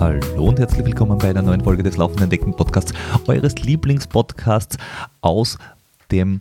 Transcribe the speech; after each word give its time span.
Hallo 0.00 0.48
und 0.48 0.58
herzlich 0.58 0.84
willkommen 0.84 1.16
bei 1.18 1.30
einer 1.30 1.42
neuen 1.42 1.62
Folge 1.62 1.84
des 1.84 1.96
Laufenden 1.96 2.30
Decken 2.30 2.56
Podcasts, 2.56 2.92
eures 3.28 3.54
Lieblingspodcasts 3.62 4.76
aus 5.20 5.56
dem 6.10 6.40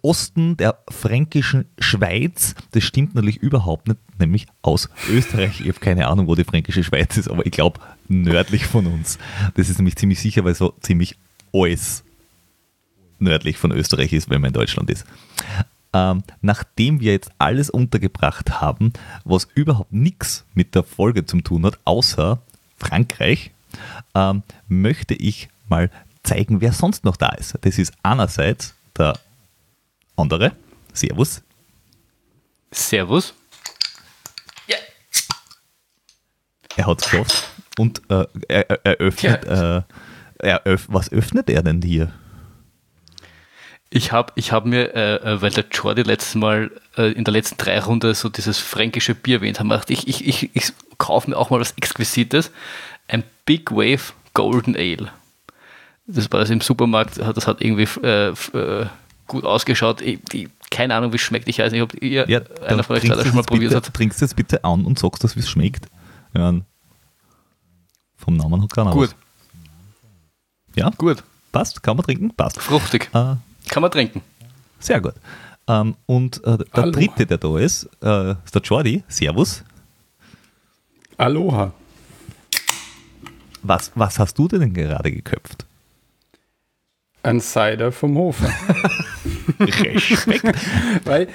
Osten 0.00 0.56
der 0.56 0.78
fränkischen 0.88 1.66
Schweiz. 1.78 2.54
Das 2.70 2.82
stimmt 2.82 3.14
natürlich 3.14 3.36
überhaupt 3.36 3.88
nicht, 3.88 4.00
nämlich 4.18 4.46
aus 4.62 4.88
Österreich. 5.10 5.60
Ich 5.60 5.68
habe 5.68 5.80
keine 5.80 6.08
Ahnung, 6.08 6.26
wo 6.26 6.34
die 6.34 6.44
fränkische 6.44 6.84
Schweiz 6.84 7.18
ist, 7.18 7.28
aber 7.28 7.44
ich 7.44 7.52
glaube 7.52 7.80
nördlich 8.08 8.64
von 8.64 8.86
uns. 8.86 9.18
Das 9.56 9.68
ist 9.68 9.76
nämlich 9.76 9.96
ziemlich 9.96 10.20
sicher, 10.20 10.42
weil 10.42 10.54
so 10.54 10.72
ziemlich 10.80 11.18
alles 11.52 12.02
nördlich 13.18 13.58
von 13.58 13.72
Österreich 13.72 14.14
ist, 14.14 14.30
wenn 14.30 14.40
man 14.40 14.48
in 14.48 14.54
Deutschland 14.54 14.88
ist. 14.88 15.04
Ähm, 15.92 16.24
nachdem 16.42 17.00
wir 17.00 17.12
jetzt 17.12 17.30
alles 17.38 17.70
untergebracht 17.70 18.60
haben, 18.60 18.92
was 19.24 19.48
überhaupt 19.54 19.92
nichts 19.92 20.44
mit 20.54 20.74
der 20.74 20.82
Folge 20.82 21.24
zu 21.24 21.40
tun 21.40 21.64
hat, 21.64 21.78
außer 21.84 22.38
Frankreich, 22.76 23.52
ähm, 24.14 24.42
möchte 24.68 25.14
ich 25.14 25.48
mal 25.68 25.90
zeigen, 26.22 26.60
wer 26.60 26.72
sonst 26.72 27.04
noch 27.04 27.16
da 27.16 27.28
ist. 27.30 27.54
Das 27.62 27.78
ist 27.78 27.94
einerseits 28.02 28.74
der 28.96 29.18
andere. 30.16 30.52
Servus. 30.92 31.42
Servus. 32.70 33.34
Ja. 34.66 34.76
Er 36.76 36.86
hat 36.86 37.00
es 37.00 37.10
geschafft 37.10 37.48
und 37.78 38.02
äh, 38.10 38.26
er, 38.48 38.84
er, 38.84 38.96
öffnet. 38.96 39.44
Ja. 39.44 39.78
Äh, 39.78 39.82
er 40.38 40.66
öff 40.66 40.86
was 40.88 41.10
öffnet 41.10 41.48
er 41.48 41.62
denn 41.62 41.80
hier? 41.80 42.12
Ich 43.90 44.12
habe 44.12 44.32
ich 44.34 44.52
hab 44.52 44.66
mir, 44.66 44.94
äh, 44.94 45.16
äh, 45.16 45.42
weil 45.42 45.50
der 45.50 45.64
Jordi 45.70 46.02
letztes 46.02 46.34
Mal 46.34 46.70
äh, 46.96 47.12
in 47.12 47.24
der 47.24 47.32
letzten 47.32 47.56
drei 47.56 47.78
Runde 47.78 48.14
so 48.14 48.28
dieses 48.28 48.58
fränkische 48.58 49.14
Bier 49.14 49.36
erwähnt 49.36 49.60
hat, 49.60 49.90
ich, 49.90 50.08
ich, 50.08 50.26
ich, 50.26 50.50
ich 50.54 50.72
kaufe 50.98 51.30
mir 51.30 51.36
auch 51.36 51.50
mal 51.50 51.60
was 51.60 51.72
Exquisites. 51.72 52.50
Ein 53.08 53.22
Big 53.44 53.70
Wave 53.70 54.12
Golden 54.34 54.74
Ale. 54.76 55.10
Das 56.06 56.30
war 56.32 56.40
das 56.40 56.50
im 56.50 56.60
Supermarkt, 56.60 57.18
das 57.18 57.46
hat 57.46 57.60
irgendwie 57.60 57.88
äh, 58.04 58.28
äh, 58.30 58.86
gut 59.26 59.44
ausgeschaut. 59.44 60.00
Ich, 60.00 60.20
ich, 60.32 60.48
keine 60.70 60.94
Ahnung, 60.94 61.12
wie 61.12 61.16
es 61.16 61.22
schmeckt. 61.22 61.48
Ich 61.48 61.58
weiß 61.58 61.72
nicht, 61.72 61.82
ob 61.82 61.94
ihr, 62.02 62.28
ja, 62.28 62.40
einer 62.66 62.82
von 62.82 62.96
euch 62.96 63.08
das 63.08 63.26
schon 63.26 63.36
mal 63.36 63.42
probiert 63.42 63.72
bitte, 63.72 63.86
hat. 63.86 63.94
Trinkst 63.94 64.20
du 64.20 64.24
jetzt 64.24 64.34
bitte 64.34 64.64
an 64.64 64.84
und 64.84 64.98
sagst, 64.98 65.22
dass 65.22 65.36
wie 65.36 65.40
es 65.40 65.48
schmeckt. 65.48 65.86
Ja, 66.34 66.54
vom 68.16 68.36
Namen 68.36 68.62
hat 68.62 68.72
keiner 68.72 68.90
Gut. 68.90 69.14
Ja? 70.74 70.90
Gut. 70.90 71.22
Passt? 71.52 71.82
Kann 71.82 71.96
man 71.96 72.04
trinken? 72.04 72.34
Passt. 72.34 72.60
Fruchtig. 72.60 73.08
Äh, 73.14 73.36
Kann 73.68 73.82
man 73.82 73.90
trinken. 73.90 74.22
Sehr 74.78 75.00
gut. 75.00 75.14
Ähm, 75.68 75.96
und 76.06 76.38
äh, 76.44 76.58
der 76.58 76.66
Hallo. 76.74 76.92
dritte, 76.92 77.26
der 77.26 77.38
da 77.38 77.58
ist, 77.58 77.88
äh, 78.02 78.32
ist 78.44 78.54
der 78.54 78.62
Jordi. 78.62 79.02
Servus. 79.08 79.64
Aloha. 81.16 81.72
Was, 83.62 83.90
was 83.94 84.18
hast 84.18 84.38
du 84.38 84.46
denn 84.46 84.72
gerade 84.72 85.10
geköpft? 85.10 85.66
Ein 87.22 87.40
Cider 87.40 87.90
vom 87.90 88.16
Hofer. 88.16 88.48
Respekt. 89.60 90.44
weil, 91.04 91.26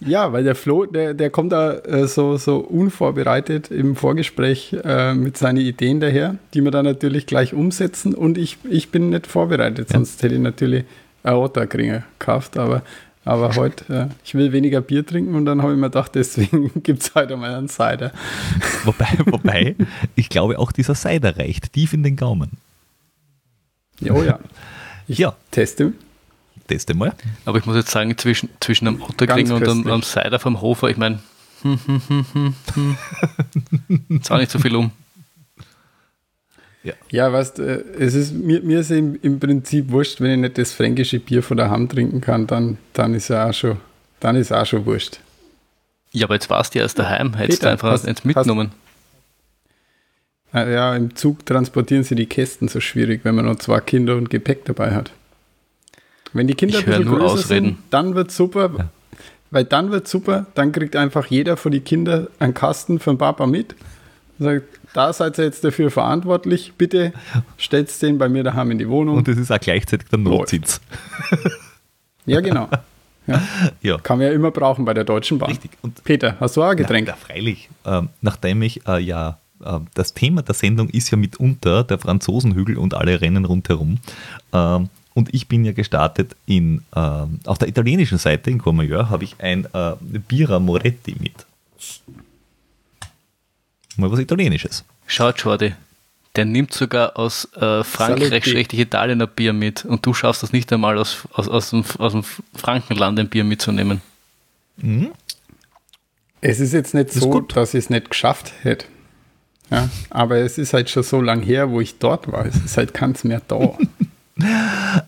ja, 0.00 0.30
weil 0.32 0.44
der 0.44 0.54
Flo, 0.54 0.84
der, 0.84 1.14
der 1.14 1.30
kommt 1.30 1.52
da 1.52 1.78
äh, 1.78 2.06
so, 2.06 2.36
so 2.36 2.58
unvorbereitet 2.58 3.70
im 3.70 3.96
Vorgespräch 3.96 4.76
äh, 4.84 5.14
mit 5.14 5.38
seinen 5.38 5.58
Ideen 5.58 6.00
daher, 6.00 6.36
die 6.52 6.62
wir 6.62 6.70
dann 6.70 6.84
natürlich 6.84 7.26
gleich 7.26 7.54
umsetzen 7.54 8.14
und 8.14 8.36
ich, 8.36 8.58
ich 8.68 8.90
bin 8.90 9.08
nicht 9.08 9.26
vorbereitet, 9.26 9.88
sonst 9.88 10.20
ja. 10.20 10.24
hätte 10.24 10.34
ich 10.34 10.40
natürlich 10.42 10.84
ein 11.22 11.34
Otterkringer 11.34 12.04
gekauft, 12.18 12.58
aber, 12.58 12.82
aber 13.24 13.56
heute, 13.56 14.08
äh, 14.10 14.14
ich 14.24 14.34
will 14.34 14.52
weniger 14.52 14.80
Bier 14.80 15.06
trinken 15.06 15.34
und 15.34 15.44
dann 15.44 15.62
habe 15.62 15.72
ich 15.72 15.78
mir 15.78 15.86
gedacht, 15.86 16.14
deswegen 16.14 16.70
gibt 16.82 17.02
es 17.02 17.14
heute 17.14 17.36
mal 17.36 17.54
einen 17.54 17.68
Cider. 17.68 18.12
Wobei, 18.84 19.08
wobei, 19.26 19.76
ich 20.14 20.28
glaube 20.28 20.58
auch 20.58 20.72
dieser 20.72 20.94
Cider 20.94 21.36
reicht 21.36 21.72
tief 21.72 21.92
in 21.92 22.02
den 22.02 22.16
Gaumen. 22.16 22.52
Oh 24.08 24.22
ja. 24.22 24.38
Ich 25.08 25.18
ja. 25.18 25.34
teste. 25.50 25.92
Teste 26.68 26.94
mal. 26.94 27.14
Aber 27.44 27.58
ich 27.58 27.66
muss 27.66 27.76
jetzt 27.76 27.90
sagen, 27.90 28.16
zwischen, 28.16 28.50
zwischen 28.60 28.86
einem 28.86 29.02
Otterkring 29.02 29.50
und 29.50 29.66
einem, 29.66 29.86
einem 29.86 30.02
Cider 30.02 30.38
vom 30.38 30.60
Hofer, 30.60 30.88
ich 30.90 30.98
meine, 30.98 31.18
hm, 31.62 31.78
hm, 31.86 32.02
hm, 32.06 32.26
hm, 32.32 32.54
hm. 33.88 34.20
ist 34.20 34.30
auch 34.30 34.38
nicht 34.38 34.50
so 34.50 34.58
viel 34.58 34.76
um. 34.76 34.92
Ja, 36.82 36.94
ja 37.10 37.32
weißt 37.32 37.58
äh, 37.58 37.82
es 37.98 38.14
ist, 38.14 38.32
mir, 38.34 38.62
mir 38.62 38.80
ist 38.80 38.90
im, 38.90 39.18
im 39.22 39.40
Prinzip 39.40 39.90
wurscht, 39.90 40.20
wenn 40.20 40.30
ich 40.32 40.38
nicht 40.38 40.58
das 40.58 40.72
fränkische 40.72 41.18
Bier 41.18 41.42
von 41.42 41.56
der 41.56 41.70
Hand 41.70 41.92
trinken 41.92 42.20
kann, 42.20 42.46
dann, 42.46 42.78
dann 42.92 43.14
ist 43.14 43.28
ja 43.28 43.48
auch 43.48 43.54
schon, 43.54 43.78
dann 44.20 44.36
ist 44.36 44.52
auch 44.52 44.66
schon 44.66 44.86
wurscht. 44.86 45.20
Ja, 46.12 46.26
aber 46.26 46.34
jetzt 46.34 46.48
warst 46.48 46.74
du 46.74 46.78
ja 46.78 46.84
erst 46.84 46.98
daheim, 46.98 47.34
hättest 47.36 47.60
Peter, 47.60 47.68
du 47.68 47.72
einfach 47.72 47.90
hast, 47.90 48.06
eins 48.06 48.24
mitgenommen. 48.24 48.72
Hast, 50.52 50.66
ah, 50.66 50.68
ja, 50.68 50.96
im 50.96 51.14
Zug 51.14 51.44
transportieren 51.44 52.04
sie 52.04 52.14
die 52.14 52.26
Kästen 52.26 52.68
so 52.68 52.80
schwierig, 52.80 53.20
wenn 53.24 53.34
man 53.34 53.44
noch 53.44 53.56
zwei 53.56 53.80
Kinder 53.80 54.16
und 54.16 54.30
Gepäck 54.30 54.64
dabei 54.64 54.92
hat. 54.94 55.12
Wenn 56.32 56.46
die 56.46 56.54
Kinder 56.54 56.78
ich 56.78 56.86
ein 56.86 56.90
bisschen 56.90 57.04
nur 57.04 57.18
größer 57.18 57.34
ausreden. 57.34 57.66
sind, 57.66 57.78
dann 57.90 58.14
wird 58.14 58.30
super, 58.30 58.70
ja. 58.76 58.88
weil 59.50 59.64
dann 59.64 59.90
wird 59.90 60.08
super, 60.08 60.46
dann 60.54 60.72
kriegt 60.72 60.96
einfach 60.96 61.26
jeder 61.26 61.56
von 61.56 61.72
den 61.72 61.84
Kindern 61.84 62.28
einen 62.38 62.54
Kasten 62.54 62.98
von 62.98 63.18
Papa 63.18 63.46
mit 63.46 63.74
und 64.38 64.44
sagt, 64.44 64.77
da 64.94 65.12
seid 65.12 65.38
ihr 65.38 65.44
jetzt 65.44 65.64
dafür 65.64 65.90
verantwortlich, 65.90 66.72
bitte 66.76 67.12
stellt 67.56 68.02
den 68.02 68.18
bei 68.18 68.28
mir 68.28 68.44
daheim 68.44 68.70
in 68.70 68.78
die 68.78 68.88
Wohnung. 68.88 69.18
Und 69.18 69.28
das 69.28 69.36
ist 69.36 69.50
auch 69.50 69.60
gleichzeitig 69.60 70.08
der 70.08 70.18
Notsitz. 70.18 70.80
ja, 72.26 72.40
genau. 72.40 72.68
Ja. 73.28 73.42
ja. 73.82 73.98
Kann 73.98 74.16
man 74.16 74.28
ja 74.28 74.32
immer 74.32 74.50
brauchen 74.50 74.86
bei 74.86 74.94
der 74.94 75.04
Deutschen 75.04 75.38
Bahn. 75.38 75.50
Richtig. 75.50 75.72
Und 75.82 76.02
Peter, 76.02 76.38
hast 76.40 76.56
du 76.56 76.62
auch 76.62 76.70
ein 76.70 76.78
Getränk? 76.78 77.08
Ja, 77.08 77.14
freilich. 77.14 77.68
Ähm, 77.84 78.08
nachdem 78.22 78.62
ich 78.62 78.86
äh, 78.88 79.00
ja 79.00 79.36
äh, 79.62 79.80
das 79.94 80.14
Thema 80.14 80.42
der 80.42 80.54
Sendung 80.54 80.88
ist 80.88 81.10
ja 81.10 81.18
mitunter 81.18 81.84
der 81.84 81.98
Franzosenhügel 81.98 82.78
und 82.78 82.94
alle 82.94 83.20
Rennen 83.20 83.44
rundherum. 83.44 83.98
Ähm, 84.52 84.88
und 85.14 85.34
ich 85.34 85.48
bin 85.48 85.64
ja 85.64 85.72
gestartet 85.72 86.36
in, 86.46 86.84
äh, 86.94 87.00
auf 87.44 87.58
der 87.58 87.68
italienischen 87.68 88.18
Seite 88.18 88.50
in 88.50 88.58
Courmayeur 88.58 89.10
habe 89.10 89.24
ich 89.24 89.36
ein 89.40 89.66
äh, 89.72 89.92
Bira 90.00 90.60
Moretti 90.60 91.16
mit. 91.18 91.44
Mal 93.98 94.10
was 94.12 94.20
Italienisches. 94.20 94.84
Schau, 95.06 95.30
Jordi, 95.30 95.74
der 96.36 96.44
nimmt 96.44 96.72
sogar 96.72 97.18
aus 97.18 97.48
äh, 97.56 97.82
Frankreich, 97.82 98.44
schrägstrich 98.44 98.80
Italien 98.80 99.20
ein 99.20 99.28
Bier 99.34 99.52
mit 99.52 99.84
und 99.84 100.06
du 100.06 100.14
schaffst 100.14 100.42
das 100.44 100.52
nicht 100.52 100.72
einmal 100.72 100.96
aus, 100.98 101.26
aus, 101.32 101.48
aus, 101.48 101.70
dem, 101.70 101.84
aus 101.98 102.12
dem 102.12 102.22
Frankenland 102.54 103.18
ein 103.18 103.28
Bier 103.28 103.42
mitzunehmen. 103.42 104.00
Mhm. 104.76 105.10
Es 106.40 106.60
ist 106.60 106.72
jetzt 106.72 106.94
nicht 106.94 107.08
das 107.08 107.16
so, 107.16 107.40
dass 107.40 107.74
ich 107.74 107.84
es 107.84 107.90
nicht 107.90 108.10
geschafft 108.10 108.52
hätte. 108.62 108.86
Ja, 109.70 109.88
aber 110.10 110.36
es 110.36 110.58
ist 110.58 110.72
halt 110.72 110.88
schon 110.88 111.02
so 111.02 111.20
lange 111.20 111.44
her, 111.44 111.70
wo 111.70 111.80
ich 111.80 111.98
dort 111.98 112.30
war. 112.30 112.46
Es 112.46 112.56
ist 112.56 112.76
halt 112.76 112.94
keins 112.94 113.24
mehr 113.24 113.42
da. 113.48 113.76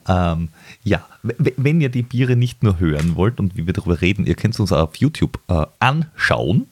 ähm, 0.32 0.48
ja, 0.82 1.06
wenn 1.22 1.80
ihr 1.80 1.88
die 1.88 2.02
Biere 2.02 2.34
nicht 2.34 2.62
nur 2.62 2.80
hören 2.80 3.14
wollt 3.14 3.38
und 3.38 3.56
wie 3.56 3.66
wir 3.66 3.72
darüber 3.72 4.00
reden, 4.00 4.26
ihr 4.26 4.34
könnt 4.34 4.54
es 4.54 4.60
uns 4.60 4.72
auf 4.72 4.96
YouTube 4.96 5.38
äh, 5.48 5.64
anschauen. 5.78 6.66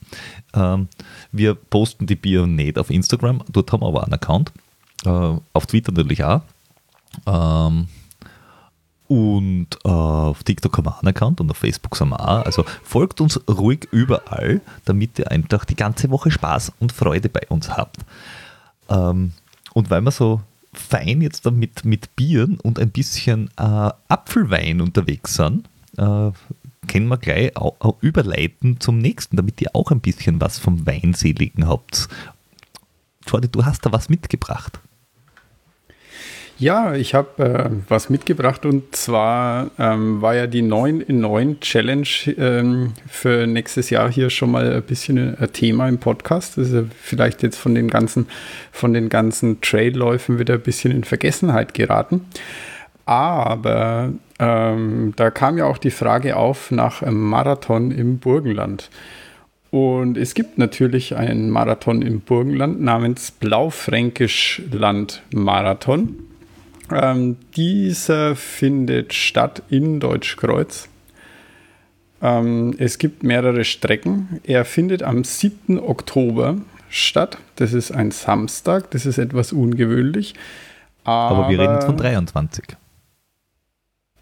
Ähm, 0.54 0.88
wir 1.32 1.54
posten 1.54 2.06
die 2.06 2.16
Biere 2.16 2.48
nicht 2.48 2.78
auf 2.78 2.91
Instagram, 2.91 3.42
dort 3.50 3.72
haben 3.72 3.82
wir 3.82 3.88
aber 3.88 4.04
einen 4.04 4.14
Account. 4.14 4.53
Äh, 5.04 5.36
auf 5.53 5.66
Twitter 5.66 5.92
natürlich 5.92 6.25
auch. 6.25 6.42
Ähm, 7.26 7.88
und 9.09 9.69
äh, 9.84 9.88
auf 9.88 10.44
TikTok 10.44 10.76
haben 10.76 10.86
wir 10.86 10.98
einen 10.98 11.09
Account 11.09 11.41
und 11.41 11.50
auf 11.50 11.56
Facebook 11.56 11.97
sind 11.97 12.10
wir 12.10 12.20
auch. 12.20 12.44
Also 12.44 12.64
folgt 12.82 13.20
uns 13.20 13.41
ruhig 13.48 13.88
überall, 13.91 14.60
damit 14.84 15.19
ihr 15.19 15.31
einfach 15.31 15.64
die 15.64 15.76
ganze 15.76 16.10
Woche 16.10 16.31
Spaß 16.31 16.72
und 16.78 16.92
Freude 16.92 17.30
bei 17.30 17.47
uns 17.48 17.70
habt. 17.70 17.97
Ähm, 18.91 19.32
und 19.72 19.91
weil 19.91 20.03
wir 20.03 20.10
so 20.10 20.42
fein 20.75 21.22
jetzt 21.22 21.50
mit, 21.50 21.84
mit 21.86 22.15
Bieren 22.16 22.60
und 22.60 22.78
ein 22.78 22.91
bisschen 22.91 23.48
äh, 23.56 23.91
Apfelwein 24.09 24.82
unterwegs 24.82 25.34
sind, 25.34 25.66
können 26.88 27.09
wir 27.09 27.19
gleich 27.19 27.53
überleiten 28.01 28.80
zum 28.80 28.98
nächsten, 28.98 29.36
damit 29.36 29.60
ihr 29.60 29.74
auch 29.74 29.91
ein 29.91 30.01
bisschen 30.01 30.41
was 30.41 30.59
vom 30.59 30.86
Weinseligen 30.86 31.68
habt. 31.68 32.09
Jordi, 33.27 33.48
du 33.48 33.65
hast 33.65 33.84
da 33.86 33.92
was 33.92 34.09
mitgebracht. 34.09 34.80
Ja, 36.60 36.97
ich 36.97 37.15
habe 37.15 37.45
äh, 37.45 37.71
was 37.89 38.10
mitgebracht 38.10 38.66
und 38.66 38.97
zwar 38.97 39.71
ähm, 39.78 40.21
war 40.21 40.34
ja 40.34 40.48
die 40.48 40.62
9 40.62 41.01
in 41.03 41.21
9 41.21 41.60
Challenge 41.60 42.09
ähm, 42.36 42.95
für 43.07 43.47
nächstes 43.47 43.91
Jahr 43.91 44.10
hier 44.10 44.28
schon 44.28 44.51
mal 44.51 44.72
ein 44.72 44.83
bisschen 44.83 45.39
ein 45.39 45.53
Thema 45.53 45.89
im 45.89 45.98
Podcast. 45.98 46.59
Das 46.59 46.66
ist 46.66 46.74
ja 46.74 46.83
vielleicht 47.01 47.45
jetzt 47.45 47.59
von 47.59 47.77
den 47.77 47.89
ganzen, 47.89 48.27
von 48.72 48.92
den 48.92 49.09
ganzen 49.09 49.60
Trailläufen 49.60 50.41
wieder 50.41 50.54
ein 50.54 50.60
bisschen 50.60 50.91
in 50.91 51.04
Vergessenheit 51.04 51.74
geraten. 51.74 52.27
Aber 53.07 54.12
ähm, 54.38 55.12
da 55.16 55.30
kam 55.30 55.58
ja 55.58 55.66
auch 55.66 55.78
die 55.78 55.90
Frage 55.90 56.36
auf 56.36 56.70
nach 56.70 57.02
einem 57.02 57.20
Marathon 57.20 57.90
im 57.90 58.18
Burgenland. 58.18 58.90
Und 59.70 60.16
es 60.16 60.34
gibt 60.34 60.56
natürlich 60.56 61.16
einen 61.16 61.50
Marathon 61.50 62.02
im 62.02 62.20
Burgenland 62.20 62.80
namens 62.80 63.30
Blaufränkisch 63.32 64.62
Land 64.70 65.22
Marathon. 65.34 66.16
Ähm, 66.90 67.36
dieser 67.54 68.34
findet 68.34 69.12
statt 69.12 69.62
in 69.68 70.00
Deutschkreuz. 70.00 70.88
Ähm, 72.22 72.74
es 72.78 72.98
gibt 72.98 73.22
mehrere 73.22 73.64
Strecken. 73.64 74.40
Er 74.44 74.64
findet 74.64 75.02
am 75.02 75.24
7. 75.24 75.78
Oktober 75.78 76.56
statt. 76.88 77.36
Das 77.56 77.74
ist 77.74 77.90
ein 77.90 78.10
Samstag. 78.10 78.90
Das 78.92 79.04
ist 79.04 79.18
etwas 79.18 79.52
ungewöhnlich. 79.52 80.34
Aber, 81.04 81.36
aber 81.36 81.48
wir 81.50 81.58
reden 81.58 81.74
jetzt 81.74 81.86
von 81.86 81.96
23. 81.96 82.78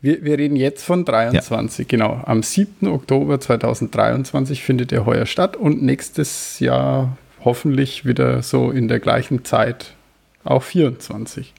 Wir, 0.07 0.25
wir 0.25 0.39
reden 0.39 0.55
jetzt 0.55 0.85
von 0.85 1.05
23, 1.05 1.79
ja. 1.81 1.85
genau. 1.89 2.23
Am 2.27 2.45
7. 2.45 2.87
Oktober 2.87 3.41
2023 3.41 4.63
findet 4.63 4.93
er 4.93 5.05
heuer 5.05 5.27
statt 5.27 5.57
und 5.57 5.83
nächstes 5.83 6.61
Jahr 6.61 7.17
hoffentlich 7.45 8.05
wieder 8.05 8.41
so 8.45 8.71
in 8.71 8.87
der 8.87 9.01
gleichen 9.01 9.45
Zeit 9.45 9.95
auch 10.45 10.63
24. 10.63 11.53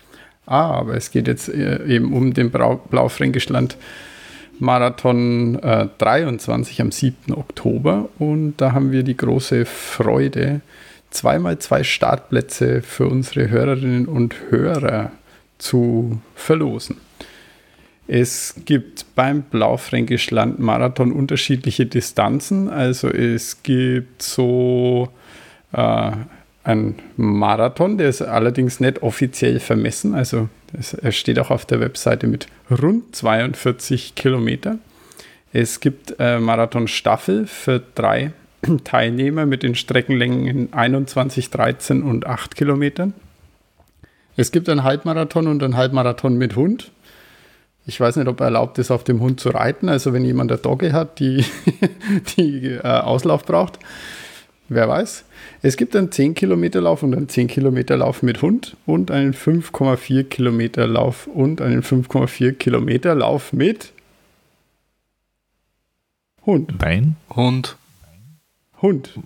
Ah, 0.45 0.71
aber 0.71 0.95
es 0.95 1.11
geht 1.11 1.27
jetzt 1.27 1.49
äh, 1.49 1.85
eben 1.87 2.13
um 2.13 2.33
den 2.33 2.49
Blaufränkischland 2.49 3.75
Marathon 4.59 5.61
äh, 5.61 5.89
23 5.97 6.79
am 6.79 6.93
7. 6.93 7.33
Oktober 7.33 8.07
und 8.17 8.55
da 8.61 8.71
haben 8.71 8.93
wir 8.93 9.03
die 9.03 9.17
große 9.17 9.65
Freude, 9.65 10.61
zweimal 11.09 11.59
zwei 11.59 11.83
Startplätze 11.83 12.81
für 12.81 13.07
unsere 13.07 13.49
Hörerinnen 13.49 14.05
und 14.05 14.35
Hörer 14.51 15.11
zu 15.57 16.21
verlosen. 16.33 17.06
Es 18.07 18.55
gibt 18.65 19.05
beim 19.15 19.43
Blaufränkisch 19.43 20.31
Land 20.31 20.59
Marathon 20.59 21.11
unterschiedliche 21.11 21.85
Distanzen. 21.85 22.69
Also 22.69 23.09
es 23.09 23.63
gibt 23.63 24.21
so 24.21 25.09
äh, 25.73 26.11
ein 26.63 26.95
Marathon, 27.17 27.97
der 27.97 28.09
ist 28.09 28.21
allerdings 28.21 28.79
nicht 28.79 29.01
offiziell 29.03 29.59
vermessen. 29.59 30.15
Also 30.15 30.49
er 31.01 31.11
steht 31.11 31.39
auch 31.39 31.51
auf 31.51 31.65
der 31.65 31.79
Webseite 31.79 32.27
mit 32.27 32.47
rund 32.69 33.15
42 33.15 34.15
Kilometer. 34.15 34.77
Es 35.53 35.79
gibt 35.79 36.15
äh, 36.19 36.39
Marathon 36.39 36.87
Staffel 36.87 37.47
für 37.47 37.81
drei 37.95 38.31
Teilnehmer 38.83 39.45
mit 39.45 39.63
den 39.63 39.75
Streckenlängen 39.75 40.73
21, 40.73 41.49
13 41.49 42.03
und 42.03 42.25
8 42.25 42.55
Kilometern. 42.55 43.13
Es 44.35 44.51
gibt 44.51 44.69
einen 44.69 44.83
Halbmarathon 44.83 45.47
und 45.47 45.63
einen 45.63 45.75
Halbmarathon 45.75 46.37
mit 46.37 46.55
Hund. 46.55 46.91
Ich 47.89 48.01
weiß 48.01 48.17
nicht, 48.17 48.27
ob 48.27 48.41
erlaubt 48.41 48.77
ist, 48.79 48.91
auf 48.91 49.05
dem 49.05 49.21
Hund 49.21 49.39
zu 49.39 49.49
reiten. 49.49 49.87
Also 49.87 50.11
wenn 50.11 50.25
jemand 50.25 50.51
eine 50.51 50.59
Dogge 50.59 50.91
hat, 50.91 51.19
die, 51.19 51.45
die 52.37 52.65
äh, 52.65 52.81
Auslauf 52.81 53.45
braucht, 53.45 53.79
wer 54.67 54.89
weiß. 54.89 55.23
Es 55.61 55.77
gibt 55.77 55.95
einen 55.95 56.11
10 56.11 56.35
Kilometer 56.35 56.81
Lauf 56.81 57.01
und 57.01 57.15
einen 57.15 57.29
10 57.29 57.47
Kilometer 57.47 57.95
Lauf 57.95 58.23
mit 58.23 58.41
Hund 58.41 58.75
und 58.85 59.09
einen 59.09 59.33
5,4 59.33 60.25
Kilometer 60.25 60.85
Lauf 60.85 61.27
und 61.27 61.61
einen 61.61 61.81
5,4 61.81 62.51
Kilometer 62.53 63.15
Lauf 63.15 63.53
mit 63.53 63.93
Hund. 66.45 66.73
Wein? 66.79 67.15
Hund. 67.29 67.77
Hund. 68.81 69.17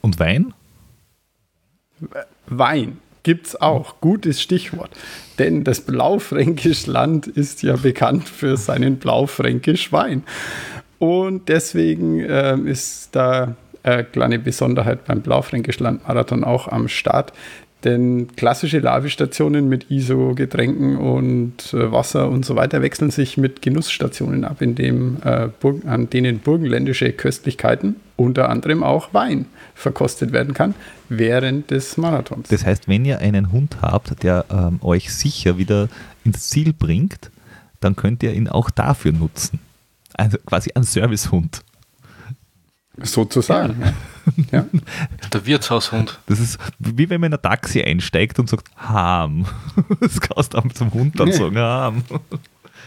Und 0.00 0.20
Wein? 0.20 0.54
Wein 2.46 2.98
gibt 3.22 3.48
es 3.48 3.60
auch. 3.60 4.00
Gutes 4.00 4.40
Stichwort. 4.40 4.90
Denn 5.38 5.64
das 5.64 5.80
Blaufränkisch 5.80 6.86
Land 6.86 7.26
ist 7.26 7.62
ja 7.62 7.76
bekannt 7.76 8.28
für 8.28 8.56
seinen 8.56 8.96
Blaufränkisch 8.96 9.92
Wein. 9.92 10.24
Und 10.98 11.48
deswegen 11.48 12.20
äh, 12.20 12.58
ist 12.58 13.10
da 13.12 13.56
eine 13.82 14.04
kleine 14.04 14.38
Besonderheit 14.38 15.06
beim 15.06 15.22
Blaufränkisch 15.22 15.78
Land 15.80 16.06
Marathon 16.06 16.44
auch 16.44 16.68
am 16.68 16.88
Start. 16.88 17.32
Denn 17.84 18.28
klassische 18.36 18.78
Lavestationen 18.78 19.68
mit 19.68 19.90
ISO-Getränken 19.90 20.98
und 20.98 21.72
äh, 21.72 21.90
Wasser 21.90 22.28
und 22.28 22.44
so 22.44 22.54
weiter 22.54 22.82
wechseln 22.82 23.10
sich 23.10 23.38
mit 23.38 23.62
Genussstationen 23.62 24.44
ab, 24.44 24.60
in 24.60 24.74
dem, 24.74 25.16
äh, 25.24 25.48
an 25.86 26.10
denen 26.10 26.40
burgenländische 26.40 27.12
Köstlichkeiten, 27.12 27.96
unter 28.16 28.50
anderem 28.50 28.82
auch 28.82 29.14
Wein, 29.14 29.46
verkostet 29.74 30.32
werden 30.32 30.52
kann 30.52 30.74
während 31.08 31.70
des 31.70 31.96
Marathons. 31.96 32.48
Das 32.48 32.66
heißt, 32.66 32.86
wenn 32.86 33.04
ihr 33.04 33.20
einen 33.20 33.50
Hund 33.50 33.78
habt, 33.80 34.22
der 34.22 34.44
ähm, 34.50 34.78
euch 34.82 35.12
sicher 35.12 35.56
wieder 35.56 35.88
ins 36.24 36.50
Ziel 36.50 36.74
bringt, 36.74 37.30
dann 37.80 37.96
könnt 37.96 38.22
ihr 38.22 38.34
ihn 38.34 38.48
auch 38.48 38.68
dafür 38.68 39.12
nutzen. 39.12 39.58
Also 40.14 40.36
quasi 40.44 40.72
ein 40.74 40.82
Servicehund. 40.82 41.62
Sozusagen. 43.02 43.80
Ja. 43.80 43.92
Ja. 44.52 44.66
Der 45.32 45.46
Wirtshaushund. 45.46 46.20
Das 46.26 46.38
ist 46.40 46.58
wie 46.78 47.10
wenn 47.10 47.20
man 47.20 47.32
in 47.32 47.38
ein 47.38 47.42
Taxi 47.42 47.82
einsteigt 47.82 48.38
und 48.38 48.48
sagt, 48.48 48.68
Ham. 48.76 49.46
Das 50.00 50.20
kannst 50.20 50.54
du 50.54 50.60
zum 50.74 50.92
Hund 50.92 51.18
dann 51.18 51.32
sagen, 51.32 51.58
Ham. 51.58 52.04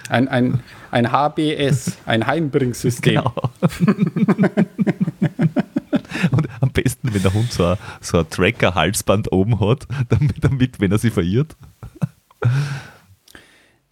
Ein, 0.09 0.27
ein, 0.27 0.63
ein 0.91 1.11
HBS, 1.11 1.97
ein 2.05 2.27
Heimbringsystem. 2.27 3.15
Genau. 3.15 3.33
Und 6.31 6.47
am 6.61 6.69
besten, 6.69 7.13
wenn 7.13 7.21
der 7.21 7.33
Hund 7.33 7.51
so 7.51 7.65
ein, 7.65 7.77
so 8.01 8.19
ein 8.19 8.29
Tracker-Halsband 8.29 9.31
oben 9.31 9.59
hat, 9.59 9.87
damit, 10.09 10.43
damit, 10.43 10.79
wenn 10.79 10.91
er 10.91 10.97
sich 10.97 11.13
verirrt. 11.13 11.55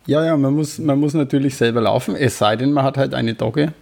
Ja, 0.05 0.25
ja, 0.25 0.35
man 0.37 0.53
muss, 0.53 0.79
man 0.79 0.99
muss 0.99 1.13
natürlich 1.13 1.55
selber 1.55 1.81
laufen, 1.81 2.15
es 2.15 2.37
sei 2.37 2.55
denn, 2.55 2.73
man 2.73 2.83
hat 2.83 2.97
halt 2.97 3.13
eine 3.13 3.33
Dogge, 3.33 3.73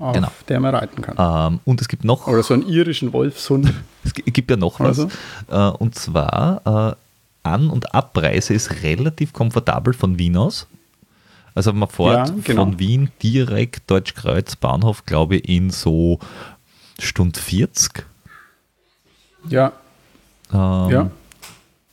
auf 0.00 0.14
genau. 0.14 0.28
der 0.48 0.60
man 0.60 0.74
reiten 0.74 1.02
kann. 1.02 1.52
Ähm, 1.52 1.60
und 1.64 1.80
es 1.80 1.88
gibt 1.88 2.04
noch. 2.04 2.26
Oder 2.26 2.42
so 2.42 2.54
einen 2.54 2.66
irischen 2.66 3.12
Wolfshund. 3.12 3.72
es 4.04 4.14
gibt 4.14 4.50
ja 4.50 4.56
noch 4.56 4.80
was. 4.80 4.98
Also. 4.98 5.10
Äh, 5.48 5.76
und 5.76 5.94
zwar 5.94 6.96
äh, 7.44 7.48
An- 7.48 7.70
und 7.70 7.94
Abreise 7.94 8.54
ist 8.54 8.82
relativ 8.82 9.32
komfortabel 9.32 9.92
von 9.92 10.18
Wien 10.18 10.36
aus. 10.36 10.66
Also 11.54 11.72
man 11.72 11.88
fährt 11.88 12.28
ja, 12.28 12.34
genau. 12.44 12.64
von 12.64 12.78
Wien 12.78 13.10
direkt 13.22 13.90
Deutschkreuz 13.90 14.56
Bahnhof, 14.56 15.04
glaube 15.04 15.36
ich, 15.36 15.48
in 15.48 15.70
so 15.70 16.18
Stunde 16.98 17.38
40. 17.38 18.06
Ja. 19.48 19.72
Ähm, 20.52 20.90
ja. 20.90 21.10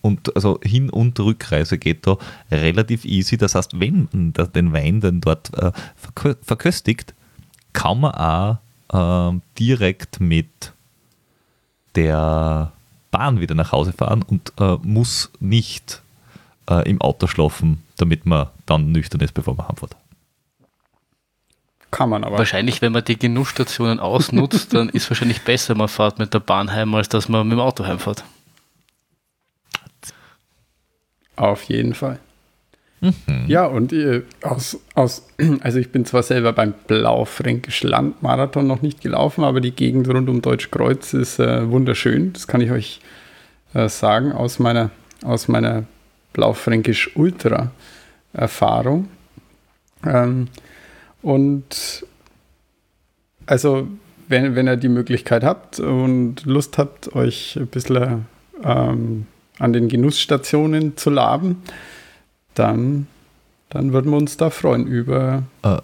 Und 0.01 0.33
also 0.35 0.59
Hin- 0.63 0.89
und 0.89 1.19
Rückreise 1.19 1.77
geht 1.77 2.07
da 2.07 2.17
relativ 2.51 3.03
easy. 3.03 3.35
Das 3.35 3.55
heißt, 3.55 3.79
wenn 3.79 4.07
man 4.11 4.33
den 4.53 4.71
Wein 4.71 5.01
dann 5.01 5.19
dort 5.19 5.51
äh, 5.57 5.71
verköstigt, 6.45 7.13
kann 7.77 7.99
man 7.99 8.11
auch 8.91 9.33
äh, 9.33 9.39
direkt 9.59 10.19
mit 10.19 10.73
der 11.95 12.71
Bahn 13.11 13.39
wieder 13.39 13.53
nach 13.53 13.71
Hause 13.71 13.93
fahren 13.93 14.23
und 14.23 14.51
äh, 14.59 14.77
muss 14.81 15.31
nicht 15.39 16.01
äh, 16.67 16.89
im 16.89 16.99
Auto 17.01 17.27
schlafen, 17.27 17.83
damit 17.97 18.25
man 18.25 18.47
dann 18.65 18.91
nüchtern 18.91 19.21
ist, 19.21 19.33
bevor 19.35 19.55
man 19.55 19.67
heimfährt. 19.67 19.95
Kann 21.91 22.09
man 22.09 22.23
aber. 22.23 22.39
Wahrscheinlich, 22.39 22.81
wenn 22.81 22.93
man 22.93 23.05
die 23.05 23.17
Genussstationen 23.17 23.99
ausnutzt, 23.99 24.73
dann 24.73 24.89
ist 24.89 25.09
wahrscheinlich 25.11 25.43
besser, 25.43 25.75
man 25.75 25.87
fährt 25.87 26.17
mit 26.17 26.33
der 26.33 26.39
Bahn 26.39 26.73
heim, 26.73 26.95
als 26.95 27.09
dass 27.09 27.29
man 27.29 27.47
mit 27.47 27.57
dem 27.57 27.61
Auto 27.61 27.85
heimfährt. 27.85 28.23
Auf 31.35 31.63
jeden 31.63 31.93
Fall. 31.93 32.19
Mhm. 32.99 33.45
Ja, 33.47 33.65
und 33.65 33.93
äh, 33.93 34.23
aus, 34.41 34.79
aus, 34.95 35.27
also 35.61 35.79
ich 35.79 35.91
bin 35.91 36.05
zwar 36.05 36.23
selber 36.23 36.53
beim 36.53 36.73
Blaufränkisch 36.87 37.83
Landmarathon 37.83 38.65
noch 38.65 38.81
nicht 38.81 39.01
gelaufen, 39.01 39.43
aber 39.43 39.61
die 39.61 39.71
Gegend 39.71 40.07
rund 40.09 40.29
um 40.29 40.41
Deutschkreuz 40.41 41.13
ist 41.13 41.39
äh, 41.39 41.69
wunderschön. 41.69 42.33
Das 42.33 42.47
kann 42.47 42.61
ich 42.61 42.71
euch 42.71 42.99
äh, 43.73 43.89
sagen 43.89 44.31
aus 44.31 44.59
meiner, 44.59 44.89
aus 45.23 45.47
meiner 45.47 45.83
Blaufränkisch 46.33 47.15
Ultra 47.15 47.71
Erfahrung. 48.33 49.07
Ähm, 50.05 50.47
und 51.21 52.05
also, 53.45 53.87
wenn, 54.27 54.55
wenn 54.55 54.67
ihr 54.67 54.77
die 54.77 54.89
Möglichkeit 54.89 55.43
habt 55.43 55.79
und 55.79 56.45
Lust 56.45 56.77
habt, 56.77 57.15
euch 57.15 57.57
ein 57.57 57.67
bisschen 57.67 58.25
ähm, 58.63 59.25
an 59.57 59.73
den 59.73 59.87
Genussstationen 59.87 60.97
zu 60.97 61.09
laben, 61.09 61.63
dann, 62.57 63.07
dann 63.69 63.93
würden 63.93 64.11
wir 64.11 64.17
uns 64.17 64.37
da 64.37 64.49
freuen. 64.49 64.87
Über, 64.87 65.43
äh, 65.63 65.77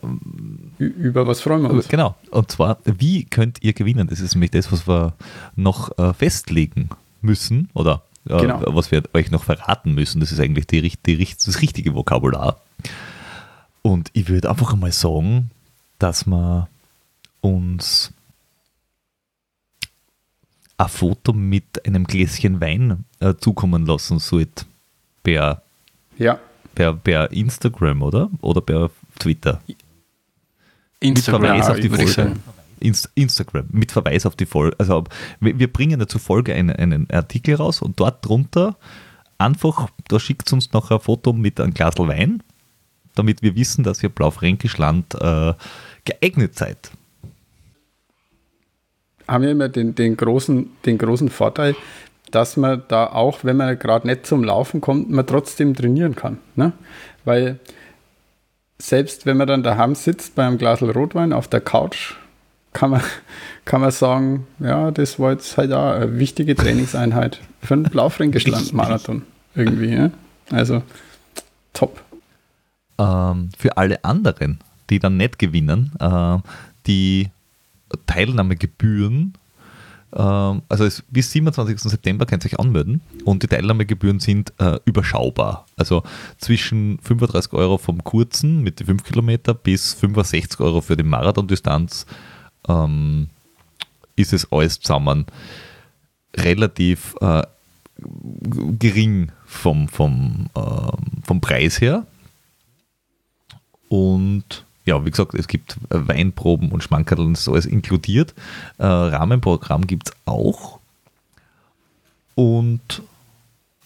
über 0.80 1.28
was 1.28 1.42
freuen 1.42 1.64
wir 1.64 1.70
uns? 1.70 1.88
Genau. 1.88 2.16
Und 2.32 2.52
zwar, 2.52 2.80
wie 2.86 3.26
könnt 3.26 3.62
ihr 3.62 3.74
gewinnen? 3.74 4.08
Das 4.08 4.20
ist 4.20 4.36
nämlich 4.36 4.52
das, 4.52 4.72
was 4.72 4.88
wir 4.88 5.14
noch 5.56 5.98
äh, 5.98 6.14
festlegen 6.14 6.90
müssen 7.22 7.70
oder 7.74 8.02
äh, 8.28 8.40
genau. 8.40 8.62
was 8.68 8.92
wir 8.92 9.04
euch 9.14 9.32
noch 9.32 9.44
verraten 9.44 9.94
müssen. 9.94 10.20
Das 10.20 10.32
ist 10.32 10.40
eigentlich 10.40 10.68
die, 10.68 10.82
die, 10.82 11.18
das 11.18 11.62
richtige 11.62 11.94
Vokabular. 11.94 12.60
Und 13.82 14.10
ich 14.14 14.30
würde 14.30 14.50
einfach 14.50 14.74
einmal 14.74 14.92
sagen, 14.92 15.52
dass 16.00 16.26
wir 16.26 16.70
uns 17.42 18.12
ein 20.78 20.88
Foto 20.88 21.34
mit 21.34 21.86
einem 21.86 22.06
Gläschen 22.06 22.62
Wein 22.62 23.06
äh, 23.20 23.36
zukommen 23.36 23.86
lassen 23.86 24.20
sollte. 24.20 24.66
Per 25.22 25.62
ja 26.18 26.40
per, 26.76 26.94
per 26.94 27.32
Instagram, 27.32 28.02
oder? 28.02 28.30
Oder 28.42 28.62
per 28.62 28.90
Twitter? 29.20 29.62
Instagram, 31.00 31.42
mit 31.42 31.66
Verweis 31.66 31.70
auf 31.70 31.80
die 31.80 31.90
Folge. 31.90 32.36
Inst 32.80 33.10
Instagram, 33.16 33.68
mit 33.72 33.92
Verweis 33.92 34.26
auf 34.26 34.36
die 34.36 34.46
Folge. 34.46 34.76
Also 34.78 35.06
wir 35.40 35.72
bringen 35.72 36.00
ja 36.02 36.08
zur 36.08 36.20
Folge 36.20 36.54
einen, 36.54 36.72
einen 36.72 37.10
Artikel 37.10 37.56
raus 37.56 37.82
und 37.82 38.00
dort 38.00 38.26
drunter 38.26 38.76
einfach, 39.38 39.90
da 40.08 40.20
schickt 40.20 40.52
uns 40.52 40.74
noch 40.74 40.92
ein 40.92 41.00
Foto 41.00 41.34
mit 41.34 41.60
einem 41.60 41.74
Glas 41.74 41.98
Wein, 41.98 42.44
damit 43.16 43.42
wir 43.42 43.56
wissen, 43.56 43.84
dass 43.84 44.04
ihr 44.04 44.10
Blaufränkisch 44.10 44.78
Land 44.78 45.16
äh, 45.16 45.54
geeignet 46.06 46.58
seid. 46.58 46.92
haben 49.28 49.44
ja 49.44 49.52
immer 49.52 49.70
den, 49.70 49.96
den, 49.96 50.18
großen, 50.18 50.70
den 50.86 50.98
großen 50.98 51.30
Vorteil, 51.30 51.76
dass 52.34 52.58
man 52.58 52.82
da 52.88 53.08
auch, 53.08 53.44
wenn 53.44 53.58
man 53.58 53.78
gerade 53.78 54.08
nicht 54.08 54.26
zum 54.26 54.44
Laufen 54.44 54.82
kommt, 54.82 55.10
man 55.10 55.26
trotzdem 55.26 55.76
trainieren 55.76 56.16
kann. 56.16 56.40
Ne? 56.56 56.74
Weil 57.26 57.60
selbst 58.80 59.26
wenn 59.26 59.38
man 59.38 59.48
dann 59.48 59.62
daheim 59.62 59.94
sitzt 59.94 60.36
bei 60.36 60.46
einem 60.46 60.58
Glas 60.58 60.82
Rotwein 60.82 61.32
auf 61.32 61.48
der 61.48 61.62
Couch, 61.62 62.16
kann 62.74 62.90
man, 62.90 63.02
kann 63.66 63.82
man 63.82 63.92
sagen, 63.92 64.48
ja, 64.60 64.90
das 64.90 65.20
war 65.20 65.32
jetzt 65.32 65.58
halt 65.58 65.72
auch 65.72 65.94
eine 65.94 66.18
wichtige 66.18 66.56
Trainingseinheit 66.56 67.40
für 67.62 67.76
einen 67.76 67.84
Blaufränkischland-Marathon 67.84 69.22
irgendwie. 69.54 69.94
Ja? 69.94 70.10
Also 70.52 70.82
top. 71.74 72.02
Ähm, 72.98 73.50
für 73.58 73.78
alle 73.78 74.04
anderen, 74.04 74.60
die 74.90 74.98
dann 74.98 75.18
nicht 75.18 75.38
gewinnen, 75.38 75.92
äh, 76.00 76.38
die 76.88 77.30
Teilnahmegebühren 78.08 79.36
also 80.20 80.86
es, 80.86 81.04
bis 81.10 81.32
27. 81.32 81.80
September 81.80 82.26
könnt 82.26 82.46
ihr 82.46 82.54
euch 82.54 82.60
anmelden 82.60 83.02
und 83.26 83.42
die 83.42 83.48
Teilnahmegebühren 83.48 84.20
sind 84.20 84.54
äh, 84.60 84.80
überschaubar. 84.86 85.66
Also 85.76 86.04
zwischen 86.38 87.00
35 87.00 87.54
Euro 87.54 87.78
vom 87.78 88.04
kurzen 88.04 88.62
mit 88.62 88.80
den 88.80 88.88
5 88.88 89.04
Kilometer 89.04 89.54
bis 89.54 89.94
65 89.94 90.60
Euro 90.60 90.82
für 90.82 90.96
die 90.96 91.04
Marathondistanz 91.04 92.06
ähm, 92.68 93.30
ist 94.16 94.34
es 94.34 94.52
alles 94.52 94.80
zusammen 94.80 95.26
relativ 96.36 97.16
äh, 97.22 97.44
gering 98.80 99.32
vom, 99.46 99.88
vom, 99.88 100.48
äh, 100.56 100.62
vom 101.24 101.42
Preis 101.42 101.82
her. 101.82 102.06
Und 103.90 104.66
ja, 104.86 105.06
wie 105.06 105.12
gesagt, 105.12 105.34
es 105.34 105.48
gibt 105.48 105.78
Weinproben 105.90 106.72
und 106.72 106.84
Schmankerl 106.84 107.20
und 107.20 107.38
so 107.38 107.54
alles 107.54 107.66
inkludiert. 107.66 108.34
Äh, 108.78 108.86
Rahmenprogramm 108.86 109.88
gibt 109.88 110.10
es 110.10 110.16
auch. 110.26 110.80
Und 112.36 113.02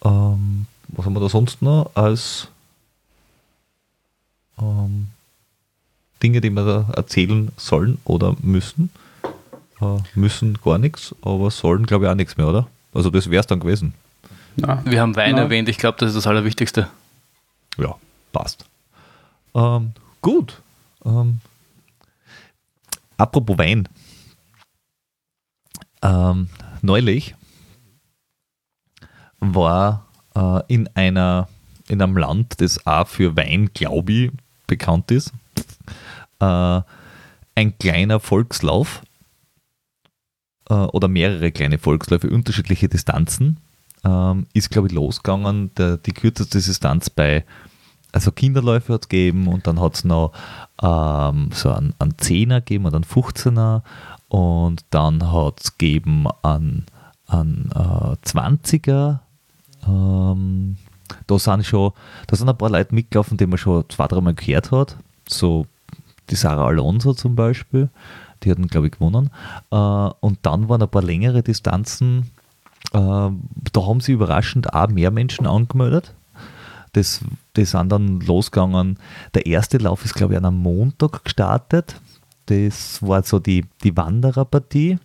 ähm, 0.04 0.66
was 0.88 1.06
haben 1.06 1.12
wir 1.12 1.20
da 1.20 1.28
sonst 1.28 1.62
noch 1.62 1.90
als 1.94 2.48
ähm, 4.60 5.08
Dinge, 6.22 6.40
die 6.40 6.50
wir 6.50 6.64
da 6.64 6.92
erzählen 6.94 7.50
sollen 7.56 7.98
oder 8.04 8.36
müssen? 8.40 8.90
Äh, 9.80 9.98
müssen 10.14 10.58
gar 10.64 10.78
nichts, 10.78 11.14
aber 11.22 11.50
sollen 11.50 11.86
glaube 11.86 12.06
ich 12.06 12.10
auch 12.10 12.16
nichts 12.16 12.36
mehr, 12.36 12.48
oder? 12.48 12.66
Also 12.92 13.10
das 13.10 13.30
wäre 13.30 13.40
es 13.40 13.46
dann 13.46 13.60
gewesen. 13.60 13.94
Na, 14.56 14.82
wir 14.84 15.00
haben 15.00 15.14
Wein 15.14 15.36
na. 15.36 15.42
erwähnt, 15.42 15.68
ich 15.68 15.78
glaube, 15.78 15.98
das 15.98 16.08
ist 16.08 16.16
das 16.16 16.26
Allerwichtigste. 16.26 16.88
Ja, 17.76 17.94
passt. 18.32 18.64
Ähm, 19.54 19.92
gut, 20.20 20.60
ähm, 21.04 21.40
apropos 23.16 23.58
Wein. 23.58 23.88
Ähm, 26.02 26.48
neulich 26.82 27.34
war 29.40 30.06
äh, 30.34 30.62
in 30.68 30.88
einer 30.94 31.48
in 31.88 32.02
einem 32.02 32.16
Land, 32.16 32.60
das 32.60 32.86
auch 32.86 33.06
für 33.06 33.36
Wein, 33.36 33.70
glaube 33.72 34.12
ich, 34.12 34.30
bekannt 34.66 35.10
ist, 35.10 35.32
äh, 36.40 36.80
ein 37.54 37.78
kleiner 37.78 38.20
Volkslauf 38.20 39.02
äh, 40.68 40.74
oder 40.74 41.08
mehrere 41.08 41.50
kleine 41.50 41.78
Volksläufe, 41.78 42.30
unterschiedliche 42.30 42.88
Distanzen, 42.88 43.58
ähm, 44.04 44.46
ist, 44.52 44.70
glaube 44.70 44.88
ich, 44.88 44.94
losgegangen. 44.94 45.74
Der, 45.74 45.96
die 45.96 46.12
kürzeste 46.12 46.58
Distanz 46.58 47.10
bei 47.10 47.44
also 48.18 48.32
Kinderläufe 48.32 48.94
hat 48.94 49.02
es 49.02 49.08
gegeben 49.08 49.46
und 49.46 49.68
dann 49.68 49.80
hat 49.80 49.94
es 49.94 50.04
noch 50.04 50.32
ähm, 50.82 51.50
so 51.52 51.70
einen, 51.70 51.94
einen 52.00 52.14
10er 52.14 52.56
gegeben 52.56 52.86
und 52.86 52.94
einen 52.96 53.04
15er 53.04 53.82
und 54.26 54.84
dann 54.90 55.30
hat 55.30 55.60
es 55.60 55.78
gegeben 55.78 56.26
einen, 56.42 56.86
einen 57.28 57.70
äh, 57.72 58.16
20er. 58.26 59.20
Ähm, 59.86 60.78
da 61.28 61.38
sind 61.38 61.64
schon, 61.64 61.92
da 62.26 62.34
sind 62.34 62.48
ein 62.48 62.58
paar 62.58 62.70
Leute 62.70 62.92
mitgelaufen, 62.92 63.38
die 63.38 63.46
man 63.46 63.56
schon 63.56 63.88
zwei, 63.88 64.08
dreimal 64.08 64.34
gehört 64.34 64.72
hat. 64.72 64.96
So 65.28 65.66
die 66.28 66.34
Sarah 66.34 66.66
Alonso 66.66 67.14
zum 67.14 67.36
Beispiel, 67.36 67.88
die 68.42 68.50
hatten, 68.50 68.66
glaube 68.66 68.88
ich, 68.88 68.94
gewonnen. 68.94 69.30
Äh, 69.70 69.76
und 69.76 70.40
dann 70.42 70.68
waren 70.68 70.82
ein 70.82 70.88
paar 70.88 71.02
längere 71.02 71.44
Distanzen. 71.44 72.32
Äh, 72.92 72.98
da 72.98 73.86
haben 73.86 74.00
sie 74.00 74.10
überraschend 74.10 74.74
auch 74.74 74.88
mehr 74.88 75.12
Menschen 75.12 75.46
angemeldet. 75.46 76.16
Das, 76.98 77.20
die 77.56 77.64
sind 77.64 77.90
dann 77.90 78.18
losgegangen. 78.18 78.98
Der 79.32 79.46
erste 79.46 79.78
Lauf 79.78 80.04
ist, 80.04 80.14
glaube 80.14 80.32
ich, 80.32 80.38
an 80.38 80.46
einem 80.46 80.56
Montag 80.56 81.22
gestartet. 81.22 82.00
Das 82.46 83.00
war 83.00 83.22
so 83.22 83.38
die, 83.38 83.66
die 83.84 83.96
Wandererpartie. 83.96 84.98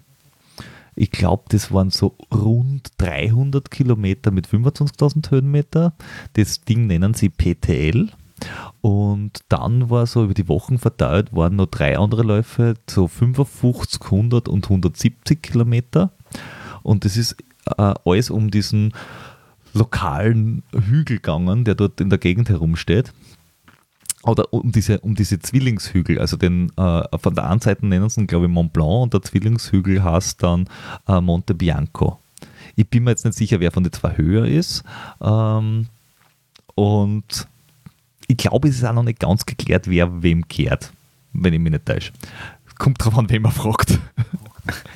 Ich 0.96 1.12
glaube, 1.12 1.44
das 1.50 1.72
waren 1.72 1.92
so 1.92 2.16
rund 2.34 2.94
300 2.98 3.70
Kilometer 3.70 4.32
mit 4.32 4.48
25.000 4.48 5.30
Höhenmeter. 5.30 5.94
Das 6.34 6.62
Ding 6.62 6.88
nennen 6.88 7.14
sie 7.14 7.30
PTL. 7.30 8.10
Und 8.82 9.42
dann 9.50 9.92
war 9.92 10.08
so 10.08 10.24
über 10.24 10.34
die 10.34 10.48
Wochen 10.48 10.80
verteilt, 10.80 11.32
waren 11.32 11.58
noch 11.58 11.68
drei 11.68 12.00
andere 12.00 12.24
Läufe, 12.24 12.74
so 12.90 13.08
55, 13.08 14.02
100 14.02 14.48
und 14.48 14.66
170 14.66 15.44
Kilometer. 15.44 16.12
Und 16.82 17.06
das 17.06 17.18
ist 17.18 17.36
äh, 17.78 17.94
alles 18.04 18.32
um 18.32 18.50
diesen 18.50 18.94
lokalen 19.74 20.64
Hügel 20.72 21.18
gegangen, 21.18 21.64
der 21.64 21.76
dort 21.76 22.00
in 22.00 22.10
der 22.10 22.20
Gegend 22.20 22.50
herumsteht. 22.50 23.14
Oder 24.24 24.54
um 24.54 24.72
diese, 24.72 25.00
um 25.02 25.16
diese 25.16 25.40
Zwillingshügel, 25.40 26.18
also 26.20 26.38
den, 26.38 26.72
äh, 26.78 27.18
von 27.18 27.36
der 27.36 27.50
einen 27.50 27.60
Seite 27.60 27.86
nennen 27.86 28.10
sie 28.10 28.22
ihn, 28.22 28.28
glaube 28.28 28.46
ich, 28.46 28.52
Mont 28.52 28.72
Blanc 28.72 29.04
und 29.04 29.14
der 29.14 29.22
Zwillingshügel 29.22 30.02
heißt 30.02 30.42
dann 30.42 30.70
äh, 31.08 31.20
Monte 31.20 31.54
Bianco. 31.54 32.20
Ich 32.76 32.88
bin 32.88 33.04
mir 33.04 33.12
jetzt 33.12 33.26
nicht 33.26 33.38
sicher, 33.38 33.60
wer 33.60 33.72
von 33.72 33.84
den 33.84 33.92
zwei 33.92 34.16
höher 34.16 34.46
ist. 34.46 34.84
Ähm, 35.22 35.88
und 36.76 37.48
ich 38.28 38.38
glaube, 38.38 38.70
es 38.70 38.78
ist 38.78 38.86
auch 38.86 38.94
noch 38.94 39.04
nicht 39.04 39.20
ganz 39.20 39.46
geklärt, 39.46 39.90
wer 39.90 40.24
wem 40.24 40.48
kehrt, 40.48 40.94
wenn 41.34 41.54
ich 41.54 41.60
mich 41.60 41.74
nicht 41.74 41.86
täusche. 41.86 42.14
Kommt 42.78 43.04
drauf 43.04 43.18
an, 43.18 43.30
wen 43.30 43.42
man 43.42 43.52
fragt. 43.52 44.00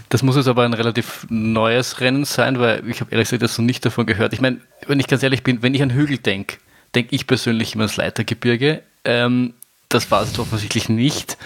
Das 0.09 0.23
muss 0.23 0.35
jetzt 0.35 0.47
aber 0.47 0.63
ein 0.63 0.73
relativ 0.73 1.27
neues 1.29 1.99
Rennen 1.99 2.25
sein, 2.25 2.59
weil 2.59 2.87
ich 2.89 3.01
habe 3.01 3.11
ehrlich 3.11 3.27
gesagt 3.27 3.43
das 3.43 3.57
noch 3.57 3.65
nicht 3.65 3.85
davon 3.85 4.05
gehört. 4.05 4.33
Ich 4.33 4.41
meine, 4.41 4.61
wenn 4.87 4.99
ich 4.99 5.07
ganz 5.07 5.23
ehrlich 5.23 5.43
bin, 5.43 5.61
wenn 5.61 5.73
ich 5.73 5.81
an 5.81 5.91
Hügel 5.91 6.17
denke, 6.17 6.57
denke 6.95 7.15
ich 7.15 7.27
persönlich 7.27 7.75
immer 7.75 7.83
ans 7.83 7.97
Leitergebirge. 7.97 8.81
Ähm, 9.03 9.53
das 9.89 10.09
war 10.11 10.21
es 10.21 10.37
offensichtlich 10.39 10.89
nicht. 10.89 11.37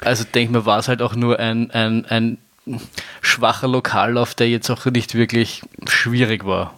Also 0.00 0.24
denke 0.24 0.40
ich 0.40 0.50
mir, 0.50 0.66
war 0.66 0.78
es 0.78 0.88
halt 0.88 1.02
auch 1.02 1.14
nur 1.14 1.38
ein, 1.38 1.70
ein, 1.70 2.04
ein 2.06 2.38
schwacher 3.20 3.68
Lokallauf, 3.68 4.34
der 4.34 4.48
jetzt 4.48 4.70
auch 4.70 4.84
nicht 4.86 5.14
wirklich 5.14 5.62
schwierig 5.86 6.44
war. 6.44 6.74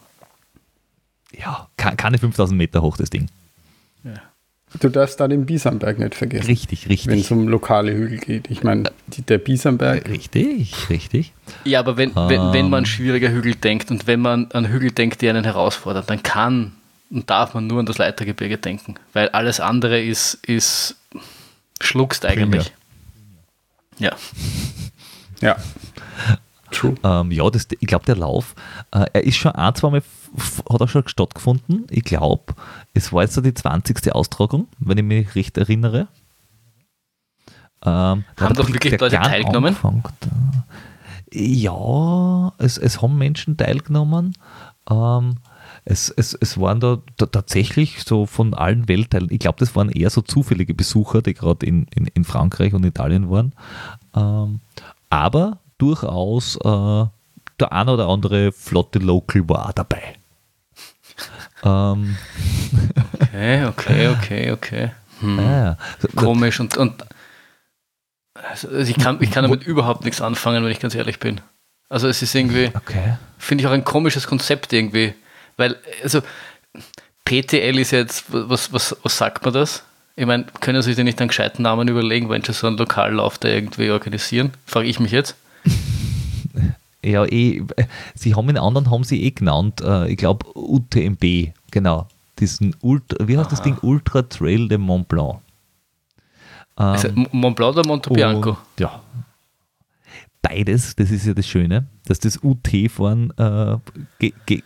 Ja, 1.32 1.68
keine 1.76 2.18
5000 2.18 2.56
Meter 2.56 2.82
hoch, 2.82 2.96
das 2.96 3.10
Ding. 3.10 3.28
Du 4.80 4.88
darfst 4.88 5.20
da 5.20 5.28
den 5.28 5.46
Biesamberg 5.46 5.98
nicht 5.98 6.14
vergessen. 6.14 6.46
Richtig, 6.46 6.88
richtig. 6.88 7.10
Wenn 7.10 7.20
es 7.20 7.30
um 7.30 7.48
lokale 7.48 7.92
Hügel 7.92 8.18
geht. 8.18 8.50
Ich 8.50 8.62
meine, 8.62 8.90
der 9.28 9.38
Biesamberg. 9.38 10.08
Richtig, 10.08 10.90
richtig. 10.90 11.32
Ja, 11.64 11.80
aber 11.80 11.96
wenn, 11.96 12.10
um. 12.10 12.28
wenn, 12.28 12.52
wenn 12.52 12.70
man 12.70 12.78
an 12.80 12.86
schwierige 12.86 13.30
Hügel 13.30 13.54
denkt 13.54 13.90
und 13.90 14.06
wenn 14.06 14.20
man 14.20 14.50
an 14.52 14.68
Hügel 14.68 14.90
denkt, 14.90 15.22
die 15.22 15.28
einen 15.28 15.44
herausfordern, 15.44 16.04
dann 16.06 16.22
kann 16.22 16.72
und 17.10 17.30
darf 17.30 17.54
man 17.54 17.66
nur 17.66 17.80
an 17.80 17.86
das 17.86 17.98
Leitergebirge 17.98 18.58
denken. 18.58 18.96
Weil 19.12 19.28
alles 19.28 19.60
andere 19.60 20.02
ist, 20.02 20.34
ist 20.46 20.96
schluckst 21.80 22.26
eigentlich. 22.26 22.72
Ja. 23.98 24.12
Ja. 25.40 25.56
True. 26.74 26.94
Ähm, 27.04 27.30
ja, 27.30 27.48
das, 27.50 27.68
ich 27.78 27.86
glaube, 27.86 28.04
der 28.04 28.16
Lauf, 28.16 28.54
äh, 28.90 29.06
er 29.12 29.24
ist 29.24 29.36
schon 29.36 29.52
ein, 29.52 29.74
zwei 29.74 29.90
Mal, 29.90 30.02
hat 30.70 30.80
er 30.80 30.88
schon 30.88 31.06
stattgefunden. 31.06 31.86
Ich 31.90 32.04
glaube, 32.04 32.54
es 32.92 33.12
war 33.12 33.22
jetzt 33.22 33.36
die 33.44 33.54
20. 33.54 34.12
Austragung, 34.12 34.66
wenn 34.80 34.98
ich 34.98 35.04
mich 35.04 35.34
recht 35.34 35.56
erinnere. 35.56 36.08
Ähm, 37.84 38.24
haben 38.40 38.54
doch 38.54 38.68
wirklich 38.68 38.98
Leute 38.98 39.16
teilgenommen? 39.16 39.76
Ja, 41.32 42.52
es, 42.58 42.78
es 42.78 43.02
haben 43.02 43.18
Menschen 43.18 43.56
teilgenommen. 43.56 44.34
Ähm, 44.90 45.36
es, 45.84 46.08
es, 46.08 46.34
es 46.34 46.58
waren 46.58 46.80
da, 46.80 46.98
da, 47.16 47.26
tatsächlich 47.26 48.02
so 48.04 48.26
von 48.26 48.54
allen 48.54 48.88
Weltteilen, 48.88 49.28
ich 49.30 49.38
glaube, 49.38 49.58
das 49.58 49.76
waren 49.76 49.90
eher 49.90 50.10
so 50.10 50.22
zufällige 50.22 50.74
Besucher, 50.74 51.20
die 51.20 51.34
gerade 51.34 51.66
in, 51.66 51.86
in, 51.94 52.06
in 52.06 52.24
Frankreich 52.24 52.72
und 52.72 52.84
Italien 52.84 53.30
waren. 53.30 53.52
Ähm, 54.16 54.60
aber 55.10 55.58
durchaus 55.78 56.56
äh, 56.56 57.04
der 57.60 57.72
ein 57.72 57.88
oder 57.88 58.08
andere 58.08 58.52
flotte 58.52 58.98
Local 58.98 59.48
war 59.48 59.72
dabei. 59.74 60.14
ähm. 61.64 62.16
Okay, 63.22 63.64
okay, 63.66 64.08
okay, 64.08 64.50
okay. 64.52 64.90
Hm. 65.20 65.38
Ah, 65.38 65.78
Komisch 66.16 66.60
und, 66.60 66.76
und 66.76 67.04
also 68.34 68.70
ich, 68.72 68.96
kann, 68.98 69.22
ich 69.22 69.30
kann 69.30 69.44
damit 69.44 69.64
überhaupt 69.64 70.04
nichts 70.04 70.20
anfangen, 70.20 70.64
wenn 70.64 70.72
ich 70.72 70.80
ganz 70.80 70.94
ehrlich 70.94 71.20
bin. 71.20 71.40
Also 71.88 72.08
es 72.08 72.22
ist 72.22 72.34
irgendwie, 72.34 72.70
okay. 72.74 73.16
finde 73.38 73.62
ich 73.62 73.68
auch 73.68 73.72
ein 73.72 73.84
komisches 73.84 74.26
Konzept 74.26 74.72
irgendwie. 74.72 75.14
Weil, 75.56 75.76
also 76.02 76.20
PTL 77.24 77.78
ist 77.78 77.92
jetzt, 77.92 78.24
was, 78.28 78.72
was, 78.72 78.96
was 79.02 79.16
sagt 79.16 79.44
man 79.44 79.54
das? 79.54 79.84
Ich 80.16 80.26
meine, 80.26 80.46
können 80.60 80.82
Sie 80.82 80.92
sich 80.92 81.04
nicht 81.04 81.20
einen 81.20 81.28
gescheiten 81.28 81.62
Namen 81.62 81.88
überlegen, 81.88 82.28
wenn 82.28 82.42
Sie 82.42 82.52
so 82.52 82.66
einen 82.66 82.76
Lokallauf 82.76 83.38
da 83.38 83.48
irgendwie 83.48 83.90
organisieren? 83.90 84.52
Frage 84.66 84.88
ich 84.88 85.00
mich 85.00 85.12
jetzt. 85.12 85.36
Ja, 87.04 87.26
eh, 87.26 87.62
sie 88.14 88.34
haben 88.34 88.46
den 88.46 88.56
anderen 88.56 88.90
haben 88.90 89.04
sie 89.04 89.22
eh 89.24 89.30
genannt. 89.30 89.82
Äh, 89.82 90.10
ich 90.10 90.16
glaube 90.16 90.46
UTMB, 90.54 91.52
genau. 91.70 92.08
Diesen 92.38 92.74
Ultra, 92.80 93.28
wie 93.28 93.36
heißt 93.36 93.52
das 93.52 93.62
Ding? 93.62 93.76
Ultra 93.82 94.22
Trail 94.22 94.68
de 94.68 94.78
Mont 94.78 95.06
Blanc. 95.06 95.40
Also 96.76 97.08
Mont 97.30 97.56
Blanc 97.56 97.76
oder 97.76 97.86
Monte 97.86 98.10
Bianco? 98.10 98.50
und, 98.50 98.58
ja. 98.78 99.00
Beides, 100.42 100.96
das 100.96 101.10
ist 101.10 101.26
ja 101.26 101.32
das 101.32 101.46
Schöne, 101.46 101.86
dass 102.06 102.18
das 102.18 102.38
UT-Fahren 102.42 103.32
äh, 103.38 103.76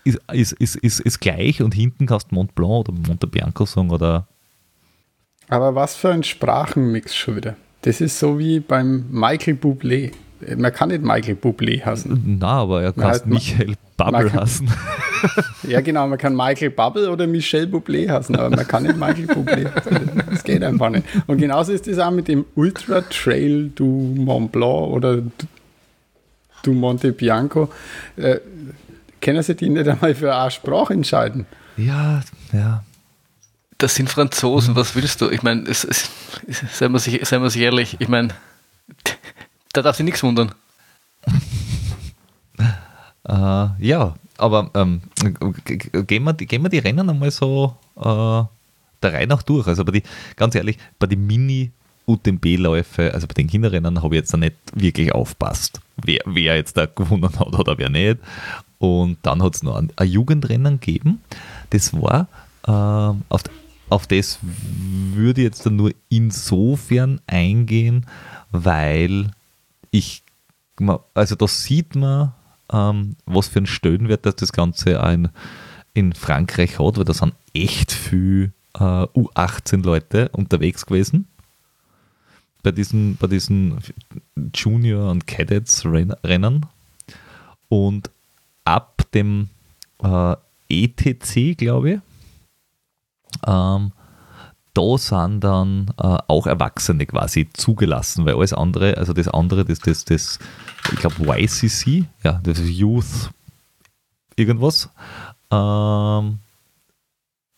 ist, 0.05 0.21
ist, 0.33 0.53
ist, 0.53 0.77
ist, 0.77 1.01
ist 1.01 1.21
gleich 1.21 1.63
und 1.63 1.75
hinten 1.75 2.07
kannst 2.07 2.31
du 2.31 2.35
Mont 2.35 2.55
Blanc 2.55 2.89
oder 2.89 2.93
Monte 2.93 3.27
Bianco 3.27 3.65
sagen 3.65 3.91
oder 3.91 4.27
Aber 5.49 5.75
was 5.75 5.97
für 5.97 6.11
ein 6.11 6.25
Sprachenmix 6.25 7.15
schon 7.15 7.37
wieder. 7.37 7.57
Das 7.83 8.01
ist 8.01 8.19
so 8.19 8.39
wie 8.39 8.59
beim 8.61 9.07
Michael 9.11 9.55
Bublé. 9.55 10.13
Man 10.57 10.73
kann 10.73 10.91
nicht 10.91 11.03
Michael 11.03 11.35
Bublé 11.35 11.85
hassen. 11.85 12.39
na, 12.41 12.61
aber 12.61 12.83
er 12.83 12.93
Na, 12.97 13.03
kannst 13.03 13.23
halt 13.23 13.33
Michael 13.33 13.75
Bubble 13.97 14.33
hassen. 14.33 14.71
Ja, 15.65 15.81
genau, 15.81 16.07
man 16.07 16.17
kann 16.17 16.37
Michael 16.37 16.71
Bubble 16.71 17.11
oder 17.11 17.27
Michel 17.27 17.67
Bublé 17.67 18.09
hassen, 18.09 18.37
aber 18.37 18.55
man 18.55 18.69
kann 18.69 18.85
nicht 18.85 18.97
Michael 18.97 19.25
Bublé 19.27 19.75
hassen. 19.75 20.23
Das 20.31 20.45
geht 20.45 20.63
einfach 20.63 20.91
nicht. 20.91 21.05
Und 21.27 21.39
genauso 21.39 21.73
ist 21.73 21.89
es 21.89 21.99
auch 21.99 22.13
mit 22.13 22.29
dem 22.29 22.45
Ultra 22.55 23.01
Trail 23.01 23.73
du 23.75 23.85
Mont 23.85 24.53
Blanc 24.53 24.93
oder 24.93 25.23
du 26.63 26.73
Monte 26.73 27.13
Bianco. 27.13 27.69
Äh, 28.17 28.39
können 29.21 29.43
Sie 29.43 29.57
die 29.57 29.69
nicht 29.69 29.89
einmal 29.89 30.15
für 30.15 30.33
eine 30.35 30.51
Sprache 30.53 30.93
entscheiden? 30.95 31.47
Ja, 31.77 32.23
ja. 32.53 32.85
Das 33.79 33.97
sind 33.97 34.09
Franzosen, 34.09 34.77
was 34.77 34.95
willst 34.95 35.21
du? 35.21 35.31
Ich 35.31 35.43
meine, 35.43 35.69
es, 35.69 35.83
es, 35.85 36.11
seien, 36.73 36.93
wir 36.93 36.99
sich, 37.01 37.27
seien 37.27 37.43
wir 37.43 37.51
sich 37.51 37.63
ehrlich, 37.63 37.97
ich 37.99 38.09
meine, 38.09 38.29
da 39.73 39.83
darf 39.83 39.97
sich 39.97 40.05
nichts 40.05 40.23
wundern. 40.23 40.53
Äh, 43.29 43.69
ja, 43.87 44.15
aber 44.39 44.71
ähm, 44.75 45.03
gehen, 46.07 46.25
wir, 46.25 46.33
die- 46.33 46.47
gehen 46.47 46.63
wir 46.63 46.71
die 46.71 46.79
Rennen 46.79 47.11
einmal 47.11 47.31
so 47.31 47.77
äh, 47.97 48.03
der 49.03 49.13
Reihe 49.13 49.27
nach 49.27 49.43
durch. 49.43 49.67
Also 49.67 49.85
bei 49.85 49.93
die, 49.93 50.03
ganz 50.37 50.55
ehrlich, 50.55 50.79
bei 50.99 51.07
den 51.07 51.27
Mini-UTMB-Läufe, 51.27 53.13
also 53.13 53.27
bei 53.27 53.35
den 53.35 53.49
Kinderrennen, 53.49 54.03
habe 54.03 54.15
ich 54.15 54.21
jetzt 54.21 54.33
da 54.33 54.39
nicht 54.39 54.57
wirklich 54.73 55.13
aufpasst, 55.13 55.81
wer, 56.03 56.21
wer 56.25 56.57
jetzt 56.57 56.77
da 56.79 56.87
gewonnen 56.95 57.29
hat 57.39 57.49
oder 57.55 57.77
wer 57.77 57.91
nicht. 57.91 58.19
Und 58.79 59.19
dann 59.23 59.43
hat 59.43 59.57
es 59.57 59.63
noch 59.63 59.77
ein, 59.77 59.93
ein 59.97 60.09
Jugendrennen 60.09 60.81
gegeben. 60.81 61.21
Das 61.69 61.93
war, 61.93 62.29
ähm, 62.67 63.25
auf, 63.29 63.43
auf 63.91 64.07
das 64.07 64.39
würde 64.43 65.43
ich 65.43 65.47
jetzt 65.49 65.67
dann 65.67 65.77
nur 65.77 65.91
insofern 66.09 67.21
eingehen, 67.27 68.07
weil 68.53 69.33
ich 69.91 70.23
also 71.15 71.35
da 71.35 71.49
sieht 71.49 71.97
man, 71.97 72.33
ähm, 72.73 73.17
was 73.27 73.49
für 73.49 73.59
einen 73.59 73.67
Stellenwert 73.67 74.27
dass 74.27 74.37
das 74.37 74.53
Ganze 74.53 75.03
ein, 75.03 75.31
in 75.95 76.13
Frankreich 76.13 76.79
hat, 76.79 76.97
weil 76.97 77.05
da 77.05 77.15
sind 77.15 77.35
echt 77.55 77.93
viel 77.93 78.53
äh, 78.75 78.79
U18-Leute 78.81 80.29
unterwegs 80.31 80.87
gewesen. 80.87 81.27
Bei 82.63 82.71
diesen, 82.73 83.17
bei 83.17 83.27
diesen 83.27 83.79
Junior- 84.55 85.11
und 85.11 85.27
Cadets-Rennen. 85.27 86.67
Und 87.69 88.11
ab 88.65 89.03
dem 89.15 89.49
äh, 90.03 90.37
ETC, 90.69 91.57
glaube 91.57 91.91
ich, 91.91 92.01
ähm, 93.47 93.93
da 94.79 94.97
sind 94.97 95.41
dann 95.41 95.91
äh, 95.99 96.19
auch 96.29 96.47
Erwachsene 96.47 97.05
quasi 97.07 97.49
zugelassen, 97.53 98.25
weil 98.27 98.35
alles 98.35 98.53
andere, 98.53 98.97
also 98.97 99.13
das 99.13 99.27
andere, 99.27 99.65
das, 99.65 99.81
das, 99.81 100.05
das 100.05 100.39
ich 100.93 100.99
glaube 101.01 101.17
YCC, 101.19 102.05
ja, 102.23 102.41
das 102.45 102.61
ist 102.61 102.71
Youth 102.71 103.31
irgendwas, 104.37 104.89
ähm, 105.51 106.39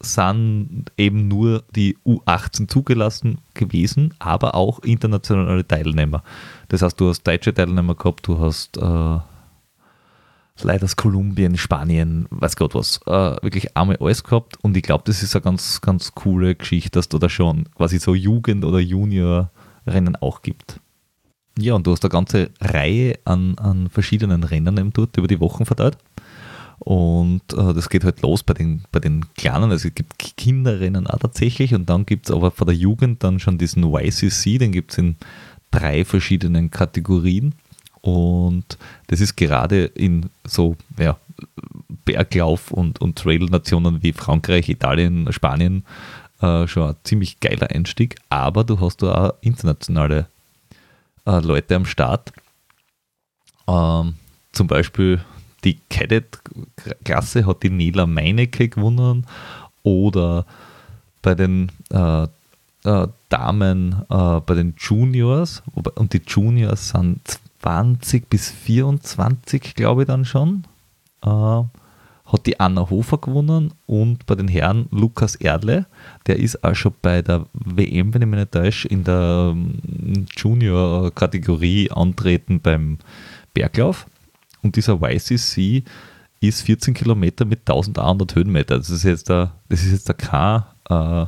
sind 0.02 0.86
eben 0.96 1.28
nur 1.28 1.62
die 1.76 1.98
U18 2.06 2.68
zugelassen 2.68 3.38
gewesen, 3.52 4.14
aber 4.18 4.54
auch 4.54 4.78
internationale 4.78 5.68
Teilnehmer. 5.68 6.22
Das 6.68 6.80
heißt, 6.80 6.98
du 6.98 7.10
hast 7.10 7.24
deutsche 7.24 7.52
Teilnehmer 7.52 7.94
gehabt, 7.96 8.26
du 8.26 8.38
hast 8.38 8.78
äh, 8.78 9.18
leider 10.64 10.84
aus 10.84 10.96
Kolumbien, 10.96 11.56
Spanien, 11.56 12.26
weiß 12.30 12.56
Gott 12.56 12.74
was, 12.74 13.00
äh, 13.06 13.42
wirklich 13.42 13.76
einmal 13.76 13.96
alles 14.00 14.24
gehabt 14.24 14.56
und 14.62 14.76
ich 14.76 14.82
glaube, 14.82 15.04
das 15.06 15.22
ist 15.22 15.34
eine 15.34 15.42
ganz, 15.42 15.80
ganz 15.80 16.14
coole 16.14 16.54
Geschichte, 16.54 16.90
dass 16.90 17.08
du 17.08 17.18
da 17.18 17.28
schon 17.28 17.64
quasi 17.76 17.98
so 17.98 18.14
Jugend- 18.14 18.64
oder 18.64 18.78
Junior-Rennen 18.78 20.16
auch 20.16 20.42
gibt. 20.42 20.80
Ja, 21.58 21.74
und 21.74 21.86
du 21.86 21.92
hast 21.92 22.04
eine 22.04 22.10
ganze 22.10 22.50
Reihe 22.60 23.18
an, 23.24 23.56
an 23.58 23.90
verschiedenen 23.90 24.44
Rennen 24.44 24.78
eben 24.78 24.92
dort 24.92 25.16
über 25.16 25.28
die 25.28 25.40
Wochen 25.40 25.66
verteilt. 25.66 25.98
Und 26.78 27.42
äh, 27.52 27.74
das 27.74 27.90
geht 27.90 28.04
halt 28.04 28.22
los 28.22 28.42
bei 28.42 28.54
den, 28.54 28.84
bei 28.90 29.00
den 29.00 29.26
Kleinen, 29.34 29.70
also 29.70 29.88
es 29.88 29.94
gibt 29.94 30.18
Kinderrennen 30.18 31.06
auch 31.06 31.18
tatsächlich 31.18 31.74
und 31.74 31.90
dann 31.90 32.06
gibt 32.06 32.26
es 32.26 32.34
aber 32.34 32.50
von 32.50 32.66
der 32.66 32.74
Jugend 32.76 33.22
dann 33.22 33.38
schon 33.38 33.58
diesen 33.58 33.84
YCC, 33.84 34.58
den 34.58 34.72
gibt 34.72 34.92
es 34.92 34.98
in 34.98 35.16
drei 35.70 36.06
verschiedenen 36.06 36.70
Kategorien. 36.70 37.54
Und 38.02 38.78
das 39.08 39.20
ist 39.20 39.36
gerade 39.36 39.84
in 39.84 40.30
so 40.44 40.76
ja, 40.98 41.18
Berglauf- 42.04 42.70
und, 42.70 43.00
und 43.00 43.18
Trail-Nationen 43.18 44.02
wie 44.02 44.12
Frankreich, 44.12 44.68
Italien, 44.68 45.32
Spanien 45.32 45.84
äh, 46.40 46.66
schon 46.66 46.90
ein 46.90 46.96
ziemlich 47.04 47.40
geiler 47.40 47.70
Einstieg. 47.70 48.16
Aber 48.30 48.64
du 48.64 48.80
hast 48.80 49.02
da 49.02 49.28
auch 49.28 49.34
internationale 49.42 50.26
äh, 51.26 51.40
Leute 51.40 51.76
am 51.76 51.84
Start. 51.84 52.32
Ähm, 53.68 54.14
zum 54.52 54.66
Beispiel 54.66 55.20
die 55.64 55.78
Cadet-Klasse 55.90 57.46
hat 57.46 57.62
die 57.62 57.70
Nela 57.70 58.06
Meinecke 58.06 58.68
gewonnen 58.68 59.26
oder 59.82 60.46
bei 61.22 61.34
den 61.34 61.70
äh, 61.90 62.26
äh, 62.84 63.08
Damen 63.28 63.92
äh, 64.08 64.40
bei 64.40 64.54
den 64.54 64.74
Juniors 64.78 65.62
und 65.74 66.12
die 66.14 66.22
Juniors 66.26 66.88
sind 66.90 67.38
20 67.62 68.28
bis 68.28 68.50
24, 68.50 69.74
glaube 69.74 70.02
ich 70.02 70.08
dann 70.08 70.24
schon. 70.24 70.64
Äh, 71.24 71.62
hat 72.32 72.46
die 72.46 72.60
Anna 72.60 72.88
Hofer 72.88 73.18
gewonnen 73.18 73.72
und 73.86 74.24
bei 74.26 74.34
den 74.34 74.48
Herren 74.48 74.86
Lukas 74.90 75.34
Erdle, 75.34 75.86
der 76.26 76.38
ist 76.38 76.62
auch 76.62 76.74
schon 76.74 76.94
bei 77.02 77.22
der 77.22 77.46
WM, 77.52 78.14
wenn 78.14 78.22
ich 78.22 78.28
mich 78.28 78.38
nicht 78.38 78.52
täusche, 78.52 78.88
in 78.88 79.04
der 79.04 79.52
ähm, 79.52 80.26
Junior-Kategorie 80.36 81.90
antreten 81.90 82.60
beim 82.60 82.98
Berglauf. 83.52 84.06
Und 84.62 84.76
dieser 84.76 85.00
YCC 85.02 85.84
ist 86.40 86.62
14 86.62 86.94
Kilometer 86.94 87.44
mit 87.44 87.60
1100 87.60 88.34
Höhenmeter. 88.34 88.78
Das 88.78 88.90
ist 88.90 89.04
jetzt, 89.04 89.28
der, 89.28 89.52
das 89.68 89.82
ist 89.82 89.92
jetzt 89.92 90.08
der 90.08 90.14
kein 90.14 90.62
äh, 90.88 91.26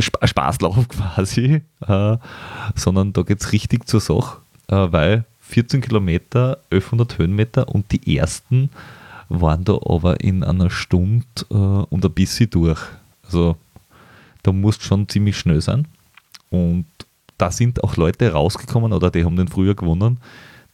Sp 0.00 0.16
Spaßlauf 0.24 0.88
quasi, 0.88 1.62
äh, 1.86 2.16
sondern 2.74 3.12
da 3.12 3.22
geht 3.22 3.40
es 3.40 3.52
richtig 3.52 3.86
zur 3.86 4.00
Sache, 4.00 4.38
äh, 4.68 4.90
weil 4.90 5.24
14 5.48 5.80
Kilometer, 5.80 6.58
1100 6.70 7.18
Höhenmeter 7.18 7.68
und 7.68 7.90
die 7.92 8.16
ersten 8.16 8.70
waren 9.28 9.64
da 9.64 9.74
aber 9.74 10.20
in 10.20 10.44
einer 10.44 10.70
Stunde 10.70 11.26
äh, 11.50 11.54
und 11.54 12.04
ein 12.04 12.12
bisschen 12.12 12.50
durch. 12.50 12.80
Also 13.24 13.56
da 14.42 14.52
musst 14.52 14.82
schon 14.82 15.08
ziemlich 15.08 15.36
schnell 15.36 15.60
sein. 15.60 15.86
Und 16.50 16.86
da 17.38 17.50
sind 17.50 17.82
auch 17.82 17.96
Leute 17.96 18.32
rausgekommen 18.32 18.92
oder 18.92 19.10
die 19.10 19.24
haben 19.24 19.36
den 19.36 19.48
früher 19.48 19.74
gewonnen, 19.74 20.18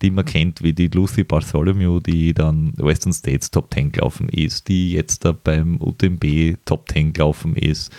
die 0.03 0.11
man 0.11 0.25
kennt, 0.25 0.63
wie 0.63 0.73
die 0.73 0.89
Lucy 0.89 1.25
Bartholomew, 1.25 2.01
die 2.01 2.35
dann 2.35 2.75
Western 2.77 3.13
States 3.13 3.51
Top 3.51 3.73
10 3.73 3.93
gelaufen 3.93 4.29
ist, 4.29 4.69
die 4.69 4.93
jetzt 4.93 5.25
da 5.25 5.33
beim 5.33 5.81
UTMB 5.81 6.57
Top 6.65 6.89
10 6.89 7.13
gelaufen 7.13 7.57
ist, 7.57 7.93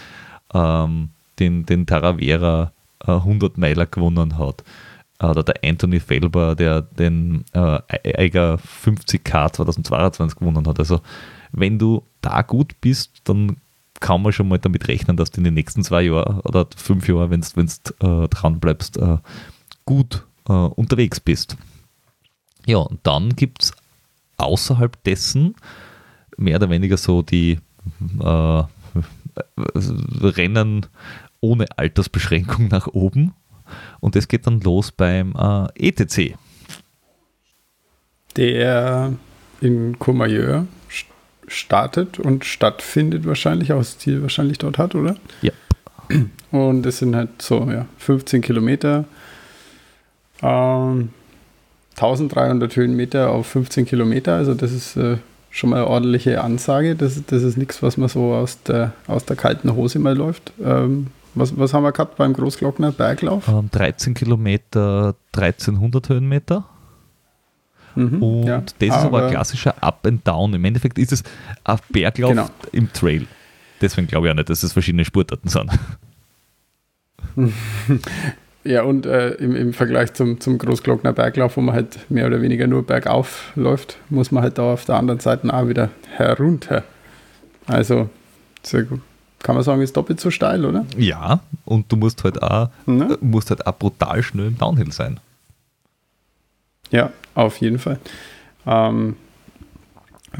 ähm, 0.53 1.09
den, 1.39 1.65
den 1.65 1.85
Taravera 1.85 2.71
äh, 3.05 3.11
100 3.11 3.57
Meiler 3.57 3.85
gewonnen 3.85 4.37
hat. 4.37 4.63
Äh, 5.23 5.27
Oder 5.27 5.43
der 5.43 5.55
Anthony 5.63 5.99
Felber, 5.99 6.55
der 6.55 6.81
den 6.81 7.45
äh, 7.53 7.79
Eiger 8.17 8.59
50k 8.85 9.53
2022 9.53 10.39
gewonnen 10.39 10.67
hat. 10.67 10.79
Also 10.79 11.01
wenn 11.51 11.79
du 11.79 12.03
da 12.21 12.41
gut 12.41 12.79
bist, 12.81 13.21
dann 13.23 13.57
kann 13.99 14.21
man 14.21 14.33
schon 14.33 14.49
mal 14.49 14.59
damit 14.59 14.87
rechnen, 14.87 15.15
dass 15.15 15.31
du 15.31 15.37
in 15.39 15.45
den 15.45 15.53
nächsten 15.53 15.83
zwei 15.83 16.03
Jahren 16.03 16.41
oder 16.41 16.67
fünf 16.75 17.07
Jahren, 17.07 17.29
wenn 17.31 17.41
du 17.41 18.23
äh, 18.23 18.27
dran 18.27 18.59
bleibst, 18.59 18.97
äh, 18.97 19.17
gut 19.85 20.25
äh, 20.49 20.51
unterwegs 20.51 21.19
bist. 21.19 21.55
Ja, 22.65 22.77
und 22.77 22.99
dann 23.03 23.35
gibt 23.35 23.63
es 23.63 23.73
außerhalb 24.37 25.01
dessen 25.03 25.55
mehr 26.37 26.57
oder 26.57 26.69
weniger 26.69 26.97
so 26.97 27.21
die 27.21 27.59
äh, 28.19 28.63
Rennen 30.21 30.85
ohne 31.39 31.65
Altersbeschränkung 31.77 32.67
nach 32.69 32.87
oben. 32.87 33.33
Und 33.99 34.15
das 34.15 34.27
geht 34.27 34.47
dann 34.47 34.59
los 34.61 34.91
beim 34.91 35.33
äh, 35.37 35.89
ETC. 35.89 36.35
Der 38.37 39.13
in 39.61 39.99
Courmayeur 39.99 40.65
st- 40.89 41.05
startet 41.47 42.19
und 42.19 42.45
stattfindet 42.45 43.25
wahrscheinlich, 43.25 43.71
auch 43.73 43.77
das 43.79 43.97
Ziel 43.99 44.21
wahrscheinlich 44.21 44.57
dort 44.57 44.77
hat, 44.77 44.95
oder? 44.95 45.15
Ja. 45.41 45.51
Und 46.51 46.85
es 46.85 46.99
sind 46.99 47.15
halt 47.15 47.41
so, 47.41 47.69
ja, 47.71 47.85
15 47.97 48.41
Kilometer. 48.41 49.05
Ähm, 50.41 51.09
1300 51.95 52.75
Höhenmeter 52.75 53.29
auf 53.29 53.47
15 53.47 53.85
Kilometer. 53.85 54.35
Also 54.35 54.53
das 54.55 54.71
ist 54.71 54.97
äh, 54.97 55.17
schon 55.51 55.69
mal 55.69 55.77
eine 55.77 55.87
ordentliche 55.87 56.41
Ansage. 56.41 56.95
Das, 56.95 57.21
das 57.27 57.43
ist 57.43 57.57
nichts, 57.57 57.83
was 57.83 57.97
man 57.97 58.09
so 58.09 58.33
aus 58.33 58.61
der, 58.63 58.93
aus 59.07 59.25
der 59.25 59.35
kalten 59.35 59.73
Hose 59.75 59.99
mal 59.99 60.15
läuft. 60.17 60.51
Ähm, 60.63 61.07
was, 61.35 61.57
was 61.57 61.73
haben 61.73 61.83
wir 61.83 61.91
gehabt 61.91 62.17
beim 62.17 62.33
Großglockner 62.33 62.91
Berglauf? 62.91 63.47
Ähm, 63.47 63.69
13 63.71 64.13
Kilometer, 64.13 65.15
1300 65.33 66.09
Höhenmeter. 66.09 66.65
Mhm, 67.95 68.23
und 68.23 68.43
ja, 68.45 68.61
das 68.61 68.73
ist 68.79 68.91
aber, 68.91 69.05
aber 69.05 69.25
ein 69.27 69.31
klassischer 69.31 69.75
Up 69.81 70.05
and 70.07 70.27
Down. 70.27 70.53
Im 70.53 70.65
Endeffekt 70.65 70.97
ist 70.97 71.11
es 71.11 71.23
ein 71.63 71.77
Berglauf 71.89 72.31
genau. 72.31 72.47
im 72.71 72.91
Trail. 72.91 73.27
Deswegen 73.81 74.07
glaube 74.07 74.27
ich 74.27 74.31
auch 74.31 74.35
nicht, 74.35 74.49
dass 74.49 74.63
es 74.63 74.73
verschiedene 74.73 75.05
Sportarten 75.05 75.49
sind. 75.49 75.71
Ja, 78.65 78.83
und 78.83 79.05
äh, 79.05 79.31
im, 79.31 79.55
im 79.55 79.73
Vergleich 79.73 80.13
zum, 80.13 80.39
zum 80.39 80.57
Großglockner 80.57 81.11
Berglauf, 81.11 81.57
wo 81.57 81.61
man 81.61 81.75
halt 81.75 82.09
mehr 82.09 82.27
oder 82.27 82.41
weniger 82.41 82.65
nur 82.65 82.83
bergauf 82.85 83.51
läuft, 83.55 83.97
muss 84.09 84.31
man 84.31 84.41
halt 84.41 84.57
da 84.57 84.73
auf 84.73 84.85
der 84.85 84.95
anderen 84.95 85.19
Seite 85.19 85.53
auch 85.53 85.67
wieder 85.67 85.89
herunter. 86.15 86.83
Also, 87.67 88.09
sehr 88.61 88.83
gut. 88.83 89.01
Kann 89.43 89.55
man 89.55 89.63
sagen, 89.63 89.81
ist 89.81 89.95
doppelt 89.95 90.19
so 90.19 90.31
steil, 90.31 90.65
oder? 90.65 90.85
Ja, 90.97 91.41
und 91.65 91.91
du 91.91 91.97
musst 91.97 92.23
halt 92.23 92.41
auch, 92.41 92.69
ne? 92.85 93.17
musst 93.21 93.49
halt 93.49 93.67
auch 93.67 93.77
brutal 93.77 94.23
schnell 94.23 94.47
im 94.47 94.57
Downhill 94.57 94.91
sein. 94.91 95.19
Ja, 96.89 97.11
auf 97.35 97.57
jeden 97.57 97.77
Fall. 97.77 97.99
Ähm, 98.65 99.17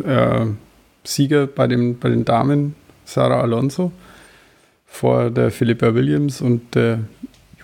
äh, 0.04 0.46
Sieger 1.04 1.48
bei, 1.48 1.68
dem, 1.68 2.00
bei 2.00 2.10
den 2.10 2.24
Damen 2.24 2.76
Sarah 3.04 3.42
Alonso 3.42 3.92
vor 4.86 5.30
der 5.30 5.52
Philippa 5.52 5.94
Williams 5.94 6.40
und 6.40 6.74
der 6.74 7.00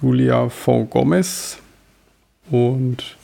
Julia 0.02 0.50
von 0.50 0.90
Gomez. 0.90 1.60
Und 2.52 3.16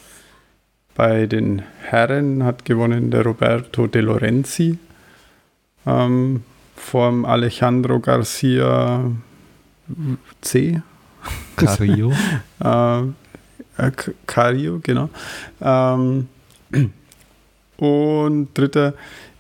bei 0.95 1.25
den 1.25 1.63
Herren 1.82 2.43
hat 2.43 2.63
gewonnen 2.63 3.12
der 3.12 3.23
Roberto 3.23 3.88
De 3.88 4.01
Lorenzi 4.01 4.78
ähm, 5.86 6.43
vom 6.86 7.26
Alejandro 7.26 8.00
Garcia 8.00 9.12
C. 10.41 10.82
Cario. 11.56 12.13
äh, 12.63 13.00
äh, 13.78 13.91
Cario, 14.28 14.80
genau. 14.82 15.10
Ähm, 15.62 16.28
und 17.78 18.50
dritter 18.54 18.93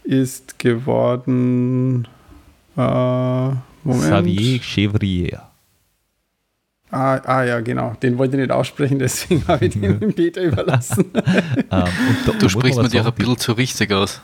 ist 0.03 0.57
geworden 0.57 2.07
äh, 2.75 2.81
Moment. 2.81 4.03
Xavier 4.03 4.59
Chevrier. 4.61 5.41
Ah, 6.89 7.19
ah, 7.25 7.43
ja, 7.43 7.59
genau. 7.61 7.95
Den 8.01 8.17
wollte 8.17 8.37
ich 8.37 8.41
nicht 8.41 8.51
aussprechen, 8.51 8.99
deswegen 8.99 9.47
habe 9.47 9.65
ich 9.65 9.73
den 9.73 9.99
dem 9.99 10.13
Peter 10.13 10.41
überlassen. 10.41 11.05
um, 11.13 11.21
ähm, 11.71 11.87
da, 12.25 12.31
du 12.39 12.49
sprichst 12.49 12.81
mir 12.81 12.89
dir 12.89 13.05
ein 13.05 13.13
bisschen 13.13 13.37
zu 13.37 13.51
richtig 13.53 13.91
aus. 13.91 14.21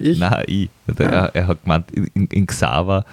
Ich? 0.00 0.18
Nein, 0.18 0.44
ich. 0.46 0.70
Der, 0.86 1.10
er, 1.10 1.34
er, 1.34 1.46
hat 1.46 1.62
gemeint, 1.62 1.90
in, 1.90 2.26
in 2.26 2.46
Xaver, 2.46 3.04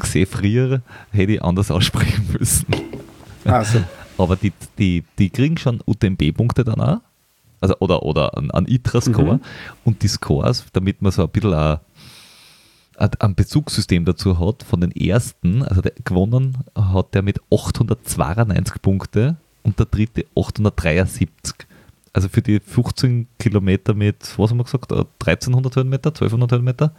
Xefrier 0.00 0.82
hätte 1.10 1.32
ich 1.32 1.42
anders 1.42 1.70
aussprechen 1.70 2.36
müssen. 2.38 2.66
Also. 3.44 3.82
Aber 4.18 4.36
die, 4.36 4.52
die, 4.78 5.04
die 5.18 5.30
kriegen 5.30 5.56
schon 5.56 5.82
UTMB-Punkte 5.86 6.62
dann 6.62 6.80
auch. 6.80 7.00
Also, 7.60 7.74
oder, 7.78 8.02
oder 8.02 8.36
einen 8.36 8.66
ITRA-Score. 8.66 9.34
Mhm. 9.34 9.40
Und 9.84 10.02
die 10.02 10.08
Scores, 10.08 10.64
damit 10.72 11.00
man 11.00 11.12
so 11.12 11.22
ein 11.22 11.28
bisschen 11.30 11.54
ein 11.54 11.78
ein 13.18 13.34
Bezugssystem 13.34 14.04
dazu 14.04 14.38
hat, 14.38 14.62
von 14.62 14.82
den 14.82 14.92
ersten, 14.92 15.62
also 15.62 15.80
der, 15.80 15.92
gewonnen 16.04 16.58
hat 16.74 17.14
der 17.14 17.22
mit 17.22 17.40
892 17.50 18.82
Punkte 18.82 19.36
und 19.62 19.78
der 19.78 19.86
dritte 19.86 20.26
873. 20.36 21.66
Also 22.12 22.28
für 22.28 22.42
die 22.42 22.60
15 22.60 23.28
Kilometer 23.38 23.94
mit, 23.94 24.36
was 24.36 24.50
haben 24.50 24.58
wir 24.58 24.64
gesagt, 24.64 24.92
1300 24.92 25.72
äh, 25.72 25.76
Höhenmeter, 25.80 26.08
1200 26.10 26.52
Höhenmeter, 26.52 26.92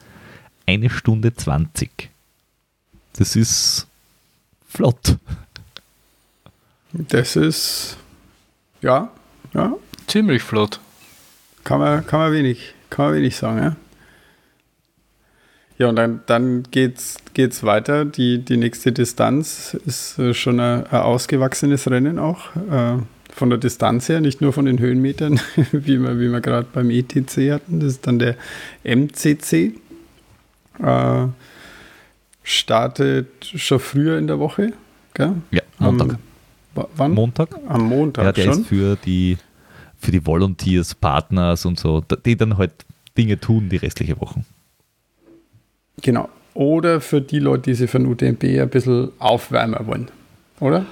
eine 0.66 0.90
Stunde 0.90 1.34
20. 1.34 2.10
Das 3.14 3.36
ist 3.36 3.88
flott. 4.66 5.18
Das 6.94 7.36
ist, 7.36 7.98
ja, 8.82 9.10
ja. 9.54 9.74
Ziemlich 10.08 10.44
flott. 10.44 10.80
Kann 11.64 11.80
man, 11.80 12.06
kann 12.06 12.20
man 12.20 12.32
wenig, 12.32 12.74
kann 12.90 13.06
man 13.06 13.16
wenig 13.16 13.36
sagen, 13.36 13.58
ja. 13.60 13.76
Ja, 15.78 15.90
und 15.90 15.96
dann, 15.96 16.22
dann 16.28 16.64
geht's, 16.70 17.18
geht's 17.34 17.64
weiter. 17.64 18.06
Die, 18.06 18.38
die 18.38 18.58
nächste 18.58 18.92
Distanz 18.92 19.74
ist 19.74 20.22
schon 20.34 20.60
ein, 20.60 20.86
ein 20.86 21.02
ausgewachsenes 21.02 21.90
Rennen 21.90 22.20
auch. 22.20 22.56
Äh, 22.70 23.00
von 23.32 23.50
der 23.50 23.58
Distanz 23.58 24.10
her, 24.10 24.22
nicht 24.22 24.42
nur 24.42 24.54
von 24.54 24.66
den 24.66 24.80
Höhenmetern, 24.80 25.40
wie 25.72 26.02
wir, 26.02 26.20
wie 26.20 26.30
wir 26.30 26.42
gerade 26.42 26.68
beim 26.72 26.90
ETC 26.90 27.52
hatten. 27.52 27.80
Das 27.80 27.94
ist 27.94 28.08
dann 28.08 28.20
der 28.20 28.36
MCC. 28.84 29.74
Äh, 30.80 31.28
startet 32.44 33.28
schon 33.44 33.80
früher 33.80 34.18
in 34.18 34.28
der 34.28 34.40
Woche. 34.40 34.74
Gell? 35.14 35.34
Ja, 35.52 35.62
Montag. 35.80 36.18
Am, 36.76 36.86
wann? 36.96 37.12
Montag. 37.12 37.50
Am 37.68 37.84
Montag 37.84 38.26
ja, 38.26 38.32
der 38.32 38.44
schon. 38.44 38.62
Ist 38.62 38.68
für 38.68 38.96
die, 38.96 39.38
für 39.98 40.12
die 40.12 40.26
Volunteers, 40.26 40.96
Partners 40.96 41.66
und 41.66 41.80
so, 41.80 42.02
die 42.26 42.36
dann 42.36 42.58
halt 42.58 42.72
Dinge 43.18 43.40
tun 43.40 43.70
die 43.70 43.78
restliche 43.78 44.20
Woche. 44.20 44.44
Genau. 46.02 46.30
Oder 46.54 47.02
für 47.02 47.22
die 47.22 47.40
Leute, 47.40 47.64
die 47.64 47.74
sich 47.76 47.92
den 47.92 48.06
UTMB 48.06 48.44
ein 48.44 48.70
bisschen 48.70 49.12
aufwärmen 49.20 49.86
wollen. 49.88 50.10
Oder? 50.60 50.86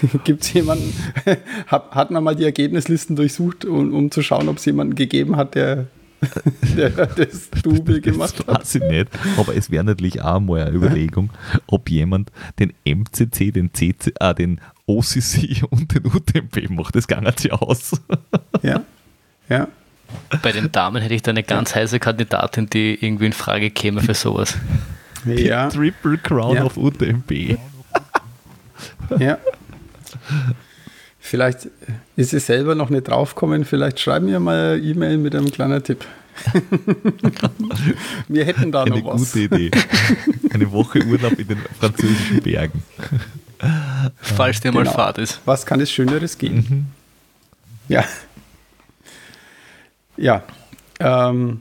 Gibt 0.24 0.42
es 0.42 0.52
jemanden, 0.52 0.92
hat, 1.66 1.90
hat 1.90 2.10
man 2.10 2.24
mal 2.24 2.36
die 2.36 2.44
Ergebnislisten 2.44 3.16
durchsucht, 3.16 3.64
um, 3.64 3.94
um 3.94 4.10
zu 4.10 4.22
schauen, 4.22 4.48
ob 4.48 4.58
es 4.58 4.64
jemanden 4.64 4.94
gegeben 4.94 5.36
hat, 5.36 5.54
der, 5.54 5.86
der 6.76 6.90
das 6.90 7.50
Double 7.62 8.00
gemacht 8.00 8.38
hat? 8.40 8.48
Das 8.48 8.56
weiß 8.58 8.74
ich 8.76 8.82
nicht, 8.82 9.08
aber 9.36 9.54
es 9.56 9.70
wäre 9.70 9.84
natürlich 9.84 10.22
auch 10.22 10.40
mal 10.40 10.62
eine 10.62 10.76
Überlegung, 10.76 11.30
ob 11.66 11.90
jemand 11.90 12.30
den 12.58 12.72
MCC, 12.84 13.52
den 13.52 13.72
CC, 13.72 14.12
äh, 14.20 14.34
den 14.34 14.60
OCC 14.86 15.64
und 15.70 15.94
den 15.94 16.06
UTMB 16.06 16.70
macht. 16.70 16.94
Das 16.94 17.06
ging 17.06 17.24
sich 17.36 17.52
aus. 17.52 18.00
Ja, 18.62 18.82
ja. 19.48 19.68
Bei 20.42 20.52
den 20.52 20.70
Damen 20.70 21.02
hätte 21.02 21.14
ich 21.14 21.22
da 21.22 21.32
eine 21.32 21.42
ganz 21.42 21.74
heiße 21.74 21.98
Kandidatin, 21.98 22.70
die 22.70 22.94
irgendwie 22.94 23.26
in 23.26 23.32
Frage 23.32 23.70
käme 23.70 24.00
für 24.02 24.14
sowas. 24.14 24.56
Ja. 25.24 25.68
Triple 25.68 26.18
Crown 26.18 26.56
ja. 26.56 26.64
of 26.64 26.76
UTMB. 26.76 27.58
Ja. 29.18 29.38
Vielleicht 31.18 31.68
ist 32.14 32.30
sie 32.30 32.38
selber 32.38 32.74
noch 32.74 32.88
nicht 32.88 33.08
draufgekommen. 33.08 33.64
Vielleicht 33.64 33.98
schreiben 33.98 34.28
wir 34.28 34.38
mal 34.38 34.74
eine 34.74 34.82
E-Mail 34.82 35.18
mit 35.18 35.34
einem 35.34 35.50
kleinen 35.50 35.82
Tipp. 35.82 36.04
wir 38.28 38.44
hätten 38.44 38.70
da 38.70 38.84
eine 38.84 39.00
noch 39.00 39.14
was. 39.14 39.34
Eine 39.34 39.48
gute 39.48 39.56
Idee. 39.56 39.70
Eine 40.52 40.70
Woche 40.70 41.04
Urlaub 41.04 41.38
in 41.38 41.48
den 41.48 41.58
französischen 41.80 42.42
Bergen. 42.42 42.82
Falls 44.20 44.60
der 44.60 44.72
genau. 44.72 44.84
mal 44.84 44.90
Fahrt 44.90 45.18
ist. 45.18 45.40
Was 45.46 45.66
kann 45.66 45.80
es 45.80 45.90
Schöneres 45.90 46.38
geben? 46.38 46.56
Mhm. 46.56 46.86
Ja. 47.88 48.04
Ja, 50.16 50.44
ähm, 51.00 51.60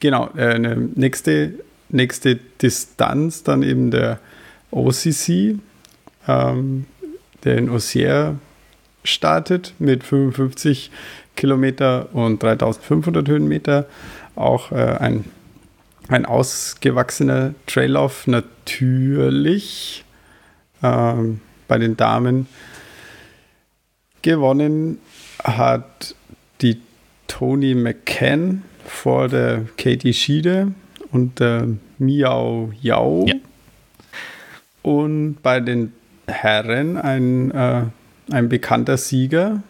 genau. 0.00 0.28
Äh, 0.36 0.58
nächste, 0.58 1.54
nächste 1.88 2.36
Distanz 2.36 3.42
dann 3.42 3.62
eben 3.62 3.90
der 3.90 4.18
OCC, 4.70 5.58
ähm, 6.26 6.86
der 7.44 7.58
in 7.58 7.68
Auxerre 7.68 8.36
startet 9.04 9.74
mit 9.78 10.04
55 10.04 10.90
Kilometer 11.36 12.08
und 12.14 12.42
3500 12.42 13.28
Höhenmeter. 13.28 13.86
Auch 14.36 14.72
äh, 14.72 14.96
ein, 14.98 15.24
ein 16.08 16.24
ausgewachsener 16.24 17.54
Traillauf 17.66 18.26
natürlich 18.26 20.04
ähm, 20.82 21.40
bei 21.68 21.78
den 21.78 21.96
Damen. 21.96 22.46
Gewonnen 24.22 24.98
hat 25.42 26.14
die 26.60 26.80
Tony 27.26 27.74
McCann 27.74 28.62
vor 28.84 29.28
der 29.28 29.64
Katie 29.76 30.14
Schiede 30.14 30.72
und 31.10 31.40
der 31.40 31.68
Miao 31.98 32.72
Yao. 32.80 33.26
Ja. 33.26 33.34
Und 34.82 35.38
bei 35.42 35.60
den 35.60 35.92
Herren 36.32 36.96
ein, 36.96 37.50
äh, 37.52 37.82
ein 38.30 38.48
bekannter 38.48 38.96
Sieger 38.96 39.62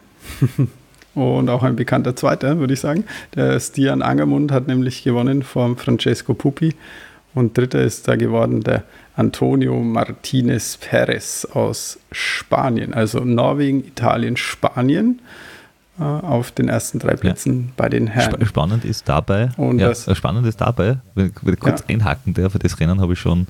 und 1.15 1.49
auch 1.49 1.63
ein 1.63 1.75
bekannter 1.75 2.15
Zweiter, 2.15 2.57
würde 2.59 2.73
ich 2.73 2.79
sagen. 2.79 3.05
Der 3.35 3.59
Stian 3.59 4.01
Angermund 4.01 4.51
hat 4.51 4.67
nämlich 4.67 5.03
gewonnen 5.03 5.43
vor 5.43 5.75
Francesco 5.77 6.33
Pupi. 6.33 6.73
Und 7.35 7.57
dritter 7.57 7.81
ist 7.81 8.07
da 8.07 8.15
geworden 8.15 8.61
der 8.61 8.83
Antonio 9.15 9.79
Martinez 9.79 10.77
Perez 10.77 11.45
aus 11.45 11.99
Spanien, 12.11 12.93
also 12.93 13.21
Norwegen, 13.21 13.83
Italien, 13.83 14.37
Spanien. 14.37 15.19
Äh, 15.99 16.03
auf 16.03 16.51
den 16.51 16.69
ersten 16.69 16.99
drei 16.99 17.15
Plätzen 17.15 17.65
ja. 17.67 17.73
bei 17.77 17.89
den 17.89 18.07
Herren. 18.07 18.45
Spannend 18.45 18.85
ist 18.85 19.07
dabei, 19.07 19.51
Und 19.57 19.79
ja, 19.79 19.89
das, 19.89 20.09
spannend 20.17 20.47
ist 20.47 20.61
dabei, 20.61 20.97
wenn 21.15 21.27
ich, 21.27 21.33
wenn 21.41 21.53
ich 21.53 21.59
kurz 21.59 21.81
ja. 21.81 21.95
einhaken 21.95 22.33
darf, 22.33 22.57
das 22.57 22.79
Rennen 22.79 22.99
habe 22.99 23.13
ich 23.13 23.19
schon 23.19 23.47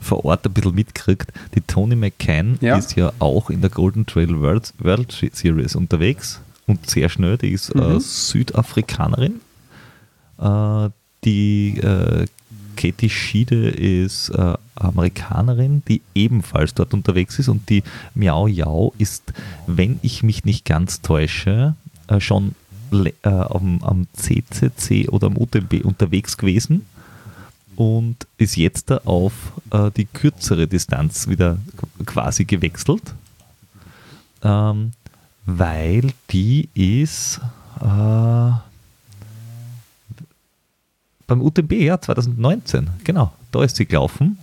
vor 0.00 0.24
Ort 0.24 0.46
ein 0.46 0.52
bisschen 0.52 0.74
mitgekriegt. 0.74 1.32
Die 1.54 1.60
Tony 1.60 1.96
McCann 1.96 2.58
ja. 2.60 2.76
ist 2.76 2.96
ja 2.96 3.12
auch 3.18 3.50
in 3.50 3.60
der 3.60 3.70
Golden 3.70 4.06
Trail 4.06 4.40
World, 4.40 4.72
World 4.78 5.12
Series 5.32 5.74
unterwegs 5.74 6.40
und 6.66 6.88
sehr 6.88 7.08
schnell. 7.08 7.38
Die 7.38 7.50
ist 7.52 7.70
äh, 7.74 7.78
mhm. 7.78 7.96
äh, 7.96 8.00
Südafrikanerin. 8.00 9.40
Äh, 10.38 10.90
die 11.24 11.78
äh, 11.78 12.26
Katie 12.76 13.10
Schiede 13.10 13.68
ist 13.68 14.28
äh, 14.30 14.54
Amerikanerin, 14.76 15.82
die 15.88 16.02
ebenfalls 16.14 16.74
dort 16.74 16.94
unterwegs 16.94 17.38
ist 17.38 17.48
und 17.48 17.68
die 17.68 17.82
Miao 18.14 18.46
Yao 18.46 18.94
ist, 18.98 19.32
wenn 19.66 19.98
ich 20.02 20.22
mich 20.22 20.44
nicht 20.44 20.64
ganz 20.64 21.00
täusche, 21.02 21.74
äh, 22.08 22.20
schon 22.20 22.54
äh, 22.92 23.10
am, 23.28 23.82
am, 23.82 24.06
CCC 24.12 25.08
oder 25.08 25.26
am 25.26 25.36
UTMB 25.36 25.84
unterwegs 25.84 26.36
gewesen 26.36 26.86
und 27.74 28.26
ist 28.38 28.56
jetzt 28.56 28.90
da 28.90 28.98
auf 29.04 29.32
äh, 29.70 29.90
die 29.90 30.04
kürzere 30.06 30.68
Distanz 30.68 31.28
wieder 31.28 31.58
quasi 32.04 32.44
gewechselt, 32.44 33.02
ähm, 34.42 34.92
weil 35.46 36.12
die 36.30 36.68
ist 36.74 37.40
äh, 37.80 38.50
beim 41.26 41.42
UTB, 41.42 41.72
ja, 41.72 42.00
2019, 42.00 42.88
genau, 43.04 43.32
da 43.50 43.62
ist 43.62 43.76
sie 43.76 43.86
gelaufen 43.86 44.38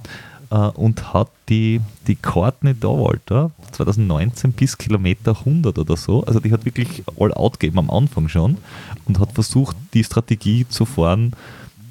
äh, 0.50 0.56
und 0.56 1.13
hat 1.13 1.30
die, 1.50 1.82
die 2.08 2.15
Courtney 2.15 2.74
Dowalter 2.74 3.52
2019 3.72 4.54
bis 4.54 4.78
Kilometer 4.78 5.38
100 5.38 5.78
oder 5.78 5.98
so, 5.98 6.24
also 6.26 6.39
die 6.39 6.52
hat 6.52 6.65
wirklich 6.65 7.04
all 7.19 7.34
out 7.34 7.60
gegeben 7.60 7.80
am 7.80 7.89
Anfang 7.89 8.28
schon 8.28 8.58
und 9.06 9.19
hat 9.19 9.34
versucht, 9.34 9.76
die 9.93 10.04
Strategie 10.04 10.67
zu 10.67 10.86
fahren, 10.86 11.34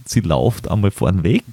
sie 0.05 0.21
läuft 0.21 0.71
einmal 0.71 0.91
vorn 0.91 1.23
weg 1.23 1.45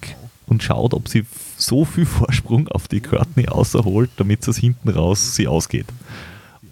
und 0.47 0.63
schaut, 0.63 0.93
ob 0.93 1.07
sie 1.07 1.25
so 1.57 1.85
viel 1.85 2.05
Vorsprung 2.07 2.67
auf 2.69 2.87
die 2.87 3.01
Courtney 3.01 3.47
außerholt, 3.47 4.09
damit 4.17 4.47
es 4.47 4.57
hinten 4.57 4.89
raus 4.89 5.35
sie 5.35 5.47
ausgeht. 5.47 5.87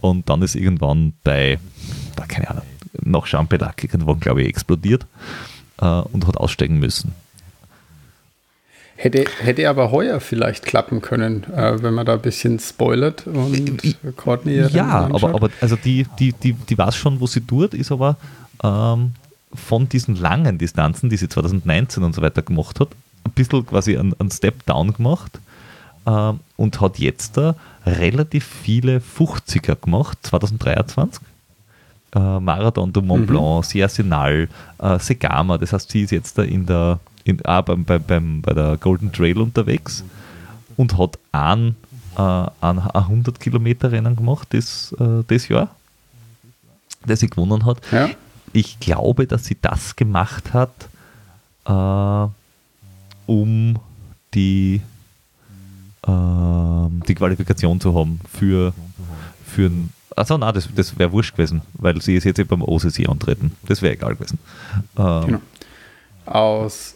Und 0.01 0.29
dann 0.29 0.41
ist 0.41 0.55
irgendwann 0.55 1.13
bei, 1.23 1.59
keine 2.27 2.49
Ahnung, 2.51 2.63
nach 3.03 3.25
Champellac 3.25 3.83
irgendwann, 3.83 4.19
glaube 4.19 4.41
ich, 4.41 4.47
explodiert 4.47 5.05
äh, 5.81 5.85
und 5.85 6.27
hat 6.27 6.37
aussteigen 6.37 6.79
müssen. 6.79 7.13
Hätte, 8.99 9.25
hätte 9.39 9.69
aber 9.69 9.91
heuer 9.91 10.19
vielleicht 10.19 10.65
klappen 10.65 11.01
können, 11.01 11.43
äh, 11.55 11.83
wenn 11.83 11.93
man 11.93 12.05
da 12.05 12.13
ein 12.13 12.21
bisschen 12.21 12.59
spoilert 12.59 13.27
und 13.27 13.83
äh, 13.83 13.93
Courtney 14.15 14.65
Ja, 14.71 15.07
aber, 15.13 15.35
aber 15.35 15.49
also 15.61 15.75
die, 15.75 16.07
die, 16.17 16.33
die, 16.33 16.53
die 16.53 16.77
weiß 16.77 16.95
schon, 16.95 17.19
wo 17.19 17.27
sie 17.27 17.41
tut, 17.41 17.75
ist 17.75 17.91
aber 17.91 18.17
ähm, 18.63 19.11
von 19.53 19.87
diesen 19.87 20.15
langen 20.15 20.57
Distanzen, 20.57 21.11
die 21.11 21.17
sie 21.17 21.29
2019 21.29 22.03
und 22.03 22.15
so 22.15 22.23
weiter 22.23 22.41
gemacht 22.41 22.79
hat, 22.79 22.89
ein 23.23 23.31
bisschen 23.33 23.67
quasi 23.67 23.95
einen, 23.95 24.15
einen 24.19 24.31
Step 24.31 24.65
down 24.65 24.93
gemacht 24.93 25.39
ähm, 26.07 26.39
und 26.55 26.81
hat 26.81 26.97
jetzt 26.97 27.37
da 27.37 27.55
relativ 27.85 28.45
viele 28.45 28.97
50er 28.97 29.75
gemacht, 29.75 30.17
2023 30.23 31.21
äh, 32.15 32.39
Marathon 32.39 32.93
du 32.93 33.01
Mont 33.01 33.23
mhm. 33.23 33.27
Blanc, 33.27 33.57
mhm. 33.57 33.63
Siersinal, 33.63 34.49
äh, 34.79 34.99
Segama. 34.99 35.57
Das 35.57 35.73
heißt, 35.73 35.89
sie 35.89 36.01
ist 36.01 36.11
jetzt 36.11 36.37
da 36.37 36.43
in 36.43 36.65
der, 36.65 36.99
in, 37.23 37.39
ah, 37.45 37.61
beim, 37.61 37.83
beim, 37.83 38.03
beim, 38.03 38.41
bei 38.41 38.53
der 38.53 38.77
Golden 38.77 39.11
Trail 39.11 39.37
unterwegs 39.39 40.03
und 40.77 40.97
hat 40.97 41.19
ein, 41.31 41.75
äh, 42.17 42.21
ein 42.21 42.79
100 42.79 43.39
Kilometer 43.39 43.91
Rennen 43.91 44.15
gemacht 44.15 44.47
das, 44.51 44.95
äh, 44.99 45.23
das 45.27 45.47
Jahr, 45.47 45.69
das 47.05 47.19
sie 47.19 47.29
gewonnen 47.29 47.65
hat. 47.65 47.81
Ja. 47.91 48.09
Ich 48.53 48.79
glaube, 48.79 49.27
dass 49.27 49.45
sie 49.45 49.57
das 49.61 49.95
gemacht 49.95 50.53
hat, 50.53 50.71
äh, 51.65 52.29
um 53.25 53.79
die, 54.33 54.81
äh, 56.07 56.11
die 57.07 57.15
Qualifikation 57.15 57.81
zu 57.81 57.93
haben 57.93 58.21
für, 58.31 58.73
für 59.45 59.65
ein 59.65 59.89
Achso, 60.17 60.37
nein, 60.37 60.53
das, 60.53 60.69
das 60.73 60.97
wäre 60.97 61.11
wurscht 61.11 61.33
gewesen, 61.35 61.61
weil 61.75 62.01
sie 62.01 62.15
ist 62.15 62.23
jetzt 62.23 62.47
beim 62.47 62.63
OCC 62.63 63.07
antreten. 63.07 63.51
Das 63.67 63.83
wäre 63.83 63.93
egal 63.93 64.15
gewesen. 64.15 64.39
Ähm, 64.97 65.25
genau. 65.25 65.41
Aus, 66.25 66.95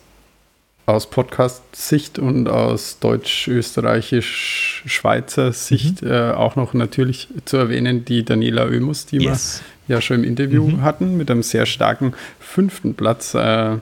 aus 0.87 1.07
Podcast-Sicht 1.07 2.17
und 2.17 2.49
aus 2.49 2.97
deutsch-österreichisch-schweizer 2.99 5.53
Sicht 5.53 6.01
mhm. 6.01 6.11
äh, 6.11 6.31
auch 6.31 6.55
noch 6.55 6.73
natürlich 6.73 7.27
zu 7.45 7.57
erwähnen 7.57 8.05
die 8.05 8.25
Daniela 8.25 8.65
Oemus, 8.65 9.05
die 9.05 9.17
yes. 9.17 9.61
wir 9.85 9.97
ja 9.97 10.01
schon 10.01 10.17
im 10.17 10.23
Interview 10.23 10.67
mhm. 10.67 10.81
hatten, 10.81 11.15
mit 11.15 11.29
einem 11.29 11.43
sehr 11.43 11.67
starken 11.67 12.15
fünften 12.39 12.95
Platz 12.95 13.35
äh, 13.35 13.77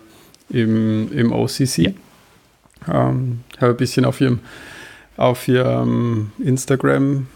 im, 0.49 1.13
im 1.13 1.31
OCC. 1.31 1.77
Ja. 1.77 1.93
Ähm, 2.87 3.39
habe 3.57 3.71
ein 3.71 3.77
bisschen 3.77 4.03
auf 4.03 4.19
ihrem 4.19 4.39
auf 5.15 5.47
ihrem 5.49 6.31
Instagram 6.39 7.27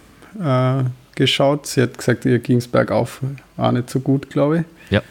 äh, 0.42 0.84
geschaut. 1.16 1.68
Sie 1.68 1.82
hat 1.82 1.98
gesagt, 1.98 2.26
ihr 2.26 2.40
ging 2.40 2.58
es 2.58 2.68
bergauf 2.68 3.22
auch 3.58 3.72
nicht 3.72 3.90
so 3.90 4.00
gut, 4.00 4.30
glaube 4.30 4.60
ich. 4.60 4.92
Ja. 4.92 5.02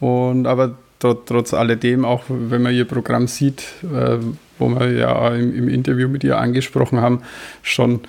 Und 0.00 0.46
aber 0.46 0.76
trot, 0.98 1.26
trotz 1.26 1.54
alledem, 1.54 2.04
auch 2.04 2.24
wenn 2.28 2.62
man 2.62 2.74
ihr 2.74 2.84
Programm 2.84 3.26
sieht, 3.26 3.64
äh, 3.82 4.18
wo 4.58 4.68
wir 4.68 4.92
ja 4.92 5.34
im, 5.34 5.54
im, 5.54 5.68
Interview 5.68 6.08
mit 6.08 6.24
ihr 6.24 6.38
angesprochen 6.38 7.00
haben, 7.00 7.22
schon 7.62 8.00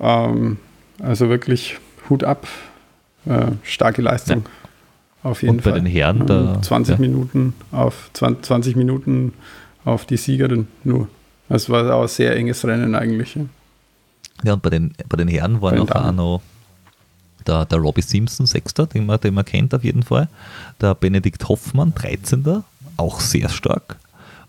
ähm, 0.00 0.58
also 1.02 1.28
wirklich 1.28 1.78
Hut 2.08 2.24
ab, 2.24 2.46
äh, 3.26 3.46
starke 3.62 4.02
Leistung. 4.02 4.44
Ja. 4.44 5.30
Auf 5.30 5.42
jeden 5.42 5.56
Und 5.56 5.64
bei 5.64 5.70
Fall. 5.70 5.80
den 5.80 5.86
Herren 5.86 6.26
da, 6.26 6.62
20 6.62 6.94
ja. 6.94 7.00
Minuten 7.00 7.54
auf 7.72 8.10
20, 8.12 8.44
20 8.44 8.76
Minuten 8.76 9.32
auf 9.84 10.04
die 10.04 10.16
Siegerin 10.16 10.68
nur. 10.84 11.08
Es 11.48 11.68
war 11.68 11.94
auch 11.94 12.02
ein 12.02 12.08
sehr 12.08 12.36
enges 12.36 12.64
Rennen 12.64 12.94
eigentlich. 12.94 13.34
Ja, 13.34 13.42
ja 14.44 14.52
und 14.54 14.62
bei 14.62 14.70
den, 14.70 14.94
bei 15.08 15.16
den 15.16 15.28
Herren 15.28 15.60
waren 15.62 15.80
auch 15.80 16.12
noch 16.12 16.42
der, 17.46 17.64
der 17.64 17.78
Robbie 17.78 18.02
Simpson, 18.02 18.46
Sechster, 18.46 18.86
den 18.86 19.06
man, 19.06 19.20
den 19.20 19.34
man 19.34 19.44
kennt 19.44 19.74
auf 19.74 19.84
jeden 19.84 20.02
Fall. 20.02 20.28
Der 20.80 20.94
Benedikt 20.94 21.48
Hoffmann, 21.48 21.94
13. 21.94 22.64
Auch 22.96 23.20
sehr 23.20 23.48
stark 23.48 23.96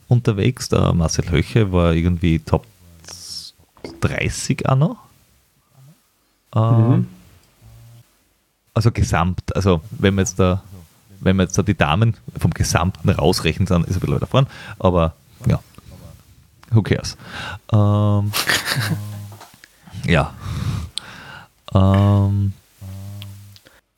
unterwegs. 0.07 0.69
Der 0.69 0.93
Marcel 0.93 1.29
Höche 1.29 1.71
war 1.71 1.93
irgendwie 1.93 2.39
Top 2.39 2.65
30 4.01 4.67
auch 4.67 4.75
noch. 4.75 4.97
Ähm, 6.55 6.89
mhm. 6.89 7.07
Also 8.73 8.91
gesamt, 8.91 9.55
also 9.55 9.81
wenn 9.91 10.15
man 10.15 10.25
jetzt 10.25 10.39
da, 10.39 10.61
wenn 11.19 11.35
man 11.35 11.47
jetzt 11.47 11.57
da 11.57 11.63
die 11.63 11.75
Damen 11.75 12.15
vom 12.37 12.51
Gesamten 12.51 13.09
rausrechnen, 13.09 13.65
dann 13.67 13.83
ist 13.83 13.89
er 13.89 13.95
ein 13.95 13.99
bisschen 14.01 14.15
weiter 14.15 14.27
vorne, 14.27 14.47
aber 14.77 15.15
ja, 15.47 15.59
who 16.69 16.83
cares. 16.83 17.17
Ähm, 17.73 18.31
ja. 20.05 20.33
Ähm, 21.73 22.53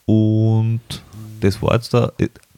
und 0.10 0.82
das 1.40 1.62
war 1.62 1.76
jetzt 1.76 1.94
der, 1.94 2.14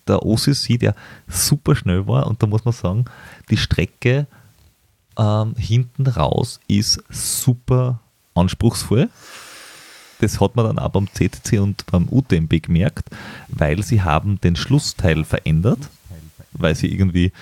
der 0.07 0.25
OCC, 0.25 0.79
der 0.79 0.95
super 1.27 1.75
schnell 1.75 2.07
war. 2.07 2.27
Und 2.27 2.41
da 2.41 2.47
muss 2.47 2.63
man 2.63 2.73
sagen, 2.73 3.03
die 3.49 3.57
Strecke 3.57 4.25
ähm, 5.19 5.55
hinten 5.57 6.07
raus 6.07 6.61
ist 6.69 7.03
super 7.09 7.99
anspruchsvoll. 8.35 9.09
Das 10.21 10.39
hat 10.39 10.55
man 10.55 10.65
dann 10.65 10.79
auch 10.79 10.91
beim 10.91 11.09
CTC 11.11 11.59
und 11.59 11.85
beim 11.87 12.07
UTMB 12.09 12.63
gemerkt, 12.63 13.09
weil 13.49 13.83
sie 13.83 14.01
haben 14.01 14.39
den 14.39 14.55
Schlussteil 14.55 15.25
verändert, 15.25 15.89
weil 16.53 16.73
sie 16.75 16.87
irgendwie 16.87 17.33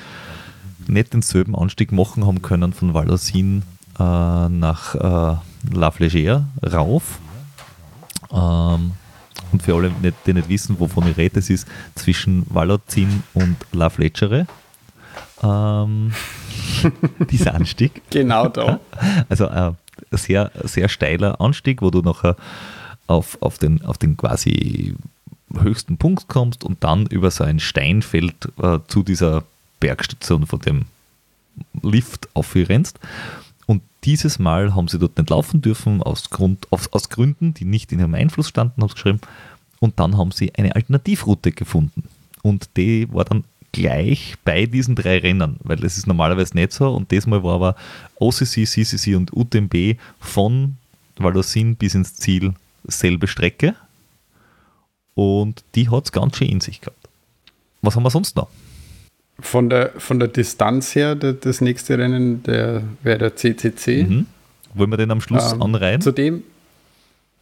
nicht 0.88 1.13
denselben 1.13 1.56
Anstieg 1.56 1.91
machen 1.91 2.26
haben 2.26 2.41
können 2.41 2.74
von 2.74 2.95
Valorsin 2.95 3.62
äh, 4.00 4.50
nach 4.50 4.95
äh, 4.95 5.38
La 5.72 5.89
Flégère 5.89 6.45
rauf. 6.63 7.19
Ähm, 8.32 8.93
und 9.52 9.64
für 9.64 9.76
alle, 9.76 9.92
die 10.26 10.34
nicht 10.34 10.50
wissen, 10.50 10.80
wovon 10.80 11.08
ich 11.10 11.18
rede, 11.18 11.36
das 11.36 11.50
ist 11.50 11.68
zwischen 11.96 12.46
Valozin 12.50 13.24
und 13.34 13.56
La 13.72 13.90
Fletchere. 13.90 14.48
Ähm, 15.42 16.14
dieser 17.30 17.56
Anstieg. 17.56 18.02
Genau 18.10 18.48
da. 18.48 18.80
Also 19.30 19.46
äh, 19.46 19.72
ein 20.12 20.18
sehr, 20.18 20.52
sehr 20.64 20.90
steiler 20.90 21.40
Anstieg, 21.42 21.82
wo 21.82 21.90
du 21.90 22.02
nachher 22.02 22.36
auf, 23.08 23.38
auf, 23.42 23.58
den, 23.58 23.84
auf 23.84 23.98
den 23.98 24.18
quasi 24.18 24.96
höchsten 25.62 25.98
Punkt 25.98 26.28
kommst 26.28 26.64
und 26.64 26.84
dann 26.84 27.06
über 27.08 27.32
so 27.32 27.44
ein 27.44 27.60
Steinfeld 27.60 28.50
äh, 28.62 28.80
zu 28.88 29.04
dieser 29.04 29.44
Bergstation 29.80 30.46
von 30.46 30.60
dem 30.60 30.86
Lift 31.82 32.30
aufrennst. 32.34 33.00
Dieses 34.04 34.40
Mal 34.40 34.76
haben 34.76 34.88
sie 34.88 35.00
dort 35.00 35.18
nicht 35.18 35.30
laufen 35.30 35.62
dürfen, 35.62 36.02
aus, 36.02 36.30
Grund, 36.30 36.68
aus, 36.72 36.92
aus 36.94 37.10
Gründen, 37.10 37.54
die 37.54 37.66
nicht 37.66 37.92
in 37.92 38.00
ihrem 38.00 38.16
Einfluss 38.16 38.50
standen, 38.50 38.82
haben 38.82 38.90
sie 38.90 38.96
geschrieben. 38.96 39.22
Und 39.80 40.00
dann 40.00 40.18
haben 40.18 40.32
sie 40.32 40.54
eine 40.56 40.76
Alternativroute 40.76 41.52
gefunden. 41.52 42.04
Und 42.42 42.70
die 42.78 43.12
war 43.12 43.26
dann 43.26 43.44
gleich 43.72 44.36
bei 44.44 44.66
diesen 44.66 44.96
drei 44.96 45.20
Rennen, 45.20 45.58
weil 45.64 45.78
das 45.78 45.98
ist 45.98 46.08
normalerweise 46.08 46.56
nicht 46.56 46.74
so. 46.74 46.94
Und 46.94 47.12
diesmal 47.12 47.44
war 47.44 47.56
aber 47.56 47.76
OCC, 48.20 48.66
CCC 48.66 49.16
und 49.16 49.34
UTMB 49.34 49.98
von 50.20 50.78
Valosin 51.18 51.76
bis 51.76 51.96
ins 51.96 52.16
Ziel 52.16 52.54
selbe 52.86 53.28
Strecke. 53.28 53.76
und 55.16 55.64
die 55.76 55.90
hat 55.90 56.06
es 56.06 56.12
ganz 56.14 56.38
schön 56.38 56.48
in 56.48 56.62
sich 56.62 56.80
gehabt. 56.80 57.10
Was 57.82 57.96
haben 57.96 58.04
wir 58.04 58.10
sonst 58.10 58.38
noch? 58.38 58.48
Von 59.41 59.69
der, 59.69 59.91
von 59.97 60.19
der 60.19 60.28
Distanz 60.28 60.95
her, 60.95 61.15
der, 61.15 61.34
das 61.34 61.62
nächste 61.62 61.97
Rennen 61.97 62.43
der, 62.43 62.84
wäre 63.04 63.17
der 63.19 63.36
CCC. 63.36 64.04
Mhm. 64.04 64.25
Wollen 64.73 64.89
wir 64.89 64.97
den 64.97 65.12
am 65.12 65.21
Schluss 65.21 65.54
Ähm, 65.54 65.62
anreihen? 65.62 66.02
Zu 66.02 66.12
dem, 66.12 66.43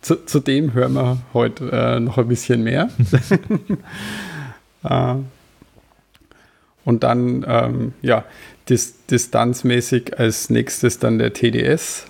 zu, 0.02 0.26
zu 0.26 0.40
dem 0.40 0.74
hören 0.74 0.94
wir 0.94 1.18
heute 1.34 1.72
äh, 1.72 2.00
noch 2.00 2.18
ein 2.18 2.28
bisschen 2.28 2.64
mehr. 2.64 2.90
äh, 4.84 5.16
und 6.86 7.04
dann, 7.04 7.46
ähm, 7.46 7.94
ja, 8.02 8.24
dis, 8.70 9.06
distanzmäßig 9.08 10.18
als 10.18 10.50
nächstes 10.50 11.00
dann 11.00 11.20
der 11.20 11.34
TDS 11.34 12.06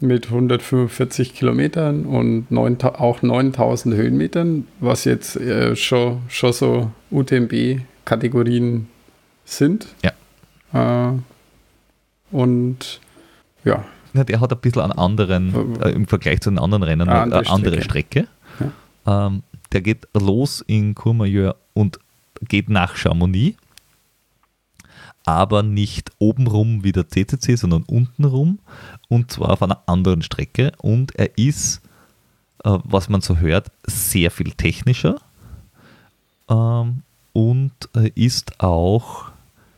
mit 0.00 0.26
145 0.26 1.34
Kilometern 1.34 2.06
und 2.06 2.50
9, 2.50 2.82
auch 2.82 3.22
9000 3.22 3.94
Höhenmetern, 3.94 4.66
was 4.80 5.04
jetzt 5.04 5.36
äh, 5.36 5.76
schon, 5.76 6.22
schon 6.28 6.52
so 6.52 6.90
UTMB-Kategorien 8.02 8.88
sind. 9.44 9.86
Ja. 10.02 11.12
Äh, 11.12 11.18
und 12.30 13.00
ja, 13.64 13.84
Ja, 14.14 14.24
der 14.24 14.40
hat 14.40 14.52
ein 14.52 14.58
bisschen 14.58 14.82
einen 14.82 14.92
anderen, 14.92 15.80
äh, 15.80 15.90
im 15.90 16.06
Vergleich 16.06 16.40
zu 16.40 16.50
den 16.50 16.58
anderen 16.58 16.82
Rennen, 16.82 17.08
Eine 17.08 17.22
eine 17.22 17.34
andere 17.36 17.52
andere 17.52 17.82
Strecke. 17.82 18.28
Ähm, 19.06 19.42
der 19.72 19.80
geht 19.80 20.06
los 20.14 20.62
in 20.66 20.94
Courmayeur 20.94 21.56
und 21.74 21.98
geht 22.42 22.68
nach 22.68 22.94
Chamonix, 22.96 23.56
aber 25.24 25.62
nicht 25.62 26.12
obenrum 26.18 26.84
wie 26.84 26.92
der 26.92 27.08
CCC, 27.08 27.56
sondern 27.56 27.82
untenrum 27.84 28.58
und 29.08 29.32
zwar 29.32 29.50
auf 29.50 29.62
einer 29.62 29.82
anderen 29.86 30.22
Strecke 30.22 30.72
und 30.78 31.14
er 31.16 31.36
ist, 31.36 31.80
äh, 32.64 32.78
was 32.84 33.08
man 33.08 33.22
so 33.22 33.38
hört, 33.38 33.72
sehr 33.86 34.30
viel 34.30 34.52
technischer 34.52 35.20
ähm, 36.48 37.02
und 37.32 37.72
äh, 37.96 38.10
ist 38.14 38.60
auch, 38.60 39.30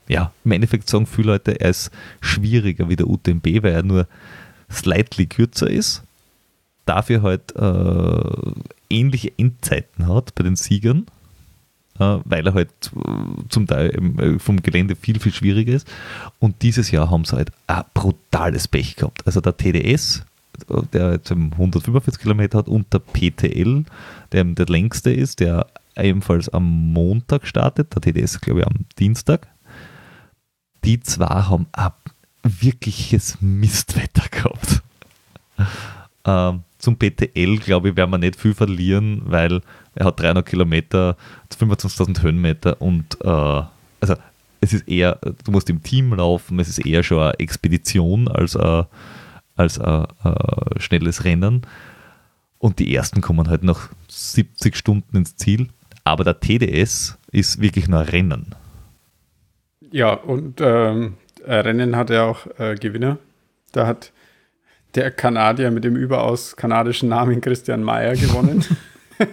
ja, 0.09 0.33
im 0.45 0.53
Endeffekt 0.53 0.89
sagen 0.89 1.07
viele 1.07 1.33
Leute, 1.33 1.61
er 1.61 1.71
ist 1.71 1.91
schwieriger 2.21 2.89
wie 2.89 2.97
der 2.97 3.09
UTMB, 3.09 3.47
weil 3.63 3.73
er 3.73 3.83
nur 3.83 4.07
slightly 4.71 5.27
kürzer 5.27 5.71
ist, 5.71 6.03
dafür 6.87 7.23
halt 7.23 7.55
äh, 7.57 8.53
ähnliche 8.91 9.33
Endzeiten 9.37 10.09
hat 10.09 10.35
bei 10.35 10.45
den 10.45 10.57
Siegern, 10.57 11.07
äh, 11.99 12.19
weil 12.25 12.47
er 12.47 12.55
halt 12.55 12.71
äh, 12.95 13.49
zum 13.49 13.67
Teil 13.67 13.91
äh, 14.19 14.39
vom 14.39 14.63
Gelände 14.63 14.97
viel, 14.97 15.19
viel 15.21 15.33
schwieriger 15.33 15.73
ist. 15.73 15.89
Und 16.39 16.63
dieses 16.63 16.91
Jahr 16.91 17.11
haben 17.11 17.25
sie 17.25 17.37
halt 17.37 17.53
ein 17.67 17.85
brutales 17.95 18.69
Pech 18.69 18.97
gehabt. 18.97 19.27
Also 19.27 19.41
der 19.41 19.57
TDS, 19.57 20.25
der 20.93 21.13
jetzt 21.13 21.31
eben 21.31 21.53
145 21.53 22.21
Kilometer 22.21 22.59
hat, 22.59 22.69
und 22.69 22.93
der 22.93 23.01
PTL, 23.01 23.85
der 24.33 24.45
der 24.45 24.67
längste 24.67 25.13
ist, 25.13 25.41
der 25.41 25.67
ebenfalls 25.97 26.49
am 26.49 26.93
Montag 26.93 27.47
startet, 27.47 27.95
der 27.95 28.03
TDS 28.03 28.41
glaube 28.41 28.61
ich 28.61 28.67
am 28.67 28.87
Dienstag. 28.99 29.49
Die 30.85 31.01
zwei 31.01 31.27
haben 31.27 31.67
ein 31.73 31.93
wirkliches 32.43 33.39
Mistwetter 33.41 34.29
gehabt. 34.31 34.83
Ähm, 36.27 36.63
zum 36.79 36.97
PTL, 36.97 37.59
glaube 37.59 37.91
ich, 37.91 37.97
werden 37.97 38.11
wir 38.11 38.17
nicht 38.17 38.37
viel 38.37 38.55
verlieren, 38.55 39.21
weil 39.27 39.61
er 39.95 40.07
hat 40.07 40.21
300 40.21 40.47
Kilometer, 40.47 41.19
25.000 41.55 42.23
Höhenmeter 42.23 42.81
und 42.81 43.19
äh, 43.23 43.63
also 44.01 44.15
es 44.61 44.73
ist 44.73 44.89
eher, 44.89 45.19
du 45.45 45.51
musst 45.51 45.69
im 45.69 45.83
Team 45.83 46.15
laufen, 46.15 46.59
es 46.59 46.69
ist 46.69 46.85
eher 46.85 47.03
schon 47.03 47.21
eine 47.21 47.39
Expedition 47.39 48.29
als 48.29 48.57
ein, 48.57 48.87
als 49.57 49.79
ein, 49.79 50.07
ein 50.23 50.35
schnelles 50.79 51.25
Rennen. 51.25 51.63
Und 52.59 52.79
die 52.79 52.95
ersten 52.95 53.21
kommen 53.21 53.49
halt 53.49 53.63
nach 53.63 53.91
70 54.09 54.75
Stunden 54.75 55.19
ins 55.19 55.37
Ziel. 55.37 55.69
Aber 56.05 56.25
der 56.25 56.41
TDS 56.41 57.19
ist 57.33 57.61
wirklich 57.61 57.89
nur 57.89 58.13
Rennen. 58.13 58.55
Ja, 59.91 60.13
und 60.13 60.61
ähm, 60.61 61.15
äh, 61.45 61.55
Rennen 61.55 61.97
hat 61.97 62.11
er 62.11 62.25
auch 62.25 62.47
äh, 62.59 62.75
Gewinner. 62.75 63.19
Da 63.73 63.87
hat 63.87 64.13
der 64.95 65.11
Kanadier 65.11 65.71
mit 65.71 65.85
dem 65.85 65.97
überaus 65.97 66.57
kanadischen 66.57 67.09
Namen 67.09 67.41
Christian 67.41 67.83
Mayer 67.83 68.17
gewonnen. 68.17 68.65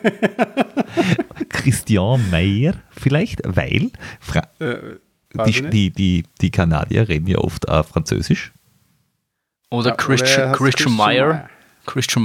Christian 1.49 2.29
Meyer 2.29 2.75
vielleicht, 2.91 3.41
weil 3.43 3.91
Fra 4.19 4.41
äh, 4.60 4.97
die, 5.45 5.69
die, 5.69 5.89
die, 5.91 6.23
die 6.41 6.51
Kanadier 6.51 7.07
reden 7.07 7.27
ja 7.27 7.38
oft 7.38 7.69
auch 7.69 7.86
Französisch. 7.86 8.51
Oder 9.69 9.91
Ja, 9.91 9.95
Christian, 9.95 10.39
er 10.39 10.49
heißt 10.49 10.57
Christian 10.57 10.95
Meyer. 10.95 11.49
Christian 11.86 12.23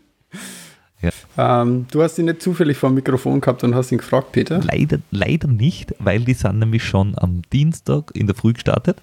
Meyer. 1.05 1.13
Ähm, 1.37 1.87
du 1.91 2.03
hast 2.03 2.19
ihn 2.19 2.27
nicht 2.27 2.43
zufällig 2.43 2.77
vor 2.77 2.91
dem 2.91 2.97
Mikrofon 2.97 3.41
gehabt 3.41 3.65
und 3.65 3.75
hast 3.75 3.93
ihn 3.93 3.99
gefragt, 3.99 4.33
Peter. 4.33 4.61
Leider, 4.61 4.99
leider 5.11 5.49
nicht, 5.49 5.95
weil 5.99 6.25
die 6.25 6.35
sind 6.35 6.59
nämlich 6.59 6.85
schon 6.85 7.15
am 7.19 7.43
Dienstag 7.53 8.11
in 8.15 8.27
der 8.27 8.37
Früh 8.37 8.53
gestartet 8.53 8.99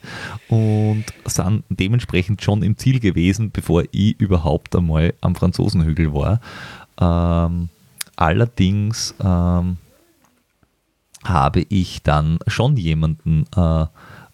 und 0.49 1.05
sind 1.25 1.63
dementsprechend 1.69 2.41
schon 2.41 2.63
im 2.63 2.77
Ziel 2.77 2.99
gewesen, 2.99 3.51
bevor 3.51 3.83
ich 3.91 4.19
überhaupt 4.19 4.75
einmal 4.75 5.13
am 5.21 5.35
Franzosenhügel 5.35 6.13
war. 6.13 6.39
Ähm, 6.99 7.69
allerdings 8.15 9.15
ähm, 9.23 9.77
habe 11.23 11.65
ich 11.69 12.01
dann 12.03 12.39
schon 12.47 12.77
jemanden 12.77 13.45
äh, 13.55 13.85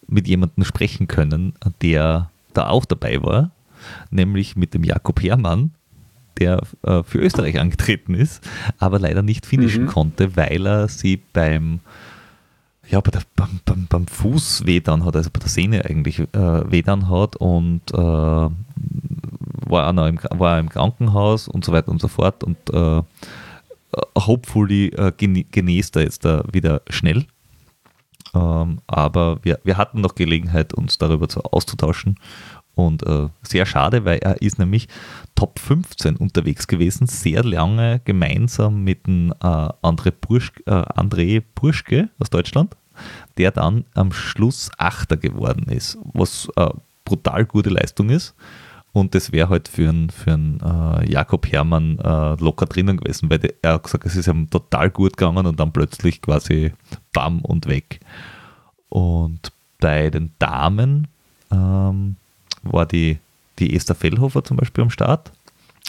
mit 0.07 0.27
jemandem 0.27 0.63
sprechen 0.63 1.07
können, 1.07 1.53
der 1.81 2.29
da 2.53 2.69
auch 2.69 2.85
dabei 2.85 3.21
war, 3.21 3.51
nämlich 4.09 4.55
mit 4.55 4.73
dem 4.73 4.83
Jakob 4.83 5.21
Herrmann, 5.21 5.71
der 6.39 6.61
äh, 6.83 7.03
für 7.03 7.19
Österreich 7.19 7.59
angetreten 7.59 8.13
ist, 8.13 8.47
aber 8.77 8.99
leider 8.99 9.21
nicht 9.21 9.45
finishen 9.45 9.83
Mhm. 9.85 9.87
konnte, 9.87 10.35
weil 10.35 10.65
er 10.65 10.87
sie 10.87 11.17
beim, 11.33 11.79
ja, 12.89 13.01
bei 13.01 13.11
der, 13.11 13.21
beim, 13.35 13.59
beim, 13.65 13.87
beim 13.89 14.07
Fuß 14.07 14.65
wehtan 14.65 15.03
hat, 15.05 15.15
also 15.15 15.29
bei 15.31 15.39
der 15.39 15.49
Sehne 15.49 15.85
eigentlich 15.85 16.19
äh, 16.19 16.71
wehtan 16.71 17.09
hat 17.09 17.35
und 17.35 17.81
äh, 17.93 17.97
war, 19.69 19.87
auch 19.87 19.93
noch 19.93 20.07
im, 20.07 20.19
war 20.31 20.59
im 20.59 20.69
Krankenhaus 20.69 21.47
und 21.47 21.65
so 21.65 21.71
weiter 21.71 21.89
und 21.89 22.01
so 22.01 22.07
fort 22.07 22.43
und 22.43 22.57
äh, 22.71 23.01
hopefully 24.17 24.87
äh, 24.87 25.11
genäst 25.17 25.95
er 25.95 26.03
jetzt 26.03 26.25
da 26.25 26.43
wieder 26.51 26.81
schnell. 26.89 27.25
Ähm, 28.35 28.79
aber 28.87 29.39
wir, 29.43 29.59
wir 29.63 29.77
hatten 29.77 30.01
noch 30.01 30.15
Gelegenheit, 30.15 30.73
uns 30.73 30.97
darüber 30.97 31.29
zu, 31.29 31.41
auszutauschen. 31.41 32.19
Und 32.77 33.01
äh, 33.07 33.29
sehr 33.41 33.65
schade, 33.65 34.05
weil 34.05 34.19
er 34.19 34.39
ist 34.39 34.59
nämlich 34.59 34.87
Top 35.33 35.57
15 35.57 36.15
unterwegs 36.15 36.67
gewesen, 36.67 37.07
sehr 37.07 37.43
lange 37.43 38.01
gemeinsam 38.05 38.83
mit 38.83 39.07
dem 39.07 39.33
äh, 39.41 39.45
André, 39.81 40.11
Bursch, 40.11 40.51
äh, 40.67 40.71
André 40.71 41.41
Burschke 41.55 42.09
aus 42.19 42.29
Deutschland, 42.29 42.77
der 43.39 43.49
dann 43.49 43.85
am 43.95 44.11
Schluss 44.11 44.69
Achter 44.77 45.17
geworden 45.17 45.65
ist, 45.71 45.97
was 46.13 46.49
äh, 46.55 46.69
brutal 47.03 47.45
gute 47.45 47.71
Leistung 47.71 48.11
ist. 48.11 48.35
Und 48.93 49.15
das 49.15 49.31
wäre 49.31 49.49
halt 49.49 49.67
für 49.67 49.89
einen, 49.89 50.11
für 50.11 50.31
äh, 50.31 51.11
Jakob 51.11 51.51
Herrmann 51.51 51.97
äh, 51.97 52.35
locker 52.35 52.67
drinnen 52.67 52.97
gewesen, 52.97 53.31
weil 53.31 53.39
der, 53.39 53.55
er 53.63 53.73
hat 53.73 53.83
gesagt, 53.85 54.05
es 54.05 54.15
ist 54.15 54.27
ihm 54.27 54.51
total 54.51 54.91
gut 54.91 55.17
gegangen 55.17 55.47
und 55.47 55.59
dann 55.59 55.73
plötzlich 55.73 56.21
quasi 56.21 56.73
bam 57.11 57.41
und 57.41 57.65
weg. 57.65 58.01
Und 58.89 59.51
bei 59.79 60.11
den 60.11 60.31
Damen 60.37 61.07
ähm, 61.51 62.17
war 62.71 62.85
die, 62.85 63.19
die 63.59 63.75
Esther 63.75 63.95
Fellhofer 63.95 64.43
zum 64.43 64.57
Beispiel 64.57 64.83
am 64.83 64.89
Start 64.89 65.31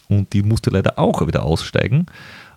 und 0.09 0.33
die 0.33 0.43
musste 0.43 0.71
leider 0.71 0.99
auch 0.99 1.27
wieder 1.27 1.45
aussteigen. 1.45 2.07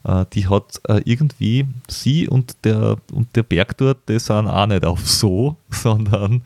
Äh, 0.04 0.26
die 0.34 0.48
hat 0.48 0.82
äh, 0.88 1.02
irgendwie, 1.06 1.68
sie 1.88 2.28
und 2.28 2.56
der, 2.64 2.98
und 3.12 3.36
der 3.36 3.44
Berg 3.44 3.78
dort, 3.78 4.08
die 4.10 4.20
sind 4.20 4.48
auch 4.48 4.66
nicht 4.68 4.86
auf 4.86 5.00
so, 5.08 5.58
sondern 5.70 6.42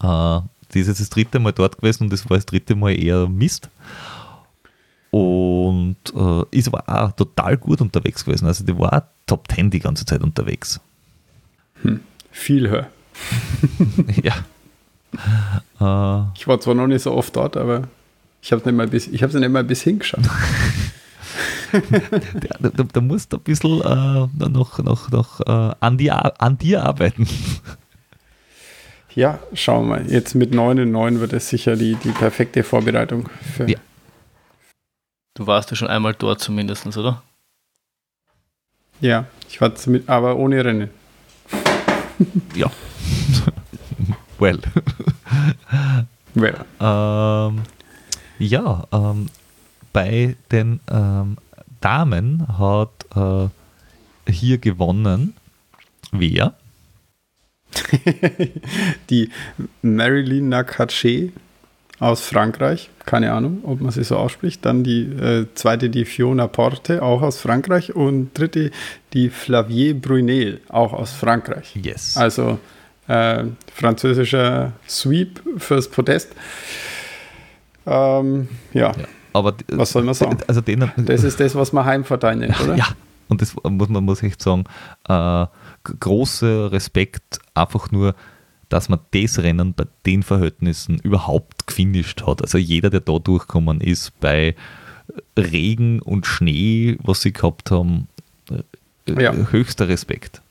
äh, 0.00 0.40
die 0.72 0.80
ist 0.80 0.88
jetzt 0.88 1.00
das 1.00 1.10
dritte 1.10 1.38
Mal 1.38 1.52
dort 1.52 1.78
gewesen 1.78 2.04
und 2.04 2.12
das 2.12 2.28
war 2.28 2.36
das 2.36 2.46
dritte 2.46 2.74
Mal 2.74 2.92
eher 2.92 3.28
Mist. 3.28 3.70
Und 5.10 5.96
äh, 6.14 6.44
ist 6.50 6.68
aber 6.68 6.84
auch 6.86 7.12
total 7.12 7.56
gut 7.56 7.80
unterwegs 7.80 8.24
gewesen. 8.24 8.46
Also 8.46 8.62
die 8.62 8.78
war 8.78 9.08
Top 9.26 9.50
10 9.50 9.70
die 9.70 9.78
ganze 9.78 10.04
Zeit 10.04 10.22
unterwegs. 10.22 10.80
Viel 12.30 12.68
höher. 12.68 12.88
ja. 14.22 14.34
Äh, 15.12 16.22
Ich 16.34 16.46
war 16.46 16.60
zwar 16.60 16.74
noch 16.74 16.86
nicht 16.86 17.02
so 17.02 17.12
oft 17.12 17.34
dort, 17.36 17.56
aber 17.56 17.88
ich 18.42 18.52
habe 18.52 18.60
es 18.60 18.66
nicht 18.66 18.74
mal 18.74 18.86
bis, 18.86 19.06
ich 19.08 19.20
nicht 19.20 19.48
mal 19.50 19.64
bis 19.64 19.82
hingeschaut. 19.82 20.24
da, 21.72 22.68
da, 22.70 22.82
da 22.84 23.00
musst 23.00 23.32
du 23.32 23.36
ein 23.36 23.42
bisschen 23.42 23.80
äh, 23.82 24.48
noch, 24.48 24.78
noch, 24.78 25.10
noch 25.10 25.40
äh, 25.40 25.74
an, 25.80 25.98
dir, 25.98 26.40
an 26.40 26.58
dir 26.58 26.84
arbeiten. 26.84 27.28
Ja, 29.14 29.38
schauen 29.52 29.88
wir 29.88 29.98
mal. 29.98 30.10
Jetzt 30.10 30.34
mit 30.34 30.54
9 30.54 30.78
in 30.78 30.92
9 30.92 31.20
wird 31.20 31.32
es 31.32 31.48
sicher 31.48 31.76
die, 31.76 31.96
die 31.96 32.10
perfekte 32.10 32.62
Vorbereitung 32.62 33.28
für. 33.56 33.68
Ja. 33.68 33.78
Du 35.34 35.46
warst 35.46 35.70
ja 35.70 35.76
schon 35.76 35.88
einmal 35.88 36.14
dort 36.14 36.40
zumindest, 36.40 36.86
oder? 36.96 37.22
Ja, 39.00 39.26
ich 39.48 39.60
war 39.60 39.72
mit, 39.86 40.08
aber 40.08 40.36
ohne 40.36 40.64
Rennen. 40.64 40.90
Ja. 42.54 42.70
well. 44.38 44.60
Well, 46.34 46.64
Ähm, 46.78 47.62
ja, 48.38 48.86
ähm, 48.92 49.26
bei 49.92 50.36
den 50.52 50.80
ähm, 50.90 51.38
Damen 51.80 52.46
hat 52.58 53.06
äh, 53.16 53.48
hier 54.30 54.58
gewonnen. 54.58 55.34
Wer? 56.12 56.54
die 59.10 59.30
Marilyn 59.82 60.48
Nakache 60.48 61.32
aus 61.98 62.20
Frankreich, 62.20 62.90
keine 63.04 63.32
Ahnung, 63.32 63.60
ob 63.64 63.80
man 63.80 63.90
sie 63.90 64.04
so 64.04 64.16
ausspricht. 64.16 64.64
Dann 64.64 64.84
die 64.84 65.02
äh, 65.02 65.46
zweite, 65.54 65.90
die 65.90 66.04
Fiona 66.04 66.46
Porte, 66.46 67.02
auch 67.02 67.22
aus 67.22 67.40
Frankreich. 67.40 67.96
Und 67.96 68.38
dritte, 68.38 68.70
die 69.12 69.30
Flavier 69.30 70.00
Brunel, 70.00 70.60
auch 70.68 70.92
aus 70.92 71.12
Frankreich. 71.12 71.74
Yes. 71.74 72.16
Also 72.16 72.58
äh, 73.08 73.44
französischer 73.74 74.72
Sweep 74.88 75.40
fürs 75.56 75.90
Podest. 75.90 76.32
Ähm, 77.86 78.48
ja. 78.74 78.92
ja. 78.92 79.04
aber 79.32 79.54
was 79.72 79.92
soll 79.92 80.04
man 80.04 80.14
sagen? 80.14 80.38
Also 80.46 80.60
den, 80.60 80.90
das 80.96 81.24
ist 81.24 81.40
das, 81.40 81.54
was 81.54 81.72
man 81.72 81.84
Heimvorteil 81.84 82.36
nennt, 82.36 82.60
oder? 82.60 82.76
Ja, 82.76 82.88
und 83.28 83.40
das 83.40 83.54
muss 83.64 83.88
man 83.88 84.04
muss 84.04 84.22
echt 84.22 84.42
sagen, 84.42 84.64
äh, 85.08 85.46
großer 85.82 86.70
Respekt 86.70 87.38
einfach 87.54 87.90
nur, 87.90 88.14
dass 88.68 88.90
man 88.90 89.00
das 89.12 89.38
Rennen 89.38 89.72
bei 89.72 89.84
den 90.04 90.22
Verhältnissen 90.22 90.98
überhaupt 90.98 91.66
gefinisht 91.66 92.26
hat. 92.26 92.42
Also 92.42 92.58
jeder, 92.58 92.90
der 92.90 93.00
da 93.00 93.18
durchgekommen 93.18 93.80
ist, 93.80 94.18
bei 94.20 94.54
Regen 95.38 96.00
und 96.00 96.26
Schnee, 96.26 96.98
was 97.02 97.22
sie 97.22 97.32
gehabt 97.32 97.70
haben, 97.70 98.08
äh, 98.50 99.22
ja. 99.22 99.32
höchster 99.32 99.88
Respekt. 99.88 100.42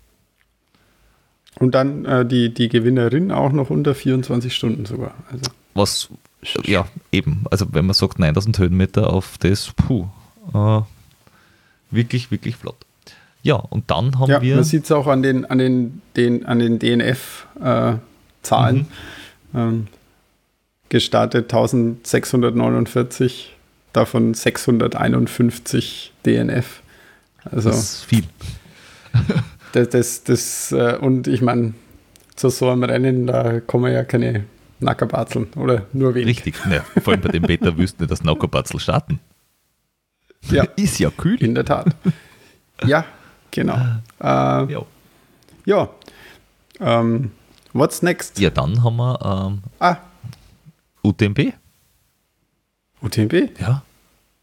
Und 1.60 1.76
dann 1.76 2.06
äh, 2.06 2.26
die, 2.26 2.54
die 2.54 2.70
Gewinnerin 2.70 3.32
auch 3.32 3.52
noch 3.52 3.70
unter 3.70 3.96
24 3.96 4.54
Stunden 4.54 4.86
sogar. 4.86 5.14
Also. 5.32 5.52
Was, 5.74 6.10
ja, 6.64 6.88
eben. 7.12 7.46
Also 7.50 7.68
wenn 7.72 7.86
man 7.86 7.94
sagt 7.94 8.20
9000 8.20 8.60
Höhenmeter 8.60 9.12
auf 9.12 9.38
das, 9.40 9.72
puh, 9.76 10.08
äh, 10.54 10.82
wirklich, 11.92 12.32
wirklich 12.32 12.56
flott. 12.56 12.78
Ja, 13.44 13.56
und 13.56 13.90
dann 13.90 14.20
haben 14.20 14.30
ja, 14.30 14.42
wir. 14.42 14.56
Man 14.56 14.64
sieht 14.64 14.86
es 14.86 14.92
auch 14.92 15.08
an 15.08 15.24
den, 15.24 15.46
an 15.46 15.58
den, 15.58 16.02
den, 16.16 16.46
an 16.46 16.60
den 16.60 16.80
DNF-Zahlen. 16.80 18.88
Äh, 19.54 19.58
mhm. 19.58 19.66
ähm, 19.70 19.88
gestartet 20.90 21.54
1649, 21.54 23.56
davon 23.94 24.34
651 24.34 26.14
DNF. 26.26 26.82
Also, 27.44 27.70
das 27.70 27.80
ist 27.80 28.06
viel. 28.06 28.24
Das, 29.72 29.90
das, 29.90 30.24
das, 30.24 30.72
äh, 30.72 30.98
und 31.00 31.28
ich 31.28 31.42
meine, 31.42 31.74
zu 32.36 32.50
so 32.50 32.70
einem 32.70 32.84
Rennen, 32.84 33.28
da 33.28 33.60
kommen 33.60 33.92
ja 33.92 34.04
keine 34.04 34.46
Nackerbatzeln 34.80 35.48
oder 35.56 35.88
nur 35.94 36.14
wenig. 36.16 36.38
Richtig, 36.38 36.56
ja, 36.70 36.84
vor 37.02 37.14
allem 37.14 37.22
bei 37.22 37.30
dem 37.30 37.48
Wetter 37.48 37.78
wüssten 37.78 38.02
wir, 38.02 38.08
dass 38.08 38.24
Nackerbatzel 38.24 38.80
starten. 38.80 39.20
Ja. 40.50 40.64
Ist 40.76 41.00
ja 41.00 41.10
kühl. 41.10 41.42
In 41.42 41.56
der 41.56 41.66
Tat. 41.66 41.96
Ja, 42.86 43.06
genau. 43.52 43.76
Äh, 44.20 44.78
ja. 45.66 45.90
Ähm, 46.80 47.32
what's 47.74 48.02
next? 48.02 48.40
Ja, 48.40 48.52
dann 48.52 48.84
haben 48.84 48.98
wir 48.98 49.20
ähm, 49.50 49.64
ah. 49.80 49.98
UTMB. 51.02 51.54
UTMB? 53.02 53.60
Ja. 53.60 53.84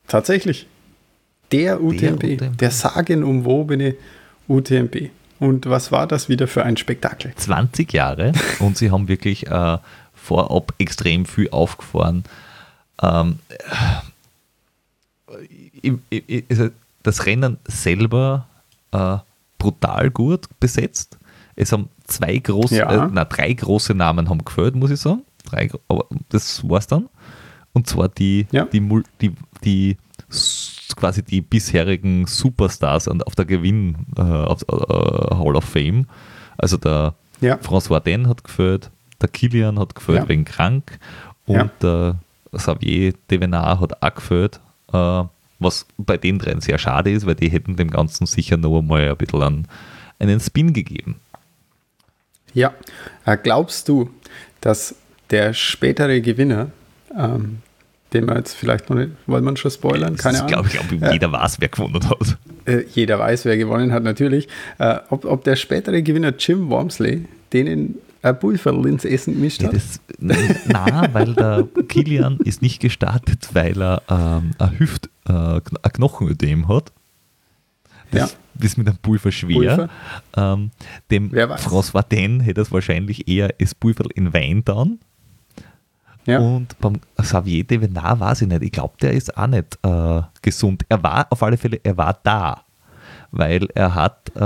Tatsächlich. 0.08 0.66
Der 1.52 1.80
UTMB, 1.80 2.20
der, 2.20 2.32
UTMB. 2.32 2.58
der 2.58 2.70
sagenumwobene 2.70 3.94
UTMB. 4.48 5.10
Und 5.40 5.66
was 5.66 5.92
war 5.92 6.06
das 6.06 6.28
wieder 6.28 6.46
für 6.46 6.64
ein 6.64 6.76
Spektakel? 6.76 7.34
20 7.34 7.92
Jahre 7.92 8.32
und 8.60 8.78
sie 8.78 8.90
haben 8.90 9.08
wirklich 9.08 9.46
äh, 9.48 9.78
vorab 10.14 10.72
extrem 10.78 11.26
viel 11.26 11.50
aufgefahren. 11.50 12.24
Ähm, 13.02 13.38
also 16.50 16.68
das 17.02 17.26
Rennen 17.26 17.58
selber 17.66 18.46
äh, 18.92 19.18
brutal 19.58 20.10
gut 20.10 20.46
besetzt. 20.60 21.18
Es 21.56 21.72
haben 21.72 21.88
zwei 22.06 22.38
große, 22.38 22.76
ja. 22.76 23.06
äh, 23.06 23.08
na, 23.12 23.24
drei 23.24 23.52
große 23.52 23.94
Namen 23.94 24.28
haben 24.28 24.44
gefällt, 24.44 24.74
muss 24.74 24.90
ich 24.90 25.00
sagen. 25.00 25.22
Drei, 25.44 25.70
aber 25.88 26.06
das 26.30 26.66
war's 26.68 26.86
dann. 26.86 27.08
Und 27.72 27.88
zwar 27.88 28.08
die, 28.08 28.46
ja. 28.50 28.64
die, 28.64 28.80
die, 29.20 29.32
die, 29.64 29.96
quasi 30.96 31.22
die 31.22 31.40
bisherigen 31.40 32.26
Superstars 32.26 33.08
auf 33.08 33.34
der 33.34 33.44
Gewinn 33.44 34.06
äh, 34.16 34.22
auf, 34.22 34.62
äh, 34.62 35.34
Hall 35.34 35.56
of 35.56 35.64
Fame. 35.64 36.06
Also 36.56 36.76
der 36.76 37.14
ja. 37.40 37.56
François 37.56 38.00
Den 38.00 38.28
hat 38.28 38.44
gefällt, 38.44 38.90
der 39.20 39.28
Kilian 39.28 39.78
hat 39.78 39.94
gefällt 39.94 40.18
ja. 40.22 40.28
wegen 40.28 40.44
krank 40.44 40.98
und 41.46 41.70
der 41.82 42.16
Xavier 42.52 43.14
Devenard 43.30 43.80
hat 43.80 44.02
auch 44.02 44.14
gefällt. 44.14 44.60
Äh, 44.92 45.24
was 45.60 45.86
bei 45.96 46.16
den 46.16 46.38
dreien 46.38 46.60
sehr 46.60 46.78
schade 46.78 47.10
ist, 47.10 47.26
weil 47.26 47.34
die 47.34 47.48
hätten 47.48 47.76
dem 47.76 47.90
Ganzen 47.90 48.26
sicher 48.26 48.56
noch 48.56 48.78
einmal 48.78 49.08
ein 49.08 49.16
bisschen 49.16 49.42
einen, 49.42 49.68
einen 50.18 50.40
Spin 50.40 50.72
gegeben. 50.72 51.20
Ja, 52.52 52.72
äh, 53.24 53.36
glaubst 53.36 53.88
du, 53.88 54.10
dass 54.60 54.94
der 55.30 55.54
spätere 55.54 56.20
Gewinner, 56.20 56.70
ähm, 57.16 57.60
den 58.12 58.26
wir 58.26 58.36
jetzt 58.36 58.54
vielleicht 58.54 58.90
noch 58.90 58.96
nicht, 58.96 59.12
wollen 59.26 59.44
wir 59.44 59.56
schon 59.56 59.70
spoilern? 59.70 60.16
Keine 60.16 60.38
Ahnung. 60.38 60.48
Glaub, 60.48 60.66
ich 60.66 60.72
glaube, 60.72 61.12
jeder 61.12 61.28
äh, 61.28 61.32
weiß, 61.32 61.60
wer 61.60 61.68
gewonnen 61.68 62.08
hat. 62.08 62.38
Äh, 62.66 62.84
jeder 62.92 63.18
weiß, 63.18 63.44
wer 63.44 63.56
gewonnen 63.56 63.92
hat, 63.92 64.04
natürlich. 64.04 64.48
Äh, 64.78 64.98
ob, 65.10 65.24
ob 65.24 65.44
der 65.44 65.56
spätere 65.56 66.02
Gewinner 66.02 66.32
Jim 66.38 66.70
Wormsley, 66.70 67.24
den 67.52 67.96
ein 68.24 68.38
Pulverl 68.38 68.86
ins 68.86 69.04
Essen 69.04 69.34
gemischt 69.34 69.62
hat? 69.62 69.74
Das, 69.74 70.00
nein, 70.18 71.08
weil 71.12 71.34
der 71.34 71.68
Kilian 71.88 72.38
ist 72.44 72.62
nicht 72.62 72.80
gestartet, 72.80 73.48
weil 73.52 73.80
er 73.82 74.02
ähm, 74.08 74.52
ein 74.58 74.78
Hüft, 74.78 75.10
äh, 75.28 75.32
ein 75.32 75.92
Knochenödem 75.92 76.68
hat. 76.68 76.92
Das 78.10 78.32
ja. 78.32 78.64
ist 78.64 78.78
mit 78.78 78.86
einem 78.88 78.98
Pulver 78.98 79.32
schwer. 79.32 79.54
Pulver. 79.76 79.88
Ähm, 80.36 80.70
dem 81.10 81.30
François 81.32 82.02
Den 82.02 82.40
hätte 82.40 82.60
es 82.60 82.72
wahrscheinlich 82.72 83.28
eher 83.28 83.48
das 83.58 83.74
Pulver 83.74 84.04
in 84.14 84.32
Wein 84.32 84.64
dann. 84.64 85.00
Ja. 86.26 86.38
Und 86.38 86.78
beim 86.80 87.00
Xavier 87.16 87.64
de 87.64 87.80
Venard 87.80 88.20
weiß 88.20 88.42
ich 88.42 88.48
nicht. 88.48 88.62
Ich 88.62 88.72
glaube, 88.72 88.94
der 89.00 89.12
ist 89.12 89.36
auch 89.36 89.46
nicht 89.46 89.78
äh, 89.82 90.22
gesund. 90.42 90.84
Er 90.88 91.02
war 91.02 91.26
auf 91.30 91.42
alle 91.42 91.56
Fälle, 91.56 91.80
er 91.82 91.96
war 91.96 92.18
da 92.22 92.62
weil 93.36 93.66
er 93.74 93.96
hat, 93.96 94.30
äh, 94.36 94.40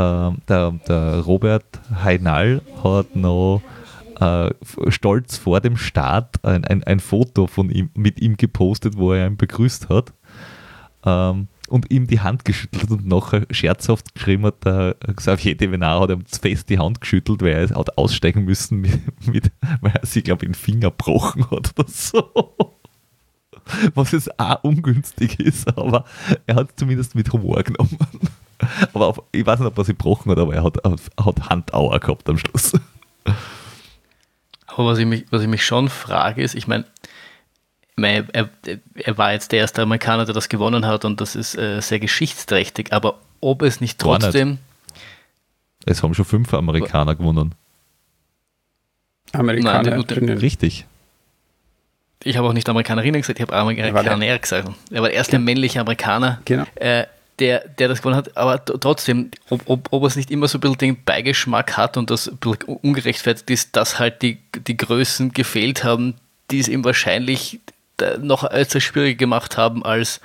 der, 0.49 0.73
der 0.89 1.21
Robert 1.21 1.79
Heinal 2.03 2.63
hat 2.83 3.15
noch 3.15 3.61
äh, 4.19 4.49
stolz 4.89 5.37
vor 5.37 5.61
dem 5.61 5.77
Start 5.77 6.43
ein, 6.43 6.65
ein, 6.65 6.83
ein, 6.85 6.99
Foto 6.99 7.47
von 7.47 7.69
ihm, 7.69 7.91
mit 7.95 8.19
ihm 8.19 8.39
gepostet, 8.39 8.97
wo 8.97 9.13
er 9.13 9.27
ihn 9.27 9.37
begrüßt 9.37 9.91
hat 9.91 10.15
ähm, 11.05 11.49
und 11.69 11.91
ihm 11.91 12.07
die 12.07 12.21
Hand 12.21 12.45
geschüttelt 12.45 12.91
und 12.91 13.07
nachher 13.07 13.47
scherzhaft 13.51 14.15
geschrieben 14.15 14.45
hat, 14.45 14.65
der 14.65 14.97
Xavier 15.15 15.57
Devenard 15.57 16.03
hat 16.03 16.11
ihm 16.11 16.25
fest 16.27 16.69
die 16.69 16.79
Hand 16.79 17.01
geschüttelt, 17.01 17.43
weil 17.43 17.69
er 17.69 17.77
hat 17.77 17.99
aussteigen 17.99 18.45
müssen, 18.45 18.81
mit, 18.81 19.27
mit, 19.27 19.53
weil 19.81 19.93
er 19.93 20.07
sich, 20.07 20.25
glaube 20.25 20.45
ich, 20.45 20.51
den 20.51 20.55
Finger 20.55 20.91
gebrochen 20.91 21.51
hat 21.51 21.75
oder 21.79 21.89
so. 21.89 22.55
Was 23.95 24.13
jetzt 24.13 24.39
auch 24.41 24.65
ungünstig 24.65 25.39
ist, 25.41 25.77
aber 25.77 26.05
er 26.47 26.57
hat 26.57 26.71
es 26.71 26.77
zumindest 26.77 27.15
mit 27.15 27.33
Humor 27.33 27.63
genommen. 27.63 27.99
Aber 28.93 29.07
auf, 29.07 29.23
ich 29.31 29.47
weiß 29.47 29.61
nicht, 29.61 29.69
ob 29.69 29.79
er 29.79 29.85
sie 29.85 29.93
gebrochen 29.93 30.33
hat, 30.33 30.39
aber 30.39 30.53
er 30.53 30.65
hat, 30.65 30.79
hat 30.85 31.49
Handauer 31.49 32.01
gehabt 32.01 32.29
am 32.29 32.39
Schluss. 32.39 32.73
Aber 34.67 34.87
was 34.87 34.99
ich 34.99 35.07
mich, 35.07 35.27
was 35.31 35.43
ich 35.43 35.49
mich 35.49 35.65
schon 35.65 35.89
frage, 35.89 36.43
ist, 36.43 36.57
ich 36.57 36.67
meine, 36.67 36.85
er, 38.05 38.49
er, 38.95 39.19
war 39.19 39.33
jetzt 39.33 39.53
der 39.53 39.61
erste 39.61 39.83
Amerikaner, 39.83 40.25
der 40.25 40.35
das 40.35 40.49
gewonnen 40.49 40.87
hat 40.87 41.05
und 41.05 41.21
das 41.21 41.37
ist 41.37 41.57
äh, 41.57 41.81
sehr 41.81 42.01
geschichtsträchtig, 42.01 42.93
aber 42.93 43.19
ob 43.41 43.63
es 43.63 43.81
nicht 43.81 43.99
trotzdem. 43.99 44.51
Nicht. 44.51 44.61
Es 45.87 46.03
haben 46.03 46.15
schon 46.15 46.25
fünf 46.25 46.53
Amerikaner 46.53 47.15
gewonnen. 47.15 47.55
Amerikaner, 49.33 49.91
Nein, 49.97 50.39
richtig. 50.39 50.87
Ich 52.25 52.37
habe 52.37 52.49
auch 52.49 52.53
nicht 52.53 52.69
Amerikanerinnen 52.69 53.21
gesagt, 53.21 53.39
ich 53.39 53.43
habe 53.43 53.57
Amerikaner 53.57 54.39
gesagt. 54.39 54.69
Er 54.91 55.03
war 55.03 55.09
der 55.09 55.17
erste 55.17 55.39
männliche 55.39 55.81
Amerikaner. 55.81 56.41
Genau. 56.45 56.65
Äh, 56.75 57.05
der, 57.39 57.69
der 57.69 57.89
das 57.89 58.01
gewonnen 58.01 58.17
hat, 58.17 58.37
aber 58.37 58.65
trotzdem, 58.65 59.31
ob, 59.49 59.63
ob, 59.67 59.89
ob 59.93 60.05
es 60.05 60.17
nicht 60.17 60.31
immer 60.31 60.49
so 60.49 60.59
ein 60.59 60.61
bisschen 60.61 60.79
den 60.79 61.05
Beigeschmack 61.05 61.77
hat 61.77 61.97
und 61.97 62.11
das 62.11 62.29
ein 62.29 62.37
bisschen 62.39 62.79
ungerechtfertigt 62.83 63.49
ist, 63.51 63.77
dass 63.77 63.99
halt 63.99 64.23
die, 64.23 64.39
die 64.67 64.77
Größen 64.77 65.33
gefehlt 65.33 65.85
haben, 65.85 66.15
die 66.51 66.59
es 66.59 66.69
ihm 66.69 66.85
wahrscheinlich 66.85 67.61
noch 68.21 68.45
als 68.45 68.81
schwieriger 68.83 69.19
gemacht 69.19 69.57
haben, 69.57 69.85
als, 69.85 70.21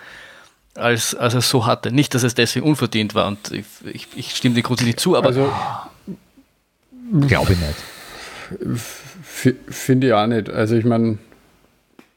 als, 0.76 1.16
als 1.16 1.34
er 1.34 1.42
so 1.42 1.66
hatte. 1.66 1.92
Nicht, 1.92 2.14
dass 2.16 2.24
es 2.24 2.36
deswegen 2.36 2.66
unverdient 2.66 3.16
war 3.16 3.28
und 3.28 3.52
ich, 3.52 3.66
ich, 3.86 4.08
ich 4.16 4.36
stimme 4.36 4.56
dir 4.56 4.64
grundsätzlich 4.64 4.98
zu, 4.98 5.16
aber. 5.16 5.28
Also, 5.28 5.52
glaube 7.28 7.54
ich 7.54 7.60
nicht. 7.60 8.80
Finde 9.70 10.08
ich 10.08 10.14
auch 10.14 10.28
nicht. 10.28 10.50
Also 10.50 10.76
ich 10.76 10.86
meine, 10.86 11.18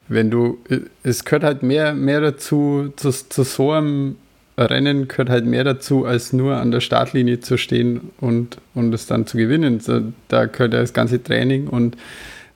wenn 0.07 0.31
du, 0.31 0.59
es 1.03 1.25
gehört 1.25 1.43
halt 1.43 1.63
mehr, 1.63 1.93
mehr 1.93 2.21
dazu, 2.21 2.93
zu, 2.95 3.11
zu 3.11 3.43
so 3.43 3.71
einem 3.71 4.15
Rennen 4.57 5.07
gehört 5.07 5.29
halt 5.29 5.45
mehr 5.45 5.63
dazu, 5.63 6.05
als 6.05 6.33
nur 6.33 6.57
an 6.57 6.71
der 6.71 6.81
Startlinie 6.81 7.39
zu 7.39 7.57
stehen 7.57 8.11
und, 8.19 8.57
und 8.73 8.93
es 8.93 9.05
dann 9.05 9.27
zu 9.27 9.37
gewinnen. 9.37 9.79
So, 9.79 10.01
da 10.29 10.45
gehört 10.45 10.73
ja 10.73 10.79
das 10.79 10.93
ganze 10.93 11.21
Training 11.21 11.67
und 11.67 11.95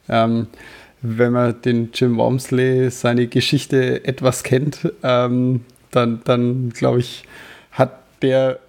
ähm, 0.10 0.48
wenn 1.02 1.34
man 1.34 1.62
den 1.62 1.90
Jim 1.94 2.18
Walmsley, 2.18 2.90
seine 2.92 3.28
Geschichte 3.28 4.06
etwas 4.06 4.44
kennt, 4.44 4.92
ähm, 5.04 5.66
dann, 5.92 6.22
dann 6.24 6.70
glaube 6.70 7.00
ich, 7.00 7.24
hat 7.72 8.00
der 8.22 8.60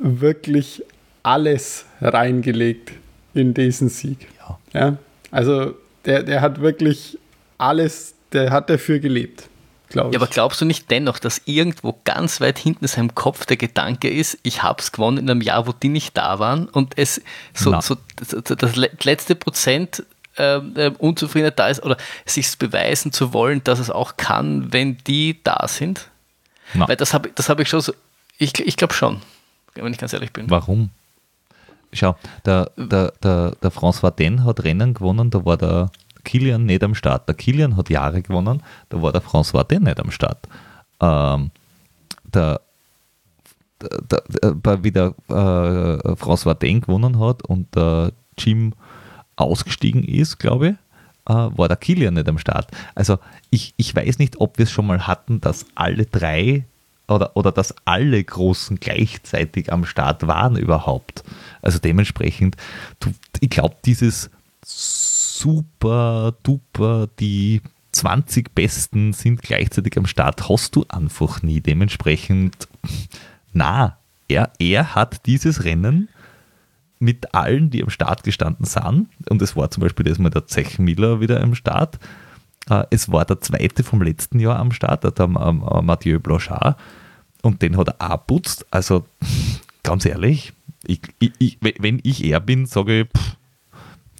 wirklich 0.00 0.82
alles 1.22 1.86
reingelegt 2.00 2.92
in 3.34 3.54
diesen 3.54 3.88
Sieg. 3.88 4.28
Ja. 4.38 4.58
ja? 4.72 4.96
Also 5.30 5.74
der, 6.04 6.22
der 6.22 6.40
hat 6.40 6.60
wirklich 6.60 7.18
alles, 7.58 8.14
der 8.32 8.50
hat 8.50 8.70
dafür 8.70 8.98
gelebt. 8.98 9.48
Glaub 9.88 10.12
ja, 10.12 10.18
aber 10.18 10.26
glaubst 10.26 10.60
du 10.60 10.64
nicht 10.64 10.90
dennoch, 10.90 11.18
dass 11.18 11.42
irgendwo 11.44 12.00
ganz 12.04 12.40
weit 12.40 12.58
hinten 12.58 12.84
in 12.84 12.88
seinem 12.88 13.14
Kopf 13.14 13.46
der 13.46 13.56
Gedanke 13.56 14.10
ist, 14.10 14.36
ich 14.42 14.62
habe 14.62 14.82
es 14.82 14.90
gewonnen 14.90 15.18
in 15.18 15.30
einem 15.30 15.40
Jahr, 15.40 15.68
wo 15.68 15.72
die 15.72 15.88
nicht 15.88 16.16
da 16.16 16.40
waren 16.40 16.68
und 16.68 16.98
es 16.98 17.22
so, 17.54 17.78
so 17.80 17.96
das 18.20 18.74
letzte 18.76 19.36
Prozent 19.36 20.04
äh, 20.36 20.90
Unzufriedenheit 20.98 21.58
da 21.58 21.68
ist 21.68 21.82
oder 21.82 21.96
sich 22.24 22.58
beweisen 22.58 23.12
zu 23.12 23.32
wollen, 23.32 23.62
dass 23.64 23.78
es 23.78 23.90
auch 23.90 24.16
kann, 24.16 24.72
wenn 24.72 24.98
die 25.06 25.42
da 25.42 25.66
sind? 25.68 26.08
Na. 26.74 26.88
Weil 26.88 26.96
das 26.96 27.14
habe 27.14 27.30
das 27.34 27.48
hab 27.48 27.60
ich 27.60 27.68
schon 27.68 27.80
so, 27.80 27.92
ich, 28.38 28.58
ich 28.58 28.76
glaube 28.76 28.94
schon, 28.94 29.22
wenn 29.74 29.92
ich 29.92 29.98
ganz 29.98 30.12
ehrlich 30.12 30.32
bin. 30.32 30.50
Warum? 30.50 30.90
Schau, 31.92 32.16
der, 32.44 32.70
der, 32.76 33.12
der, 33.22 33.52
der 33.62 33.72
François 33.72 34.10
Den 34.10 34.44
hat 34.44 34.64
Rennen 34.64 34.94
gewonnen, 34.94 35.30
da 35.30 35.44
war 35.44 35.56
der 35.56 35.90
Kilian 36.24 36.66
nicht 36.66 36.82
am 36.82 36.94
Start. 36.94 37.28
Der 37.28 37.34
Kilian 37.34 37.76
hat 37.76 37.88
Jahre 37.88 38.22
gewonnen, 38.22 38.62
da 38.88 39.00
war 39.00 39.12
der 39.12 39.22
François 39.22 39.64
Den 39.64 39.84
nicht 39.84 40.00
am 40.00 40.10
Start. 40.10 40.46
Ähm, 41.00 41.50
der, 42.24 42.60
der, 43.80 44.22
der, 44.52 44.84
wie 44.84 44.90
der 44.90 45.14
äh, 45.28 46.12
François 46.14 46.54
Den 46.54 46.80
gewonnen 46.80 47.18
hat 47.20 47.42
und 47.44 47.74
der 47.74 48.12
Jim 48.36 48.74
ausgestiegen 49.36 50.04
ist, 50.04 50.38
glaube 50.38 50.68
ich, 50.68 50.74
äh, 51.28 51.34
war 51.34 51.68
der 51.68 51.76
Kilian 51.76 52.14
nicht 52.14 52.28
am 52.28 52.38
Start. 52.38 52.68
Also 52.94 53.18
ich, 53.50 53.74
ich 53.76 53.94
weiß 53.94 54.18
nicht, 54.18 54.40
ob 54.40 54.58
wir 54.58 54.64
es 54.64 54.70
schon 54.70 54.86
mal 54.86 55.06
hatten, 55.06 55.40
dass 55.40 55.66
alle 55.74 56.06
drei 56.06 56.64
oder, 57.08 57.36
oder 57.36 57.52
dass 57.52 57.74
alle 57.84 58.22
Großen 58.22 58.80
gleichzeitig 58.80 59.72
am 59.72 59.84
Start 59.84 60.26
waren 60.26 60.56
überhaupt. 60.56 61.22
Also 61.62 61.78
dementsprechend, 61.78 62.56
du, 63.00 63.12
ich 63.40 63.50
glaube, 63.50 63.76
dieses 63.84 64.30
super 64.64 66.34
duper, 66.42 67.08
die 67.20 67.60
20 67.92 68.54
Besten 68.54 69.12
sind 69.12 69.42
gleichzeitig 69.42 69.96
am 69.96 70.06
Start, 70.06 70.48
hast 70.48 70.76
du 70.76 70.84
einfach 70.88 71.42
nie. 71.42 71.60
Dementsprechend, 71.60 72.68
na, 73.52 73.98
er, 74.28 74.52
er 74.58 74.94
hat 74.94 75.26
dieses 75.26 75.64
Rennen 75.64 76.08
mit 76.98 77.34
allen, 77.34 77.70
die 77.70 77.82
am 77.82 77.90
Start 77.90 78.22
gestanden 78.22 78.64
sind, 78.64 79.08
und 79.28 79.42
es 79.42 79.56
war 79.56 79.70
zum 79.70 79.82
Beispiel 79.82 80.04
das 80.04 80.18
Mal 80.18 80.30
der 80.30 80.46
Zech 80.46 80.78
Miller 80.78 81.20
wieder 81.20 81.42
am 81.42 81.54
Start, 81.54 81.98
äh, 82.70 82.84
es 82.90 83.10
war 83.10 83.24
der 83.24 83.40
zweite 83.40 83.84
vom 83.84 84.02
letzten 84.02 84.38
Jahr 84.38 84.58
am 84.58 84.72
Start, 84.72 85.04
der 85.04 85.24
äh, 85.24 85.82
Mathieu 85.82 86.18
Blanchard, 86.20 86.78
und 87.42 87.62
den 87.62 87.76
hat 87.76 87.88
er 87.88 88.12
auch 88.12 88.26
putzt. 88.26 88.66
Also 88.70 89.04
ganz 89.82 90.04
ehrlich, 90.04 90.52
ich, 90.86 91.00
ich, 91.18 91.58
wenn 91.60 92.00
ich 92.02 92.24
er 92.24 92.40
bin, 92.40 92.66
sage 92.66 93.02
ich, 93.02 93.06
pff, 93.08 93.36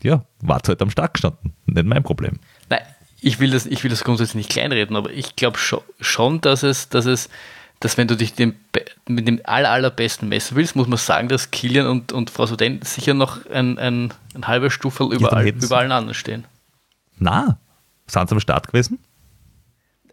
ja, 0.02 0.24
wart 0.40 0.68
halt 0.68 0.82
am 0.82 0.90
Start 0.90 1.14
gestanden, 1.14 1.54
nicht 1.66 1.86
mein 1.86 2.02
Problem. 2.02 2.38
Nein, 2.68 2.82
ich 3.20 3.40
will 3.40 3.50
das, 3.50 3.66
ich 3.66 3.82
will 3.82 3.90
das 3.90 4.04
grundsätzlich 4.04 4.36
nicht 4.36 4.50
kleinreden, 4.50 4.96
aber 4.96 5.12
ich 5.12 5.34
glaube 5.36 5.58
schon, 6.00 6.40
dass 6.40 6.62
es, 6.62 6.88
dass 6.88 7.06
es 7.06 7.28
dass 7.80 7.98
wenn 7.98 8.08
du 8.08 8.16
dich 8.16 8.34
dem, 8.34 8.54
mit 9.06 9.28
dem 9.28 9.40
aller, 9.44 9.70
allerbesten 9.70 10.28
messen 10.28 10.56
willst, 10.56 10.76
muss 10.76 10.88
man 10.88 10.98
sagen, 10.98 11.28
dass 11.28 11.50
Kilian 11.50 11.86
und, 11.86 12.12
und 12.12 12.30
Frau 12.30 12.46
Soden 12.46 12.80
sicher 12.82 13.14
noch 13.14 13.44
ein, 13.50 13.78
ein, 13.78 14.14
ein 14.34 14.46
halber 14.46 14.70
Stufe 14.70 15.04
über, 15.04 15.44
ja, 15.44 15.52
über 15.52 15.78
allen 15.78 15.92
anderen 15.92 16.14
stehen. 16.14 16.44
Na, 17.18 17.58
sind 18.06 18.28
sie 18.28 18.34
am 18.34 18.40
Start 18.40 18.68
gewesen? 18.68 18.98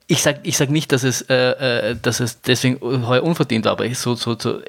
Ich 0.08 0.22
sage 0.22 0.42
ich 0.44 0.58
sag 0.58 0.70
nicht, 0.70 0.92
dass 0.92 1.04
es, 1.04 1.22
äh, 1.22 1.92
äh, 1.92 1.96
dass 2.00 2.20
es 2.20 2.42
deswegen 2.42 2.82
heuer 2.82 3.24
unverdient 3.24 3.66
war, 3.66 3.72
aber 3.72 3.94
so, 3.96 4.16
so, 4.16 4.38
so, 4.38 4.62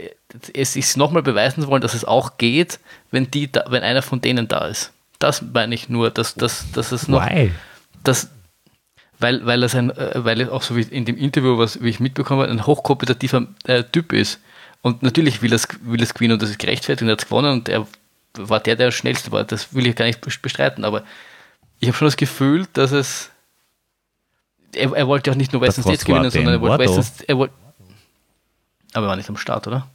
es 0.52 0.76
ist 0.76 0.96
nochmal 0.96 1.22
beweisen 1.22 1.62
zu 1.62 1.68
wollen, 1.68 1.82
dass 1.82 1.94
es 1.94 2.04
auch 2.04 2.38
geht, 2.38 2.78
wenn, 3.10 3.30
die 3.30 3.50
da, 3.50 3.64
wenn 3.68 3.82
einer 3.82 4.02
von 4.02 4.20
denen 4.20 4.46
da 4.46 4.66
ist. 4.66 4.92
Das 5.18 5.42
meine 5.42 5.74
ich 5.74 5.88
nur, 5.88 6.10
dass, 6.10 6.34
dass, 6.34 6.70
dass 6.72 6.92
es 6.92 7.08
noch. 7.08 7.24
Why? 7.24 7.52
Dass, 8.04 8.28
weil, 9.18 9.44
weil 9.46 9.62
er 9.62 9.68
sein, 9.68 9.90
äh, 9.90 10.24
weil 10.24 10.40
er 10.40 10.52
auch 10.52 10.62
so 10.62 10.76
wie 10.76 10.82
in 10.82 11.04
dem 11.04 11.16
Interview, 11.16 11.58
was 11.58 11.82
wie 11.82 11.88
ich 11.88 12.00
mitbekommen 12.00 12.42
habe, 12.42 12.50
ein 12.50 12.66
hochkompetitiver 12.66 13.46
äh, 13.64 13.84
Typ 13.84 14.12
ist. 14.12 14.40
Und 14.82 15.02
natürlich 15.02 15.40
will 15.40 15.52
es, 15.52 15.66
will 15.82 16.02
es 16.02 16.14
gewinnen 16.14 16.34
und 16.34 16.42
das 16.42 16.50
ist 16.50 16.58
gerechtfertigt 16.58 17.02
und 17.02 17.08
er 17.08 17.12
hat 17.12 17.24
gewonnen 17.24 17.52
und 17.52 17.68
er 17.68 17.86
war 18.34 18.60
der, 18.60 18.76
der 18.76 18.90
schnellste 18.90 19.32
war. 19.32 19.44
Das 19.44 19.74
will 19.74 19.86
ich 19.86 19.96
gar 19.96 20.04
nicht 20.04 20.20
bestreiten, 20.20 20.84
aber 20.84 21.04
ich 21.80 21.88
habe 21.88 21.96
schon 21.96 22.06
das 22.06 22.16
Gefühl, 22.16 22.66
dass 22.72 22.92
es. 22.92 23.30
Er, 24.72 24.92
er 24.92 25.06
wollte 25.06 25.30
auch 25.30 25.36
nicht 25.36 25.52
nur 25.52 25.62
Western 25.62 25.84
States 25.84 26.04
gewinnen, 26.04 26.30
sondern 26.30 26.54
er 26.54 26.60
wollte 26.60 26.84
Western 26.84 27.24
er 27.28 27.38
wollte, 27.38 27.54
Aber 28.92 29.06
er 29.06 29.08
war 29.10 29.16
nicht 29.16 29.28
am 29.28 29.36
Start, 29.36 29.66
oder? 29.68 29.88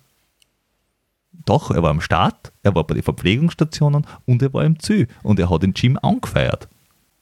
Doch, 1.45 1.71
er 1.71 1.83
war 1.83 1.89
am 1.89 2.01
Start, 2.01 2.51
er 2.63 2.75
war 2.75 2.83
bei 2.85 2.93
den 2.93 3.03
Verpflegungsstationen 3.03 4.05
und 4.25 4.41
er 4.41 4.53
war 4.53 4.63
im 4.63 4.79
Zü 4.79 5.07
und 5.23 5.39
er 5.39 5.49
hat 5.49 5.63
den 5.63 5.73
Gym 5.73 5.97
angefeiert. 6.01 6.67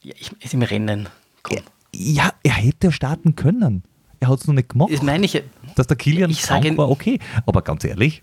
Ja, 0.02 0.14
ich 0.18 0.32
ist 0.40 0.54
im 0.54 0.62
Rennen. 0.62 1.08
Komm. 1.42 1.56
Ja, 1.56 1.62
er 1.92 2.52
hätte 2.52 2.92
starten 2.92 3.34
können. 3.36 3.82
Er 4.20 4.28
hat 4.28 4.40
es 4.40 4.46
noch 4.46 4.54
nicht 4.54 4.68
gemacht. 4.70 4.92
Das 4.92 5.02
meine 5.02 5.24
ich. 5.24 5.42
Dass 5.76 5.86
der 5.86 5.96
Kilian 5.96 6.30
ich 6.30 6.42
krank 6.42 6.76
war, 6.76 6.90
okay. 6.90 7.18
Aber 7.46 7.62
ganz 7.62 7.84
ehrlich. 7.84 8.22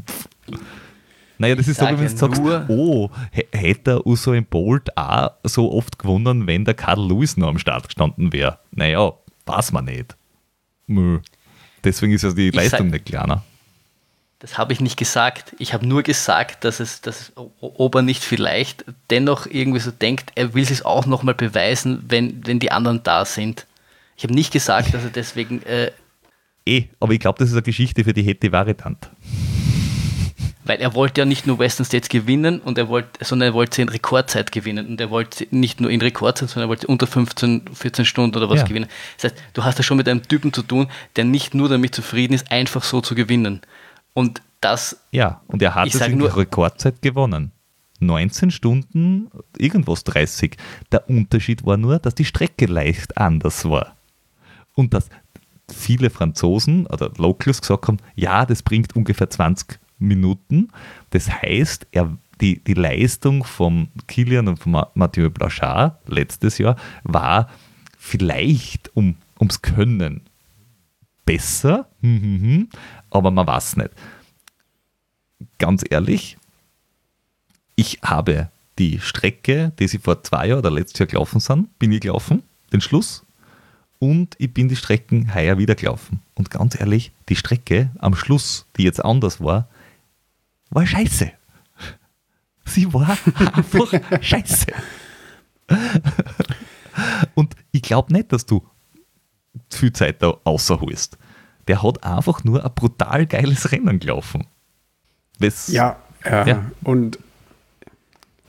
naja, 1.38 1.54
das 1.54 1.68
ist 1.68 1.80
so, 1.80 1.86
wie 1.86 1.98
wenn 1.98 2.08
du 2.08 2.16
sagst, 2.16 2.40
oh, 2.68 3.10
hätte 3.30 3.90
er 3.92 4.06
Usain 4.06 4.44
Bolt 4.44 4.96
auch 4.96 5.30
so 5.44 5.72
oft 5.72 5.98
gewonnen, 5.98 6.46
wenn 6.46 6.64
der 6.64 6.74
Carl 6.74 7.00
Lewis 7.08 7.36
noch 7.36 7.48
am 7.48 7.58
Start 7.58 7.88
gestanden 7.88 8.32
wäre. 8.32 8.60
Naja, 8.70 9.12
weiß 9.46 9.72
man 9.72 9.86
nicht. 9.86 10.16
Deswegen 11.84 12.12
ist 12.12 12.22
ja 12.22 12.32
die 12.32 12.50
Leistung 12.50 12.86
sag, 12.86 12.92
nicht 12.92 13.06
kleiner. 13.06 13.44
Das 14.40 14.56
habe 14.56 14.72
ich 14.72 14.80
nicht 14.80 14.96
gesagt. 14.96 15.56
Ich 15.58 15.74
habe 15.74 15.84
nur 15.84 16.04
gesagt, 16.04 16.64
dass 16.64 16.78
es, 16.78 17.00
dass 17.00 17.32
Ober 17.60 18.02
nicht 18.02 18.22
vielleicht 18.22 18.84
dennoch 19.10 19.46
irgendwie 19.46 19.80
so 19.80 19.90
denkt, 19.90 20.30
er 20.36 20.54
will 20.54 20.62
es 20.62 20.84
auch 20.84 21.06
nochmal 21.06 21.34
beweisen, 21.34 22.04
wenn, 22.06 22.46
wenn 22.46 22.60
die 22.60 22.70
anderen 22.70 23.02
da 23.02 23.24
sind. 23.24 23.66
Ich 24.16 24.22
habe 24.22 24.34
nicht 24.34 24.52
gesagt, 24.52 24.94
dass 24.94 25.02
er 25.02 25.10
deswegen. 25.10 25.62
Äh, 25.64 25.90
eh, 26.66 26.84
aber 27.00 27.14
ich 27.14 27.20
glaube, 27.20 27.40
das 27.40 27.48
ist 27.48 27.54
eine 27.54 27.62
Geschichte 27.62 28.04
für 28.04 28.12
die 28.12 28.22
Hette 28.22 28.52
Varitant. 28.52 29.10
Weil 30.64 30.80
er 30.80 30.94
wollte 30.94 31.22
ja 31.22 31.24
nicht 31.24 31.46
nur 31.46 31.58
Western 31.58 31.86
States 31.86 32.08
gewinnen, 32.08 32.60
und 32.60 32.78
er 32.78 32.88
wollte, 32.88 33.24
sondern 33.24 33.48
er 33.48 33.54
wollte 33.54 33.76
sie 33.76 33.82
in 33.82 33.88
Rekordzeit 33.88 34.52
gewinnen. 34.52 34.86
Und 34.86 35.00
er 35.00 35.10
wollte 35.10 35.48
nicht 35.50 35.80
nur 35.80 35.90
in 35.90 36.00
Rekordzeit, 36.00 36.50
sondern 36.50 36.66
er 36.66 36.70
wollte 36.70 36.86
unter 36.86 37.08
15, 37.08 37.62
14 37.74 38.04
Stunden 38.04 38.36
oder 38.36 38.48
was 38.48 38.60
ja. 38.60 38.66
gewinnen. 38.66 38.88
Das 39.16 39.32
heißt, 39.32 39.42
du 39.54 39.64
hast 39.64 39.78
ja 39.78 39.82
schon 39.82 39.96
mit 39.96 40.08
einem 40.08 40.22
Typen 40.22 40.52
zu 40.52 40.62
tun, 40.62 40.88
der 41.16 41.24
nicht 41.24 41.54
nur 41.54 41.68
damit 41.68 41.92
zufrieden 41.92 42.34
ist, 42.34 42.52
einfach 42.52 42.84
so 42.84 43.00
zu 43.00 43.16
gewinnen. 43.16 43.62
Und 44.14 44.42
das. 44.60 45.00
Ja, 45.12 45.42
und 45.46 45.62
er 45.62 45.74
hat 45.74 45.88
es 45.88 46.00
in 46.00 46.18
nur, 46.18 46.36
Rekordzeit 46.36 47.02
gewonnen. 47.02 47.52
19 48.00 48.50
Stunden, 48.50 49.30
irgendwas 49.56 50.04
30. 50.04 50.56
Der 50.92 51.08
Unterschied 51.08 51.64
war 51.64 51.76
nur, 51.76 51.98
dass 51.98 52.14
die 52.14 52.24
Strecke 52.24 52.66
leicht 52.66 53.18
anders 53.18 53.64
war. 53.64 53.96
Und 54.74 54.94
dass 54.94 55.08
viele 55.72 56.10
Franzosen 56.10 56.86
oder 56.86 57.10
Locals 57.16 57.60
gesagt 57.60 57.88
haben, 57.88 57.98
ja, 58.14 58.46
das 58.46 58.62
bringt 58.62 58.94
ungefähr 58.94 59.28
20 59.28 59.78
Minuten. 59.98 60.68
Das 61.10 61.30
heißt, 61.30 61.88
er, 61.90 62.16
die, 62.40 62.62
die 62.62 62.74
Leistung 62.74 63.44
von 63.44 63.88
Kilian 64.06 64.48
und 64.48 64.58
von 64.58 64.84
Mathieu 64.94 65.28
Blanchard 65.30 65.98
letztes 66.08 66.58
Jahr 66.58 66.76
war 67.02 67.48
vielleicht 67.98 68.94
um, 68.96 69.16
ums 69.40 69.60
Können 69.60 70.22
besser, 71.24 71.90
hm, 72.00 72.22
hm, 72.22 72.40
hm, 72.40 72.68
aber 73.10 73.30
man 73.30 73.46
weiß 73.46 73.76
nicht. 73.76 73.90
Ganz 75.58 75.84
ehrlich, 75.88 76.36
ich 77.76 78.00
habe 78.02 78.50
die 78.78 79.00
Strecke, 79.00 79.72
die 79.78 79.88
sie 79.88 79.98
vor 79.98 80.22
zwei 80.22 80.48
Jahren 80.48 80.60
oder 80.60 80.70
letztes 80.70 80.98
Jahr 81.00 81.06
gelaufen 81.06 81.40
sind, 81.40 81.78
bin 81.78 81.92
ich 81.92 82.00
gelaufen, 82.00 82.42
den 82.72 82.80
Schluss. 82.80 83.24
Und 83.98 84.36
ich 84.38 84.52
bin 84.54 84.68
die 84.68 84.76
Strecken 84.76 85.34
heuer 85.34 85.58
wieder 85.58 85.74
gelaufen. 85.74 86.20
Und 86.34 86.50
ganz 86.50 86.78
ehrlich, 86.78 87.12
die 87.28 87.36
Strecke 87.36 87.90
am 87.98 88.14
Schluss, 88.14 88.66
die 88.76 88.84
jetzt 88.84 89.04
anders 89.04 89.40
war, 89.40 89.68
war 90.70 90.86
scheiße. 90.86 91.32
Sie 92.64 92.92
war 92.92 93.10
einfach 93.52 93.92
scheiße. 94.20 94.66
Und 97.34 97.54
ich 97.72 97.82
glaube 97.82 98.12
nicht, 98.12 98.32
dass 98.32 98.46
du 98.46 98.64
viel 99.70 99.92
Zeit 99.92 100.22
da 100.22 100.36
außerholst 100.44 101.18
der 101.68 101.82
hat 101.82 102.02
einfach 102.02 102.42
nur 102.44 102.64
ein 102.64 102.74
brutal 102.74 103.26
geiles 103.26 103.70
Rennen 103.70 104.00
gelaufen. 104.00 104.46
Das, 105.38 105.68
ja, 105.68 105.96
ja, 106.24 106.46
ja, 106.46 106.70
und 106.82 107.18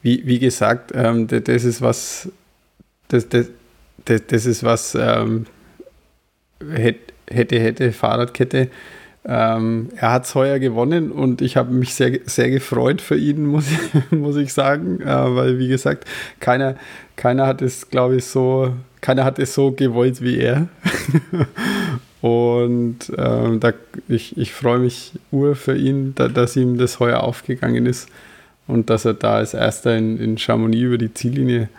wie, 0.01 0.25
wie 0.25 0.39
gesagt, 0.39 0.91
ähm, 0.95 1.27
das 1.27 1.63
ist 1.63 1.81
was, 1.81 2.29
das, 3.09 3.29
das, 3.29 3.47
das, 4.05 4.21
das 4.25 4.45
ist 4.45 4.63
was, 4.63 4.95
ähm, 4.95 5.45
hätte, 7.27 7.59
hätte, 7.59 7.91
Fahrradkette, 7.91 8.71
ähm, 9.25 9.89
er 9.95 10.11
hat 10.11 10.25
es 10.25 10.35
heuer 10.35 10.59
gewonnen 10.59 11.11
und 11.11 11.41
ich 11.41 11.57
habe 11.57 11.73
mich 11.73 11.93
sehr, 11.93 12.19
sehr 12.25 12.49
gefreut 12.49 13.01
für 13.01 13.17
ihn, 13.17 13.45
muss 13.47 13.65
ich, 13.69 14.11
muss 14.11 14.35
ich 14.37 14.53
sagen, 14.53 15.01
äh, 15.01 15.35
weil 15.35 15.59
wie 15.59 15.67
gesagt, 15.67 16.05
keiner, 16.39 16.75
keiner 17.15 17.45
hat 17.45 17.61
es, 17.61 17.89
glaube 17.89 18.17
ich, 18.17 18.25
so, 18.25 18.73
keiner 19.01 19.25
hat 19.25 19.39
es 19.39 19.53
so 19.53 19.71
gewollt 19.71 20.21
wie 20.21 20.39
er. 20.39 20.67
und 22.21 23.11
ähm, 23.17 23.59
da, 23.59 23.73
ich, 24.07 24.37
ich 24.37 24.53
freue 24.53 24.79
mich 24.79 25.13
ur 25.31 25.55
für 25.55 25.75
ihn, 25.75 26.13
da, 26.15 26.27
dass 26.27 26.55
ihm 26.55 26.77
das 26.77 26.99
heuer 26.99 27.21
aufgegangen 27.21 27.85
ist 27.85 28.09
und 28.67 28.89
dass 28.89 29.03
er 29.03 29.15
da 29.15 29.35
als 29.35 29.53
erster 29.53 29.97
in, 29.97 30.17
in 30.17 30.37
Chamonix 30.37 30.81
über 30.81 30.97
die 30.97 31.13
Ziellinie 31.13 31.69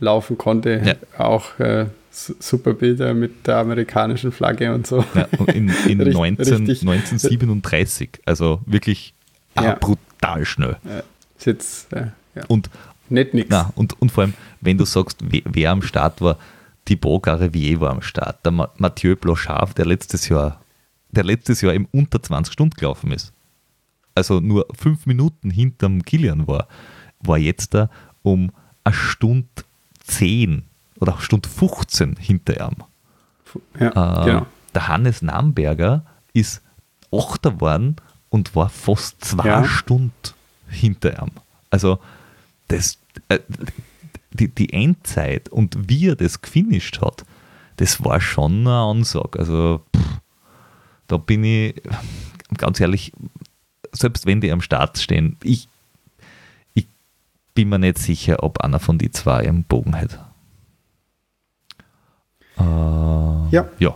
laufen 0.00 0.38
konnte. 0.38 0.80
Ja. 0.84 1.24
Auch 1.24 1.58
äh, 1.60 1.86
super 2.10 2.74
Bilder 2.74 3.14
mit 3.14 3.46
der 3.46 3.58
amerikanischen 3.58 4.32
Flagge 4.32 4.74
und 4.74 4.86
so. 4.86 5.04
Ja, 5.14 5.28
in, 5.52 5.68
in 5.86 5.98
19, 6.12 6.36
1937, 6.38 8.20
also 8.24 8.60
wirklich 8.66 9.14
ja. 9.56 9.74
brutal 9.74 10.44
schnell. 10.44 10.76
Ja, 10.84 11.02
jetzt, 11.44 11.92
äh, 11.92 12.06
ja. 12.34 12.44
Und, 12.48 12.70
Nicht 13.08 13.34
nix. 13.34 13.48
Na, 13.50 13.72
und, 13.74 14.00
und 14.00 14.12
vor 14.12 14.24
allem, 14.24 14.34
wenn 14.60 14.78
du 14.78 14.84
sagst, 14.84 15.18
wer, 15.22 15.42
wer 15.44 15.70
am 15.70 15.82
Start 15.82 16.20
war, 16.20 16.38
Thibaut 16.84 17.24
Garivier 17.24 17.80
war 17.80 17.90
am 17.90 18.02
Start, 18.02 18.44
der 18.44 18.52
Mathieu 18.52 19.14
Blanchard, 19.14 19.76
der 19.76 19.86
letztes 19.86 20.28
Jahr, 20.28 20.60
der 21.10 21.24
letztes 21.24 21.60
Jahr 21.60 21.74
im 21.74 21.86
unter 21.92 22.22
20 22.22 22.52
Stunden 22.52 22.74
gelaufen 22.76 23.12
ist, 23.12 23.32
also 24.14 24.40
nur 24.40 24.66
fünf 24.74 25.06
Minuten 25.06 25.50
hinterm 25.50 26.02
Kilian 26.02 26.46
war, 26.46 26.66
war 27.20 27.38
jetzt 27.38 27.74
da 27.74 27.90
um 28.22 28.50
eine 28.84 28.94
Stunde 28.94 29.48
10 30.04 30.64
oder 31.00 31.18
Stunde 31.20 31.48
15 31.48 32.16
hinter 32.16 32.68
ihm. 32.68 32.76
Ja, 33.78 34.22
äh, 34.22 34.24
genau. 34.24 34.46
Der 34.74 34.88
Hannes 34.88 35.22
Namberger 35.22 36.04
ist 36.32 36.62
Achter 37.10 37.52
geworden 37.52 37.96
und 38.28 38.54
war 38.54 38.68
fast 38.68 39.24
zwei 39.24 39.46
ja. 39.48 39.64
Stunden 39.64 40.12
hinter 40.68 41.22
ihm. 41.22 41.30
Also 41.70 41.98
das, 42.68 42.98
äh, 43.28 43.38
die, 44.30 44.48
die 44.48 44.72
Endzeit 44.72 45.48
und 45.48 45.88
wie 45.88 46.08
er 46.08 46.16
das 46.16 46.42
gefinisht 46.42 47.00
hat, 47.00 47.24
das 47.76 48.04
war 48.04 48.20
schon 48.20 48.60
eine 48.60 48.74
Ansage. 48.74 49.38
Also 49.38 49.80
pff, 49.96 50.20
da 51.06 51.16
bin 51.16 51.44
ich 51.44 51.80
ganz 52.56 52.80
ehrlich, 52.80 53.12
selbst 53.92 54.26
wenn 54.26 54.40
die 54.40 54.52
am 54.52 54.60
Start 54.60 54.98
stehen, 54.98 55.36
ich, 55.42 55.68
ich 56.74 56.86
bin 57.54 57.70
mir 57.70 57.78
nicht 57.78 57.98
sicher, 57.98 58.42
ob 58.42 58.60
einer 58.60 58.78
von 58.78 58.98
die 58.98 59.10
zwei 59.10 59.48
einen 59.48 59.64
Bogen 59.64 59.94
hätte. 59.94 60.27
Äh, 62.58 63.54
ja. 63.54 63.68
Ja. 63.78 63.94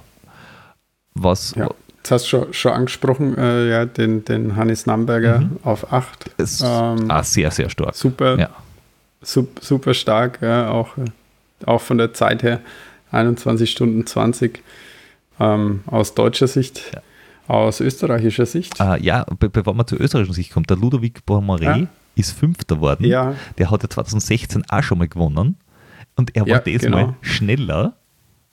Was. 1.15 1.55
Ja. 1.55 1.69
Jetzt 1.99 2.11
hast 2.11 2.25
du 2.25 2.29
schon, 2.29 2.53
schon 2.53 2.73
angesprochen, 2.73 3.39
äh, 3.39 3.69
ja, 3.71 3.85
den, 3.85 4.25
den 4.25 4.57
Hannes 4.57 4.87
Namberger 4.87 5.41
mhm. 5.41 5.59
auf 5.63 5.93
8. 5.93 6.31
Ähm, 6.39 7.11
ah, 7.11 7.23
sehr, 7.23 7.51
sehr 7.53 7.71
stark. 7.71 7.95
Super, 7.95 8.39
ja. 8.39 8.51
super, 9.21 9.63
super 9.63 9.95
stark, 9.95 10.41
ja, 10.43 10.69
auch, 10.71 10.97
auch 11.65 11.81
von 11.81 11.99
der 11.99 12.13
Zeit 12.13 12.43
her. 12.43 12.59
21 13.13 13.71
Stunden 13.71 14.05
20 14.05 14.65
ähm, 15.39 15.85
aus 15.87 16.15
deutscher 16.15 16.49
Sicht. 16.49 16.93
Ja. 16.93 17.03
Aus 17.47 17.81
österreichischer 17.81 18.47
Sicht? 18.47 18.81
Uh, 18.81 18.95
ja, 18.95 19.25
be 19.39 19.49
bevor 19.49 19.75
man 19.75 19.87
zur 19.87 20.01
österreichischen 20.01 20.35
Sicht 20.35 20.53
kommt, 20.53 20.71
der 20.71 20.77
Ludovic 20.77 21.25
Bourmaret 21.27 21.63
ja. 21.63 21.87
ist 22.15 22.33
Fünfter 22.33 22.77
geworden. 22.77 23.05
Ja. 23.05 23.35
Der 23.59 23.71
hat 23.71 23.83
ja 23.83 23.91
2016 23.91 24.65
auch 24.69 24.83
schon 24.83 24.99
mal 24.99 25.09
gewonnen. 25.09 25.57
Und 26.17 26.35
er 26.35 26.43
war 26.43 26.49
ja, 26.49 26.59
diesmal 26.61 27.05
genau. 27.05 27.17
schneller 27.21 27.95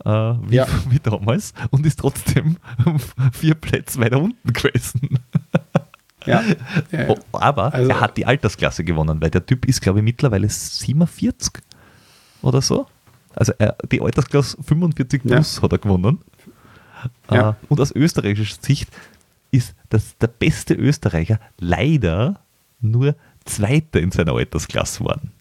äh, 0.05 0.09
wie, 0.09 0.55
ja. 0.55 0.67
wie, 0.89 0.99
damals 0.99 1.53
und 1.69 1.85
ist 1.85 1.99
trotzdem 1.99 2.57
vier 3.33 3.55
Plätze 3.55 3.99
weiter 3.99 4.21
unten 4.21 4.53
gewesen. 4.53 5.19
Ja. 6.25 6.43
ja, 6.91 7.15
Aber 7.31 7.73
also, 7.73 7.89
er 7.89 7.99
hat 7.99 8.17
die 8.17 8.25
Altersklasse 8.25 8.83
gewonnen, 8.83 9.21
weil 9.21 9.29
der 9.29 9.45
Typ 9.45 9.65
ist, 9.65 9.81
glaube 9.81 9.99
ich, 9.99 10.05
mittlerweile 10.05 10.49
47 10.49 11.63
oder 12.41 12.61
so. 12.61 12.87
Also 13.35 13.53
er, 13.57 13.75
die 13.91 14.01
Altersklasse 14.01 14.57
45 14.61 15.23
plus 15.23 15.61
hat 15.61 15.71
er 15.71 15.77
gewonnen. 15.77 16.19
Ja. 17.31 17.51
Äh, 17.51 17.53
und 17.69 17.79
aus 17.79 17.91
österreichischer 17.91 18.57
Sicht 18.61 18.89
ist 19.51 19.75
das 19.89 20.17
der 20.17 20.27
beste 20.27 20.73
Österreicher 20.73 21.39
leider 21.57 22.39
nur 22.81 23.15
Zweiter 23.45 23.99
in 23.99 24.11
seiner 24.11 24.33
Altersklasse 24.33 24.99
geworden. 24.99 25.31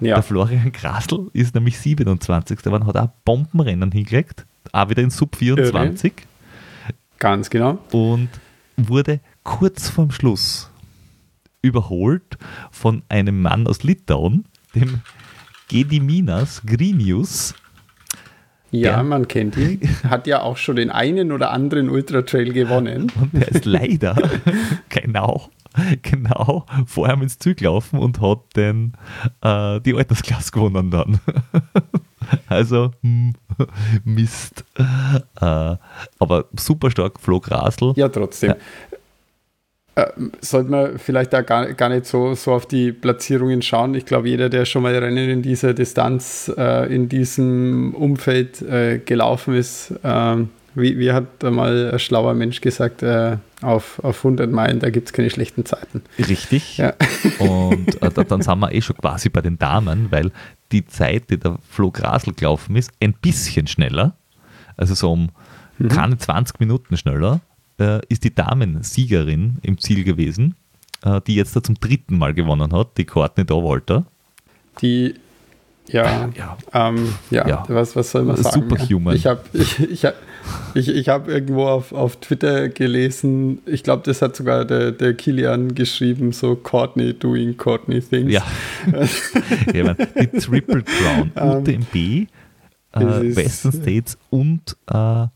Ja. 0.00 0.14
Der 0.14 0.22
Florian 0.22 0.72
Grasl 0.72 1.28
ist 1.32 1.54
nämlich 1.54 1.78
27. 1.78 2.62
geworden, 2.62 2.86
hat 2.86 2.96
auch 2.96 3.10
Bombenrennen 3.24 3.90
hingelegt, 3.90 4.46
auch 4.72 4.88
wieder 4.90 5.02
in 5.02 5.10
Sub 5.10 5.36
24. 5.36 6.12
Ganz 7.18 7.50
genau. 7.50 7.78
Und 7.92 8.28
wurde 8.76 9.20
kurz 9.42 9.88
vorm 9.88 10.10
Schluss 10.10 10.70
überholt 11.62 12.38
von 12.70 13.02
einem 13.08 13.42
Mann 13.42 13.66
aus 13.66 13.82
Litauen, 13.82 14.44
dem 14.74 15.00
Gediminas 15.68 16.62
Grinius, 16.64 17.54
ja, 18.70 18.96
der, 18.96 19.02
man 19.02 19.28
kennt 19.28 19.56
ihn. 19.56 19.80
Hat 20.08 20.26
ja 20.26 20.42
auch 20.42 20.56
schon 20.56 20.76
den 20.76 20.90
einen 20.90 21.32
oder 21.32 21.50
anderen 21.50 21.88
Ultra 21.88 22.22
Trail 22.22 22.52
gewonnen. 22.52 23.10
Und 23.20 23.32
der 23.32 23.48
ist 23.48 23.64
leider 23.64 24.14
genau, 24.88 25.48
genau 26.02 26.66
vor 26.86 27.08
ihm 27.08 27.22
ins 27.22 27.38
Ziel 27.38 27.54
gelaufen 27.54 27.98
und 27.98 28.20
hat 28.20 28.40
den, 28.56 28.92
äh, 29.42 29.80
die 29.80 29.94
Altersklasse 29.94 30.50
gewonnen 30.52 30.90
dann. 30.90 31.20
also, 32.48 32.92
hm, 33.02 33.34
Mist. 34.04 34.64
Äh, 34.76 35.76
aber 36.18 36.44
super 36.58 36.90
stark, 36.90 37.20
Flo 37.20 37.40
Grasl. 37.40 37.92
Ja, 37.96 38.08
trotzdem. 38.08 38.54
Äh, 39.94 40.06
sollte 40.40 40.70
man 40.70 40.98
vielleicht 40.98 41.32
da 41.32 41.42
gar, 41.42 41.72
gar 41.72 41.88
nicht 41.88 42.06
so, 42.06 42.34
so 42.34 42.52
auf 42.52 42.66
die 42.66 42.92
Platzierungen 42.92 43.62
schauen. 43.62 43.94
Ich 43.94 44.06
glaube, 44.06 44.28
jeder, 44.28 44.48
der 44.48 44.64
schon 44.64 44.82
mal 44.82 44.94
Rennen 44.94 45.28
in 45.28 45.42
dieser 45.42 45.74
Distanz, 45.74 46.52
äh, 46.56 46.94
in 46.94 47.08
diesem 47.08 47.94
Umfeld 47.94 48.62
äh, 48.62 48.98
gelaufen 48.98 49.54
ist, 49.54 49.92
ähm, 50.04 50.50
wie, 50.74 50.98
wie 50.98 51.10
hat 51.12 51.42
mal 51.42 51.90
ein 51.92 51.98
schlauer 51.98 52.34
Mensch 52.34 52.60
gesagt, 52.60 53.02
äh, 53.02 53.38
auf, 53.60 53.98
auf 54.04 54.18
100 54.24 54.50
Meilen, 54.50 54.78
da 54.78 54.90
gibt 54.90 55.08
es 55.08 55.12
keine 55.12 55.30
schlechten 55.30 55.64
Zeiten. 55.64 56.02
Richtig. 56.18 56.78
Ja. 56.78 56.94
Und 57.38 58.00
äh, 58.00 58.24
dann 58.24 58.42
sind 58.42 58.58
wir 58.60 58.72
eh 58.72 58.80
schon 58.80 58.96
quasi 58.96 59.28
bei 59.28 59.40
den 59.40 59.58
Damen, 59.58 60.10
weil 60.10 60.30
die 60.70 60.86
Zeit, 60.86 61.30
die 61.30 61.38
der 61.38 61.58
Flo 61.68 61.90
Grasl 61.90 62.32
gelaufen 62.32 62.76
ist, 62.76 62.92
ein 63.00 63.14
bisschen 63.14 63.66
schneller, 63.66 64.16
also 64.76 64.94
so 64.94 65.12
um 65.12 65.30
mhm. 65.78 65.88
keine 65.88 66.18
20 66.18 66.60
Minuten 66.60 66.96
schneller, 66.96 67.40
äh, 67.80 68.00
ist 68.08 68.24
die 68.24 68.34
Damensiegerin 68.34 69.58
im 69.62 69.78
Ziel 69.78 70.04
gewesen, 70.04 70.54
äh, 71.02 71.20
die 71.26 71.34
jetzt 71.34 71.56
da 71.56 71.62
zum 71.62 71.76
dritten 71.76 72.18
Mal 72.18 72.34
gewonnen 72.34 72.72
hat, 72.72 72.96
die 72.96 73.06
Courtney 73.06 73.44
Dowalter. 73.44 74.06
Die, 74.80 75.14
ja, 75.88 76.28
ja, 76.36 76.56
ähm, 76.72 77.14
ja, 77.30 77.48
ja, 77.48 77.64
Was, 77.68 77.96
was 77.96 78.10
soll 78.10 78.24
man 78.24 78.36
sagen? 78.36 78.68
Superhuman. 78.68 79.16
Ich 79.16 79.26
habe 79.26 79.40
ich, 79.52 79.78
ich, 79.80 80.06
ich, 80.74 80.88
ich 80.88 81.08
hab 81.08 81.28
irgendwo 81.28 81.66
auf, 81.66 81.92
auf 81.92 82.16
Twitter 82.16 82.68
gelesen, 82.68 83.60
ich 83.66 83.82
glaube, 83.82 84.02
das 84.04 84.22
hat 84.22 84.36
sogar 84.36 84.64
der, 84.64 84.92
der 84.92 85.14
Kilian 85.14 85.74
geschrieben, 85.74 86.32
so 86.32 86.56
Courtney 86.56 87.14
doing 87.14 87.56
Courtney 87.56 88.00
things. 88.00 88.32
Ja, 88.32 88.42
ja 89.74 89.84
man, 89.84 89.96
die 90.20 90.38
Triple 90.38 90.82
Crown, 90.82 91.32
UTMB, 91.34 91.94
ähm, 91.94 92.28
äh, 92.94 93.36
Western 93.36 93.72
States 93.72 94.18
und 94.30 94.76
äh, 94.90 95.26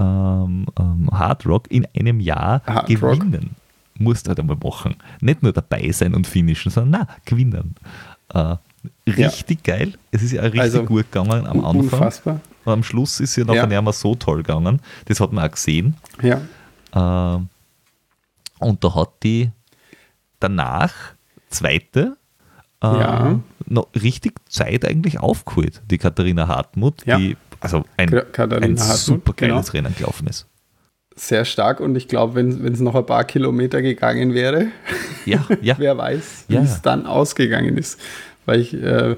ähm, 0.00 0.66
ähm, 0.78 1.10
Hard 1.12 1.46
Rock 1.46 1.70
in 1.70 1.86
einem 1.98 2.20
Jahr 2.20 2.62
Hard 2.66 2.86
gewinnen. 2.86 3.32
Rock. 3.32 4.00
Musst 4.00 4.26
du 4.26 4.28
halt 4.28 4.38
einmal 4.38 4.56
machen. 4.62 4.94
Nicht 5.20 5.42
nur 5.42 5.52
dabei 5.52 5.90
sein 5.90 6.14
und 6.14 6.26
finishen, 6.26 6.70
sondern 6.70 7.06
na, 7.08 7.14
gewinnen. 7.24 7.74
Äh, 8.32 8.56
richtig 9.06 9.66
ja. 9.66 9.76
geil. 9.76 9.94
Es 10.10 10.22
ist 10.22 10.32
ja 10.32 10.42
richtig 10.42 10.60
also, 10.60 10.84
gut 10.84 11.10
gegangen 11.10 11.46
am 11.46 11.64
Anfang. 11.64 11.80
Unfassbar. 11.80 12.40
Am 12.64 12.82
Schluss 12.82 13.20
ist 13.20 13.36
ja 13.36 13.44
nachher 13.44 13.60
ja. 13.60 13.66
nicht 13.66 13.82
mehr 13.82 13.92
so 13.92 14.14
toll 14.14 14.38
gegangen. 14.38 14.80
Das 15.06 15.20
hat 15.20 15.32
man 15.32 15.46
auch 15.46 15.50
gesehen. 15.50 15.96
Ja. 16.22 16.40
Äh, 16.92 17.40
und 18.58 18.84
da 18.84 18.94
hat 18.94 19.10
die 19.22 19.50
danach 20.40 20.92
zweite 21.48 22.16
äh, 22.82 22.86
ja. 22.86 23.40
noch 23.66 23.88
richtig 23.94 24.34
Zeit 24.48 24.84
eigentlich 24.84 25.18
aufgeholt, 25.20 25.82
die 25.90 25.98
Katharina 25.98 26.48
Hartmut, 26.48 27.04
ja. 27.06 27.18
die 27.18 27.36
also 27.60 27.84
ein, 27.96 28.14
ein 28.14 28.76
super 28.76 29.32
geiles 29.32 29.72
genau. 29.72 29.86
Rennen 29.86 29.96
gelaufen 29.96 30.28
ist. 30.28 30.46
Sehr 31.16 31.44
stark 31.44 31.80
und 31.80 31.96
ich 31.96 32.06
glaube, 32.06 32.36
wenn 32.36 32.72
es 32.72 32.78
noch 32.78 32.94
ein 32.94 33.04
paar 33.04 33.24
Kilometer 33.24 33.82
gegangen 33.82 34.34
wäre, 34.34 34.68
ja, 35.26 35.44
ja. 35.60 35.74
wer 35.78 35.98
weiß, 35.98 36.44
wie 36.46 36.56
es 36.56 36.80
dann 36.82 37.06
ausgegangen 37.06 37.76
ist. 37.76 37.98
Weil 38.48 38.60
ich 38.60 38.72
äh, 38.72 39.16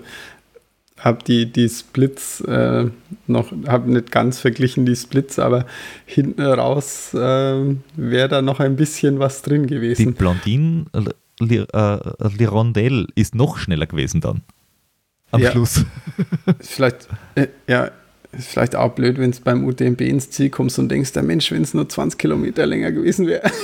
habe 0.99 1.24
die, 1.24 1.51
die 1.51 1.68
Splits 1.68 2.41
äh, 2.41 2.87
noch, 3.28 3.53
habe 3.68 3.91
nicht 3.93 4.11
ganz 4.11 4.41
verglichen 4.41 4.87
die 4.87 4.97
Splits, 4.97 5.39
aber 5.39 5.66
hinten 6.05 6.43
raus 6.43 7.14
äh, 7.14 7.76
wäre 7.97 8.28
da 8.28 8.43
noch 8.43 8.59
ein 8.59 8.74
bisschen 8.74 9.20
was 9.20 9.43
drin 9.43 9.68
gewesen. 9.68 10.05
Die 10.05 10.11
Blondine 10.11 10.87
äh, 10.95 12.28
Lirondelle 12.37 13.07
ist 13.14 13.37
noch 13.37 13.57
schneller 13.57 13.87
gewesen 13.87 14.20
dann. 14.20 14.43
Am 15.31 15.41
ja. 15.41 15.53
Schluss. 15.53 15.85
Vielleicht, 16.61 17.09
äh, 17.37 17.47
ja, 17.68 17.93
ist 18.33 18.49
vielleicht 18.49 18.76
auch 18.76 18.93
blöd, 18.93 19.18
wenn 19.18 19.31
es 19.31 19.41
beim 19.41 19.64
UTMB 19.64 20.01
ins 20.03 20.31
Ziel 20.31 20.51
kommst 20.51 20.78
und 20.78 20.89
denkst, 20.89 21.12
der 21.12 21.22
Mensch, 21.22 21.51
wenn 21.51 21.62
es 21.62 21.74
nur 21.74 21.89
20 21.89 22.18
Kilometer 22.18 22.64
länger 22.66 22.93
gewesen 22.93 23.26
wäre. 23.26 23.51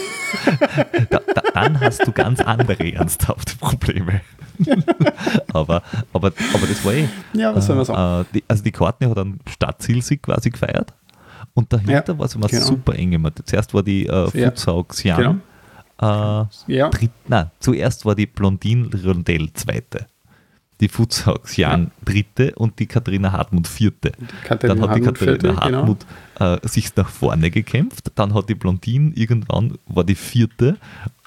Da, 1.10 1.20
da, 1.34 1.42
dann 1.54 1.80
hast 1.80 2.06
du 2.06 2.12
ganz 2.12 2.40
andere 2.40 2.92
ernsthafte 2.92 3.56
Probleme. 3.58 4.20
aber, 5.52 5.82
aber, 6.12 6.32
aber 6.52 6.66
das 6.66 6.84
war 6.84 6.92
eh. 6.94 7.08
Ja, 7.32 7.54
was 7.54 7.66
soll 7.66 7.76
man 7.76 7.84
sagen? 7.84 8.22
Äh, 8.22 8.34
die, 8.34 8.44
also 8.48 8.62
die 8.62 8.72
Courtney 8.72 9.06
hat 9.08 9.18
einen 9.18 9.38
Stadtzielsieg 9.48 10.22
quasi 10.22 10.50
gefeiert. 10.50 10.92
Und 11.54 11.72
dahinter 11.72 12.12
Ja, 12.12 12.18
war 12.18 12.26
es 12.26 12.34
immer 12.34 12.48
genau. 12.48 12.64
super 12.66 12.94
eng 12.96 13.12
immer. 13.12 13.30
Zuerst 13.44 13.72
war 13.72 13.82
die 13.82 14.06
äh, 14.06 14.28
Ja, 14.34 14.50
Futsal 14.50 14.84
Xian. 14.84 15.40
genau. 15.98 16.42
Äh, 16.42 16.46
Ja, 16.74 16.88
dritt, 16.90 17.10
nein, 17.28 17.50
zuerst 17.60 18.04
war 18.04 18.14
die 18.14 18.26
Blondine 18.26 18.90
Rondell 19.04 19.50
zweite. 19.54 20.06
Die 20.80 20.88
Futsal 20.88 21.38
Xian 21.38 21.90
dritte 22.04 22.54
und 22.56 22.78
die 22.78 22.86
Katharina 22.86 23.32
Hartmut 23.32 23.66
vierte. 23.66 24.12
Katharina 24.44 24.80
dann 24.80 24.90
hat 24.90 24.96
die 24.96 25.00
Katharina 25.00 25.60
genau. 25.60 25.78
Hartmut 25.78 26.06
äh, 26.38 26.68
sich 26.68 26.94
nach 26.96 27.08
vorne 27.08 27.50
gekämpft. 27.50 28.12
Dann 28.14 28.34
hat 28.34 28.48
die 28.48 28.54
Blondine 28.54 29.12
irgendwann, 29.14 29.78
war 29.86 30.04
die 30.04 30.14
vierte, 30.14 30.76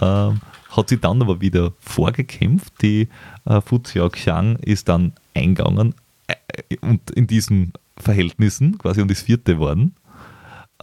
ähm, 0.01 0.41
hat 0.69 0.89
sie 0.89 0.97
dann 0.97 1.21
aber 1.21 1.41
wieder 1.41 1.73
vorgekämpft. 1.79 2.73
Die 2.81 3.07
äh, 3.45 3.59
Fu 3.61 3.79
Xiang 3.79 4.57
ist 4.57 4.87
dann 4.87 5.13
eingegangen 5.33 5.95
äh, 6.27 6.77
und 6.81 7.09
in 7.11 7.25
diesen 7.25 7.73
Verhältnissen 7.97 8.77
quasi 8.77 9.01
und 9.01 9.09
ist 9.11 9.23
vierte 9.23 9.57
worden. 9.57 9.95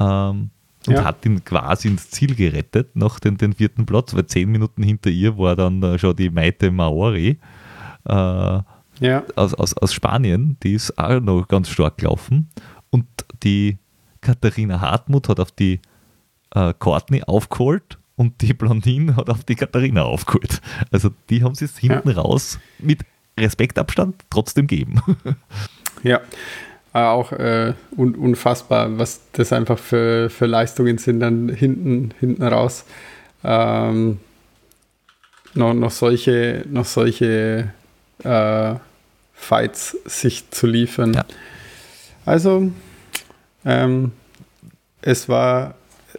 Ähm, 0.01 0.51
und 0.89 0.95
Ja. 0.95 1.05
hat 1.05 1.25
ihn 1.27 1.45
quasi 1.45 1.89
ins 1.89 2.11
Ziel 2.11 2.35
gerettet 2.37 2.95
nach 2.95 3.19
den, 3.19 3.37
den 3.37 3.55
vierten 3.55 3.87
Platz, 3.87 4.15
weil 4.15 4.27
zehn 4.27 4.51
Minuten 4.51 4.83
hinter 4.85 5.11
ihr 5.11 5.37
war 5.37 5.57
dann 5.57 5.83
äh, 5.83 5.99
schon 5.99 6.15
die 6.15 6.31
Maite 6.31 6.71
Maori 6.71 7.39
äh, 8.07 8.63
ja, 9.01 9.25
aus, 9.35 9.55
aus, 9.55 9.75
aus 9.75 9.93
Spanien, 9.93 10.57
die 10.63 10.75
ist 10.75 10.97
auch 10.99 11.21
noch 11.21 11.47
ganz 11.49 11.69
stark 11.69 11.99
gelaufen. 11.99 12.49
Und 12.91 13.07
die 13.43 13.79
Katharina 14.21 14.81
Hartmut 14.81 15.29
hat 15.29 15.41
auf 15.41 15.53
die 15.53 15.81
äh, 16.55 16.73
Courtney 16.79 17.23
aufgeholt 17.23 17.99
und 18.17 18.41
die 18.41 18.55
Blondine 18.55 19.17
hat 19.17 19.29
auf 19.29 19.45
die 19.45 19.55
Katharina 19.55 20.03
aufgeholt. 20.03 20.61
Also 20.91 21.11
die 21.29 21.43
haben 21.45 21.55
sich 21.55 21.71
hinten 21.77 22.11
raus 22.11 22.59
mit 22.79 23.03
Respektabstand 23.39 24.25
trotzdem 24.31 24.67
geben. 24.67 25.03
ja. 26.03 26.21
Äh, 26.95 26.99
Auch 26.99 27.33
äh, 27.33 27.75
un 27.95 28.15
unfassbar, 28.15 28.99
was 28.99 29.21
das 29.33 29.53
einfach 29.53 29.79
für, 29.79 30.31
für 30.31 30.47
Leistungen 30.47 30.97
sind, 30.97 31.21
dann 31.21 31.51
hinten, 31.51 32.15
hinten 32.19 32.43
raus. 32.43 32.87
Ähm, 33.45 34.19
noch, 35.53 35.75
noch 35.75 35.91
solche, 35.91 36.65
noch 36.71 36.87
solche 36.87 37.73
äh, 38.25 38.75
Fights 39.35 39.97
sich 40.05 40.51
zu 40.51 40.67
liefern. 40.67 41.15
Ja. 41.15 41.25
Also, 42.25 42.71
ähm, 43.65 44.13
es 45.03 45.29
war 45.29 45.75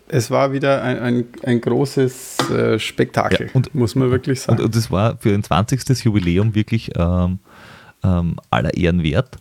es 0.09 0.31
war 0.31 0.53
wieder 0.53 0.83
ein, 0.83 0.99
ein, 0.99 1.25
ein 1.43 1.59
großes 1.59 2.37
äh, 2.51 2.79
Spektakel, 2.79 3.47
Ja, 3.47 3.53
und- 3.53 3.73
muss 3.75 3.95
man 3.95 4.09
wirklich 4.11 4.39
sagen. 4.41 4.59
Und, 4.59 4.65
und 4.65 4.75
das 4.75 4.89
war 4.89 5.17
für 5.17 5.33
ein 5.33 5.43
20. 5.43 6.05
Jubiläum 6.05 6.55
wirklich 6.55 6.91
ähm, 6.95 7.39
ähm, 8.03 8.35
aller 8.49 8.73
Ehren 8.75 9.03
wert. 9.03 9.37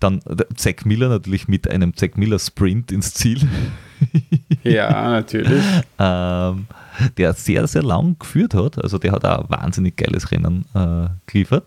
Dann 0.00 0.20
der 0.26 0.48
Zack 0.56 0.84
Miller 0.84 1.08
natürlich 1.08 1.48
mit 1.48 1.68
einem 1.68 1.96
Zack 1.96 2.18
Miller 2.18 2.38
Sprint 2.38 2.92
ins 2.92 3.14
Ziel. 3.14 3.48
ja, 4.62 5.10
natürlich. 5.10 5.62
ähm, 5.98 6.66
der 7.16 7.32
sehr, 7.34 7.66
sehr 7.66 7.82
lang 7.82 8.18
geführt 8.18 8.54
hat. 8.54 8.82
Also 8.82 8.98
der 8.98 9.12
hat 9.12 9.24
auch 9.24 9.44
ein 9.44 9.50
wahnsinnig 9.50 9.96
geiles 9.96 10.30
Rennen 10.30 10.64
äh, 10.74 11.08
geliefert. 11.26 11.64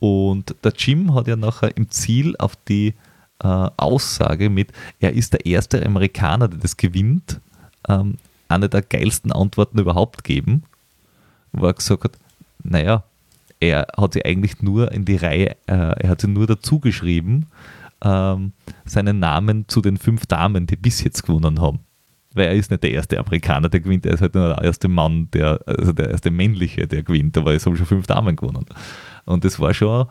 Und 0.00 0.54
der 0.62 0.72
Jim 0.76 1.14
hat 1.14 1.26
ja 1.26 1.36
nachher 1.36 1.76
im 1.76 1.90
Ziel 1.90 2.36
auf 2.38 2.54
die 2.68 2.94
äh, 3.42 3.70
Aussage 3.76 4.50
mit, 4.50 4.72
er 5.00 5.12
ist 5.12 5.32
der 5.32 5.46
erste 5.46 5.84
Amerikaner, 5.84 6.48
der 6.48 6.58
das 6.58 6.76
gewinnt, 6.76 7.40
ähm, 7.88 8.16
eine 8.48 8.68
der 8.68 8.82
geilsten 8.82 9.32
Antworten 9.32 9.78
überhaupt 9.78 10.24
geben, 10.24 10.64
wo 11.52 11.66
er 11.66 11.74
gesagt 11.74 12.04
hat, 12.04 12.12
naja, 12.62 13.04
er 13.60 13.86
hat 13.96 14.12
sie 14.12 14.24
eigentlich 14.24 14.62
nur 14.62 14.92
in 14.92 15.04
die 15.04 15.16
Reihe, 15.16 15.50
äh, 15.66 16.02
er 16.02 16.08
hat 16.08 16.20
sie 16.20 16.28
nur 16.28 16.46
dazu 16.46 16.78
geschrieben, 16.78 17.46
ähm, 18.02 18.52
seinen 18.84 19.18
Namen 19.18 19.66
zu 19.68 19.80
den 19.80 19.96
fünf 19.96 20.26
Damen, 20.26 20.66
die 20.66 20.76
bis 20.76 21.02
jetzt 21.02 21.24
gewonnen 21.24 21.60
haben. 21.60 21.80
Weil 22.34 22.46
er 22.46 22.54
ist 22.54 22.70
nicht 22.70 22.82
der 22.82 22.92
erste 22.92 23.18
Amerikaner, 23.18 23.68
der 23.68 23.80
gewinnt, 23.80 24.06
er 24.06 24.14
ist 24.14 24.20
halt 24.20 24.34
nur 24.34 24.48
der 24.48 24.62
erste 24.62 24.88
Mann, 24.88 25.28
der, 25.32 25.60
also 25.66 25.92
der 25.92 26.10
erste 26.10 26.30
männliche, 26.30 26.86
der 26.86 27.02
gewinnt, 27.02 27.36
aber 27.36 27.54
es 27.54 27.66
haben 27.66 27.76
schon 27.76 27.86
fünf 27.86 28.06
Damen 28.06 28.36
gewonnen. 28.36 28.66
Und 29.24 29.44
das 29.44 29.58
war 29.58 29.74
schon 29.74 30.06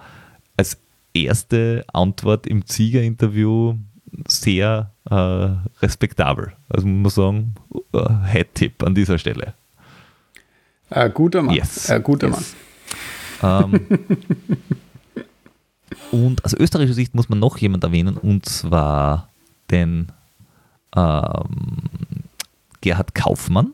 als 0.58 0.78
erste 1.14 1.86
Antwort 1.94 2.48
im 2.48 2.66
Ziegerinterview 2.66 3.76
sehr 4.28 4.92
äh, 5.10 5.16
respektabel. 5.82 6.54
Also 6.70 6.88
muss 6.88 7.18
man 7.18 7.54
sagen, 7.94 8.26
äh, 8.26 8.32
Head-Tipp 8.32 8.84
an 8.84 8.96
dieser 8.96 9.18
Stelle. 9.18 9.54
Äh, 10.90 11.10
guter 11.10 11.42
Mann. 11.42 11.56
Yes. 11.56 11.90
Äh, 11.90 12.00
guter 12.02 12.28
Yes. 12.28 12.56
Ähm, 13.42 13.88
und 16.12 16.44
aus 16.46 16.54
österreichischer 16.54 16.96
Sicht 16.96 17.16
muss 17.16 17.30
man 17.30 17.40
noch 17.40 17.58
jemand 17.58 17.84
erwähnen, 17.84 18.18
und 18.18 18.46
zwar 18.46 19.30
den 19.70 20.12
ähm, 20.96 21.78
Gerhard 22.82 23.14
Kaufmann 23.16 23.74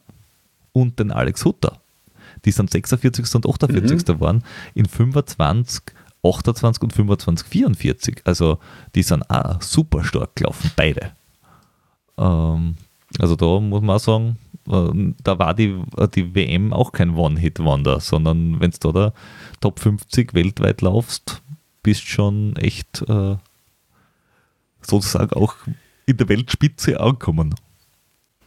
und 0.72 0.99
den 0.99 1.11
Alex 1.11 1.45
Hutter. 1.45 1.80
Die 2.45 2.51
sind 2.51 2.70
46. 2.70 3.36
und 3.36 3.47
48. 3.47 4.05
geworden 4.05 4.43
in 4.74 4.86
25, 4.86 5.84
28 6.24 6.84
und 6.84 6.93
25, 6.93 7.47
44. 7.47 8.22
Also 8.26 8.59
die 8.95 9.03
sind 9.03 9.30
auch 9.30 9.61
super 9.61 10.03
stark 10.03 10.36
gelaufen, 10.36 10.72
beide. 10.76 11.11
Ähm, 12.18 12.76
also 13.20 13.36
da 13.36 13.59
muss 13.59 13.82
man 13.82 13.95
auch 13.95 13.99
sagen, 13.99 14.38
da 14.66 15.39
war 15.39 15.53
die, 15.53 15.82
die 16.16 16.34
WM 16.36 16.72
auch 16.74 16.91
kein 16.93 17.16
One-Hit-Wonder, 17.16 17.99
sondern 17.99 18.59
wenn 18.61 18.72
du 18.80 18.91
da 18.91 19.14
Top 19.59 19.80
50 19.80 20.34
weltweit 20.34 20.82
laufst, 20.82 21.41
bist 21.84 22.07
schon 22.07 22.55
echt 22.55 23.03
äh, 23.09 23.36
sozusagen 24.82 25.34
auch 25.34 25.55
in 26.05 26.18
der 26.18 26.30
Weltspitze 26.30 26.99
angekommen. 26.99 27.55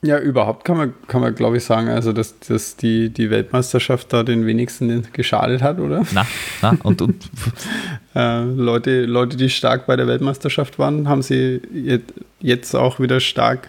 Ja, 0.03 0.19
überhaupt 0.19 0.65
kann 0.65 0.77
man, 0.77 0.95
kann 1.09 1.23
man 1.23 1.35
glaube 1.35 1.57
ich, 1.57 1.65
sagen, 1.65 1.89
also 1.89 2.13
dass, 2.13 2.39
dass 2.41 2.77
die, 2.77 3.09
die 3.09 3.31
Weltmeisterschaft 3.31 4.13
da 4.13 4.23
den 4.23 4.47
wenigsten 4.47 5.07
geschadet 5.13 5.63
hat, 5.63 5.79
oder? 5.81 6.05
Na, 6.13 6.27
na, 6.63 6.77
und, 6.83 7.01
und 7.03 7.31
Äh, 8.15 8.45
Leute, 8.45 9.05
Leute, 9.05 9.37
die 9.37 9.51
stark 9.51 9.87
bei 9.87 9.95
der 9.97 10.07
Weltmeisterschaft 10.07 10.79
waren, 10.79 11.07
haben 11.07 11.21
sie 11.21 11.61
jet- 11.75 12.15
jetzt 12.41 12.75
auch 12.75 12.99
wieder 12.99 13.21
stark 13.21 13.69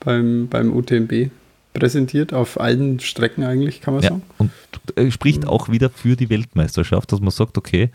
beim, 0.00 0.48
beim 0.48 0.70
UTMB 0.76 1.30
präsentiert, 1.78 2.32
auf 2.32 2.60
allen 2.60 3.00
Strecken 3.00 3.44
eigentlich, 3.44 3.80
kann 3.80 3.94
man 3.94 4.02
ja, 4.02 4.10
sagen. 4.10 4.22
und 4.38 4.50
äh, 4.96 5.10
spricht 5.10 5.46
auch 5.46 5.68
wieder 5.68 5.90
für 5.90 6.16
die 6.16 6.30
Weltmeisterschaft, 6.30 7.12
dass 7.12 7.20
man 7.20 7.30
sagt, 7.30 7.58
okay, 7.58 7.90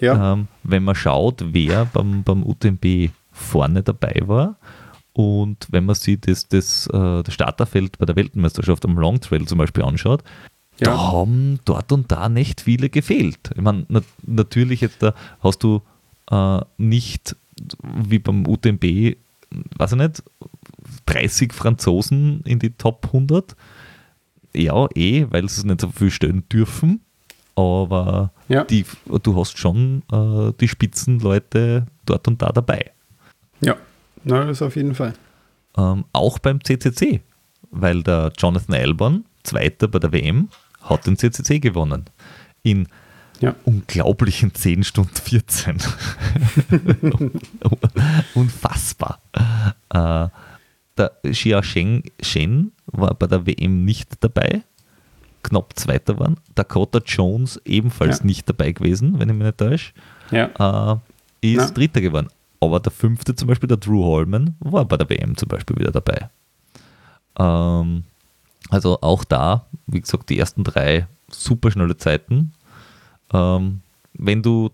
Ja, 0.00 0.32
ähm, 0.32 0.48
wenn 0.62 0.84
man 0.84 0.94
schaut, 0.94 1.44
wer 1.52 1.84
beim, 1.86 2.22
beim 2.22 2.42
UTMB 2.42 3.10
vorne 3.32 3.82
dabei 3.82 4.22
war 4.24 4.56
und 5.12 5.66
wenn 5.70 5.84
man 5.84 5.94
sich 5.94 6.20
das, 6.20 6.48
das, 6.48 6.86
äh, 6.86 7.22
das 7.22 7.34
Starterfeld 7.34 7.98
bei 7.98 8.06
der 8.06 8.16
Weltmeisterschaft 8.16 8.84
am 8.84 8.98
Long 8.98 9.20
Trail 9.20 9.44
zum 9.46 9.58
Beispiel 9.58 9.84
anschaut, 9.84 10.22
da 10.78 10.92
ja, 10.92 11.12
haben 11.12 11.60
dort 11.64 11.92
und 11.92 12.10
da 12.10 12.28
nicht 12.28 12.62
viele 12.62 12.88
gefehlt. 12.88 13.50
Ich 13.54 13.60
meine, 13.60 13.84
nat 13.88 14.04
natürlich 14.26 14.80
jetzt 14.80 15.02
da 15.02 15.14
hast 15.42 15.62
du 15.62 15.82
äh, 16.30 16.60
nicht 16.78 17.36
wie 17.82 18.18
beim 18.18 18.46
UTMB, 18.46 19.16
weiß 19.76 19.92
ich 19.92 19.98
nicht, 19.98 20.22
30 21.06 21.52
Franzosen 21.52 22.42
in 22.44 22.58
die 22.58 22.70
Top 22.70 23.06
100. 23.06 23.56
Ja, 24.54 24.86
eh, 24.94 25.26
weil 25.30 25.48
sie 25.48 25.60
es 25.60 25.64
nicht 25.64 25.80
so 25.80 25.88
viel 25.90 26.10
stellen 26.10 26.48
dürfen. 26.48 27.00
Aber 27.56 28.32
ja, 28.48 28.64
die, 28.64 28.84
du 29.22 29.36
hast 29.36 29.58
schon 29.58 30.02
äh, 30.12 30.52
die 30.60 30.68
Spitzenleute 30.68 31.86
dort 32.06 32.26
und 32.28 32.40
da 32.42 32.50
dabei. 32.52 32.90
ja. 33.60 33.76
Na, 34.22 34.44
das 34.44 34.60
auf 34.60 34.76
jeden 34.76 34.94
Fall. 34.94 35.14
Ähm, 35.78 36.04
auch 36.12 36.38
beim 36.38 36.62
CCC, 36.62 37.22
weil 37.70 38.02
der 38.02 38.32
Jonathan 38.36 38.74
Albon, 38.74 39.24
Zweiter 39.44 39.88
bei 39.88 39.98
der 39.98 40.12
WM, 40.12 40.48
hat 40.82 41.06
den 41.06 41.16
CCC 41.16 41.58
gewonnen. 41.58 42.04
In 42.62 42.86
Ja. 43.40 43.54
unglaublichen 43.64 44.54
10 44.54 44.84
Stunden 44.84 45.14
14. 45.14 45.78
Unfassbar. 48.34 49.20
Äh, 49.90 50.28
der 51.00 51.12
Xia 51.32 51.62
Sheng 51.62 52.02
Shen 52.20 52.72
war 52.86 53.14
bei 53.14 53.26
der 53.26 53.46
WM 53.46 53.84
nicht 53.84 54.22
dabei, 54.22 54.62
knapp 55.42 55.76
Zweiter 55.78 56.18
waren. 56.18 56.36
Dakota 56.54 57.00
Jones 57.04 57.60
ebenfalls 57.64 58.18
Ja. 58.20 58.26
nicht 58.26 58.48
dabei 58.48 58.72
gewesen, 58.72 59.18
wenn 59.18 59.28
ich 59.30 59.34
mich 59.34 59.46
nicht 59.46 59.58
täusche 59.58 59.92
Ja, 60.30 60.92
äh, 60.92 60.96
ist 61.52 61.56
Na. 61.56 61.70
Dritter 61.70 62.00
geworden. 62.00 62.28
Aber 62.60 62.78
der 62.80 62.92
fünfte 62.92 63.34
zum 63.34 63.48
Beispiel, 63.48 63.68
der 63.68 63.78
Drew 63.78 64.04
Holman, 64.04 64.54
war 64.60 64.84
bei 64.84 64.96
der 64.98 65.08
WM 65.08 65.36
zum 65.36 65.48
Beispiel 65.48 65.76
wieder 65.76 65.92
dabei. 65.92 66.28
Ähm, 67.38 68.04
also 68.68 68.98
auch 69.00 69.24
da, 69.24 69.66
wie 69.86 70.00
gesagt, 70.00 70.28
die 70.28 70.38
ersten 70.38 70.62
drei 70.64 71.06
super 71.30 71.70
schnelle 71.70 71.96
Zeiten. 71.96 72.52
Ähm, 73.32 73.80
wenn 74.14 74.42
du 74.42 74.70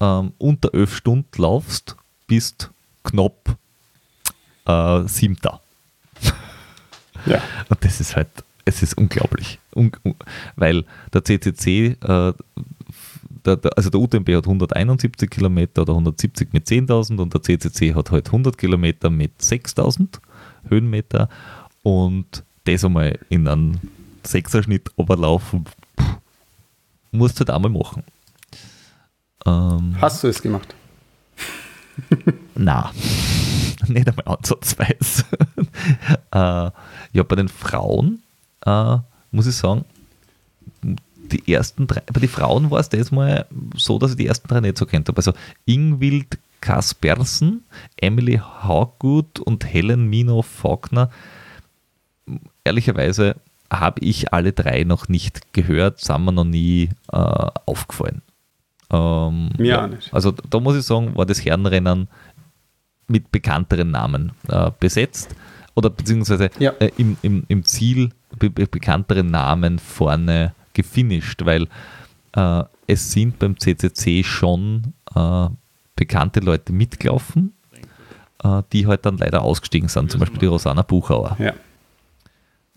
ähm, 0.00 0.32
unter 0.38 0.74
11 0.74 0.96
Stunden 0.96 1.28
laufst 1.40 1.96
bist 2.26 2.70
knapp 3.04 3.56
äh, 4.66 5.02
Siebter. 5.08 5.60
Ja. 7.24 7.40
Und 7.68 7.84
das 7.84 8.00
ist 8.00 8.16
halt, 8.16 8.26
es 8.64 8.82
ist 8.82 8.98
unglaublich. 8.98 9.60
Un 9.76 9.92
un 10.02 10.16
weil 10.56 10.84
der 11.14 11.22
CCC, 11.22 11.96
äh, 12.00 12.32
der, 13.46 13.56
der, 13.56 13.76
also 13.76 13.90
der 13.90 14.00
UTMB 14.00 14.28
hat 14.30 14.44
171 14.44 15.30
Kilometer 15.30 15.82
oder 15.82 15.92
170 15.92 16.52
mit 16.52 16.66
10.000 16.66 17.20
und 17.20 17.32
der 17.32 17.42
CCC 17.42 17.94
hat 17.94 18.10
halt 18.10 18.26
100 18.26 18.58
Kilometer 18.58 19.08
mit 19.08 19.40
6.000 19.40 20.18
Höhenmeter 20.68 21.28
und 21.84 22.42
das 22.64 22.84
einmal 22.84 23.18
in 23.28 23.46
einen 23.46 23.80
Sechserschnitt 24.24 24.90
überlaufen, 24.96 25.64
musst 27.10 27.36
du 27.36 27.40
halt 27.40 27.50
einmal 27.50 27.70
machen. 27.70 28.04
Ähm, 29.46 29.96
Hast 30.00 30.22
du 30.22 30.28
es 30.28 30.40
gemacht? 30.40 30.74
Na, 32.54 32.92
nicht 33.88 34.08
einmal 34.08 34.36
ansatzweise. 34.36 35.24
äh, 36.32 36.70
ja, 37.12 37.22
bei 37.26 37.36
den 37.36 37.48
Frauen 37.48 38.22
äh, 38.64 38.98
muss 39.30 39.46
ich 39.46 39.56
sagen, 39.56 39.84
die 40.82 41.52
ersten 41.52 41.86
drei, 41.86 42.02
bei 42.12 42.20
den 42.20 42.28
Frauen 42.28 42.70
war 42.70 42.80
es 42.80 42.88
das 42.88 43.10
mal 43.10 43.46
so, 43.76 43.98
dass 43.98 44.12
ich 44.12 44.16
die 44.16 44.26
ersten 44.26 44.48
drei 44.48 44.60
nicht 44.60 44.78
so 44.78 44.86
kennt 44.86 45.08
habe. 45.08 45.16
Also 45.16 45.32
Ingwild 45.64 46.38
Kaspersen, 46.60 47.64
Emily 47.96 48.38
Hawgood 48.38 49.40
und 49.40 49.64
Helen 49.66 50.08
Mino 50.08 50.42
Faulkner. 50.42 51.10
Ehrlicherweise 52.64 53.36
habe 53.70 54.00
ich 54.00 54.32
alle 54.32 54.52
drei 54.52 54.84
noch 54.84 55.08
nicht 55.08 55.52
gehört, 55.52 56.00
sind 56.00 56.24
mir 56.24 56.32
noch 56.32 56.44
nie 56.44 56.90
äh, 57.10 57.16
aufgefallen. 57.66 58.22
Ähm, 58.92 59.50
ja, 59.58 59.86
nicht. 59.86 60.12
Also 60.12 60.32
da 60.32 60.60
muss 60.60 60.76
ich 60.76 60.84
sagen, 60.84 61.16
war 61.16 61.26
das 61.26 61.44
Herrenrennen 61.44 62.08
mit 63.08 63.32
bekannteren 63.32 63.90
Namen 63.90 64.32
äh, 64.48 64.70
besetzt 64.78 65.34
oder 65.74 65.90
beziehungsweise 65.90 66.50
ja. 66.58 66.72
äh, 66.78 66.90
im, 66.98 67.16
im, 67.22 67.44
im 67.48 67.64
Ziel 67.64 68.10
be 68.38 68.50
bekannteren 68.50 69.30
Namen 69.30 69.78
vorne 69.78 70.54
gefinisht, 70.74 71.44
weil 71.44 71.68
äh, 72.34 72.64
es 72.86 73.12
sind 73.12 73.38
beim 73.38 73.58
CCC 73.58 74.22
schon 74.24 74.94
äh, 75.14 75.48
bekannte 75.96 76.40
Leute 76.40 76.72
mitgelaufen, 76.72 77.54
äh, 78.42 78.62
die 78.72 78.86
halt 78.86 79.06
dann 79.06 79.18
leider 79.18 79.42
ausgestiegen 79.42 79.88
sind, 79.88 80.10
zum 80.10 80.20
Beispiel 80.20 80.38
die 80.38 80.46
Rosanna 80.46 80.82
Buchauer. 80.82 81.36
Ja. 81.38 81.52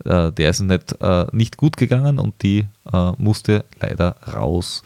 Äh, 0.04 0.32
der 0.32 0.50
ist 0.50 0.60
nicht, 0.60 1.00
äh, 1.00 1.26
nicht 1.32 1.56
gut 1.56 1.76
gegangen 1.76 2.18
und 2.18 2.42
die 2.42 2.66
musste 3.18 3.64
leider 3.80 4.16
raus. 4.32 4.84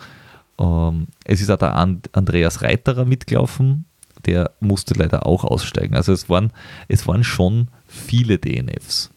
Ähm, 0.61 1.08
es 1.24 1.40
ist 1.40 1.50
auch 1.50 1.56
der 1.56 1.74
Andreas 1.76 2.62
Reiterer 2.62 3.04
mitgelaufen, 3.04 3.86
der 4.26 4.52
musste 4.61 4.94
leider 4.94 5.26
auch 5.26 5.44
aussteigen. 5.44 5.96
Also 5.96 6.12
es 6.12 6.28
waren, 6.28 6.52
es 6.88 7.08
waren 7.08 7.24
schon 7.24 7.68
viele 7.86 8.38
DNFs 8.38 9.11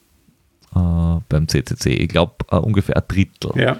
äh, 0.73 1.19
beim 1.29 1.47
CCC. 1.47 1.89
Ich 1.93 2.09
glaube 2.09 2.35
äh, 2.49 2.55
ungefähr 2.55 2.95
ein 2.95 3.03
Drittel. 3.07 3.51
Ja. 3.55 3.79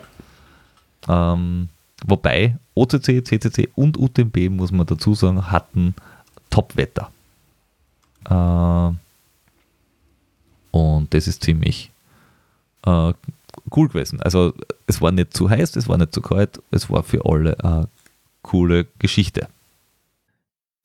Ähm, 1.07 1.69
wobei 2.05 2.57
OCC, 2.75 3.25
CCC 3.25 3.69
und 3.75 3.97
UTMB, 3.97 4.49
muss 4.49 4.71
man 4.71 4.85
dazu 4.85 5.15
sagen, 5.15 5.51
hatten 5.51 5.95
Top-Wetter. 6.49 7.11
Äh, 8.29 8.95
und 10.71 11.13
das 11.13 11.27
ist 11.27 11.43
ziemlich 11.43 11.91
äh, 12.85 13.13
cool 13.75 13.87
gewesen. 13.87 14.21
Also 14.21 14.53
es 14.87 15.01
war 15.01 15.11
nicht 15.11 15.35
zu 15.35 15.49
heiß, 15.49 15.75
es 15.75 15.87
war 15.87 15.97
nicht 15.97 16.13
zu 16.13 16.21
kalt, 16.21 16.61
es 16.71 16.89
war 16.89 17.03
für 17.03 17.25
alle 17.25 17.59
eine 17.63 17.87
coole 18.41 18.85
Geschichte. 18.99 19.47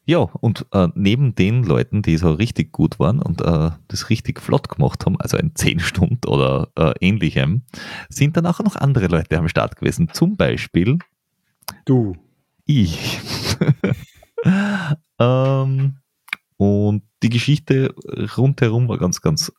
Ja, 0.09 0.21
und 0.21 0.65
äh, 0.73 0.89
neben 0.95 1.35
den 1.35 1.65
Leuten, 1.65 2.01
die 2.01 2.17
so 2.17 2.33
richtig 2.33 2.73
gut 2.73 2.99
waren 2.99 3.21
und 3.21 3.43
äh, 3.43 3.73
das 3.89 4.09
richtig 4.09 4.41
flott 4.41 4.71
gemacht 4.71 5.05
haben, 5.05 5.21
also 5.21 5.37
in 5.37 5.55
10 5.55 5.81
Stunden 5.81 6.27
oder 6.27 6.69
äh, 6.77 6.95
ähnlichem, 7.01 7.61
sind 8.09 8.35
dann 8.39 8.47
auch 8.47 8.59
noch 8.61 8.77
andere 8.77 9.09
Leute 9.09 9.37
am 9.37 9.49
Start 9.49 9.77
gewesen. 9.77 10.09
Zum 10.11 10.39
Beispiel 10.39 10.99
du. 11.85 12.17
Ich. 12.65 13.19
ähm, 15.19 15.97
und 16.57 17.03
die 17.23 17.29
Geschichte 17.29 17.95
rundherum 18.37 18.89
war 18.89 18.97
ganz, 18.97 19.21
ganz 19.21 19.53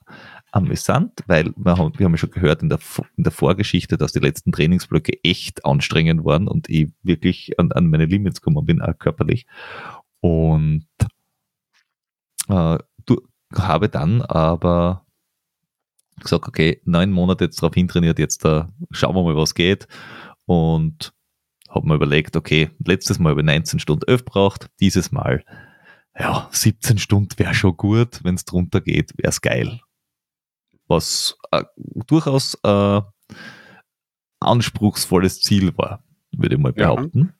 amüsant, 0.51 1.23
weil 1.27 1.53
wir 1.55 1.77
haben, 1.77 1.97
wir 1.97 2.05
haben 2.05 2.13
ja 2.13 2.17
schon 2.17 2.31
gehört 2.31 2.61
in 2.61 2.69
der, 2.69 2.79
in 3.17 3.23
der 3.23 3.31
Vorgeschichte, 3.31 3.97
dass 3.97 4.13
die 4.13 4.19
letzten 4.19 4.51
Trainingsblöcke 4.51 5.23
echt 5.23 5.65
anstrengend 5.65 6.25
waren 6.25 6.47
und 6.47 6.69
ich 6.69 6.89
wirklich 7.03 7.59
an, 7.59 7.71
an 7.71 7.87
meine 7.87 8.05
Limits 8.05 8.41
gekommen 8.41 8.65
bin, 8.65 8.81
auch 8.81 8.97
körperlich. 8.97 9.45
Und 10.21 10.85
äh, 12.47 12.77
du, 13.05 13.21
habe 13.55 13.89
dann 13.89 14.21
aber 14.21 15.05
gesagt, 16.19 16.47
okay, 16.47 16.81
neun 16.83 17.11
Monate 17.11 17.45
jetzt 17.45 17.61
darauf 17.61 17.73
hintrainiert, 17.73 18.19
jetzt 18.19 18.43
äh, 18.45 18.63
schauen 18.91 19.15
wir 19.15 19.23
mal, 19.23 19.35
was 19.35 19.55
geht. 19.55 19.87
Und 20.45 21.13
habe 21.69 21.87
mir 21.87 21.95
überlegt, 21.95 22.35
okay, 22.35 22.71
letztes 22.83 23.19
Mal 23.19 23.31
über 23.31 23.43
19 23.43 23.79
Stunden 23.79 24.05
11 24.07 24.25
braucht, 24.25 24.69
dieses 24.79 25.11
Mal, 25.11 25.43
ja, 26.17 26.49
17 26.51 26.97
Stunden 26.97 27.37
wäre 27.37 27.53
schon 27.53 27.77
gut, 27.77 28.23
wenn 28.23 28.35
es 28.35 28.45
drunter 28.45 28.81
geht, 28.81 29.17
wäre 29.17 29.29
es 29.29 29.41
geil. 29.41 29.79
Was 30.89 31.37
äh, 31.51 31.63
durchaus 32.07 32.55
äh, 32.63 33.01
anspruchsvolles 34.41 35.39
Ziel 35.39 35.77
war, 35.77 36.03
würde 36.31 36.55
ich 36.55 36.61
mal 36.61 36.73
behaupten. 36.73 37.33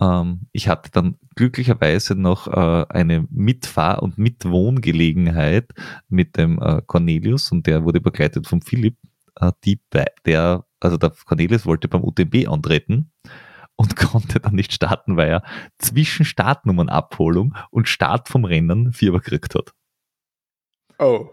Ähm, 0.00 0.42
ich 0.52 0.68
hatte 0.68 0.90
dann 0.90 1.16
glücklicherweise 1.36 2.14
noch 2.14 2.46
äh, 2.48 2.86
eine 2.88 3.26
Mitfahr- 3.30 4.02
und 4.02 4.18
Mitwohngelegenheit 4.18 5.72
mit 6.08 6.36
dem 6.36 6.60
äh, 6.60 6.82
Cornelius 6.86 7.50
und 7.50 7.66
der 7.66 7.84
wurde 7.84 8.00
begleitet 8.00 8.46
von 8.46 8.62
Philipp, 8.62 8.96
äh, 9.36 9.52
die 9.64 9.80
der, 10.24 10.64
also 10.80 10.96
der 10.96 11.10
Cornelius 11.24 11.66
wollte 11.66 11.88
beim 11.88 12.04
UTMB 12.04 12.48
antreten 12.48 13.10
und 13.76 13.96
konnte 13.96 14.40
dann 14.40 14.54
nicht 14.54 14.72
starten, 14.72 15.16
weil 15.16 15.30
er 15.30 15.42
zwischen 15.78 16.24
Startnummernabholung 16.24 17.54
und 17.70 17.88
Start 17.88 18.28
vom 18.28 18.44
Rennen 18.44 18.92
Fieber 18.92 19.20
gekriegt 19.20 19.54
hat. 19.54 19.72
Oh. 20.98 21.30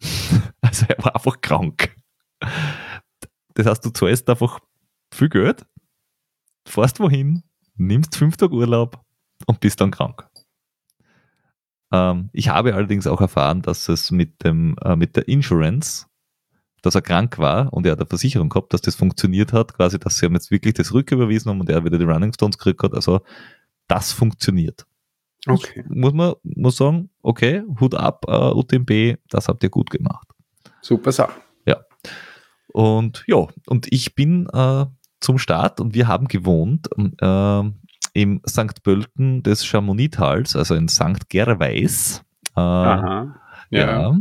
Also 0.60 0.86
er 0.88 1.02
war 1.02 1.14
einfach 1.14 1.40
krank. 1.40 1.96
Das 3.54 3.66
heißt, 3.66 3.84
du 3.84 3.90
zahlst 3.90 4.28
einfach 4.28 4.60
viel 5.12 5.28
Geld, 5.28 5.64
fährst 6.66 7.00
wohin, 7.00 7.42
nimmst 7.76 8.16
fünf 8.16 8.36
Tage 8.36 8.54
Urlaub 8.54 9.00
und 9.46 9.60
bist 9.60 9.80
dann 9.80 9.90
krank. 9.90 10.28
Ähm, 11.92 12.28
ich 12.32 12.48
habe 12.48 12.74
allerdings 12.74 13.06
auch 13.06 13.20
erfahren, 13.20 13.62
dass 13.62 13.88
es 13.88 14.10
mit, 14.10 14.44
dem, 14.44 14.76
äh, 14.84 14.96
mit 14.96 15.16
der 15.16 15.28
Insurance, 15.28 16.06
dass 16.82 16.94
er 16.94 17.02
krank 17.02 17.38
war 17.38 17.72
und 17.72 17.86
er 17.86 17.92
hat 17.92 18.00
eine 18.00 18.08
Versicherung 18.08 18.48
gehabt, 18.48 18.72
dass 18.72 18.82
das 18.82 18.94
funktioniert 18.94 19.52
hat, 19.52 19.74
quasi, 19.74 19.98
dass 19.98 20.18
sie 20.18 20.26
ihm 20.26 20.34
jetzt 20.34 20.50
wirklich 20.50 20.74
das 20.74 20.92
rücküberwiesen 20.92 21.50
haben 21.50 21.60
und 21.60 21.70
er 21.70 21.84
wieder 21.84 21.98
die 21.98 22.04
Running 22.04 22.32
Stones 22.32 22.58
gekriegt 22.58 22.82
hat. 22.82 22.94
Also 22.94 23.20
das 23.88 24.12
funktioniert. 24.12 24.86
Okay. 25.50 25.84
Muss 25.88 26.12
man 26.12 26.34
muss 26.42 26.76
sagen, 26.76 27.10
okay, 27.22 27.62
Hut 27.80 27.94
ab, 27.94 28.24
uh, 28.28 28.58
UTMB, 28.58 29.16
das 29.28 29.48
habt 29.48 29.62
ihr 29.62 29.70
gut 29.70 29.90
gemacht. 29.90 30.28
Super 30.80 31.12
Sache. 31.12 31.40
Ja. 31.66 31.78
Und 32.72 33.24
ja, 33.26 33.46
und 33.66 33.92
ich 33.92 34.14
bin 34.14 34.46
äh, 34.52 34.86
zum 35.20 35.38
Start 35.38 35.80
und 35.80 35.94
wir 35.94 36.08
haben 36.08 36.28
gewohnt 36.28 36.88
äh, 37.20 37.62
im 38.14 38.40
St. 38.48 38.82
Pölten 38.82 39.42
des 39.42 39.64
Chamonix-Tals, 39.64 40.56
also 40.56 40.74
in 40.74 40.88
St. 40.88 41.28
Gerweis. 41.28 42.22
Äh, 42.56 42.60
Aha. 42.60 43.34
Ja. 43.70 44.12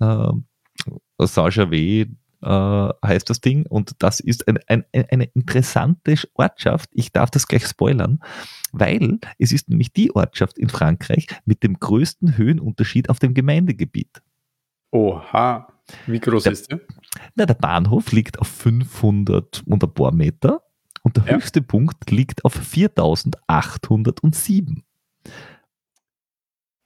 ja 0.00 0.32
äh, 0.38 1.26
Saint-Gervais 1.26 2.06
äh, 2.44 3.06
heißt 3.06 3.28
das 3.28 3.40
Ding 3.40 3.66
und 3.66 4.02
das 4.02 4.20
ist 4.20 4.46
ein, 4.48 4.58
ein, 4.68 4.84
eine 4.92 5.24
interessante 5.24 6.14
Ortschaft. 6.34 6.90
Ich 6.92 7.12
darf 7.12 7.30
das 7.30 7.48
gleich 7.48 7.66
spoilern, 7.66 8.20
weil 8.72 9.18
es 9.38 9.52
ist 9.52 9.68
nämlich 9.68 9.92
die 9.92 10.14
Ortschaft 10.14 10.58
in 10.58 10.68
Frankreich 10.68 11.26
mit 11.44 11.62
dem 11.62 11.80
größten 11.80 12.36
Höhenunterschied 12.36 13.10
auf 13.10 13.18
dem 13.18 13.34
Gemeindegebiet. 13.34 14.22
Oha, 14.90 15.68
wie 16.06 16.20
groß 16.20 16.44
der, 16.44 16.52
ist 16.52 16.70
der? 16.70 16.80
Na, 17.34 17.46
der 17.46 17.54
Bahnhof 17.54 18.12
liegt 18.12 18.38
auf 18.38 18.48
500 18.48 19.62
und 19.66 19.82
ein 19.82 19.94
paar 19.94 20.12
Meter 20.12 20.62
und 21.02 21.16
der 21.16 21.24
ja. 21.24 21.34
höchste 21.34 21.62
Punkt 21.62 22.10
liegt 22.10 22.44
auf 22.44 22.54
4807. 22.54 24.84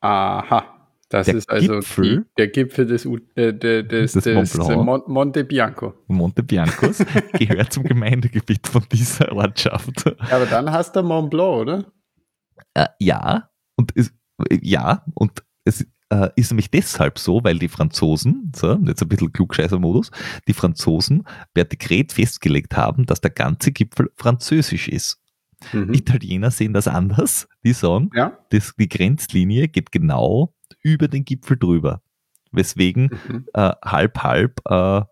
Aha. 0.00 0.77
Das 1.10 1.26
der 1.26 1.36
ist 1.36 1.48
also 1.48 1.74
Gipfel, 1.74 2.18
die, 2.18 2.34
der 2.36 2.48
Gipfel 2.48 2.86
des, 2.86 3.06
äh, 3.34 3.54
des, 3.54 4.12
des, 4.12 4.12
des 4.12 4.68
Mont 4.68 5.08
Monte 5.08 5.44
Bianco. 5.44 5.94
Monte 6.06 6.42
Biancos 6.42 6.98
gehört 7.32 7.72
zum 7.72 7.84
Gemeindegebiet 7.84 8.66
von 8.66 8.84
dieser 8.92 9.32
Ortschaft. 9.32 10.04
Ja, 10.04 10.36
aber 10.36 10.46
dann 10.46 10.70
hast 10.70 10.96
du 10.96 11.02
Mont 11.02 11.30
Blanc, 11.30 11.60
oder? 11.60 11.92
Äh, 12.74 12.88
ja, 12.98 13.48
und 13.76 13.92
es, 13.96 14.12
ja, 14.50 15.02
und 15.14 15.42
es 15.64 15.86
äh, 16.10 16.28
ist 16.36 16.50
nämlich 16.50 16.70
deshalb 16.70 17.18
so, 17.18 17.42
weil 17.42 17.58
die 17.58 17.68
Franzosen, 17.68 18.52
so, 18.54 18.74
jetzt 18.86 19.00
ein 19.00 19.08
bisschen 19.08 19.32
Klugscheißer-Modus, 19.32 20.10
die 20.46 20.52
Franzosen 20.52 21.24
per 21.54 21.64
Dekret 21.64 22.12
festgelegt 22.12 22.76
haben, 22.76 23.06
dass 23.06 23.22
der 23.22 23.30
ganze 23.30 23.72
Gipfel 23.72 24.10
französisch 24.16 24.88
ist. 24.88 25.18
Mhm. 25.72 25.92
Italiener 25.94 26.50
sehen 26.50 26.72
das 26.72 26.86
anders. 26.86 27.48
Die 27.64 27.72
sagen, 27.72 28.10
ja. 28.14 28.38
das, 28.50 28.74
die 28.78 28.88
Grenzlinie 28.88 29.68
geht 29.68 29.90
genau 29.90 30.54
über 30.92 31.08
den 31.08 31.24
Gipfel 31.24 31.56
drüber. 31.56 32.02
Weswegen 32.50 33.10
mhm. 33.28 33.46
äh, 33.52 33.72
halb 33.84 34.22
halb 34.22 34.60
äh, 34.68 35.02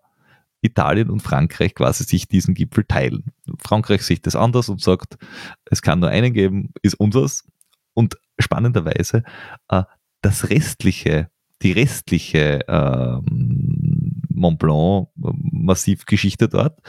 Italien 0.61 1.09
und 1.09 1.21
Frankreich 1.21 1.75
quasi 1.75 2.03
sich 2.03 2.27
diesen 2.27 2.53
Gipfel 2.53 2.83
teilen. 2.83 3.25
Frankreich 3.59 4.01
sieht 4.01 4.25
das 4.25 4.35
anders 4.35 4.69
und 4.69 4.81
sagt, 4.81 5.17
es 5.65 5.81
kann 5.81 5.99
nur 5.99 6.09
einen 6.09 6.33
geben, 6.33 6.73
ist 6.81 6.95
unseres. 6.95 7.45
Und 7.93 8.17
spannenderweise, 8.39 9.23
äh, 9.69 9.83
das 10.21 10.49
restliche, 10.49 11.29
die 11.61 11.71
restliche 11.71 12.61
ähm, 12.67 14.21
Mont 14.29 14.59
Blanc 14.59 15.09
äh, 15.23 15.31
Massivgeschichte 15.51 16.49
dort 16.49 16.79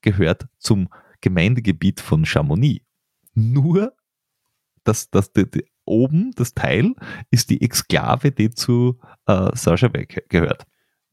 gehört 0.00 0.46
zum 0.58 0.88
Gemeindegebiet 1.20 2.00
von 2.00 2.24
Chamonix. 2.24 2.84
Nur 3.34 3.94
das, 4.84 5.10
das, 5.10 5.32
die, 5.32 5.50
die, 5.50 5.64
oben, 5.84 6.32
das 6.36 6.54
Teil, 6.54 6.94
ist 7.30 7.50
die 7.50 7.62
Exklave, 7.62 8.32
die 8.32 8.50
zu 8.50 8.98
äh, 9.26 9.50
Saint-Gervais 9.54 10.06
gehört. 10.28 10.64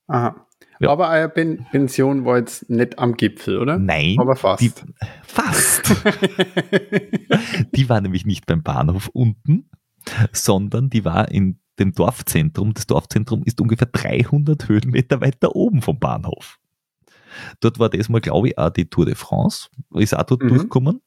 Aha. 0.08 0.48
Ja. 0.80 0.90
Aber 0.90 1.10
eure 1.10 1.30
ben 1.30 1.66
Pension 1.70 2.26
war 2.26 2.40
jetzt 2.40 2.68
nicht 2.70 2.98
am 2.98 3.16
Gipfel, 3.16 3.60
oder? 3.60 3.78
Nein. 3.78 4.16
Aber 4.20 4.36
fast. 4.36 4.62
Die, 4.62 4.72
fast. 5.24 5.96
die 7.76 7.88
war 7.88 8.02
nämlich 8.02 8.26
nicht 8.26 8.48
beim 8.48 8.64
Bahnhof 8.64 9.08
unten, 9.14 9.70
sondern 10.32 10.90
die 10.90 11.06
war 11.06 11.30
in 11.30 11.60
dem 11.78 11.94
Dorfzentrum. 11.94 12.74
Das 12.74 12.88
Dorfzentrum 12.88 13.44
ist 13.44 13.62
ungefähr 13.62 13.88
300 13.92 14.68
Höhenmeter 14.68 15.22
weiter 15.22 15.56
oben 15.56 15.84
vom 15.84 16.00
Bahnhof. 16.00 16.58
Dort 17.60 17.80
war 17.80 17.90
das 17.90 18.10
mal, 18.10 18.20
glaube 18.20 18.50
ich, 18.50 18.58
auch 18.58 18.72
die 18.72 18.90
Tour 18.90 19.06
de 19.06 19.16
France, 19.16 19.70
ist 19.94 20.18
auch 20.18 20.24
dort 20.24 20.44
mhm. 20.44 20.50
durchgekommen. 20.50 21.02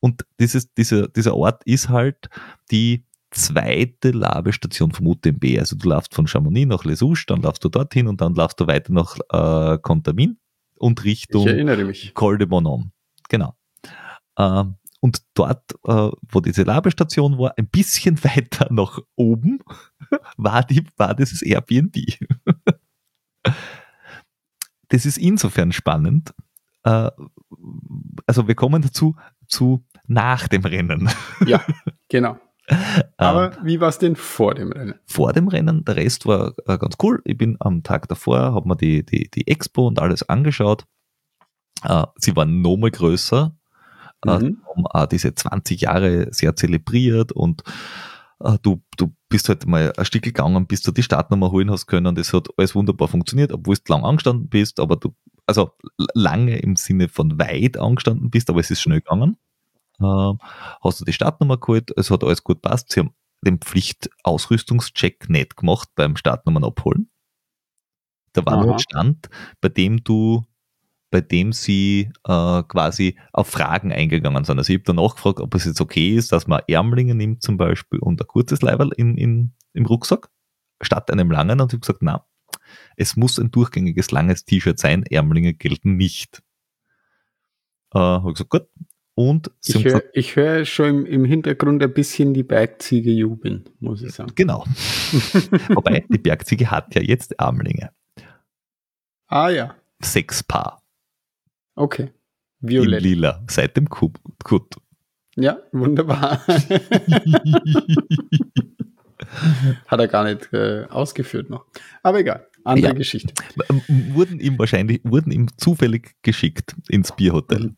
Und 0.00 0.26
dieses, 0.38 0.74
dieser, 0.74 1.08
dieser 1.08 1.36
Ort 1.36 1.62
ist 1.64 1.88
halt 1.88 2.28
die 2.70 3.04
zweite 3.30 4.10
Labestation 4.10 4.92
vom 4.92 5.06
UTMB. 5.06 5.58
Also 5.58 5.76
du 5.76 5.88
laufst 5.88 6.14
von 6.14 6.26
Chamonix 6.26 6.68
nach 6.68 6.84
Les 6.84 7.02
Ouches, 7.02 7.26
dann 7.26 7.42
laufst 7.42 7.64
du 7.64 7.68
dorthin 7.68 8.08
und 8.08 8.20
dann 8.20 8.34
laufst 8.34 8.60
du 8.60 8.66
weiter 8.66 8.92
nach 8.92 9.16
äh, 9.30 9.78
Contamin 9.78 10.38
und 10.76 11.04
Richtung 11.04 11.46
Col 12.14 12.38
de 12.38 12.46
Bonhomme. 12.46 12.90
Genau. 13.28 13.54
Ähm, 14.38 14.76
und 15.00 15.22
dort, 15.34 15.72
äh, 15.84 16.10
wo 16.28 16.40
diese 16.40 16.62
Labestation 16.62 17.38
war, 17.38 17.54
ein 17.56 17.68
bisschen 17.68 18.22
weiter 18.24 18.68
nach 18.70 18.98
oben, 19.16 19.60
war, 20.36 20.62
die, 20.64 20.84
war 20.96 21.14
dieses 21.14 21.42
Airbnb. 21.42 21.96
das 24.88 25.06
ist 25.06 25.18
insofern 25.18 25.72
spannend. 25.72 26.34
Äh, 26.84 27.10
also 28.26 28.48
wir 28.48 28.54
kommen 28.54 28.82
dazu 28.82 29.16
zu 29.46 29.84
nach 30.06 30.48
dem 30.48 30.64
Rennen. 30.64 31.08
Ja, 31.46 31.64
genau. 32.08 32.38
Aber 33.16 33.52
ähm, 33.56 33.58
wie 33.64 33.80
war 33.80 33.88
es 33.88 33.98
denn 33.98 34.16
vor 34.16 34.54
dem 34.54 34.72
Rennen? 34.72 34.94
Vor 35.06 35.32
dem 35.32 35.48
Rennen, 35.48 35.84
der 35.84 35.96
Rest 35.96 36.26
war 36.26 36.54
äh, 36.66 36.78
ganz 36.78 36.96
cool. 37.02 37.20
Ich 37.24 37.36
bin 37.36 37.56
am 37.60 37.82
Tag 37.82 38.08
davor, 38.08 38.54
habe 38.54 38.68
mir 38.68 38.76
die, 38.76 39.04
die, 39.04 39.30
die 39.30 39.46
Expo 39.48 39.86
und 39.86 39.98
alles 39.98 40.28
angeschaut. 40.28 40.86
Äh, 41.82 42.04
sie 42.16 42.36
waren 42.36 42.60
nochmal 42.60 42.90
größer, 42.90 43.56
äh, 44.26 44.38
mhm. 44.38 44.62
haben 44.68 44.86
auch 44.86 45.06
diese 45.06 45.34
20 45.34 45.80
Jahre 45.80 46.28
sehr 46.32 46.54
zelebriert 46.56 47.32
und 47.32 47.62
äh, 48.40 48.58
du, 48.62 48.82
du 48.96 49.14
bist 49.28 49.48
halt 49.48 49.66
mal 49.66 49.92
ein 49.96 50.04
Stück 50.04 50.22
gegangen, 50.22 50.66
bis 50.66 50.82
du 50.82 50.92
die 50.92 51.02
Startnummer 51.02 51.50
holen 51.50 51.70
hast 51.70 51.86
können. 51.86 52.14
Das 52.14 52.32
hat 52.32 52.48
alles 52.56 52.74
wunderbar 52.74 53.08
funktioniert, 53.08 53.52
obwohl 53.52 53.76
du 53.76 53.92
lang 53.92 54.04
angestanden 54.04 54.48
bist, 54.48 54.80
aber 54.80 54.96
du, 54.96 55.14
also 55.46 55.72
lange 56.14 56.58
im 56.58 56.76
Sinne 56.76 57.08
von 57.08 57.38
weit 57.38 57.78
angestanden 57.78 58.30
bist, 58.30 58.50
aber 58.50 58.60
es 58.60 58.70
ist 58.70 58.80
schnell 58.80 59.00
gegangen 59.00 59.36
äh, 60.00 60.32
hast 60.82 61.00
du 61.00 61.04
die 61.04 61.12
Startnummer 61.12 61.58
geholt, 61.58 61.92
es 61.96 62.10
hat 62.10 62.24
alles 62.24 62.42
gut 62.42 62.62
passt. 62.62 62.90
Sie 62.90 63.00
haben 63.00 63.14
den 63.42 63.58
Pflichtausrüstungscheck 63.58 65.28
nicht 65.28 65.56
gemacht 65.56 65.88
beim 65.94 66.16
Startnummern 66.16 66.64
abholen. 66.64 67.10
Da 68.32 68.44
war 68.46 68.62
nur 68.62 68.74
ein 68.74 68.78
Stand, 68.78 69.28
bei 69.60 69.68
dem 69.68 70.04
du, 70.04 70.44
bei 71.10 71.20
dem 71.20 71.52
sie 71.52 72.12
äh, 72.24 72.62
quasi 72.62 73.18
auf 73.32 73.48
Fragen 73.48 73.92
eingegangen 73.92 74.44
sind. 74.44 74.58
Also 74.58 74.72
ich 74.72 74.78
habe 74.78 74.84
danach 74.84 75.16
gefragt, 75.16 75.40
ob 75.40 75.54
es 75.54 75.64
jetzt 75.64 75.80
okay 75.80 76.14
ist, 76.14 76.30
dass 76.30 76.46
man 76.46 76.62
Ärmlinge 76.68 77.14
nimmt 77.14 77.42
zum 77.42 77.56
Beispiel 77.56 77.98
und 77.98 78.20
ein 78.20 78.26
kurzes 78.26 78.62
Leiberl 78.62 78.92
in, 78.96 79.16
in, 79.16 79.54
im 79.72 79.86
Rucksack 79.86 80.30
statt 80.80 81.10
einem 81.10 81.30
langen 81.30 81.60
und 81.60 81.72
ich 81.72 81.76
habe 81.76 81.80
gesagt, 81.80 82.02
na, 82.02 82.24
es 82.96 83.16
muss 83.16 83.38
ein 83.38 83.50
durchgängiges 83.50 84.12
langes 84.12 84.44
T-Shirt 84.44 84.78
sein, 84.78 85.02
Ärmlinge 85.02 85.54
gelten 85.54 85.96
nicht. 85.96 86.42
Äh, 87.92 87.98
habe 87.98 88.32
gesagt, 88.32 88.50
gut, 88.50 88.68
und 89.14 89.50
ich 89.64 89.84
höre 89.84 90.02
hör 90.14 90.64
schon 90.64 91.04
im, 91.06 91.24
Hintergrund 91.24 91.82
ein 91.82 91.92
bisschen 91.92 92.32
die 92.32 92.42
Bergziege 92.42 93.10
jubeln, 93.10 93.68
muss 93.78 94.02
ich 94.02 94.12
sagen. 94.12 94.32
Genau. 94.34 94.64
Wobei, 95.68 96.04
die 96.08 96.18
Bergziege 96.18 96.70
hat 96.70 96.94
ja 96.94 97.02
jetzt 97.02 97.38
Armlinge. 97.38 97.90
Ah 99.26 99.48
ja. 99.50 99.74
Sechs 100.02 100.42
Paar. 100.42 100.82
Okay. 101.74 102.10
Violett. 102.60 103.02
In 103.02 103.10
lila, 103.10 103.44
seit 103.48 103.76
dem 103.76 103.88
Kut. 103.88 104.18
Ja, 105.36 105.58
wunderbar. 105.72 106.44
Hat 109.86 110.00
er 110.00 110.08
gar 110.08 110.24
nicht 110.24 110.52
äh, 110.52 110.86
ausgeführt 110.90 111.48
noch. 111.50 111.66
Aber 112.02 112.18
egal, 112.18 112.48
andere 112.64 112.92
ja. 112.92 112.98
Geschichte. 112.98 113.32
Wurden 113.88 114.40
ihm 114.40 114.58
wahrscheinlich, 114.58 115.00
wurden 115.04 115.30
ihm 115.30 115.46
zufällig 115.56 116.16
geschickt 116.22 116.74
ins 116.88 117.14
Bierhotel. 117.14 117.74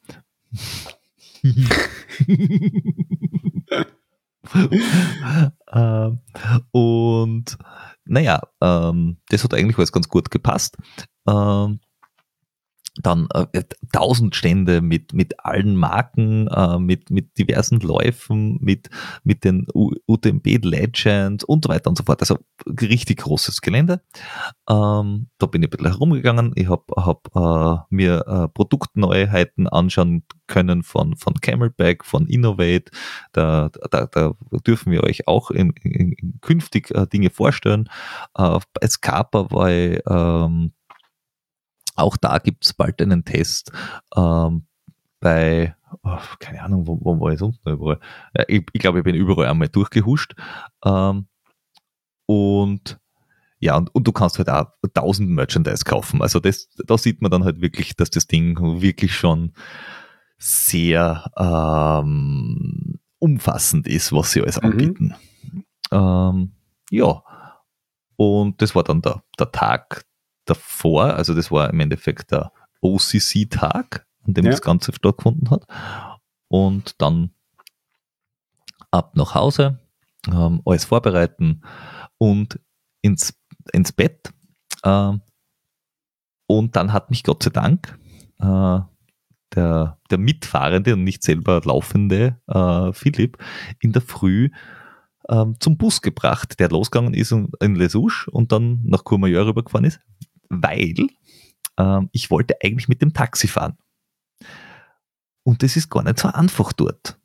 Mhm. 0.50 0.58
ähm, 5.72 6.20
und 6.70 7.58
naja, 8.04 8.40
ähm, 8.60 9.18
das 9.28 9.44
hat 9.44 9.54
eigentlich 9.54 9.78
alles 9.78 9.92
ganz 9.92 10.08
gut 10.08 10.30
gepasst. 10.30 10.76
Ähm, 11.26 11.80
dann 13.00 13.26
äh, 13.32 13.62
tausend 13.92 14.36
Stände 14.36 14.82
mit, 14.82 15.14
mit 15.14 15.44
allen 15.44 15.76
Marken, 15.76 16.48
äh, 16.48 16.78
mit, 16.78 17.10
mit 17.10 17.38
diversen 17.38 17.80
Läufen, 17.80 18.58
mit, 18.60 18.90
mit 19.24 19.44
den 19.44 19.66
UTMB 19.72 20.46
Legends 20.62 21.42
und 21.44 21.64
so 21.64 21.70
weiter 21.70 21.88
und 21.88 21.96
so 21.96 22.04
fort. 22.04 22.20
Also 22.20 22.38
richtig 22.66 23.20
großes 23.20 23.62
Gelände. 23.62 24.02
Ähm, 24.68 25.28
da 25.38 25.46
bin 25.46 25.62
ich 25.62 25.68
ein 25.68 25.70
bisschen 25.70 25.92
herumgegangen. 25.92 26.52
Ich 26.54 26.68
habe 26.68 26.84
hab, 26.96 27.28
äh, 27.34 27.82
mir 27.88 28.26
äh, 28.26 28.48
Produktneuheiten 28.48 29.68
anschauen 29.68 30.24
können 30.46 30.82
von, 30.82 31.16
von 31.16 31.34
Camelback, 31.40 32.04
von 32.04 32.26
Innovate. 32.26 32.90
Da, 33.32 33.70
da, 33.90 34.06
da 34.06 34.34
dürfen 34.66 34.92
wir 34.92 35.02
euch 35.02 35.26
auch 35.26 35.50
in, 35.50 35.72
in, 35.82 36.12
in 36.12 36.38
künftig 36.42 36.90
äh, 36.90 37.06
Dinge 37.06 37.30
vorstellen. 37.30 37.88
Äh, 38.36 38.58
bei 38.74 38.86
Scarpa 38.86 39.50
war 39.50 39.70
ich 39.70 40.00
ähm, 40.06 40.72
auch 41.94 42.16
da 42.16 42.38
gibt 42.38 42.64
es 42.64 42.72
bald 42.72 43.00
einen 43.00 43.24
Test 43.24 43.72
ähm, 44.16 44.66
bei, 45.20 45.74
oh, 46.02 46.18
keine 46.38 46.62
Ahnung, 46.62 46.86
wo, 46.86 46.98
wo 47.00 47.20
war 47.20 47.32
ich 47.32 47.38
sonst 47.38 47.64
noch 47.64 47.72
überall? 47.72 48.00
Ja, 48.36 48.44
ich, 48.48 48.64
ich 48.72 48.80
glaube, 48.80 48.98
ich 48.98 49.04
bin 49.04 49.14
überall 49.14 49.48
einmal 49.48 49.68
durchgehuscht. 49.68 50.34
Ähm, 50.84 51.26
und 52.26 52.98
ja, 53.58 53.76
und, 53.76 53.94
und 53.94 54.08
du 54.08 54.12
kannst 54.12 54.38
halt 54.38 54.50
auch 54.50 54.66
1000 54.82 55.30
Merchandise 55.30 55.84
kaufen. 55.84 56.20
Also 56.20 56.40
das, 56.40 56.68
da 56.84 56.98
sieht 56.98 57.22
man 57.22 57.30
dann 57.30 57.44
halt 57.44 57.60
wirklich, 57.60 57.94
dass 57.94 58.10
das 58.10 58.26
Ding 58.26 58.58
wirklich 58.82 59.14
schon 59.14 59.52
sehr 60.36 61.30
ähm, 61.38 62.98
umfassend 63.20 63.86
ist, 63.86 64.12
was 64.12 64.32
sie 64.32 64.42
alles 64.42 64.60
mhm. 64.60 64.68
anbieten. 64.68 65.14
Ähm, 65.92 66.52
ja, 66.90 67.22
und 68.16 68.60
das 68.60 68.74
war 68.74 68.82
dann 68.82 69.00
der, 69.00 69.22
der 69.38 69.52
Tag 69.52 70.04
davor, 70.44 71.14
also 71.14 71.34
das 71.34 71.50
war 71.50 71.70
im 71.70 71.80
Endeffekt 71.80 72.32
der 72.32 72.52
OCC-Tag, 72.80 74.06
an 74.26 74.34
dem 74.34 74.44
ja. 74.44 74.50
das 74.50 74.62
Ganze 74.62 74.92
stattgefunden 74.92 75.50
hat. 75.50 75.66
Und 76.48 77.00
dann 77.00 77.30
ab 78.90 79.16
nach 79.16 79.34
Hause, 79.34 79.78
ähm, 80.28 80.62
alles 80.64 80.84
vorbereiten 80.84 81.62
und 82.18 82.60
ins, 83.00 83.34
ins 83.72 83.92
Bett. 83.92 84.32
Äh, 84.82 85.12
und 86.46 86.76
dann 86.76 86.92
hat 86.92 87.10
mich 87.10 87.24
Gott 87.24 87.42
sei 87.42 87.50
Dank 87.50 87.98
äh, 88.38 88.80
der, 89.54 89.98
der 90.10 90.18
Mitfahrende 90.18 90.94
und 90.94 91.04
nicht 91.04 91.22
selber 91.22 91.60
laufende 91.64 92.40
äh, 92.46 92.92
Philipp 92.92 93.38
in 93.80 93.92
der 93.92 94.02
Früh 94.02 94.50
ähm, 95.28 95.56
zum 95.60 95.76
Bus 95.76 96.02
gebracht, 96.02 96.58
der 96.58 96.70
losgegangen 96.70 97.14
ist 97.14 97.32
in 97.32 97.74
Les 97.74 97.94
Ouches 97.94 98.28
und 98.28 98.52
dann 98.52 98.80
nach 98.84 99.04
Courmayeur 99.04 99.46
rübergefahren 99.46 99.84
ist, 99.84 100.00
weil 100.52 101.08
ähm, 101.78 102.08
ich 102.12 102.30
wollte 102.30 102.56
eigentlich 102.62 102.88
mit 102.88 103.02
dem 103.02 103.12
Taxi 103.12 103.48
fahren. 103.48 103.76
Und 105.44 105.62
das 105.62 105.76
ist 105.76 105.90
gar 105.90 106.04
nicht 106.04 106.18
so 106.18 106.28
einfach 106.28 106.72
dort, 106.72 107.18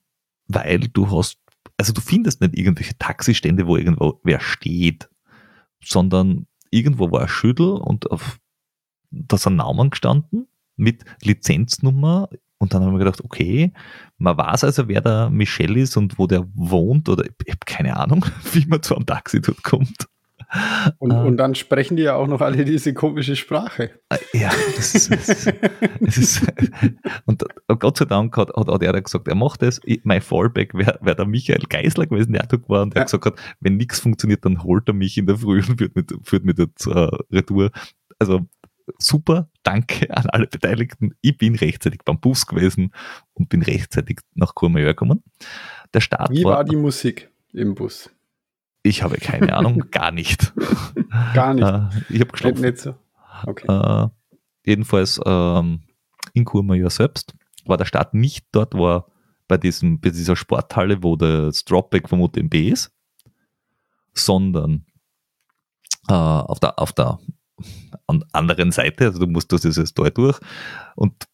weil 0.47 0.79
du 0.79 1.09
hast, 1.11 1.39
also 1.77 1.93
du 1.93 2.01
findest 2.01 2.41
nicht 2.41 2.57
irgendwelche 2.57 2.97
Taxistände, 2.97 3.67
wo 3.67 3.77
irgendwo 3.77 4.19
wer 4.23 4.39
steht, 4.39 5.09
sondern 5.83 6.47
irgendwo 6.71 7.11
war 7.11 7.21
ein 7.21 7.27
Schüttel 7.27 7.73
und 7.73 8.09
auf, 8.09 8.39
da 9.11 9.37
sind 9.37 9.57
Namen 9.57 9.89
gestanden 9.89 10.47
mit 10.75 11.03
Lizenznummer 11.21 12.29
Und 12.57 12.73
dann 12.73 12.83
haben 12.83 12.93
wir 12.93 12.99
gedacht, 12.99 13.23
okay, 13.23 13.71
man 14.17 14.37
weiß 14.37 14.63
also, 14.63 14.87
wer 14.87 15.01
der 15.01 15.29
Michel 15.29 15.77
ist 15.77 15.95
und 15.95 16.17
wo 16.17 16.25
der 16.25 16.47
wohnt 16.55 17.07
oder 17.09 17.25
ich 17.25 17.51
habe 17.51 17.65
keine 17.65 17.97
Ahnung, 17.97 18.25
wie 18.53 18.65
man 18.65 18.81
zu 18.81 18.95
einem 18.95 19.05
Taxi 19.05 19.41
dort 19.41 19.63
kommt. 19.63 20.07
Und, 20.99 21.11
ah. 21.11 21.23
und 21.23 21.37
dann 21.37 21.55
sprechen 21.55 21.97
die 21.97 22.03
ja 22.03 22.15
auch 22.15 22.27
noch 22.27 22.39
alle 22.39 22.63
diese 22.63 22.93
komische 22.93 23.35
Sprache. 23.35 23.91
Ah, 24.09 24.17
ja, 24.33 24.49
das 24.77 24.95
ist, 24.95 25.11
das 25.11 26.17
ist, 26.17 26.47
und 27.25 27.43
Gott 27.79 27.97
sei 27.97 28.05
Dank 28.05 28.37
hat, 28.37 28.55
hat, 28.55 28.67
hat 28.67 28.81
er 28.81 29.01
gesagt, 29.01 29.27
er 29.27 29.35
macht 29.35 29.61
das. 29.61 29.81
Mein 30.03 30.21
Fallback 30.21 30.73
wäre 30.73 30.99
wär 31.01 31.15
der 31.15 31.25
Michael 31.25 31.63
Geisler 31.67 32.07
gewesen, 32.07 32.33
der 32.33 32.45
dort 32.47 32.69
war 32.69 32.83
und 32.83 32.93
der 32.93 33.01
ja. 33.01 33.05
gesagt 33.05 33.25
hat, 33.25 33.35
wenn 33.59 33.75
nichts 33.75 33.99
funktioniert, 33.99 34.45
dann 34.45 34.63
holt 34.63 34.87
er 34.87 34.93
mich 34.93 35.17
in 35.17 35.25
der 35.25 35.37
Früh 35.37 35.61
und 35.67 35.77
führt 35.77 35.95
mich, 35.95 36.05
führt 36.23 36.45
mich 36.45 36.55
dort 36.55 36.87
uh, 36.87 37.17
retour. 37.29 37.71
Also 38.19 38.47
super, 38.97 39.49
danke 39.63 40.15
an 40.15 40.27
alle 40.27 40.47
Beteiligten. 40.47 41.13
Ich 41.21 41.37
bin 41.37 41.55
rechtzeitig 41.55 42.01
beim 42.05 42.19
Bus 42.19 42.47
gewesen 42.47 42.93
und 43.33 43.49
bin 43.49 43.61
rechtzeitig 43.61 44.19
nach 44.33 44.55
Courmayeur 44.55 44.93
gekommen. 44.93 45.23
Der 45.93 45.99
Start 45.99 46.31
Wie 46.31 46.43
war, 46.43 46.57
war 46.57 46.63
die 46.63 46.77
Musik 46.77 47.29
im 47.51 47.75
Bus? 47.75 48.09
Ich 48.87 49.03
habe 49.03 49.17
keine 49.17 49.53
Ahnung, 49.53 49.83
gar 49.91 50.11
nicht. 50.11 50.53
Gar 51.33 51.53
nicht. 51.53 51.67
Äh, 51.67 52.13
ich 52.13 52.21
habe 52.21 52.31
geschlafen. 52.31 52.61
Nicht 52.61 52.77
so. 52.77 52.95
Okay. 53.43 53.67
Äh, 53.67 54.07
jedenfalls 54.65 55.19
ähm, 55.25 55.81
in 56.33 56.45
Courmayeur 56.45 56.89
selbst 56.89 57.35
war 57.65 57.75
der 57.77 57.85
Start 57.85 58.13
nicht 58.13 58.47
dort, 58.53 58.73
war 58.75 59.07
bei, 59.49 59.57
diesem, 59.57 59.99
bei 59.99 60.09
dieser 60.09 60.37
Sporthalle, 60.37 61.03
wo 61.03 61.17
das 61.17 61.65
Dropback 61.65 62.07
vom 62.07 62.21
UTMB 62.21 62.53
ist, 62.55 62.91
sondern 64.13 64.85
äh, 66.07 66.13
auf, 66.13 66.59
der, 66.61 66.79
auf 66.79 66.93
der 66.93 67.19
anderen 68.31 68.71
Seite, 68.71 69.05
also 69.05 69.19
du 69.19 69.27
musst 69.27 69.51
durch 69.51 69.63
dieses 69.63 69.93
Tor 69.93 70.09
durch 70.11 70.39
und 70.95 71.27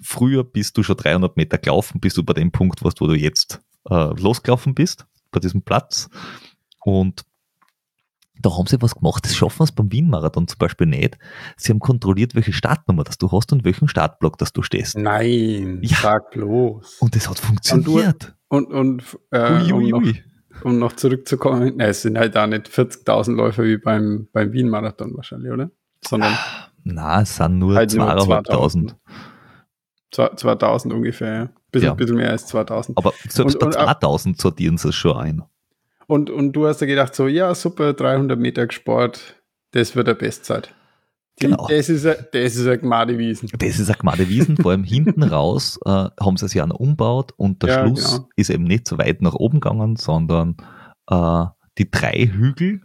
früher 0.00 0.44
bist 0.44 0.76
du 0.76 0.84
schon 0.84 0.96
300 0.96 1.36
Meter 1.36 1.58
gelaufen, 1.58 2.00
bis 2.00 2.14
du 2.14 2.22
bei 2.22 2.34
dem 2.34 2.52
Punkt 2.52 2.84
wo 2.84 3.06
du 3.06 3.14
jetzt 3.14 3.60
äh, 3.90 4.20
losgelaufen 4.20 4.74
bist, 4.74 5.06
bei 5.32 5.40
diesem 5.40 5.62
Platz 5.62 6.08
und 6.88 7.22
da 8.40 8.56
haben 8.56 8.66
sie 8.66 8.80
was 8.80 8.94
gemacht, 8.94 9.24
das 9.24 9.36
schaffen 9.36 9.66
wir 9.66 9.74
beim 9.74 9.92
Wien-Marathon 9.92 10.46
zum 10.48 10.58
Beispiel 10.58 10.86
nicht. 10.86 11.18
Sie 11.56 11.72
haben 11.72 11.80
kontrolliert, 11.80 12.34
welche 12.34 12.52
Startnummer 12.52 13.04
das 13.04 13.18
du 13.18 13.30
hast 13.30 13.52
und 13.52 13.64
welchen 13.64 13.88
Startblock 13.88 14.38
das 14.38 14.52
du 14.52 14.62
stehst. 14.62 14.96
Nein, 14.96 15.80
ja. 15.82 15.96
sag 16.00 16.30
bloß. 16.30 16.98
Und 17.00 17.14
das 17.14 17.28
hat 17.28 17.40
funktioniert. 17.40 18.36
Und, 18.48 18.68
und, 18.70 19.02
und 19.02 19.18
äh, 19.32 19.72
ui, 19.72 19.72
ui, 19.72 19.92
ui. 19.92 19.92
Um, 19.92 20.02
noch, 20.02 20.64
um, 20.64 20.78
noch, 20.78 20.92
zurückzukommen, 20.94 21.74
na, 21.76 21.86
es 21.86 22.02
sind 22.02 22.16
halt 22.16 22.36
da 22.36 22.46
nicht 22.46 22.68
40.000 22.68 23.34
Läufer 23.34 23.64
wie 23.64 23.76
beim, 23.76 24.28
beim 24.32 24.52
Wien-Marathon 24.52 25.14
wahrscheinlich, 25.16 25.52
oder? 25.52 25.70
Sondern 26.06 26.32
Na, 26.84 27.22
es 27.22 27.36
sind 27.36 27.58
nur 27.58 27.74
halt 27.74 27.90
2.500. 27.90 28.94
2000 30.10 30.94
ungefähr, 30.94 31.34
ja. 31.34 31.50
Bisschen, 31.70 31.88
ja. 31.88 31.94
bisschen 31.94 32.16
mehr 32.16 32.30
als 32.30 32.46
2000. 32.46 32.96
Aber 32.96 33.12
selbst 33.28 33.56
und, 33.56 33.60
bei 33.60 33.70
2000 33.70 34.40
sortieren 34.40 34.78
sie 34.78 34.88
es 34.88 34.94
schon 34.94 35.16
ein. 35.16 35.42
Und, 36.08 36.30
und 36.30 36.52
du 36.54 36.66
hast 36.66 36.80
ja 36.80 36.86
gedacht, 36.86 37.14
so, 37.14 37.28
ja, 37.28 37.54
super, 37.54 37.92
300 37.92 38.38
Meter 38.38 38.66
Sport, 38.72 39.36
das 39.72 39.94
wird 39.94 40.08
der 40.08 40.14
Bestzeit. 40.14 40.74
Genau. 41.38 41.66
Das 41.68 41.90
ist, 41.90 42.06
ein, 42.06 42.16
das 42.32 42.56
ist 42.56 42.66
ein 42.66 42.80
Gmadewiesen. 42.80 43.50
Das 43.58 43.78
ist 43.78 43.90
ein 43.90 43.96
Gmadewiesen, 43.98 44.56
vor 44.56 44.72
allem 44.72 44.84
hinten 44.84 45.22
raus 45.22 45.78
äh, 45.84 46.08
haben 46.18 46.36
sie 46.38 46.46
es 46.46 46.54
ja 46.54 46.66
noch 46.66 46.80
umbaut 46.80 47.32
und 47.36 47.62
der 47.62 47.68
ja, 47.68 47.86
Schluss 47.86 48.16
genau. 48.16 48.28
ist 48.36 48.48
eben 48.48 48.64
nicht 48.64 48.88
so 48.88 48.96
weit 48.96 49.20
nach 49.20 49.34
oben 49.34 49.60
gegangen, 49.60 49.96
sondern 49.96 50.56
äh, 51.10 51.44
die 51.76 51.90
drei 51.90 52.26
Hügel, 52.26 52.80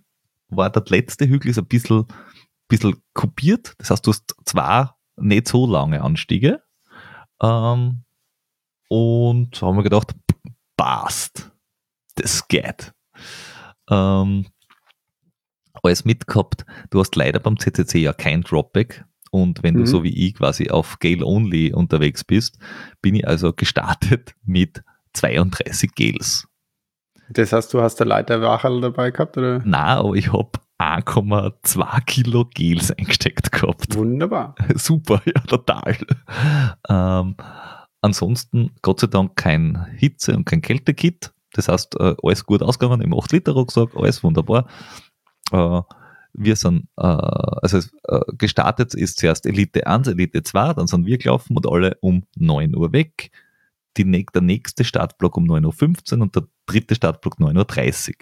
war 0.49 0.69
der 0.69 0.83
letzte 0.89 1.27
Hügel 1.27 1.49
ist 1.49 1.57
ein 1.57 1.65
bisschen, 1.65 2.05
bisschen 2.67 2.97
kopiert, 3.13 3.73
das 3.77 3.89
heißt, 3.89 4.05
du 4.05 4.11
hast 4.11 4.35
zwei 4.45 4.89
nicht 5.15 5.47
so 5.47 5.65
lange 5.65 6.01
Anstiege 6.01 6.61
ähm, 7.41 8.03
und 8.89 9.61
haben 9.61 9.77
wir 9.77 9.83
gedacht, 9.83 10.13
passt, 10.75 11.51
das 12.15 12.47
geht 12.49 12.93
ähm, 13.89 14.45
alles 15.81 16.05
mitgehabt. 16.05 16.65
Du 16.89 16.99
hast 16.99 17.15
leider 17.15 17.39
beim 17.39 17.57
CCC 17.57 17.99
ja 17.99 18.13
kein 18.13 18.41
Dropback. 18.41 19.05
Und 19.31 19.63
wenn 19.63 19.73
mhm. 19.73 19.79
du 19.79 19.85
so 19.87 20.03
wie 20.03 20.27
ich 20.27 20.35
quasi 20.35 20.69
auf 20.69 20.99
Gale 20.99 21.25
Only 21.25 21.73
unterwegs 21.73 22.23
bist, 22.23 22.59
bin 23.01 23.15
ich 23.15 23.27
also 23.27 23.51
gestartet 23.51 24.35
mit 24.45 24.83
32 25.13 25.95
Gales. 25.95 26.47
Das 27.29 27.51
heißt, 27.51 27.73
du 27.73 27.81
hast 27.81 27.95
der 27.95 28.05
Leiterwacherl 28.05 28.81
dabei 28.81 29.11
gehabt, 29.11 29.37
oder? 29.37 29.59
Nein, 29.65 29.97
aber 29.97 30.13
ich 30.13 30.31
habe 30.31 30.51
1,2 30.77 32.05
Kilo 32.05 32.45
Gels 32.53 32.91
eingesteckt 32.91 33.51
gehabt. 33.51 33.95
Wunderbar. 33.95 34.55
Super, 34.75 35.21
ja, 35.25 35.41
total. 35.41 35.97
Ähm, 36.89 37.35
ansonsten, 38.01 38.71
Gott 38.81 38.99
sei 38.99 39.07
Dank, 39.07 39.35
kein 39.35 39.87
Hitze- 39.95 40.35
und 40.35 40.45
kein 40.45 40.61
Kältekit. 40.61 41.33
Das 41.53 41.67
heißt, 41.67 41.99
äh, 41.99 42.15
alles 42.21 42.45
gut 42.45 42.61
ausgegangen 42.61 43.01
im 43.01 43.13
8-Liter-Rucksack, 43.13 43.95
alles 43.95 44.23
wunderbar. 44.23 44.67
Äh, 45.51 45.81
wir 46.33 46.55
sind, 46.55 46.87
äh, 46.97 47.03
also 47.03 47.79
gestartet 48.37 48.95
ist 48.95 49.19
zuerst 49.19 49.45
Elite 49.45 49.85
1, 49.85 50.07
Elite 50.07 50.41
2, 50.43 50.73
dann 50.73 50.87
sind 50.87 51.05
wir 51.05 51.17
gelaufen 51.17 51.55
und 51.55 51.67
alle 51.67 51.97
um 52.01 52.25
9 52.35 52.75
Uhr 52.75 52.91
weg. 52.91 53.31
Die, 53.97 54.25
der 54.25 54.41
nächste 54.41 54.83
Startblock 54.83 55.37
um 55.37 55.45
9.15 55.45 56.15
Uhr 56.15 56.21
und 56.23 56.35
der 56.35 56.47
dritte 56.65 56.95
Startblock 56.95 57.35
9.30 57.35 58.09
Uhr. 58.09 58.15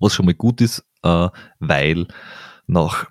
Was 0.00 0.14
schon 0.14 0.26
mal 0.26 0.34
gut 0.34 0.60
ist, 0.60 0.84
weil 1.02 2.08
nach, 2.66 3.08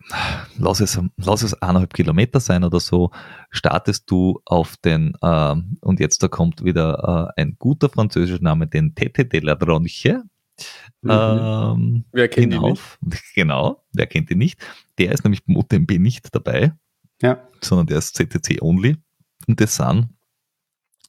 lass 0.58 0.82
es, 0.82 1.00
lass 1.18 1.42
es 1.42 1.54
eineinhalb 1.62 1.94
Kilometer 1.94 2.40
sein 2.40 2.64
oder 2.64 2.80
so, 2.80 3.12
startest 3.50 4.10
du 4.12 4.42
auf 4.46 4.76
den, 4.78 5.16
äh, 5.22 5.56
und 5.82 6.00
jetzt 6.00 6.22
da 6.22 6.28
kommt 6.28 6.64
wieder 6.64 7.32
äh, 7.38 7.42
ein 7.42 7.56
guter 7.58 7.90
französischer 7.90 8.44
Name, 8.44 8.68
den 8.68 8.96
Tete 8.96 9.26
de 9.26 9.40
la 9.40 9.56
Dronche. 9.56 10.24
Mhm. 11.02 11.10
Ähm, 11.10 12.06
wer 12.12 12.28
kennt 12.28 12.54
ihn 12.54 12.62
nicht? 12.62 12.82
Genau, 13.36 13.84
wer 13.94 14.08
kennt 14.08 14.30
ihn 14.32 14.38
nicht? 14.38 14.60
Der 14.98 15.12
ist 15.12 15.24
nämlich 15.24 15.46
beim 15.46 15.58
UTMB 15.58 15.92
nicht 16.00 16.34
dabei, 16.34 16.74
ja. 17.22 17.40
sondern 17.62 17.88
der 17.88 18.00
ist 18.00 18.16
CTC 18.16 18.62
only. 18.62 18.98
Und 19.48 19.62
das 19.62 19.76
sind, 19.76 20.10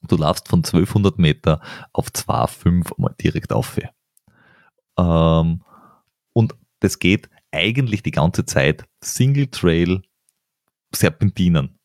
du 0.07 0.17
laufst 0.17 0.49
von 0.49 0.61
1200 0.61 1.19
Meter 1.19 1.61
auf 1.93 2.09
2,5 2.09 2.93
mal 2.97 3.15
direkt 3.21 3.53
auf. 3.53 3.79
Ähm, 4.99 5.63
und 6.33 6.55
das 6.81 6.99
geht 6.99 7.29
eigentlich 7.57 8.03
die 8.03 8.11
ganze 8.11 8.45
Zeit 8.45 8.85
Single 9.01 9.49
Trail 9.49 10.03
Serpentinen. 10.95 11.79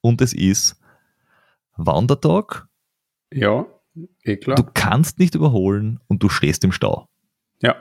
Und 0.00 0.20
es 0.20 0.32
ist 0.32 0.80
Wandertag. 1.76 2.68
Ja, 3.32 3.66
eh 4.22 4.36
klar. 4.36 4.56
Du 4.56 4.64
kannst 4.72 5.18
nicht 5.18 5.34
überholen 5.34 6.00
und 6.06 6.22
du 6.22 6.28
stehst 6.28 6.64
im 6.64 6.72
Stau. 6.72 7.08
Ja. 7.60 7.76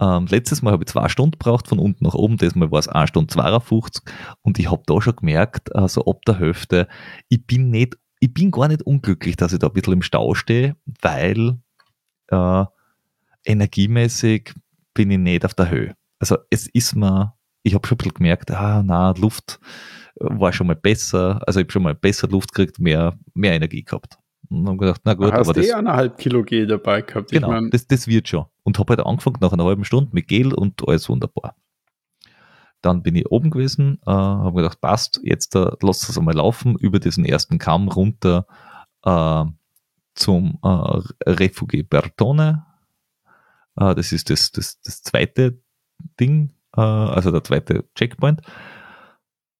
Ähm, 0.00 0.26
letztes 0.26 0.62
Mal 0.62 0.72
habe 0.72 0.84
ich 0.84 0.90
zwei 0.90 1.08
Stunden 1.08 1.32
gebraucht 1.32 1.66
von 1.66 1.78
unten 1.78 2.04
nach 2.04 2.14
oben, 2.14 2.36
diesmal 2.36 2.70
war 2.70 2.78
es 2.78 2.88
1 2.88 3.08
Stunde 3.08 3.32
52 3.32 4.02
und 4.42 4.58
ich 4.58 4.70
habe 4.70 4.82
da 4.86 5.00
schon 5.00 5.16
gemerkt, 5.16 5.74
also 5.74 6.04
ab 6.04 6.22
der 6.24 6.38
Hälfte, 6.38 6.86
ich 7.28 7.44
bin 7.44 7.70
nicht, 7.70 7.98
ich 8.20 8.32
bin 8.32 8.52
gar 8.52 8.68
nicht 8.68 8.82
unglücklich, 8.82 9.36
dass 9.36 9.52
ich 9.52 9.58
da 9.58 9.66
ein 9.66 9.72
bisschen 9.72 9.94
im 9.94 10.02
Stau 10.02 10.34
stehe, 10.34 10.76
weil 11.02 11.58
äh, 12.28 12.64
energiemäßig 13.44 14.54
bin 14.94 15.10
ich 15.10 15.18
nicht 15.18 15.44
auf 15.44 15.54
der 15.54 15.70
Höhe 15.70 15.97
also 16.18 16.38
es 16.50 16.66
ist 16.68 16.94
mir, 16.94 17.34
ich 17.62 17.74
habe 17.74 17.86
schon 17.86 17.96
ein 17.96 17.98
bisschen 17.98 18.14
gemerkt, 18.14 18.50
ah, 18.50 18.82
na, 18.84 19.12
Luft 19.12 19.60
war 20.16 20.52
schon 20.52 20.66
mal 20.66 20.76
besser, 20.76 21.40
also 21.46 21.60
ich 21.60 21.64
habe 21.64 21.72
schon 21.72 21.82
mal 21.82 21.94
besser 21.94 22.28
Luft 22.28 22.52
gekriegt, 22.52 22.78
mehr, 22.78 23.18
mehr 23.34 23.54
Energie 23.54 23.84
gehabt. 23.84 24.18
Und 24.50 24.66
habe 24.66 24.78
gedacht, 24.78 25.02
na 25.04 25.14
gut, 25.14 25.32
hast 25.32 25.40
aber 25.40 25.52
das. 25.52 25.66
eh 25.66 25.72
eineinhalb 25.72 26.18
Kilo 26.18 26.42
Gel 26.42 26.66
dabei 26.66 27.02
gehabt. 27.02 27.30
Genau, 27.30 27.48
ich 27.48 27.52
mein, 27.52 27.70
das, 27.70 27.86
das 27.86 28.06
wird 28.06 28.28
schon. 28.28 28.46
Und 28.62 28.78
habe 28.78 28.96
halt 28.96 29.06
angefangen 29.06 29.36
nach 29.40 29.52
einer 29.52 29.64
halben 29.64 29.84
Stunde 29.84 30.10
mit 30.12 30.26
Gel 30.28 30.54
und 30.54 30.86
alles 30.88 31.08
wunderbar. 31.08 31.54
Dann 32.80 33.02
bin 33.02 33.16
ich 33.16 33.26
oben 33.30 33.50
gewesen, 33.50 33.98
äh, 34.06 34.10
habe 34.10 34.62
gedacht, 34.62 34.80
passt, 34.80 35.20
jetzt 35.22 35.54
äh, 35.56 35.70
lass 35.82 36.08
es 36.08 36.16
einmal 36.16 36.34
laufen, 36.34 36.76
über 36.76 36.98
diesen 36.98 37.24
ersten 37.24 37.58
Kamm 37.58 37.88
runter 37.88 38.46
äh, 39.04 39.44
zum 40.14 40.58
äh, 40.62 41.00
Refugi 41.26 41.82
Bertone. 41.82 42.64
Äh, 43.76 43.94
das 43.94 44.12
ist 44.12 44.30
das, 44.30 44.52
das, 44.52 44.80
das 44.80 45.02
zweite 45.02 45.60
Ding, 46.20 46.52
äh, 46.76 46.80
also 46.80 47.30
der 47.30 47.44
zweite 47.44 47.84
Checkpoint. 47.94 48.42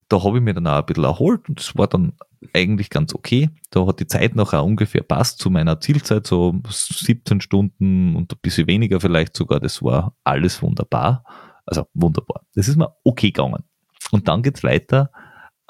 Da 0.09 0.23
habe 0.23 0.39
ich 0.39 0.45
mir 0.45 0.55
dann 0.55 0.67
auch 0.67 0.79
ein 0.79 0.87
bisschen 0.87 1.05
erholt 1.05 1.49
und 1.49 1.59
das 1.59 1.77
war 1.77 1.87
dann 1.87 2.15
eigentlich 2.55 2.91
ganz 2.91 3.15
okay. 3.15 3.51
Da 3.71 3.87
hat 3.87 4.01
die 4.01 4.07
Zeit 4.07 4.35
noch 4.37 4.53
auch 4.55 4.65
ungefähr 4.65 5.03
passt 5.03 5.39
zu 5.39 5.51
meiner 5.51 5.81
Zielzeit, 5.81 6.27
so 6.27 6.61
17 6.67 7.41
Stunden 7.41 8.17
und 8.17 8.33
ein 8.33 8.39
bisschen 8.41 8.67
weniger 8.67 9.01
vielleicht 9.01 9.37
sogar. 9.37 9.61
Das 9.61 9.83
war 9.83 10.17
alles 10.25 10.63
wunderbar. 10.63 11.25
Also 11.67 11.87
wunderbar. 11.93 12.43
Das 12.55 12.69
ist 12.69 12.77
mir 12.77 12.95
okay 13.05 13.31
gegangen. 13.33 13.65
Und 14.11 14.29
dann 14.29 14.43
geht's 14.43 14.65
weiter 14.65 15.11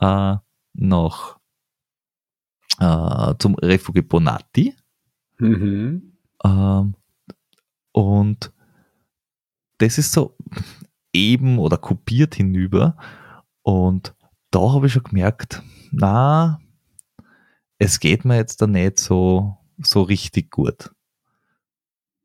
äh, 0.00 0.36
nach 0.74 1.38
äh, 2.78 3.34
zum 3.38 3.54
Refuge 3.56 4.02
Bonatti. 4.02 4.74
Mhm. 5.38 6.12
Ähm, 6.44 6.94
und 7.92 8.52
das 9.78 9.98
ist 9.98 10.12
so 10.12 10.36
eben 11.12 11.58
oder 11.58 11.76
kopiert 11.78 12.34
hinüber. 12.34 12.96
Und 13.62 14.14
da 14.50 14.72
habe 14.72 14.86
ich 14.86 14.92
schon 14.92 15.04
gemerkt, 15.04 15.62
na, 15.90 16.60
es 17.78 18.00
geht 18.00 18.24
mir 18.24 18.36
jetzt 18.36 18.60
da 18.60 18.66
nicht 18.66 18.98
so, 18.98 19.56
so 19.78 20.02
richtig 20.02 20.50
gut. 20.50 20.90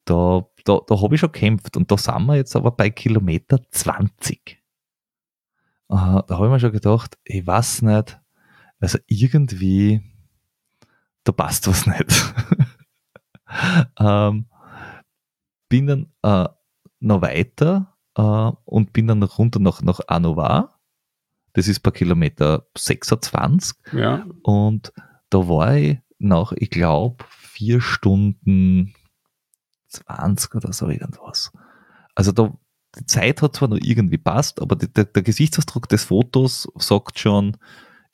Da, 0.05 0.45
da, 0.65 0.79
da 0.85 1.01
habe 1.01 1.15
ich 1.15 1.21
schon 1.21 1.31
gekämpft 1.31 1.77
und 1.77 1.89
da 1.91 1.97
sind 1.97 2.25
wir 2.25 2.35
jetzt 2.35 2.55
aber 2.55 2.71
bei 2.71 2.89
Kilometer 2.89 3.59
20. 3.71 4.61
Uh, 5.89 6.21
da 6.27 6.35
habe 6.35 6.45
ich 6.47 6.51
mir 6.51 6.59
schon 6.59 6.71
gedacht, 6.71 7.17
ich 7.23 7.45
weiß 7.45 7.83
nicht, 7.83 8.19
also 8.79 8.97
irgendwie, 9.07 10.01
da 11.23 11.31
passt 11.31 11.67
was 11.67 11.85
nicht. 11.85 12.33
ähm, 13.99 14.47
bin 15.69 15.87
dann 15.87 16.11
äh, 16.23 16.49
noch 17.03 17.21
weiter 17.21 17.95
äh, 18.15 18.21
und 18.65 18.93
bin 18.93 19.07
dann 19.07 19.23
runter 19.23 19.59
nach, 19.59 19.81
nach 19.81 19.99
Anova. 20.07 20.79
Das 21.53 21.67
ist 21.67 21.81
bei 21.81 21.91
Kilometer 21.91 22.67
26. 22.75 23.77
Ja. 23.93 24.25
Und 24.41 24.91
da 25.29 25.47
war 25.47 25.75
ich 25.75 25.99
nach, 26.17 26.51
ich 26.53 26.69
glaube, 26.69 27.23
vier 27.29 27.81
Stunden 27.81 28.95
20 29.89 30.55
oder 30.55 30.73
so 30.73 30.89
irgendwas. 30.89 31.51
Also 32.15 32.31
da, 32.31 32.57
die 32.97 33.05
Zeit 33.05 33.41
hat 33.41 33.55
zwar 33.55 33.67
noch 33.67 33.79
irgendwie 33.81 34.17
passt, 34.17 34.61
aber 34.61 34.75
die, 34.75 34.91
der, 34.91 35.05
der, 35.05 35.21
Gesichtsausdruck 35.21 35.89
des 35.89 36.05
Fotos 36.05 36.67
sagt 36.75 37.19
schon, 37.19 37.57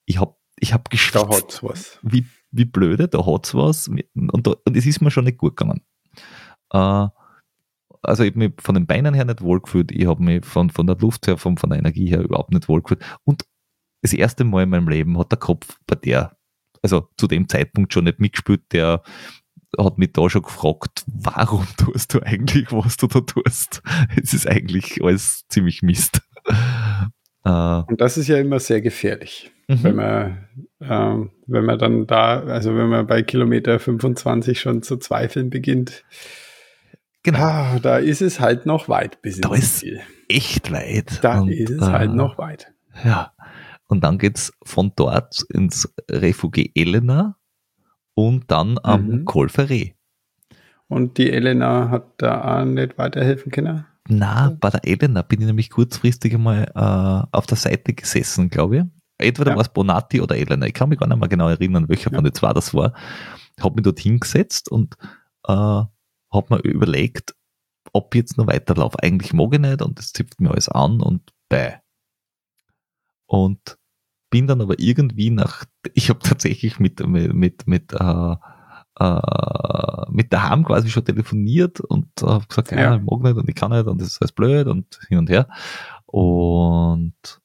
ich 0.06 0.20
habe 0.20 0.36
ich 0.58 0.74
hab 0.74 0.90
geschwitzt. 0.90 1.16
Da 1.16 1.30
hat's 1.30 1.64
was. 1.64 2.00
Wie, 2.02 2.26
wie 2.52 2.66
blöde, 2.66 3.08
da 3.08 3.26
hat's 3.26 3.54
was. 3.54 3.88
Und, 3.88 4.48
da, 4.48 4.56
und 4.66 4.76
es 4.76 4.86
ist 4.86 5.02
mir 5.02 5.12
schon 5.12 5.26
nicht 5.26 5.38
gut 5.38 5.56
gegangen. 5.56 5.82
Äh, 6.72 7.08
also 8.02 8.24
ich 8.24 8.32
habe 8.32 8.40
mich 8.40 8.54
von 8.60 8.76
den 8.76 8.86
Beinen 8.88 9.14
her 9.14 9.26
nicht 9.26 9.42
wohlgefühlt, 9.42 9.92
ich 9.92 10.08
habe 10.08 10.24
mich 10.24 10.46
von, 10.46 10.70
von 10.70 10.88
der 10.88 10.98
Luft 10.98 11.28
her, 11.28 11.38
von, 11.38 11.58
von 11.58 11.70
der 11.70 11.80
Energie 11.80 12.10
her 12.10 12.22
überhaupt 12.22 12.54
nicht 12.54 12.70
wohlgefühlt. 12.70 13.04
Und 13.24 13.44
das 14.02 14.14
erste 14.14 14.44
Mal 14.44 14.64
in 14.64 14.70
meinem 14.70 14.88
Leben 14.88 15.18
hat 15.18 15.32
der 15.32 15.40
Kopf 15.40 15.78
bei 15.86 15.96
der, 15.96 16.38
also 16.82 17.10
zu 17.18 17.28
dem 17.28 17.50
Zeitpunkt 17.50 17.94
schon 17.94 18.06
nicht 18.06 18.20
mitgespielt, 18.20 18.62
der 18.72 19.04
hat 19.78 19.98
mich 19.98 20.14
da 20.14 20.30
schon 20.30 20.42
gefragt, 20.44 21.04
warum 21.08 21.68
tust 21.78 22.14
du 22.14 22.22
eigentlich, 22.22 22.72
was 22.72 22.98
du 22.98 23.08
da 23.08 23.22
tust? 23.22 23.82
Es 24.22 24.34
ist 24.34 24.48
eigentlich 24.48 25.04
alles 25.04 25.46
ziemlich 25.50 25.82
Mist. 25.82 26.22
Äh, 27.46 27.84
Und 27.88 28.02
das 28.02 28.18
ist 28.18 28.28
ja 28.28 28.38
immer 28.38 28.60
sehr 28.60 28.82
gefährlich, 28.82 29.50
mhm. 29.70 29.84
wenn 29.84 29.96
man, 29.96 30.48
äh, 30.82 31.30
wenn 31.48 31.64
man 31.64 31.80
dann 31.80 32.06
da, 32.06 32.42
also 32.42 32.76
wenn 32.76 32.90
man 32.90 33.08
bei 33.08 33.22
Kilometer 33.22 33.80
25 33.80 34.60
schon 34.60 34.82
zu 34.82 34.98
zweifeln 34.98 35.50
beginnt. 35.50 36.04
Genau. 37.24 37.40
Ah, 37.40 37.80
da 37.80 37.98
ist 37.98 38.22
es 38.22 38.40
halt 38.40 38.66
noch 38.66 38.88
weit 38.88 39.22
bis 39.22 39.42
da 39.42 39.54
ins 39.54 39.78
Ziel. 39.78 40.00
Echt 40.30 40.72
weit. 40.72 41.24
Da 41.24 41.42
Und, 41.42 41.50
ist 41.50 41.70
es 41.70 41.82
halt 41.82 41.90
äh, 41.90 41.98
halt 41.98 42.14
noch 42.14 42.38
weit. 42.38 42.72
Ja. 43.04 43.34
Und 43.88 44.04
dann 44.04 44.18
geht's 44.18 44.54
von 44.64 44.94
dort 44.96 45.44
ins 45.50 45.92
Refugie 46.10 46.72
Elena 46.76 47.38
und 48.14 48.52
dann 48.52 48.80
am 48.84 49.08
mhm. 49.08 49.26
Kolferé. 49.26 49.94
Und 50.88 51.18
die 51.18 51.32
Elena 51.32 51.90
hat 51.90 52.14
da 52.18 52.60
auch 52.60 52.66
nicht 52.66 52.98
weiterhelfen 52.98 53.52
können? 53.52 53.86
Na, 54.08 54.56
bei 54.60 54.70
der 54.70 54.86
Elena 54.86 55.22
bin 55.22 55.42
ich 55.42 55.48
nämlich 55.48 55.70
kurzfristig 55.70 56.34
einmal 56.34 56.72
äh, 56.74 57.36
auf 57.36 57.46
der 57.46 57.58
Seite 57.58 57.94
gesessen, 57.94 58.50
glaube 58.50 58.78
ich. 58.78 58.84
Entweder 59.20 59.52
ja. 59.52 59.56
war 59.56 59.62
es 59.62 59.70
Bonatti 59.70 60.22
oder 60.22 60.36
Elena. 60.36 60.66
Ich 60.66 60.74
kann 60.74 60.90
mich 60.90 61.00
gar 61.00 61.08
nicht 61.08 61.20
mehr 61.20 61.30
genau 61.30 61.50
erinnern, 61.50 61.90
welcher 61.90 62.12
ja. 62.12 62.16
von 62.16 62.24
den 62.24 62.34
zwei 62.34 62.54
das 62.54 62.74
war. 62.74 62.94
Habe 63.60 63.76
mich 63.76 63.84
dort 63.84 64.00
hingesetzt 64.00 64.72
und 64.72 64.96
äh, 65.48 65.84
habe 66.32 66.56
mir 66.56 66.62
überlegt, 66.62 67.36
ob 67.94 68.14
ich 68.14 68.20
jetzt 68.20 68.38
noch 68.38 68.48
weiterlaufe. 68.48 69.02
Eigentlich 69.02 69.34
mag 69.34 69.54
ich 69.54 69.60
nicht 69.60 69.82
und 69.82 69.98
das 69.98 70.14
zipft 70.14 70.40
mir 70.42 70.52
alles 70.52 70.70
an 70.70 71.02
und 71.02 71.34
bei. 71.50 71.82
Und 73.26 73.78
bin 74.30 74.48
dann 74.48 74.62
aber 74.62 74.80
irgendwie 74.80 75.32
nach, 75.32 75.66
ich 75.94 76.10
habe 76.10 76.20
tatsächlich 76.20 76.80
mit, 76.80 77.06
mit, 77.06 77.34
mit, 77.34 77.68
mit, 77.68 77.94
äh, 77.94 78.36
äh, 79.00 80.12
mit 80.12 80.34
daheim 80.34 80.66
quasi 80.66 80.90
schon 80.90 81.06
telefoniert 81.06 81.80
und 81.80 82.08
äh, 82.22 82.28
habe 82.28 82.48
gesagt, 82.48 82.72
ja. 82.72 82.80
ja, 82.80 82.96
ich 82.96 83.02
mag 83.02 83.22
nicht 83.22 83.38
und 83.38 83.50
ich 83.50 83.56
kann 83.56 83.72
nicht 83.72 83.88
und 83.88 84.00
das 84.02 84.10
ist 84.10 84.22
alles 84.22 84.32
blöd 84.32 84.68
und 84.68 85.00
hin 85.08 85.20
und 85.20 85.30
her. 85.30 85.48
Und 86.06 87.42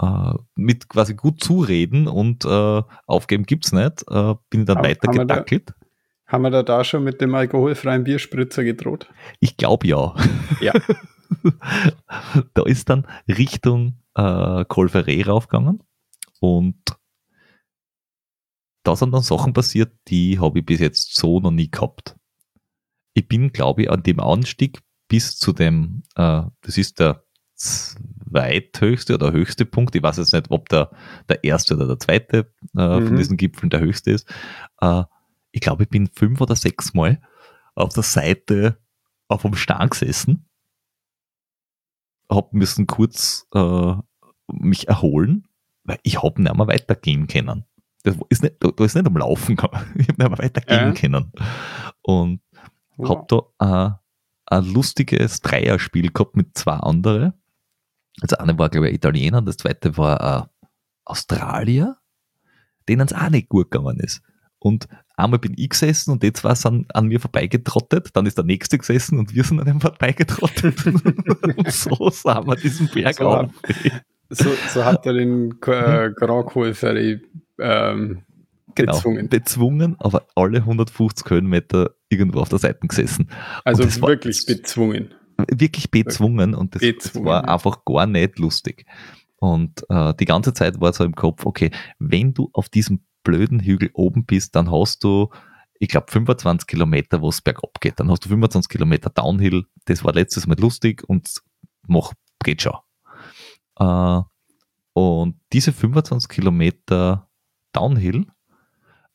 äh, 0.00 0.34
mit 0.56 0.88
quasi 0.88 1.14
gut 1.14 1.42
zureden 1.42 2.06
und 2.06 2.44
äh, 2.44 2.82
aufgeben 3.06 3.44
gibt's 3.44 3.72
nicht, 3.72 4.02
äh, 4.10 4.34
bin 4.50 4.60
ich 4.60 4.66
dann 4.66 4.82
weiter 4.82 5.10
gedackelt. 5.10 5.74
Haben 6.30 6.42
wir 6.42 6.50
da, 6.50 6.62
da 6.62 6.84
schon 6.84 7.02
mit 7.02 7.20
dem 7.20 7.34
alkoholfreien 7.34 8.04
Bierspritzer 8.04 8.62
gedroht? 8.62 9.10
Ich 9.40 9.56
glaube 9.56 9.88
ja. 9.88 10.14
Ja. 10.60 10.72
da 12.54 12.62
ist 12.62 12.88
dann 12.88 13.06
Richtung 13.26 13.98
äh, 14.14 14.22
Kolferé 14.64 15.26
raufgegangen 15.26 15.82
und 16.38 16.76
da 18.84 18.94
sind 18.94 19.12
dann 19.12 19.22
Sachen 19.22 19.52
passiert, 19.52 19.92
die 20.08 20.38
habe 20.38 20.60
ich 20.60 20.66
bis 20.66 20.80
jetzt 20.80 21.16
so 21.16 21.40
noch 21.40 21.50
nie 21.50 21.70
gehabt. 21.70 22.16
Ich 23.14 23.26
bin, 23.26 23.52
glaube 23.52 23.82
ich, 23.82 23.90
an 23.90 24.04
dem 24.04 24.20
Anstieg 24.20 24.78
bis 25.08 25.36
zu 25.36 25.52
dem, 25.52 26.04
äh, 26.14 26.42
das 26.60 26.78
ist 26.78 27.00
der 27.00 27.24
zweithöchste 27.56 29.14
oder 29.14 29.32
höchste 29.32 29.66
Punkt. 29.66 29.96
Ich 29.96 30.02
weiß 30.02 30.16
jetzt 30.18 30.32
nicht, 30.32 30.50
ob 30.50 30.68
der, 30.68 30.90
der 31.28 31.42
erste 31.42 31.74
oder 31.74 31.88
der 31.88 31.98
zweite 31.98 32.52
äh, 32.76 33.00
mhm. 33.00 33.06
von 33.08 33.16
diesen 33.16 33.36
Gipfeln 33.36 33.68
der 33.68 33.80
höchste 33.80 34.12
ist. 34.12 34.32
Äh, 34.80 35.02
ich 35.52 35.60
glaube, 35.60 35.84
ich 35.84 35.88
bin 35.88 36.08
fünf 36.08 36.40
oder 36.40 36.56
sechs 36.56 36.94
Mal 36.94 37.20
auf 37.74 37.92
der 37.92 38.02
Seite 38.02 38.78
auf 39.28 39.42
dem 39.42 39.54
Stang 39.54 39.90
gesessen, 39.90 40.48
habe 42.30 42.48
müssen 42.52 42.86
kurz 42.86 43.46
äh, 43.54 43.94
mich 44.48 44.88
erholen 44.88 45.48
weil 45.84 45.98
ich 46.02 46.22
habe 46.22 46.42
nicht 46.42 46.54
mehr 46.54 46.66
weitergehen 46.66 47.26
können. 47.26 47.64
Das 48.02 48.16
ist 48.28 48.42
nicht, 48.42 48.56
da 48.60 48.84
ist 48.84 48.94
nicht 48.94 49.06
am 49.06 49.16
Laufen 49.16 49.56
gegangen. 49.56 49.92
Ich 49.98 50.08
habe 50.08 50.12
nicht 50.12 50.18
mehr 50.18 50.38
weitergehen 50.38 50.86
ja. 50.86 50.92
können. 50.92 51.32
Und 52.02 52.40
wow. 52.96 53.08
habe 53.08 53.50
da 53.58 53.96
äh, 54.46 54.54
ein 54.54 54.64
lustiges 54.72 55.40
Dreierspiel 55.40 56.10
gehabt 56.10 56.36
mit 56.36 56.56
zwei 56.56 56.74
anderen. 56.74 57.34
Das 58.20 58.34
eine 58.34 58.58
war, 58.58 58.68
glaube 58.68 58.88
ich, 58.88 58.94
Italiener 58.94 59.38
und 59.38 59.46
das 59.46 59.56
zweite 59.56 59.96
war 59.96 60.42
äh, 60.44 60.66
Australier, 61.04 61.98
denen 62.88 63.06
es 63.06 63.12
auch 63.12 63.30
nicht 63.30 63.48
gut 63.48 63.70
gegangen 63.70 64.00
ist. 64.00 64.22
Und 64.58 64.88
einmal 65.20 65.38
bin 65.38 65.54
ich 65.56 65.70
gesessen 65.70 66.10
und 66.12 66.22
die 66.22 66.32
zwei 66.32 66.54
sind 66.54 66.94
an 66.94 67.06
mir 67.06 67.20
vorbeigetrottet, 67.20 68.10
dann 68.14 68.26
ist 68.26 68.36
der 68.36 68.44
nächste 68.44 68.78
gesessen 68.78 69.18
und 69.18 69.34
wir 69.34 69.44
sind 69.44 69.60
an 69.60 69.68
ihm 69.68 69.80
vorbeigetrottet. 69.80 70.86
und 71.56 71.70
so 71.72 72.10
sind 72.10 72.46
wir 72.46 72.56
diesen 72.56 72.88
Berg 72.88 73.16
so, 73.16 73.28
auf. 73.28 73.50
So, 74.30 74.50
so 74.72 74.84
hat 74.84 75.06
er 75.06 75.14
den 75.14 75.52
äh, 75.66 76.10
Grand 76.14 76.46
Col 76.46 76.74
Ferry 76.74 77.20
ähm, 77.58 78.22
genau, 78.74 78.92
bezwungen. 78.92 79.28
bezwungen, 79.28 79.96
aber 79.98 80.26
alle 80.34 80.58
150 80.58 81.28
Höhenmeter 81.28 81.90
irgendwo 82.08 82.40
auf 82.40 82.48
der 82.48 82.58
Seite 82.58 82.86
gesessen. 82.86 83.28
Also 83.64 83.84
wirklich 84.02 84.46
bezwungen. 84.46 85.14
Wirklich 85.50 85.90
bezwungen 85.90 86.54
und 86.54 86.74
das, 86.74 86.80
bezwungen. 86.80 87.26
das, 87.26 87.32
war 87.32 87.48
einfach 87.48 87.84
gar 87.84 88.06
nicht 88.06 88.38
lustig. 88.38 88.86
Und 89.38 89.84
äh, 89.88 90.14
die 90.20 90.26
ganze 90.26 90.52
Zeit 90.52 90.80
war 90.80 90.92
so 90.92 91.02
im 91.02 91.14
Kopf, 91.14 91.46
okay, 91.46 91.70
wenn 91.98 92.34
du 92.34 92.50
auf 92.52 92.68
diesem 92.68 93.00
blöden 93.30 93.60
Hügel 93.60 93.90
oben 93.94 94.24
bist, 94.24 94.56
dann 94.56 94.70
hast 94.70 95.04
du, 95.04 95.30
ich 95.78 95.88
glaube, 95.88 96.10
25 96.10 96.66
Kilometer, 96.66 97.20
wo 97.20 97.28
es 97.28 97.40
bergab 97.40 97.80
geht. 97.80 98.00
Dann 98.00 98.10
hast 98.10 98.24
du 98.24 98.28
25 98.28 98.68
Kilometer 98.68 99.10
Downhill. 99.10 99.64
Das 99.84 100.04
war 100.04 100.12
letztes 100.12 100.46
Mal 100.46 100.58
lustig 100.58 101.04
und 101.08 101.32
mach, 101.86 102.12
geht 102.42 102.62
schon. 102.62 102.74
Äh, 103.78 104.20
und 104.94 105.36
diese 105.52 105.72
25 105.72 106.28
Kilometer 106.28 107.28
Downhill, 107.72 108.26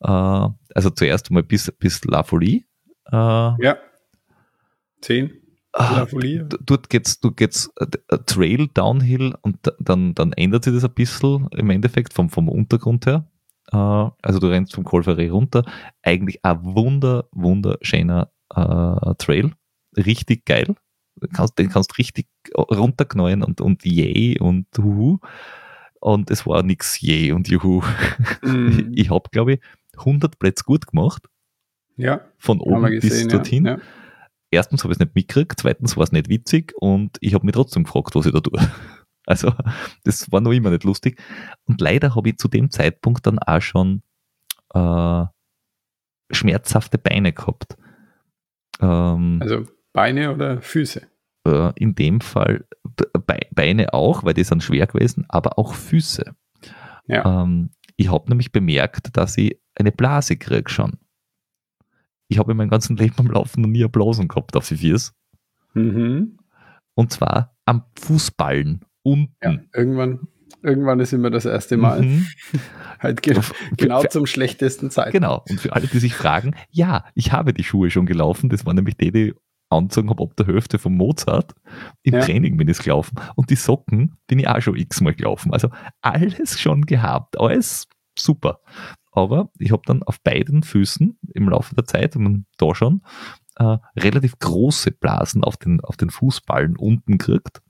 äh, 0.00 0.08
also 0.08 0.90
zuerst 0.94 1.30
mal 1.30 1.42
bis, 1.42 1.70
bis 1.78 2.02
La 2.04 2.22
Folie. 2.22 2.64
Äh, 3.12 3.14
ja. 3.14 3.76
10. 5.02 5.30
La 5.74 6.02
ah, 6.02 6.06
Folie. 6.06 6.48
Dort 6.64 6.88
geht's, 6.88 7.20
du 7.20 7.32
geht's 7.32 7.70
Trail 8.24 8.68
Downhill 8.72 9.34
und 9.42 9.58
dann, 9.78 10.14
dann 10.14 10.32
ändert 10.32 10.64
sich 10.64 10.72
das 10.72 10.84
ein 10.84 10.94
bisschen 10.94 11.48
im 11.48 11.68
Endeffekt 11.68 12.14
vom, 12.14 12.30
vom 12.30 12.48
Untergrund 12.48 13.04
her. 13.04 13.28
Also 13.72 14.38
du 14.38 14.46
rennst 14.46 14.74
vom 14.74 14.84
Colferé 14.84 15.30
runter. 15.30 15.64
Eigentlich 16.02 16.44
ein 16.44 16.58
wunder, 16.62 17.28
wunderschöner 17.32 18.30
äh, 18.54 19.14
Trail. 19.18 19.52
Richtig 19.96 20.44
geil 20.44 20.76
kannst, 21.32 21.58
den 21.58 21.68
kannst 21.68 21.98
richtig 21.98 22.26
runterknallen 22.56 23.42
und, 23.42 23.60
und 23.60 23.84
yay 23.84 24.38
und 24.38 24.66
huhu. 24.78 25.18
Und 26.00 26.30
es 26.30 26.46
war 26.46 26.62
nichts 26.62 27.00
yay 27.00 27.32
und 27.32 27.48
juhu. 27.48 27.82
Mm. 28.42 28.92
Ich 28.94 29.10
habe, 29.10 29.28
glaube 29.30 29.54
ich, 29.54 29.60
100 29.98 30.38
Plätze 30.38 30.64
gut 30.64 30.86
gemacht. 30.86 31.28
Ja. 31.96 32.20
Von 32.38 32.60
oben 32.60 32.90
gesehen, 32.90 33.10
bis 33.10 33.28
dorthin. 33.28 33.64
Ja. 33.64 33.78
Erstens 34.50 34.84
habe 34.84 34.92
ich 34.92 34.96
es 34.96 35.00
nicht 35.00 35.14
mitgekriegt, 35.14 35.58
zweitens 35.58 35.96
war 35.96 36.04
es 36.04 36.12
nicht 36.12 36.28
witzig 36.28 36.72
und 36.76 37.16
ich 37.20 37.34
habe 37.34 37.44
mich 37.44 37.54
trotzdem 37.54 37.84
gefragt, 37.84 38.14
was 38.14 38.26
ich 38.26 38.32
da 38.32 38.40
tue. 38.40 38.60
Also, 39.26 39.52
das 40.04 40.30
war 40.32 40.40
noch 40.40 40.52
immer 40.52 40.70
nicht 40.70 40.84
lustig. 40.84 41.20
Und 41.66 41.80
leider 41.80 42.14
habe 42.14 42.30
ich 42.30 42.38
zu 42.38 42.48
dem 42.48 42.70
Zeitpunkt 42.70 43.26
dann 43.26 43.38
auch 43.38 43.60
schon 43.60 44.02
äh, 44.72 45.24
schmerzhafte 46.30 46.98
Beine 46.98 47.32
gehabt. 47.32 47.76
Ähm, 48.80 49.38
also 49.40 49.66
Beine 49.92 50.32
oder 50.32 50.60
Füße? 50.60 51.02
Äh, 51.46 51.72
in 51.76 51.94
dem 51.94 52.20
Fall 52.20 52.66
Beine 53.54 53.92
auch, 53.94 54.24
weil 54.24 54.34
die 54.34 54.44
sind 54.44 54.62
schwer 54.62 54.86
gewesen, 54.86 55.24
aber 55.28 55.58
auch 55.58 55.74
Füße. 55.74 56.34
Ja. 57.06 57.42
Ähm, 57.42 57.70
Ich 57.96 58.10
habe 58.10 58.28
nämlich 58.28 58.52
bemerkt, 58.52 59.16
dass 59.16 59.38
ich 59.38 59.58
eine 59.74 59.92
Blase 59.92 60.36
kriege 60.36 60.70
schon. 60.70 60.98
Ich 62.28 62.38
habe 62.38 62.52
in 62.52 62.58
meinem 62.58 62.70
ganzen 62.70 62.96
Leben 62.96 63.14
am 63.18 63.28
Laufen 63.30 63.62
noch 63.62 63.68
nie 63.68 63.82
eine 63.82 63.88
Blasen 63.88 64.28
gehabt 64.28 64.56
auf 64.56 64.68
die 64.68 64.76
Viers. 64.76 65.14
Mhm. 65.74 66.38
Und 66.94 67.12
zwar 67.12 67.56
am 67.64 67.84
Fußballen 67.98 68.84
unten. 69.06 69.34
Ja, 69.42 69.56
irgendwann, 69.74 70.28
irgendwann 70.62 71.00
ist 71.00 71.12
immer 71.12 71.30
das 71.30 71.44
erste 71.44 71.76
Mal. 71.76 72.02
Mhm. 72.02 72.26
Halt 72.98 73.22
ge 73.22 73.38
genau 73.76 74.00
für- 74.02 74.08
zum 74.08 74.26
schlechtesten 74.26 74.90
Zeitpunkt. 74.90 75.14
Genau. 75.14 75.44
Und 75.48 75.60
für 75.60 75.72
alle, 75.74 75.86
die 75.86 75.98
sich 75.98 76.14
fragen, 76.14 76.54
ja, 76.70 77.04
ich 77.14 77.32
habe 77.32 77.52
die 77.52 77.64
Schuhe 77.64 77.90
schon 77.90 78.06
gelaufen. 78.06 78.48
Das 78.48 78.64
waren 78.66 78.76
nämlich 78.76 78.96
die, 78.96 79.12
die 79.12 79.28
ich 79.28 79.34
angezogen 79.68 80.08
habe 80.10 80.22
ab 80.22 80.36
der 80.36 80.46
Hälfte 80.46 80.78
von 80.78 80.94
Mozart. 80.94 81.54
Im 82.04 82.14
Ja. 82.14 82.20
Training 82.20 82.56
bin 82.56 82.68
ich 82.68 82.78
gelaufen. 82.78 83.18
Und 83.34 83.50
die 83.50 83.56
Socken 83.56 84.16
bin 84.28 84.38
ich 84.38 84.48
auch 84.48 84.60
schon 84.60 84.76
x-mal 84.76 85.14
gelaufen. 85.14 85.52
Also 85.52 85.68
alles 86.02 86.58
schon 86.60 86.82
gehabt. 86.86 87.38
Alles 87.38 87.86
super. 88.18 88.60
Aber 89.12 89.50
ich 89.58 89.72
habe 89.72 89.82
dann 89.86 90.02
auf 90.02 90.20
beiden 90.22 90.62
Füßen 90.62 91.18
im 91.34 91.48
Laufe 91.48 91.74
der 91.74 91.84
Zeit, 91.84 92.14
wenn 92.14 92.22
man 92.22 92.46
da 92.58 92.74
schon, 92.74 93.02
äh, 93.58 93.76
relativ 93.98 94.38
große 94.38 94.90
Blasen 94.92 95.42
auf 95.42 95.56
den, 95.56 95.80
auf 95.80 95.96
den 95.96 96.10
Fußballen 96.10 96.76
unten 96.76 97.18
gekriegt. 97.18 97.60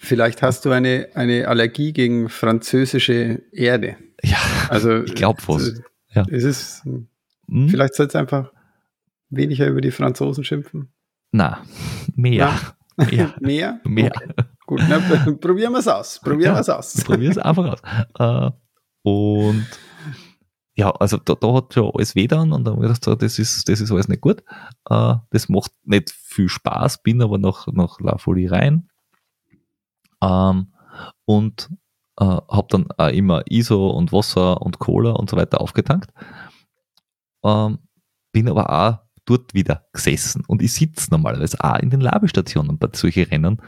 Vielleicht 0.00 0.42
hast 0.42 0.64
du 0.64 0.70
eine, 0.70 1.08
eine 1.14 1.48
Allergie 1.48 1.92
gegen 1.92 2.28
französische 2.28 3.42
Erde. 3.52 3.96
Ja, 4.22 4.38
Also 4.68 5.02
Ich 5.04 5.14
glaub 5.14 5.40
fast. 5.40 5.78
äh, 5.78 5.82
Ja. 6.14 6.24
Es 6.30 6.44
ist, 6.44 6.84
hm, 6.84 7.68
vielleicht 7.68 7.94
sollst 7.94 8.14
du 8.14 8.18
einfach 8.20 8.52
weniger 9.28 9.66
über 9.66 9.80
die 9.80 9.90
Franzosen 9.90 10.44
schimpfen. 10.44 10.92
na, 11.32 11.62
mehr. 12.14 12.54
Mehr. 13.10 13.34
Mehr? 13.40 13.80
Mehr. 13.84 14.12
Okay. 14.14 14.32
Gut, 14.66 14.82
na, 14.88 14.98
pr- 14.98 15.36
probieren 15.36 15.72
wir 15.72 15.78
es 15.78 15.88
aus. 15.88 16.20
Probieren 16.20 16.50
Ja. 16.50 16.54
wir 16.56 16.60
es 16.60 16.68
aus. 16.68 17.04
Probier 17.04 17.30
es 17.30 17.38
einfach 17.38 17.78
aus. 18.18 18.52
Äh, 18.54 19.08
und 19.08 19.66
ja, 20.74 20.90
also 20.92 21.16
da, 21.16 21.34
da 21.34 21.54
hat 21.54 21.74
schon 21.74 21.90
alles 21.94 22.14
weh 22.14 22.26
dann 22.28 22.52
und 22.52 22.64
dann 22.64 22.74
habe 22.74 22.84
ich 22.84 22.88
gedacht, 22.88 23.04
so, 23.04 23.14
das 23.14 23.38
ist, 23.38 23.68
das 23.68 23.80
ist 23.80 23.90
alles 23.92 24.08
nicht 24.08 24.20
gut. 24.20 24.42
Äh, 24.90 25.14
das 25.30 25.48
macht 25.48 25.72
nicht 25.84 26.10
viel 26.10 26.48
Spaß, 26.48 27.02
bin 27.02 27.20
aber 27.22 27.38
nach, 27.38 27.66
nach 27.72 27.98
La 28.00 28.18
Folie 28.18 28.50
rein. 28.50 28.88
Ähm, 30.22 30.72
und 31.24 31.70
äh, 32.18 32.24
habe 32.24 32.66
dann 32.70 32.90
auch 32.96 33.08
immer 33.08 33.42
ISO 33.48 33.90
und 33.90 34.12
Wasser 34.12 34.60
und 34.62 34.78
Cola 34.78 35.12
und 35.12 35.30
so 35.30 35.36
weiter 35.36 35.60
aufgetankt. 35.60 36.12
Ähm, 37.44 37.78
bin 38.32 38.48
aber 38.48 38.70
auch 38.70 38.98
dort 39.24 39.54
wieder 39.54 39.86
gesessen 39.92 40.42
und 40.46 40.62
ich 40.62 40.72
sitze 40.72 41.10
normalerweise 41.10 41.62
auch 41.62 41.78
in 41.78 41.90
den 41.90 42.00
Labestationen 42.00 42.78
bei 42.78 42.88
solchen 42.92 43.24
Rennen 43.24 43.62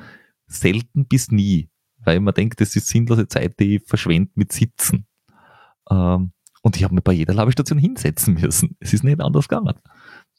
selten 0.46 1.06
bis 1.06 1.30
nie, 1.30 1.70
weil 1.98 2.20
man 2.20 2.34
denkt, 2.34 2.60
das 2.60 2.74
ist 2.74 2.88
sinnlose 2.88 3.28
Zeit, 3.28 3.60
die 3.60 3.76
ich 3.76 3.82
verschwende 3.86 4.32
mit 4.34 4.52
Sitzen. 4.52 5.06
Ähm, 5.90 6.32
und 6.62 6.76
ich 6.76 6.84
habe 6.84 6.94
mich 6.94 7.04
bei 7.04 7.12
jeder 7.12 7.34
Labestation 7.34 7.78
hinsetzen 7.78 8.34
müssen. 8.34 8.76
Es 8.80 8.92
ist 8.92 9.04
nicht 9.04 9.20
anders 9.20 9.48
gegangen. 9.48 9.78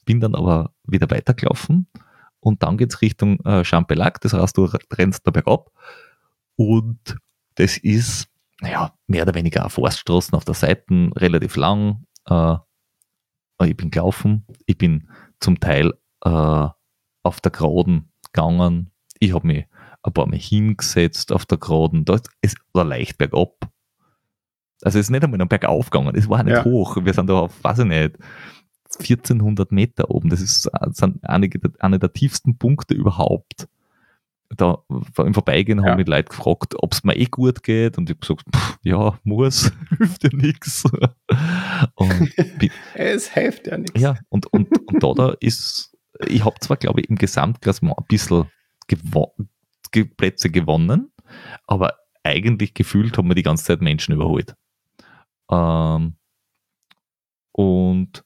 Bin 0.06 0.20
dann 0.20 0.36
aber 0.36 0.74
wieder 0.84 1.10
weitergelaufen 1.10 1.88
und 2.42 2.62
dann 2.64 2.78
geht's 2.78 3.02
Richtung 3.02 3.40
äh, 3.46 3.64
Champelac, 3.64 4.20
das 4.22 4.34
heißt, 4.34 4.58
du 4.58 4.66
rennst 4.94 5.26
da 5.26 5.32
bergab 5.32 5.72
und 6.58 7.18
das 7.56 7.78
ist, 7.78 8.28
naja, 8.60 8.94
mehr 9.08 9.24
oder 9.24 9.34
weniger 9.36 9.62
eine 9.62 9.70
Forststraßen 9.70 10.36
auf 10.36 10.44
der 10.46 10.54
Seite, 10.56 11.10
relativ 11.16 11.56
lang. 11.56 12.06
Äh, 12.28 12.58
ich 13.64 13.78
bin 13.78 13.92
gelaufen, 13.92 14.46
ich 14.66 14.78
bin 14.78 15.08
zum 15.40 15.60
Teil 15.60 15.94
äh, 16.26 16.68
auf 17.24 17.42
der 17.42 17.52
Geraden 17.52 18.12
gegangen, 18.34 18.92
ich 19.20 19.34
habe 19.34 19.46
mich 19.48 19.66
ein 20.04 20.14
paar 20.14 20.28
Mal 20.28 20.40
hingesetzt 20.40 21.32
auf 21.32 21.46
der 21.46 21.60
Geraden, 21.60 22.06
da 22.06 22.20
ist 22.42 22.58
war 22.74 22.86
leicht 22.86 23.18
bergab. 23.20 23.70
Also 24.84 24.98
es 24.98 25.06
ist 25.06 25.10
nicht 25.12 25.24
einmal 25.24 25.38
noch 25.38 25.48
bergauf 25.48 25.92
gegangen, 25.92 26.16
es 26.16 26.28
war 26.28 26.42
nicht 26.44 26.56
Ja. 26.56 26.64
hoch. 26.64 26.98
Wir 27.04 27.14
sind 27.14 27.30
da 27.30 27.34
auf, 27.42 27.64
weiß 27.64 27.80
ich 27.80 27.86
nicht, 27.86 28.18
1400 29.00 29.72
Meter 29.72 30.10
oben. 30.12 30.30
Das 30.30 30.42
ist, 30.42 30.70
das 30.80 30.98
sind 30.98 31.20
einige, 31.28 31.60
der- 31.60 31.72
einer 31.80 32.00
der 32.00 32.12
tiefsten 32.14 32.58
Punkte 32.58 32.94
überhaupt. 32.94 33.68
Da 34.58 34.80
im 35.18 35.34
Vorbeigehen 35.34 35.80
Ja. 35.80 35.86
haben 35.92 35.98
mich 35.98 36.08
Leute 36.08 36.30
gefragt, 36.30 36.76
ob 36.78 36.92
es 36.92 37.06
mir 37.06 37.16
eh 37.16 37.26
gut 37.26 37.64
geht 37.64 37.98
und 37.98 38.10
ich 38.10 38.16
habe 38.18 38.20
gesagt, 38.20 38.44
pff, 38.54 38.78
ja, 38.84 39.18
muss, 39.24 39.72
hilft 39.98 40.24
ja 40.24 40.30
nichts. 40.34 40.84
Es 42.94 43.30
hilft 43.34 43.68
ja 43.68 43.78
nichts. 43.78 44.00
ja, 44.00 44.18
und, 44.30 44.48
und, 44.48 44.68
und 44.88 45.04
da, 45.04 45.14
da 45.14 45.36
ist, 45.40 45.96
ich 46.28 46.44
habe 46.46 46.60
zwar, 46.60 46.78
glaube 46.78 47.02
ich, 47.02 47.10
im 47.10 47.16
Gesamtklassement 47.16 47.98
ein 47.98 48.06
bisschen 48.08 48.46
gewo 48.88 49.34
ge 49.92 50.06
Plätze 50.06 50.50
gewonnen, 50.50 51.12
aber 51.68 51.96
eigentlich 52.24 52.74
gefühlt 52.74 53.18
haben 53.18 53.28
wir 53.30 53.36
die 53.36 53.44
ganze 53.44 53.64
Zeit 53.66 53.82
Menschen 53.82 54.14
überholt. 54.14 54.56
Ähm, 55.50 56.16
und 57.52 58.24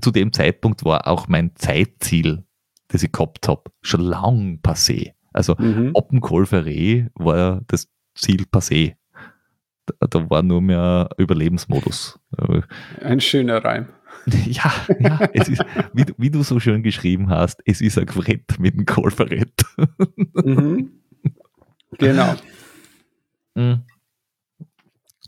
zu 0.00 0.10
dem 0.10 0.32
Zeitpunkt 0.32 0.84
war 0.84 1.06
auch 1.06 1.28
mein 1.28 1.54
Zeitziel, 1.56 2.44
das 2.88 3.02
ich 3.02 3.12
gehabt 3.12 3.48
habe, 3.48 3.62
schon 3.82 4.00
lang 4.00 4.58
passé. 4.62 5.12
Also 5.32 5.54
Mhm. 5.58 5.92
ab 5.96 6.08
dem 6.10 6.20
Kolferé 6.20 7.08
war 7.14 7.62
das 7.66 7.88
Ziel 8.14 8.44
passé. 8.50 8.94
Da, 9.86 10.06
da 10.06 10.30
war 10.30 10.42
nur 10.42 10.62
mehr 10.62 11.08
Überlebensmodus. 11.18 12.18
Ein 13.00 13.20
schöner 13.20 13.62
Reim. 13.64 13.88
ja, 14.46 14.72
ja, 15.00 15.28
es 15.34 15.48
ist, 15.48 15.62
wie, 15.92 16.04
du- 16.06 16.14
wie 16.16 16.30
du 16.30 16.42
so 16.42 16.58
schön 16.58 16.82
geschrieben 16.82 17.28
hast, 17.28 17.60
es 17.66 17.80
ist 17.82 17.98
ein 17.98 18.06
Querett 18.06 18.58
mit 18.58 18.74
einem 18.74 18.86
Kolferett. 18.86 19.52
Mhm. 20.44 20.90
Genau. 21.98 22.34
Mhm. 23.54 23.82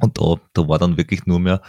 Und 0.00 0.18
da, 0.20 0.34
da 0.52 0.68
war 0.68 0.78
dann 0.78 0.96
wirklich 0.96 1.26
nur 1.26 1.38
mehr, 1.40 1.60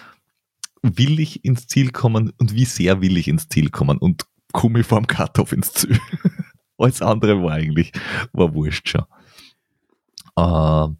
will 0.81 1.19
ich 1.19 1.43
ins 1.45 1.67
Ziel 1.67 1.91
kommen 1.91 2.33
und 2.37 2.53
wie 2.53 2.65
sehr 2.65 3.01
will 3.01 3.17
ich 3.17 3.27
ins 3.27 3.49
Ziel 3.49 3.69
kommen 3.69 3.97
und 3.97 4.25
komme 4.53 4.79
ich 4.79 4.85
vorm 4.87 5.07
Cut-Off 5.07 5.51
ins 5.51 5.73
Ziel. 5.73 5.99
Alles 6.77 7.01
andere 7.01 7.41
war 7.41 7.53
eigentlich, 7.53 7.91
war 8.33 8.53
wurscht 8.53 8.89
schon. 8.89 9.05
Ähm, 10.37 10.97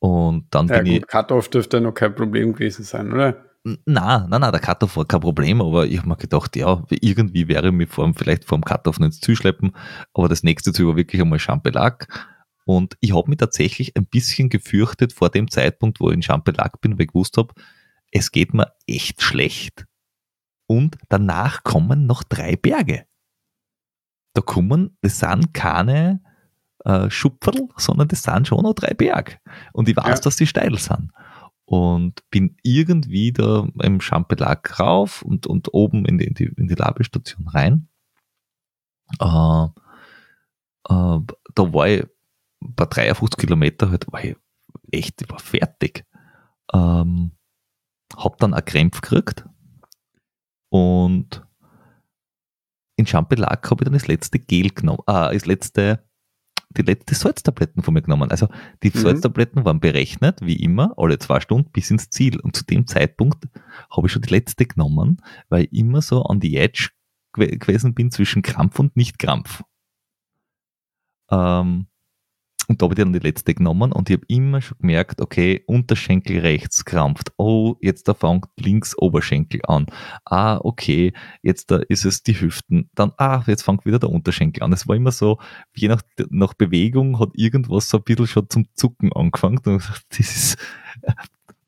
und 0.00 0.46
dann 0.50 0.68
Ja, 0.68 0.78
bin 0.78 0.86
ich, 0.86 1.00
gut, 1.00 1.08
Cut-Off 1.08 1.48
dürfte 1.48 1.80
noch 1.80 1.92
kein 1.92 2.14
Problem 2.14 2.52
gewesen 2.52 2.84
sein, 2.84 3.12
oder? 3.12 3.44
Na, 3.84 4.26
na, 4.28 4.38
na, 4.38 4.50
der 4.52 4.60
Cut-Off 4.60 4.96
war 4.96 5.06
kein 5.06 5.20
Problem, 5.20 5.60
aber 5.60 5.86
ich 5.86 5.98
habe 5.98 6.08
mir 6.08 6.16
gedacht, 6.16 6.54
ja, 6.54 6.84
irgendwie 6.90 7.48
wäre 7.48 7.68
ich 7.68 7.72
mich 7.72 7.88
vor, 7.88 8.12
vielleicht 8.14 8.44
vor 8.44 8.58
dem 8.58 8.64
Cut-Off 8.64 9.00
nicht 9.00 9.24
Ziel 9.24 9.34
schleppen, 9.36 9.72
aber 10.14 10.28
das 10.28 10.44
nächste 10.44 10.72
Ziel 10.72 10.86
war 10.86 10.96
wirklich 10.96 11.20
einmal 11.20 11.40
Champelac 11.40 12.06
und 12.64 12.96
ich 13.00 13.14
habe 13.14 13.28
mich 13.28 13.38
tatsächlich 13.38 13.96
ein 13.96 14.06
bisschen 14.06 14.50
gefürchtet 14.50 15.12
vor 15.12 15.30
dem 15.30 15.50
Zeitpunkt, 15.50 15.98
wo 16.00 16.10
ich 16.10 16.14
in 16.14 16.22
Champelac 16.22 16.80
bin, 16.80 16.92
weil 16.92 17.02
ich 17.02 17.08
gewusst 17.08 17.36
habe, 17.38 17.54
es 18.18 18.30
geht 18.32 18.54
mir 18.54 18.72
echt 18.86 19.20
schlecht 19.22 19.86
und 20.66 20.96
danach 21.08 21.62
kommen 21.64 22.06
noch 22.06 22.22
drei 22.22 22.56
Berge. 22.56 23.06
Da 24.34 24.40
kommen, 24.42 24.96
das 25.02 25.18
sind 25.18 25.52
keine 25.54 26.22
äh, 26.84 27.10
Schupferl, 27.10 27.68
sondern 27.76 28.08
das 28.08 28.22
sind 28.22 28.48
schon 28.48 28.62
noch 28.62 28.74
drei 28.74 28.94
Berge 28.94 29.38
und 29.72 29.88
ich 29.88 29.96
weiß, 29.96 30.18
Ja. 30.18 30.24
dass 30.24 30.36
die 30.36 30.46
steil 30.46 30.76
sind 30.78 31.12
und 31.66 32.22
bin 32.30 32.56
irgendwie 32.62 33.32
da 33.32 33.66
im 33.82 34.00
Champelac 34.00 34.78
rauf 34.80 35.22
und, 35.22 35.46
und 35.46 35.74
oben 35.74 36.06
in 36.06 36.18
die, 36.18 36.24
in 36.26 36.34
die, 36.34 36.44
in 36.56 36.68
die 36.68 36.74
Labestation 36.74 37.48
rein. 37.48 37.88
Äh, 39.20 39.64
äh, 40.88 41.20
da 41.54 41.72
war 41.72 41.88
ich 41.88 42.04
bei 42.60 42.84
53 42.86 43.38
Kilometer 43.38 43.90
halt, 43.90 44.10
war 44.12 44.24
ich 44.24 44.36
echt, 44.90 45.20
ich 45.22 45.28
war 45.30 45.38
fertig. 45.38 46.04
Ähm, 46.72 47.32
hab 48.16 48.38
dann 48.38 48.54
einen 48.54 48.64
Krämpf 48.64 49.00
gekriegt 49.00 49.44
und 50.68 51.42
in 52.96 53.06
Champelac 53.06 53.70
habe 53.70 53.82
ich 53.82 53.84
dann 53.84 53.92
das 53.92 54.06
letzte 54.08 54.38
Gel 54.38 54.70
genommen, 54.70 55.02
ah, 55.06 55.30
das 55.32 55.44
letzte, 55.46 56.02
die 56.70 56.82
letzte 56.82 57.14
Salztabletten 57.14 57.82
von 57.82 57.94
mir 57.94 58.02
genommen. 58.02 58.30
Also 58.30 58.48
die 58.82 58.88
Mhm. 58.88 58.98
Salztabletten 59.00 59.64
waren 59.64 59.80
berechnet, 59.80 60.40
wie 60.42 60.56
immer, 60.56 60.94
alle 60.96 61.18
zwei 61.18 61.40
Stunden 61.40 61.70
bis 61.72 61.90
ins 61.90 62.08
Ziel. 62.10 62.40
Und 62.40 62.56
zu 62.56 62.64
dem 62.64 62.86
Zeitpunkt 62.86 63.48
habe 63.90 64.06
ich 64.06 64.12
schon 64.12 64.22
die 64.22 64.30
letzte 64.30 64.66
genommen, 64.66 65.22
weil 65.48 65.64
ich 65.64 65.72
immer 65.74 66.00
so 66.00 66.22
an 66.24 66.40
die 66.40 66.56
Edge 66.56 66.90
gew 67.34 67.46
gewesen 67.58 67.94
bin 67.94 68.10
zwischen 68.10 68.42
Krampf 68.42 68.78
und 68.78 68.96
Nicht-Krampf. 68.96 69.62
Ähm, 71.30 71.86
und 72.68 72.80
da 72.80 72.84
habe 72.84 72.94
ich 72.94 72.98
dann 72.98 73.12
die 73.12 73.18
letzte 73.18 73.54
genommen 73.54 73.92
und 73.92 74.10
ich 74.10 74.16
habe 74.16 74.26
immer 74.28 74.60
schon 74.60 74.78
gemerkt, 74.78 75.20
okay, 75.20 75.62
Unterschenkel 75.66 76.40
rechts 76.40 76.84
krampft. 76.84 77.32
Oh, 77.36 77.76
jetzt 77.80 78.08
da 78.08 78.14
fängt 78.14 78.46
links 78.58 78.96
Oberschenkel 78.98 79.60
an. 79.66 79.86
Ah, 80.24 80.58
okay, 80.62 81.12
jetzt 81.42 81.70
da 81.70 81.76
ist 81.88 82.04
es 82.04 82.22
die 82.22 82.40
Hüften. 82.40 82.90
Dann, 82.94 83.12
ah, 83.18 83.42
jetzt 83.46 83.62
fängt 83.62 83.84
wieder 83.86 83.98
der 83.98 84.10
Unterschenkel 84.10 84.62
an. 84.62 84.72
Es 84.72 84.88
war 84.88 84.96
immer 84.96 85.12
so, 85.12 85.38
je 85.74 85.88
nach, 85.88 86.02
nach 86.30 86.54
Bewegung 86.54 87.18
hat 87.20 87.30
irgendwas 87.34 87.88
so 87.88 87.98
ein 87.98 88.04
bisschen 88.04 88.26
schon 88.26 88.48
zum 88.50 88.66
Zucken 88.74 89.12
angefangen. 89.12 89.58
Und 89.64 89.76
ich 89.82 89.86
dachte, 89.86 90.04
das 90.18 90.36
ist 90.36 90.58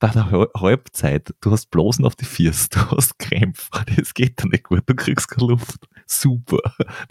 bei 0.01 0.09
der 0.09 0.31
Hal- 0.31 0.51
Halbzeit, 0.57 1.35
du 1.41 1.51
hast 1.51 1.71
Blasen 1.71 2.05
auf 2.05 2.15
die 2.15 2.25
Füße, 2.25 2.69
du 2.71 2.79
hast 2.97 3.19
Krämpfe, 3.19 3.69
das 3.97 4.15
geht 4.15 4.41
da 4.43 4.47
nicht 4.47 4.65
gut, 4.65 4.83
du 4.87 4.95
kriegst 4.95 5.29
keine 5.29 5.49
Luft. 5.49 5.89
Super, 6.07 6.61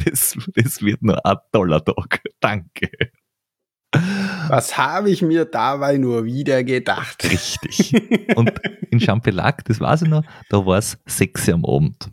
das, 0.06 0.38
das 0.56 0.82
wird 0.82 1.02
noch 1.02 1.18
ein 1.24 1.38
toller 1.52 1.84
Tag. 1.84 2.22
Danke. 2.40 2.90
Was 4.50 4.78
habe 4.78 5.10
ich 5.10 5.22
mir 5.22 5.46
dabei 5.46 5.98
nur 5.98 6.26
wieder 6.26 6.64
gedacht? 6.64 7.24
Richtig. 7.24 7.94
Und 8.36 8.52
in 8.92 9.00
Champelac, 9.00 9.66
das 9.66 9.80
weiß 9.80 10.04
ich 10.04 10.10
noch, 10.10 10.24
da 10.50 10.66
war 10.66 10.78
es 10.78 10.98
sechs 11.06 11.48
Uhr 11.48 11.56
am 11.56 11.66
Abend. 11.66 12.12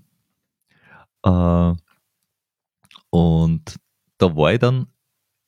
Äh, 1.25 1.81
und 3.11 3.77
da 4.19 4.37
war 4.37 4.53
ich 4.53 4.59
dann 4.59 4.87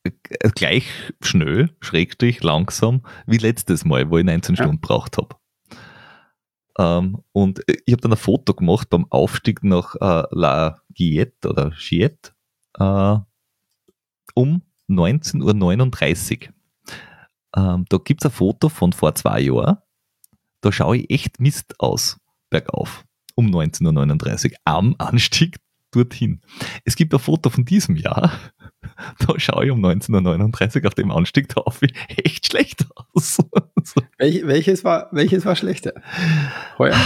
äh, 0.03 0.11
gleich 0.55 0.85
schnell, 1.21 1.69
schrägstrich, 1.81 2.43
langsam, 2.43 3.01
wie 3.25 3.37
letztes 3.37 3.85
Mal, 3.85 4.09
wo 4.09 4.17
ich 4.17 4.25
19 4.25 4.55
ja. 4.55 4.63
Stunden 4.63 4.81
braucht 4.81 5.17
habe. 5.17 5.35
Ähm, 6.79 7.23
und 7.31 7.61
ich 7.67 7.91
habe 7.91 8.01
dann 8.01 8.13
ein 8.13 8.17
Foto 8.17 8.53
gemacht 8.53 8.89
beim 8.89 9.05
Aufstieg 9.09 9.63
nach 9.63 9.95
äh, 9.95 10.27
La 10.31 10.81
Giette 10.93 11.49
oder 11.49 11.71
Giette 11.71 12.31
äh, 12.77 13.17
um 14.35 14.61
19.39 14.89 16.47
Uhr. 16.47 16.53
Ähm, 17.55 17.85
da 17.89 17.97
gibt 17.97 18.21
es 18.21 18.31
ein 18.31 18.35
Foto 18.35 18.69
von 18.69 18.93
vor 18.93 19.15
zwei 19.15 19.41
Jahren. 19.41 19.77
Da 20.61 20.71
schaue 20.71 20.97
ich 20.97 21.09
echt 21.09 21.39
Mist 21.39 21.79
aus, 21.79 22.17
bergauf, 22.49 23.05
um 23.35 23.47
19.39 23.47 24.51
Uhr 24.51 24.57
am 24.65 24.95
Anstieg 24.97 25.57
dorthin. 25.91 26.41
Es 26.83 26.95
gibt 26.95 27.13
ein 27.13 27.19
Foto 27.19 27.49
von 27.49 27.65
diesem 27.65 27.95
Jahr, 27.95 28.31
da 29.19 29.39
schaue 29.39 29.65
ich 29.65 29.71
um 29.71 29.83
1939 29.83 30.85
auf 30.85 30.95
dem 30.95 31.11
Anstieg 31.11 31.47
drauf 31.49 31.79
echt 32.07 32.47
schlecht 32.47 32.85
aus. 33.13 33.37
Welch, 34.17 34.45
welches, 34.45 34.83
war, 34.83 35.09
welches 35.11 35.45
war 35.45 35.55
schlechter? 35.55 35.93
Heuer 36.77 36.97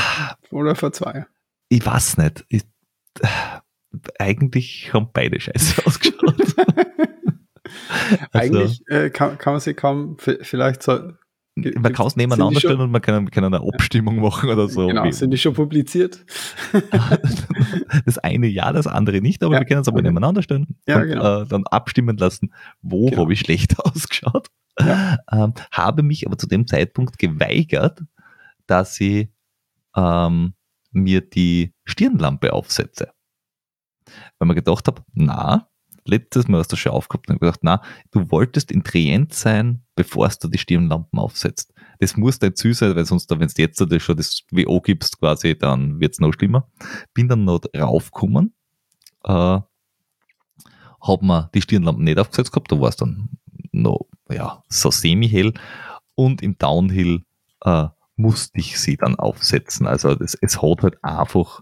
oder 0.49 0.75
vor 0.75 0.91
zwei 0.91 1.13
Jahren? 1.13 1.27
Ich 1.69 1.85
weiß 1.85 2.17
nicht. 2.17 2.45
Ich, 2.49 2.63
eigentlich 4.17 4.93
haben 4.93 5.09
beide 5.13 5.39
scheiße 5.39 5.85
ausgeschaut. 5.85 6.55
also, 8.31 8.59
eigentlich 8.59 8.81
äh, 8.87 9.09
kann, 9.09 9.37
kann 9.37 9.53
man 9.53 9.59
sich 9.59 9.75
kaum, 9.75 10.17
vielleicht 10.19 10.83
soll, 10.83 11.17
man 11.55 11.93
kann 11.93 12.07
es 12.07 12.15
nebeneinander 12.15 12.59
stellen 12.59 12.79
und 12.79 12.91
man 12.91 13.01
kann, 13.01 13.29
kann, 13.29 13.43
eine 13.43 13.59
Abstimmung 13.59 14.21
machen 14.21 14.49
oder 14.49 14.69
so. 14.69 14.87
Genau, 14.87 15.09
sind 15.11 15.31
die 15.31 15.37
schon 15.37 15.53
publiziert? 15.53 16.25
das 18.05 18.17
eine 18.19 18.47
ja, 18.47 18.71
das 18.71 18.87
andere 18.87 19.19
nicht, 19.19 19.43
aber 19.43 19.55
ja, 19.55 19.59
wir 19.59 19.65
können 19.65 19.81
es 19.81 19.87
aber 19.89 20.01
nebeneinander 20.01 20.43
stellen 20.43 20.77
ja, 20.87 21.01
und 21.01 21.07
genau. 21.07 21.41
äh, 21.41 21.45
dann 21.47 21.65
abstimmen 21.67 22.15
lassen, 22.17 22.53
wo 22.81 23.07
genau. 23.07 23.23
habe 23.23 23.33
ich 23.33 23.41
schlecht 23.41 23.77
ausgeschaut. 23.85 24.47
Ja. 24.79 25.17
Ähm, 25.29 25.53
habe 25.71 26.03
mich 26.03 26.25
aber 26.25 26.37
zu 26.37 26.47
dem 26.47 26.67
Zeitpunkt 26.67 27.19
geweigert, 27.19 28.01
dass 28.65 28.99
ich 29.01 29.27
ähm, 29.95 30.53
mir 30.91 31.21
die 31.21 31.73
Stirnlampe 31.83 32.53
aufsetze. 32.53 33.11
Weil 34.39 34.47
man 34.47 34.55
gedacht 34.55 34.87
habe, 34.87 35.03
na, 35.13 35.67
letztes 36.11 36.47
Mal 36.47 36.59
hast 36.59 36.71
du 36.71 36.75
schon 36.75 36.91
aufgehabt 36.91 37.29
und 37.29 37.39
gedacht, 37.39 37.61
na, 37.63 37.81
du 38.11 38.29
wolltest 38.29 38.71
intrient 38.71 39.33
sein, 39.33 39.83
bevor 39.95 40.29
du 40.39 40.47
die 40.47 40.57
Stirnlampen 40.57 41.17
aufsetzt. 41.17 41.73
Das 41.99 42.17
muss 42.17 42.39
nicht 42.41 42.57
süß 42.57 42.79
sein, 42.79 42.95
weil 42.95 43.05
sonst, 43.05 43.29
wenn 43.29 43.39
du 43.39 43.53
jetzt 43.57 43.77
schon 44.01 44.17
das 44.17 44.43
WO 44.51 44.81
gibst 44.81 45.19
quasi, 45.19 45.57
dann 45.57 45.99
wird 45.99 46.13
es 46.13 46.19
noch 46.19 46.33
schlimmer. 46.33 46.67
Bin 47.13 47.27
dann 47.27 47.45
noch 47.45 47.61
raufgekommen, 47.75 48.53
äh, 49.23 49.59
hab 51.01 51.21
mir 51.21 51.49
die 51.53 51.61
Stirnlampen 51.61 52.03
nicht 52.03 52.19
aufgesetzt 52.19 52.51
gehabt, 52.51 52.71
da 52.71 52.79
war 52.79 52.89
es 52.89 52.95
dann 52.95 53.29
noch, 53.71 54.05
ja, 54.29 54.63
so 54.69 54.91
semi-hell 54.91 55.53
und 56.15 56.41
im 56.41 56.57
Downhill 56.57 57.23
äh, 57.63 57.87
musste 58.15 58.59
ich 58.59 58.79
sie 58.79 58.97
dann 58.97 59.15
aufsetzen. 59.15 59.87
Also 59.87 60.15
das, 60.15 60.35
es 60.35 60.61
hat 60.61 60.83
halt 60.83 61.03
einfach 61.03 61.61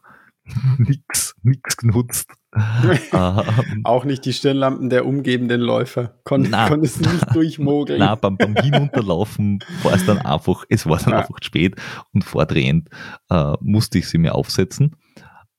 nichts 0.78 1.36
nix 1.44 1.78
genutzt. 1.78 2.32
ähm, 3.14 3.82
Auch 3.84 4.06
nicht 4.06 4.26
die 4.26 4.34
Stirnlampen 4.34 4.90
der 4.90 5.06
umgebenden 5.06 5.62
Läufer. 5.62 6.20
Kon 6.24 6.48
na, 6.50 6.68
konntest 6.68 7.06
du 7.06 7.10
nicht 7.10 7.26
durchmogeln. 7.36 8.00
Nein, 8.00 8.18
beim, 8.20 8.38
beim 8.38 8.56
Hinunterlaufen 8.56 9.60
war 9.84 9.94
es 9.94 10.06
dann 10.06 10.18
einfach, 10.20 10.66
es 10.70 10.86
war 10.86 10.98
dann 10.98 11.14
ja. 11.14 11.20
einfach 11.20 11.38
spät 11.42 11.76
und 12.14 12.24
vordrehend 12.24 12.90
äh, 13.30 13.54
musste 13.62 14.00
ich 14.00 14.10
sie 14.10 14.18
mir 14.18 14.36
aufsetzen. 14.36 14.96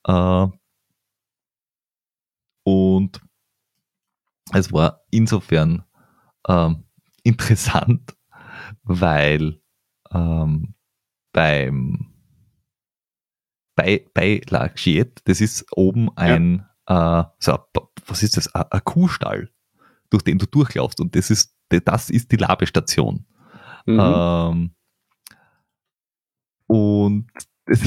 Äh, 0.06 0.46
und 2.64 3.20
es 4.52 4.72
war 4.72 5.04
insofern 5.10 5.84
ähm, 6.48 6.84
interessant, 7.22 8.16
weil 8.82 9.60
ähm, 10.12 10.74
beim 11.32 12.09
bei, 13.80 14.04
bei 14.12 14.40
La 14.50 14.68
Giette, 14.68 15.22
das 15.24 15.40
ist 15.40 15.66
oben 15.72 16.10
ein, 16.16 16.66
ja. 16.88 17.20
äh, 17.20 17.24
so, 17.38 17.58
was 18.06 18.22
ist 18.22 18.36
das, 18.36 18.54
ein, 18.54 18.64
ein 18.70 18.84
Kuhstall, 18.84 19.50
durch 20.10 20.22
den 20.22 20.38
du 20.38 20.46
durchlaufst 20.46 21.00
und 21.00 21.16
das 21.16 21.30
ist, 21.30 21.56
das 21.68 22.10
ist 22.10 22.30
die 22.30 22.36
Labestation. 22.36 23.24
Mhm. 23.86 24.00
Ähm, 24.00 24.70
und 26.66 27.26
das, 27.64 27.80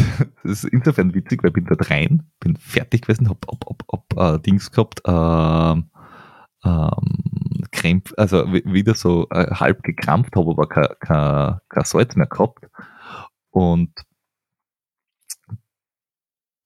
das, 0.43 0.63
ist 0.63 0.65
insofern 0.65 1.13
witzig, 1.13 1.43
weil 1.43 1.49
ich 1.49 1.53
bin 1.53 1.65
dort 1.65 1.89
rein, 1.91 2.27
bin 2.39 2.55
fertig 2.55 3.03
gewesen, 3.03 3.29
hab, 3.29 3.45
hab, 3.47 3.63
hab, 3.67 3.83
hab 3.91 4.35
äh, 4.35 4.39
Dings 4.39 4.71
gehabt, 4.71 5.01
ähm, 5.05 5.91
ähm, 6.65 7.65
Krämpf, 7.71 8.13
also 8.17 8.51
wieder 8.51 8.95
so 8.95 9.27
äh, 9.29 9.53
halb 9.53 9.83
gekrampft, 9.83 10.35
habe 10.35 10.51
aber 10.51 10.67
kein, 10.67 10.87
kein, 10.99 11.59
kein 11.69 11.85
Salz 11.85 12.15
mehr 12.15 12.27
gehabt. 12.27 12.67
Und 13.51 13.91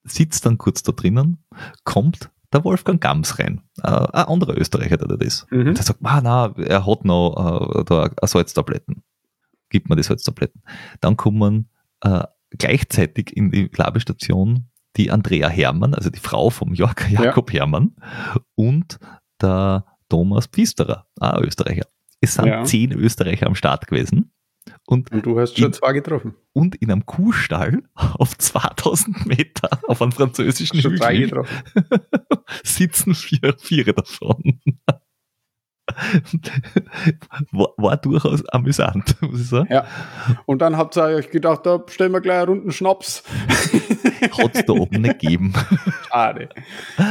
sitzt 0.08 0.46
dann 0.46 0.58
kurz 0.58 0.84
da 0.84 0.92
drinnen, 0.92 1.44
kommt 1.84 2.30
der 2.54 2.64
Wolfgang 2.64 3.02
Gams 3.02 3.40
rein, 3.40 3.62
äh, 3.84 3.88
ein 3.88 4.26
anderer 4.26 4.58
Österreicher, 4.58 4.98
der 4.98 5.18
das 5.18 5.28
ist. 5.28 5.52
Mhm. 5.52 5.76
Der 5.76 5.84
sagt, 5.84 6.00
ah, 6.04 6.22
na, 6.22 6.54
er 6.58 6.86
hat 6.86 7.06
noch 7.06 7.80
äh, 7.80 7.84
da 7.84 8.10
Salztabletten. 8.26 9.04
Gibt 9.70 9.90
mir 9.90 9.98
die 9.98 10.04
Salztabletten. 10.04 10.64
Dann 11.02 11.18
kommen 11.18 11.70
äh, 12.02 12.24
gleichzeitig 12.58 13.36
in 13.36 13.52
die 13.52 13.70
Labestation 13.76 14.70
die 14.96 15.12
Andrea 15.12 15.50
Hermann, 15.50 15.94
also 15.94 16.10
die 16.10 16.20
Frau 16.20 16.50
vom 16.50 16.74
Jörg, 16.74 17.10
Jakob 17.10 17.54
ja. 17.54 17.60
Hermann 17.60 17.96
und 18.56 18.98
der 19.42 19.86
Thomas 20.10 20.48
Pfisterer, 20.48 21.06
ein 21.20 21.44
Österreicher. 21.44 21.86
Es 22.22 22.34
sind 22.34 22.46
ja. 22.48 22.64
zehn 22.64 22.92
Österreicher 22.94 23.46
am 23.46 23.56
Start 23.56 23.88
gewesen. 23.88 24.32
Und, 24.90 25.12
und 25.12 25.26
du 25.26 25.38
hast 25.38 25.58
schon 25.58 25.68
in, 25.68 25.74
zwei 25.74 25.92
getroffen. 25.92 26.34
Und 26.54 26.76
in 26.76 26.90
einem 26.90 27.06
Kuhstall 27.06 27.84
auf 27.94 28.38
2000 28.38 29.26
Meter 29.26 29.70
auf 29.86 30.02
einem 30.02 30.14
französischen 30.14 30.82
schon 30.82 30.94
Hügel 30.94 31.44
sitzen 32.64 33.14
vier, 33.14 33.56
vier 33.60 33.94
davon. 33.94 34.62
War, 37.52 37.74
war, 37.78 37.98
durchaus 37.98 38.48
amüsant, 38.50 39.22
muss 39.22 39.42
ich 39.42 39.50
sagen. 39.50 39.72
Ja. 39.72 39.88
Und 40.46 40.62
dann 40.62 40.78
habt 40.78 40.96
ihr 40.96 41.04
euch 41.04 41.32
gedacht, 41.32 41.66
da 41.66 41.84
stellen 41.88 42.14
wir 42.14 42.22
gleich 42.22 42.40
einen 42.40 42.50
runden 42.50 42.72
Schnaps. 42.72 43.24
Hat 44.38 44.56
es 44.56 44.66
da 44.66 44.74
oben 44.74 45.02
nicht 45.02 45.20
gegeben. 45.20 45.54
Schade. 46.08 46.50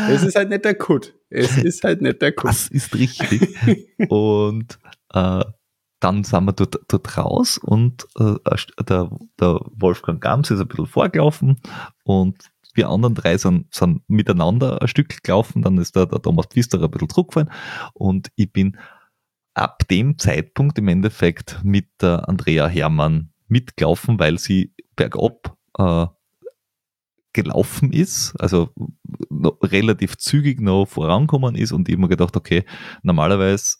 Es 0.09 0.23
ist 0.23 0.35
halt 0.35 0.49
nicht 0.49 0.65
der 0.65 0.77
Kut. 0.77 1.15
Es 1.29 1.59
ist 1.59 1.85
halt 1.85 2.01
nicht 2.01 2.23
der 2.23 2.33
Kut. 2.33 2.51
Das 2.51 2.69
ist 2.69 2.95
richtig. 2.95 3.55
Und 4.09 4.79
äh, 5.13 5.45
dann 6.01 6.25
sind 6.25 6.45
wir 6.45 6.53
dort, 6.53 6.79
dort 6.89 7.19
raus 7.19 7.59
und 7.59 8.07
äh, 8.19 8.35
der, 8.89 9.11
der 9.41 9.61
Wolfgang 9.73 10.21
Gams 10.21 10.51
ist 10.51 10.61
ein 10.61 10.69
bisschen 10.69 10.87
vorgelaufen 10.87 11.61
und 12.05 12.51
wir 12.75 12.91
anderen 12.91 13.15
drei 13.15 13.39
sind, 13.39 13.75
sind 13.75 14.03
miteinander 14.09 14.83
ein 14.83 14.89
Stück 14.89 15.23
gelaufen, 15.23 15.63
dann 15.63 15.79
ist 15.79 15.97
der, 15.97 16.07
der 16.07 16.21
Thomas 16.21 16.47
Pfister 16.47 16.83
ein 16.83 16.91
bisschen 16.91 17.09
zurückgefallen 17.09 17.51
und 17.95 18.29
ich 18.37 18.53
bin 18.53 18.77
ab 19.55 19.89
dem 19.89 20.19
Zeitpunkt 20.19 20.79
im 20.79 20.89
Endeffekt 20.89 21.61
mit 21.65 21.89
der 22.03 22.29
Andrea 22.29 22.67
Hermann 22.69 23.31
mitgelaufen, 23.49 24.19
weil 24.19 24.39
sie 24.39 24.75
bergab 24.97 25.57
äh, 25.79 26.07
gelaufen 27.33 27.93
ist, 27.93 28.35
also 28.39 28.71
relativ 29.63 30.17
zügig 30.17 30.61
noch 30.61 30.87
vorankommen 30.87 31.55
ist 31.55 31.73
und 31.73 31.89
ich 31.89 31.97
mir 31.97 32.09
gedacht, 32.09 32.37
okay, 32.37 32.65
normalerweise 33.03 33.77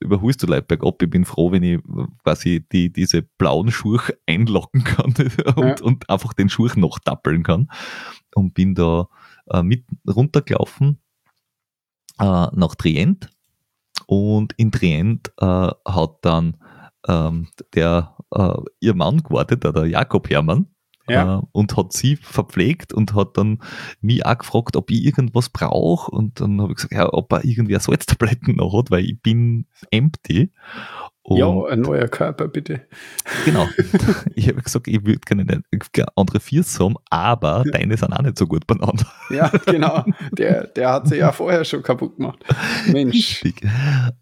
überholst 0.00 0.42
du 0.42 0.46
Leute 0.46 0.62
bergab. 0.62 1.02
Ich 1.02 1.10
bin 1.10 1.24
froh, 1.24 1.52
wenn 1.52 1.62
ich 1.62 1.80
quasi 2.22 2.66
die, 2.72 2.92
diese 2.92 3.22
blauen 3.22 3.70
Schuhe 3.70 4.00
einlocken 4.26 4.84
kann 4.84 5.14
und, 5.56 5.80
ja. 5.80 5.84
und 5.84 6.08
einfach 6.08 6.32
den 6.32 6.48
Schuh 6.48 6.68
noch 6.76 6.98
tappeln 6.98 7.42
kann. 7.42 7.68
Und 8.34 8.54
bin 8.54 8.74
da 8.74 9.08
äh, 9.50 9.62
mit 9.62 9.84
runtergelaufen 10.06 11.00
äh, 12.18 12.46
nach 12.52 12.74
Trient. 12.76 13.30
Und 14.06 14.54
in 14.56 14.72
Trient 14.72 15.32
äh, 15.40 15.70
hat 15.86 16.18
dann 16.22 16.56
ähm, 17.06 17.48
der 17.74 18.16
äh, 18.34 18.54
ihr 18.80 18.94
Mann 18.94 19.22
gewartet, 19.22 19.64
der 19.64 19.86
Jakob 19.86 20.28
Hermann, 20.30 20.66
ja. 21.08 21.38
äh, 21.38 21.42
und 21.52 21.76
hat 21.76 21.92
sie 21.92 22.16
verpflegt 22.16 22.92
und 22.92 23.14
hat 23.14 23.36
dann 23.36 23.60
mich 24.00 24.24
auch 24.24 24.38
gefragt, 24.38 24.76
ob 24.76 24.90
ich 24.90 25.04
irgendwas 25.04 25.48
brauche. 25.48 26.10
Und 26.10 26.40
dann 26.40 26.60
habe 26.60 26.72
ich 26.72 26.76
gesagt, 26.76 26.94
ja, 26.94 27.12
ob 27.12 27.32
er 27.32 27.44
irgendwie 27.44 27.78
Salztabletten 27.78 28.56
noch 28.56 28.76
hat, 28.76 28.90
weil 28.90 29.04
ich 29.04 29.20
bin 29.20 29.66
empty. 29.90 30.52
Ja, 31.36 31.64
ein 31.66 31.80
neuer 31.80 32.08
Körper, 32.08 32.48
bitte. 32.48 32.82
Genau. 33.44 33.66
Ich 34.34 34.48
habe 34.48 34.62
gesagt, 34.62 34.86
ich 34.86 35.04
würde 35.04 35.20
gerne 35.20 35.42
eine, 35.42 35.62
andere 36.16 36.40
Viers 36.40 36.78
haben, 36.78 36.94
aber 37.10 37.64
deine 37.72 37.96
sind 37.96 38.12
auch 38.12 38.22
nicht 38.22 38.38
so 38.38 38.46
gut 38.46 38.66
beieinander. 38.66 39.06
Ja, 39.30 39.50
genau. 39.66 40.04
Der, 40.32 40.68
der 40.68 40.92
hat 40.92 41.08
sie 41.08 41.16
ja 41.16 41.32
vorher 41.32 41.64
schon 41.64 41.82
kaputt 41.82 42.16
gemacht. 42.16 42.44
Mensch. 42.86 43.42
Richtig. 43.44 43.68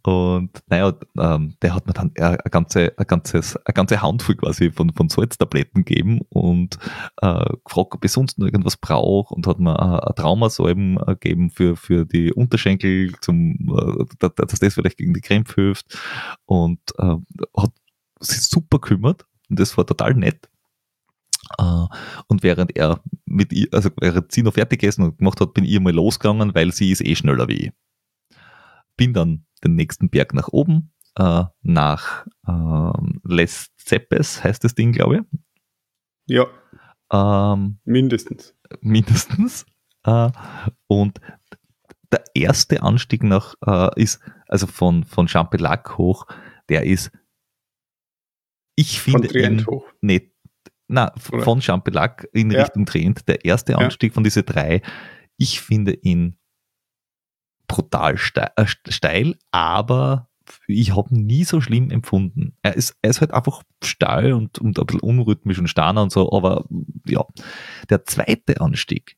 Und 0.03 0.51
naja, 0.69 0.95
ähm, 1.19 1.55
der 1.63 1.75
hat 1.75 1.87
mir 1.87 1.93
dann 1.93 2.13
eine 2.19 2.39
ganze, 2.51 2.93
ein 2.97 3.07
ganzes, 3.07 3.57
eine 3.57 3.75
ganze 3.75 4.01
Handvoll 4.01 4.37
quasi 4.37 4.71
von, 4.71 4.93
von 4.93 5.09
Salztabletten 5.09 5.85
gegeben 5.85 6.21
und 6.31 6.79
äh, 7.21 7.45
gefragt, 7.65 7.95
ob 7.95 8.05
ich 8.05 8.13
sonst 8.13 8.39
noch 8.39 8.47
irgendwas 8.47 8.77
brauche 8.77 9.35
und 9.35 9.47
hat 9.47 9.59
mir 9.59 9.79
ein 9.79 10.15
Traumasalben 10.15 10.97
gegeben 10.97 11.51
für, 11.51 11.77
für 11.77 12.07
die 12.07 12.33
Unterschenkel, 12.33 13.13
zum, 13.21 14.07
äh, 14.19 14.29
dass 14.37 14.59
das 14.59 14.75
vielleicht 14.75 14.97
gegen 14.97 15.15
die 15.15 15.21
Krämpfe 15.21 15.61
hilft. 15.61 15.99
Und 16.47 16.81
äh, 16.99 17.17
hat 17.57 17.73
sich 18.21 18.43
super 18.43 18.79
kümmert 18.79 19.27
und 19.49 19.59
das 19.59 19.77
war 19.77 19.87
total 19.87 20.15
nett. 20.15 20.49
Uh, 21.61 21.87
und 22.27 22.43
während 22.43 22.77
er 22.77 23.01
mit 23.25 23.53
ihr, 23.53 23.69
also 23.73 23.91
während 24.01 24.33
sie 24.33 24.43
noch 24.43 24.55
fertig 24.55 24.81
gegessen 24.81 25.03
und 25.03 25.19
gemacht 25.19 25.41
hat, 25.41 25.55
bin 25.55 25.65
ich 25.65 25.79
mal 25.79 25.93
losgegangen, 25.93 26.55
weil 26.55 26.73
sie 26.73 26.91
ist 26.91 27.05
eh 27.05 27.15
schneller 27.15 27.47
wie 27.47 27.67
ich. 27.67 27.73
Bin 28.97 29.13
dann 29.13 29.47
den 29.63 29.77
nächsten 29.77 30.11
Berg 30.11 30.35
nach 30.35 30.49
oben, 30.49 30.93
uh, 31.19 31.45
nach 31.63 32.27
uh, 32.49 32.93
Les 33.23 33.71
Zeppes 33.77 34.43
heißt 34.43 34.65
das 34.65 34.75
Ding, 34.75 34.93
glaube 34.93 35.19
ich. 35.19 35.39
Ja. 36.27 36.47
Um, 37.09 37.79
mindestens. 37.85 38.55
Mindestens. 38.81 39.65
und 40.89 41.21
der 42.13 42.25
erste 42.35 42.83
Anstieg 42.83 43.23
nach 43.23 43.55
ist, 43.97 44.21
also 44.49 44.67
von, 44.67 45.05
von 45.05 45.27
Champelac 45.27 45.99
hoch, 45.99 46.27
der 46.69 46.85
ist, 46.85 47.11
ich 48.75 49.01
finde, 49.01 49.29
von 49.29 49.41
ihn, 49.41 49.67
hoch. 49.67 49.87
Nee, 50.01 50.33
na, 50.89 51.13
Oder? 51.33 51.43
von 51.43 51.61
Champelac 51.61 52.29
in 52.33 52.51
ja. 52.51 52.63
Richtung 52.63 52.87
Trient, 52.87 53.27
der 53.29 53.45
erste 53.45 53.77
Anstieg 53.79 54.13
ja. 54.13 54.15
von 54.15 54.25
diese 54.25 54.43
drei, 54.43 54.83
ich 55.37 55.61
finde 55.61 55.95
ihn 55.95 56.39
brutal 57.67 58.17
steil, 58.19 58.51
äh, 58.57 58.67
steil 58.89 59.37
aber 59.51 60.29
ich 60.69 60.95
habe 60.95 61.13
ihn 61.13 61.27
nie 61.27 61.45
so 61.45 61.61
schlimm 61.61 61.91
empfunden. 61.91 62.57
Er 62.63 62.77
ist, 62.77 62.97
er 63.03 63.11
ist 63.11 63.21
halt 63.21 63.33
einfach 63.33 63.63
steil 63.83 64.33
und, 64.33 64.59
und 64.61 64.79
ein 64.79 64.87
bisschen 64.87 65.01
unrhythmisch 65.01 65.59
und 65.59 65.67
starner 65.69 66.03
und 66.03 66.13
so, 66.13 66.33
aber 66.33 66.67
ja. 67.05 67.25
Der 67.91 68.05
zweite 68.05 68.61
Anstieg, 68.61 69.17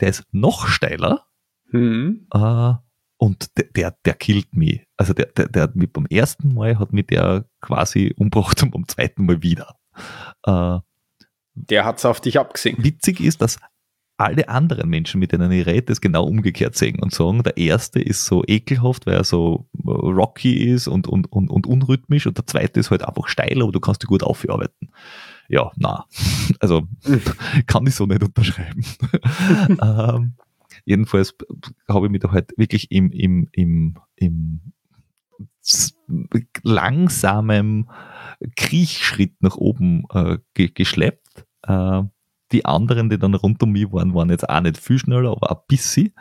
der 0.00 0.08
ist 0.08 0.24
noch 0.32 0.66
steiler, 0.66 1.26
mhm. 1.70 2.26
äh, 2.32 2.74
und 3.24 3.56
der, 3.56 3.64
der, 3.74 3.96
der 4.04 4.14
killt 4.14 4.54
mich. 4.54 4.82
Also 4.98 5.14
der, 5.14 5.26
der, 5.26 5.48
der 5.48 5.62
hat 5.62 5.76
mich 5.76 5.90
beim 5.90 6.04
ersten 6.06 6.52
Mal 6.52 6.78
hat 6.78 6.92
mich 6.92 7.06
der 7.06 7.46
quasi 7.62 8.12
umgebracht 8.18 8.62
und 8.62 8.70
beim 8.72 8.86
zweiten 8.86 9.24
Mal 9.24 9.42
wieder. 9.42 9.76
Äh, 10.44 10.80
der 11.54 11.84
hat 11.86 11.96
es 11.96 12.04
auf 12.04 12.20
dich 12.20 12.38
abgesehen. 12.38 12.84
Witzig 12.84 13.20
ist, 13.20 13.40
dass 13.40 13.58
alle 14.18 14.50
anderen 14.50 14.90
Menschen, 14.90 15.20
mit 15.20 15.32
denen 15.32 15.50
ich 15.52 15.64
rede, 15.64 15.86
das 15.86 16.02
genau 16.02 16.24
umgekehrt 16.24 16.76
sehen 16.76 17.00
und 17.00 17.14
sagen, 17.14 17.42
der 17.42 17.56
erste 17.56 17.98
ist 17.98 18.26
so 18.26 18.44
ekelhaft, 18.46 19.06
weil 19.06 19.14
er 19.14 19.24
so 19.24 19.70
äh, 19.78 19.90
rocky 19.90 20.52
ist 20.52 20.86
und, 20.86 21.08
und, 21.08 21.32
und, 21.32 21.48
und 21.48 21.66
unrhythmisch 21.66 22.26
und 22.26 22.36
der 22.36 22.46
zweite 22.46 22.78
ist 22.78 22.90
halt 22.90 23.08
einfach 23.08 23.26
steil, 23.28 23.62
aber 23.62 23.72
du 23.72 23.80
kannst 23.80 24.02
dich 24.02 24.08
gut 24.08 24.22
aufarbeiten. 24.22 24.90
Ja, 25.48 25.72
na, 25.76 26.04
also 26.60 26.82
kann 27.66 27.86
ich 27.86 27.94
so 27.94 28.04
nicht 28.04 28.22
unterschreiben. 28.22 28.84
ähm, 29.82 30.34
Jedenfalls 30.84 31.34
habe 31.88 32.06
ich 32.06 32.12
mich 32.12 32.20
da 32.20 32.30
halt 32.30 32.52
wirklich 32.56 32.90
im, 32.90 33.10
im, 33.10 33.48
im, 33.52 33.94
im 34.16 34.60
langsamen 36.62 37.90
Kriechschritt 38.56 39.40
nach 39.40 39.56
oben 39.56 40.04
äh, 40.12 40.38
ge 40.54 40.68
geschleppt. 40.68 41.46
Äh, 41.62 42.02
die 42.52 42.64
anderen, 42.64 43.08
die 43.08 43.18
dann 43.18 43.34
rund 43.34 43.62
um 43.62 43.72
mich 43.72 43.90
waren, 43.92 44.14
waren 44.14 44.30
jetzt 44.30 44.48
auch 44.48 44.60
nicht 44.60 44.78
viel 44.78 44.98
schneller, 44.98 45.30
aber 45.30 45.50
ein 45.50 45.62
bisschen. 45.66 46.12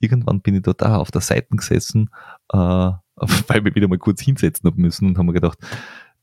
Irgendwann 0.00 0.42
bin 0.42 0.56
ich 0.56 0.62
da, 0.62 0.72
da 0.72 0.96
auf 0.96 1.10
der 1.10 1.20
Seite 1.20 1.56
gesessen, 1.56 2.10
äh, 2.52 2.56
weil 2.56 3.64
wir 3.64 3.74
wieder 3.74 3.88
mal 3.88 3.98
kurz 3.98 4.20
hinsetzen 4.20 4.68
haben 4.68 4.82
müssen 4.82 5.06
und 5.06 5.18
haben 5.18 5.26
mir 5.26 5.32
gedacht, 5.32 5.58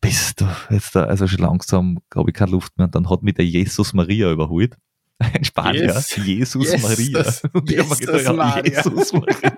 bist 0.02 0.42
du 0.42 0.46
jetzt 0.70 0.96
da, 0.96 1.06
also 1.06 1.28
schon 1.28 1.40
langsam 1.40 2.00
habe 2.14 2.30
ich 2.30 2.36
keine 2.36 2.52
Luft 2.52 2.78
mehr. 2.78 2.86
Und 2.86 2.96
dann 2.96 3.10
hat 3.10 3.24
mich 3.24 3.34
der 3.34 3.46
Jesus 3.46 3.94
Maria 3.94 4.32
überholt. 4.32 4.78
Ein 5.20 5.44
Spanier, 5.44 5.86
yes. 5.86 6.16
Jesus 6.16 6.72
yes, 6.72 6.84
Maria. 6.84 7.24
Das, 7.24 7.44
und 7.54 7.70
ich 7.70 7.78
Jesus, 7.78 8.00
gedacht, 8.00 8.36
Maria. 8.36 8.66
Jesus 8.66 9.14
Maria. 9.14 9.58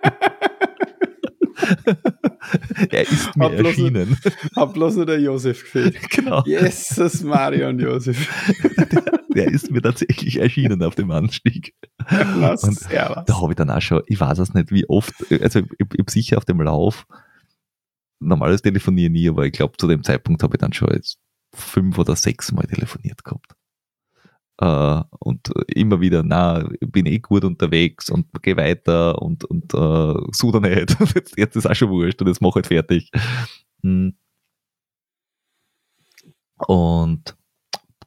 er 2.90 3.02
ist 3.02 3.36
mir 3.36 3.46
hab 3.46 3.54
erschienen. 3.54 4.18
Hab 4.56 4.74
bloß 4.74 4.96
nur 4.96 5.06
der 5.06 5.20
Josef 5.20 5.64
gefehlt. 5.64 6.10
Genau. 6.10 6.44
Jesus, 6.46 7.22
Maria 7.22 7.70
und 7.70 7.80
Josef. 7.80 8.30
der, 8.92 9.02
der, 9.36 9.48
ist 9.48 9.70
mir 9.70 9.82
tatsächlich 9.82 10.38
erschienen 10.38 10.82
auf 10.84 10.96
dem 10.96 11.12
Anstieg. 11.12 11.76
Was? 12.08 12.64
Und 12.64 12.80
da 12.92 13.42
habe 13.42 13.52
ich 13.52 13.56
dann 13.56 13.70
auch 13.70 13.82
schon, 13.82 14.02
ich 14.08 14.20
weiß 14.20 14.40
es 14.40 14.54
nicht, 14.54 14.72
wie 14.72 14.88
oft, 14.90 15.14
also 15.42 15.60
ich, 15.60 15.68
ich 15.80 16.00
habe 16.00 16.12
sicher 16.12 16.38
auf 16.38 16.46
dem 16.46 16.62
Lauf, 16.62 17.06
normales 18.20 18.62
telefonieren 18.62 19.14
nie, 19.14 19.30
aber 19.30 19.46
ich 19.46 19.54
glaube, 19.54 19.78
zu 19.78 19.88
dem 19.88 20.04
Zeitpunkt 20.04 20.42
habe 20.44 20.56
ich 20.56 20.60
dann 20.60 20.74
schon 20.74 20.94
jetzt 20.94 21.20
fünf 21.54 21.98
oder 21.98 22.16
sechs 22.16 22.52
Mal 22.52 22.68
telefoniert 22.68 23.24
gehabt. 23.24 23.56
Uh, 24.62 25.04
und 25.20 25.54
immer 25.68 26.02
wieder, 26.02 26.22
na, 26.22 26.68
bin 26.82 27.06
eh 27.06 27.20
gut 27.20 27.46
unterwegs 27.46 28.10
und 28.10 28.28
geh 28.42 28.58
weiter 28.58 29.22
und, 29.22 29.46
und 29.46 29.74
uh, 29.74 30.28
so 30.34 30.52
da 30.52 30.60
nicht. 30.60 30.98
Jetzt, 31.16 31.38
jetzt 31.38 31.56
ist 31.56 31.66
auch 31.66 31.76
schon 31.76 31.90
wurscht 31.90 32.22
und 32.22 32.28
jetzt 32.28 32.42
mach 32.42 32.56
halt 32.56 32.68
fertig. 32.68 33.10
Hm. 33.84 34.18
Und 36.68 37.38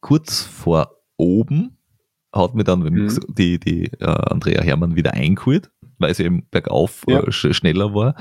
kurz 0.02 0.42
vor 0.42 0.94
oben 1.16 1.78
hat 2.34 2.54
mir 2.54 2.64
dann 2.64 2.80
mhm. 2.80 3.18
die, 3.28 3.58
die 3.58 3.90
uh, 4.02 4.06
Andrea 4.06 4.62
Hermann 4.62 4.94
wieder 4.94 5.14
eingeholt, 5.14 5.70
weil 5.98 6.14
sie 6.14 6.24
eben 6.24 6.46
bergauf 6.50 7.04
ja. 7.08 7.30
sch 7.32 7.54
schneller 7.54 7.94
war. 7.94 8.14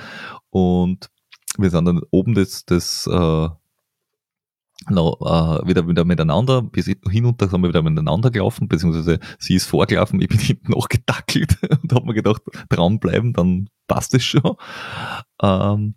Und 0.52 1.10
wir 1.58 1.70
sind 1.70 1.84
dann 1.84 2.02
oben 2.12 2.34
das, 2.34 2.66
das 2.66 3.10
noch, 4.90 5.22
äh, 5.22 5.68
wieder, 5.68 5.88
wieder 5.88 6.06
miteinander, 6.06 6.62
bis 6.62 6.92
hinunter 7.10 7.48
sind 7.48 7.62
wir 7.62 7.70
wieder 7.70 7.84
miteinander 7.84 8.32
gelaufen, 8.32 8.68
beziehungsweise 8.68 9.20
sie 9.40 9.56
ist 9.56 9.66
vorgelaufen, 9.66 10.22
ich 10.22 10.28
bin 10.28 10.40
hinten 10.40 10.72
noch 10.72 10.90
gedackelt 10.90 11.58
und 11.84 11.94
habe 11.94 12.06
mir 12.06 12.14
gedacht, 12.14 12.42
dranbleiben, 12.70 13.34
dann 13.34 13.70
passt 13.88 14.14
es 14.16 14.24
schon. 14.24 14.56
Ähm, 15.42 15.96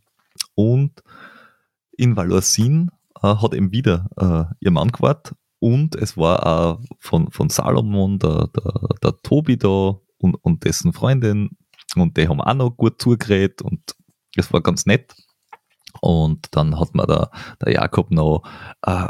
und 0.54 1.02
in 1.96 2.16
Valorsin 2.16 2.90
äh, 3.22 3.28
hat 3.28 3.54
eben 3.54 3.72
wieder 3.72 4.08
äh, 4.16 4.54
ihr 4.60 4.70
Mann 4.70 4.92
gewartet 4.92 5.36
und 5.60 5.96
es 5.96 6.16
war 6.16 6.46
auch 6.46 6.80
von, 6.98 7.30
von 7.30 7.48
Salomon 7.48 8.18
der, 8.18 8.48
der, 8.48 8.88
der 9.02 9.22
Tobi 9.22 9.56
da 9.56 9.98
und, 10.18 10.34
und 10.42 10.64
dessen 10.64 10.92
Freundin 10.92 11.56
und 11.96 12.16
die 12.16 12.28
haben 12.28 12.40
auch 12.40 12.54
noch 12.54 12.70
gut 12.70 13.00
zugeredet 13.00 13.62
und 13.62 13.80
es 14.36 14.52
war 14.52 14.60
ganz 14.60 14.84
nett. 14.86 15.14
Und 16.04 16.48
dann 16.50 16.78
hat 16.78 16.94
mir 16.94 17.06
der, 17.06 17.30
der 17.64 17.72
Jakob 17.72 18.10
noch 18.10 18.42
äh, 18.82 19.06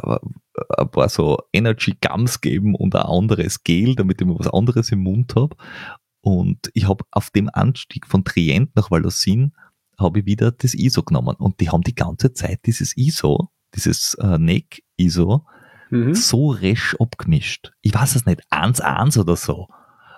ein 0.79 0.91
paar 0.93 1.09
so 1.09 1.39
Energy 1.53 1.97
Gums 2.01 2.41
gegeben 2.41 2.77
und 2.77 2.95
ein 2.95 3.03
anderes 3.03 3.65
Gel, 3.65 3.97
damit 3.97 4.21
ich 4.21 4.27
mal 4.29 4.39
was 4.39 4.47
anderes 4.47 4.93
im 4.93 5.01
Mund 5.01 5.35
habe. 5.35 5.57
Und 6.21 6.71
ich 6.73 6.89
habe 6.89 7.05
auf 7.11 7.31
dem 7.31 7.51
Anstieg 7.53 8.07
von 8.07 8.25
Trient 8.25 8.77
nach 8.77 8.93
Valosin 8.93 9.55
habe 9.99 10.21
ich 10.21 10.27
wieder 10.27 10.53
das 10.53 10.75
ISO 10.75 11.03
genommen. 11.03 11.35
Und 11.37 11.61
die 11.61 11.69
haben 11.69 11.83
die 11.83 11.97
ganze 11.97 12.33
Zeit 12.33 12.61
dieses 12.65 12.97
ISO, 12.97 13.49
dieses 13.75 14.15
äh, 14.15 14.39
Neck 14.39 14.85
ISO, 14.97 15.45
mhm. 15.91 16.15
so 16.15 16.51
resch 16.51 16.95
abgemischt. 17.01 17.73
Ich 17.83 17.93
weiß 17.93 18.15
es 18.15 18.25
nicht, 18.25 18.41
1-1 18.53 19.19
oder 19.19 19.35
so. 19.35 19.67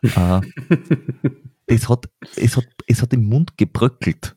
äh, 0.03 0.41
es, 1.67 1.89
hat, 1.89 2.11
es, 2.37 2.59
hat, 2.59 2.69
es 2.87 3.01
hat 3.01 3.15
im 3.15 3.25
Mund 3.25 3.57
gebröckelt. 3.57 4.37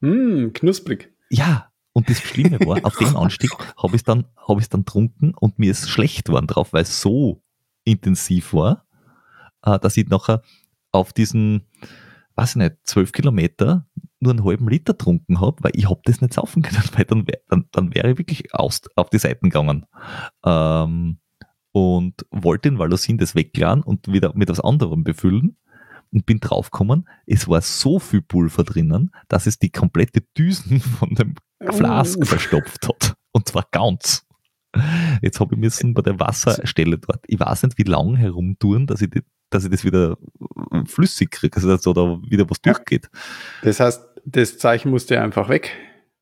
Mm, 0.00 0.48
knusprig. 0.52 1.11
Ja, 1.32 1.72
und 1.94 2.10
das 2.10 2.20
Schlimme 2.20 2.60
war, 2.60 2.84
auf 2.84 2.98
dem 2.98 3.16
Anstieg 3.16 3.50
habe 3.78 3.94
ich 3.94 4.02
es 4.02 4.04
dann, 4.04 4.26
hab 4.36 4.58
dann 4.68 4.84
trunken 4.84 5.32
und 5.34 5.58
mir 5.58 5.70
ist 5.70 5.88
schlecht 5.88 6.28
worden 6.28 6.46
drauf, 6.46 6.74
weil 6.74 6.82
es 6.82 7.00
so 7.00 7.42
intensiv 7.84 8.52
war, 8.52 8.86
äh, 9.62 9.78
dass 9.78 9.96
ich 9.96 10.06
nachher 10.08 10.42
auf 10.90 11.14
diesen, 11.14 11.62
weiß 12.34 12.50
ich 12.50 12.56
nicht, 12.56 12.76
zwölf 12.84 13.12
Kilometer 13.12 13.86
nur 14.20 14.32
einen 14.32 14.44
halben 14.44 14.68
Liter 14.68 14.98
trunken 14.98 15.40
habe, 15.40 15.64
weil 15.64 15.72
ich 15.74 15.88
habe 15.88 16.02
das 16.04 16.20
nicht 16.20 16.34
saufen 16.34 16.60
können, 16.60 16.84
weil 16.92 17.06
dann, 17.06 17.26
wär, 17.26 17.38
dann, 17.48 17.64
dann 17.72 17.94
wäre 17.94 18.10
ich 18.10 18.18
wirklich 18.18 18.54
aus, 18.54 18.82
auf 18.94 19.08
die 19.08 19.18
Seiten 19.18 19.48
gegangen. 19.48 19.86
Ähm, 20.44 21.18
und 21.74 22.26
wollte 22.30 22.68
in 22.68 22.78
Valosin 22.78 23.16
das 23.16 23.34
wegladen 23.34 23.82
und 23.82 24.12
wieder 24.12 24.34
mit 24.34 24.50
was 24.50 24.60
anderem 24.60 25.02
befüllen 25.02 25.56
und 26.12 26.26
bin 26.26 26.40
draufgekommen, 26.40 27.08
es 27.26 27.48
war 27.48 27.60
so 27.60 27.98
viel 27.98 28.22
Pulver 28.22 28.64
drinnen, 28.64 29.10
dass 29.28 29.46
es 29.46 29.58
die 29.58 29.70
komplette 29.70 30.22
Düsen 30.36 30.80
von 30.98 31.14
dem 31.14 31.34
Flask 31.70 32.18
oh. 32.20 32.24
verstopft 32.24 32.88
hat. 32.88 33.14
Und 33.32 33.48
zwar 33.48 33.66
ganz. 33.70 34.26
Jetzt 35.20 35.38
habe 35.40 35.54
ich 35.54 35.60
müssen 35.60 35.92
bei 35.94 36.02
der 36.02 36.18
Wasserstelle 36.18 36.98
dort, 36.98 37.24
ich 37.26 37.38
weiß 37.38 37.62
nicht, 37.64 37.76
wie 37.78 37.82
lange 37.82 38.16
herumtun, 38.16 38.86
dass 38.86 39.02
ich, 39.02 39.10
die, 39.10 39.20
dass 39.50 39.64
ich 39.64 39.70
das 39.70 39.84
wieder 39.84 40.16
flüssig 40.86 41.30
kriege, 41.30 41.56
also 41.56 41.68
dass 41.68 41.82
da 41.82 41.92
wieder 42.30 42.48
was 42.48 42.60
durchgeht. 42.62 43.10
Das 43.62 43.80
heißt, 43.80 44.02
das 44.24 44.56
Zeichen 44.58 44.90
musste 44.90 45.20
einfach 45.20 45.48
weg. 45.50 45.72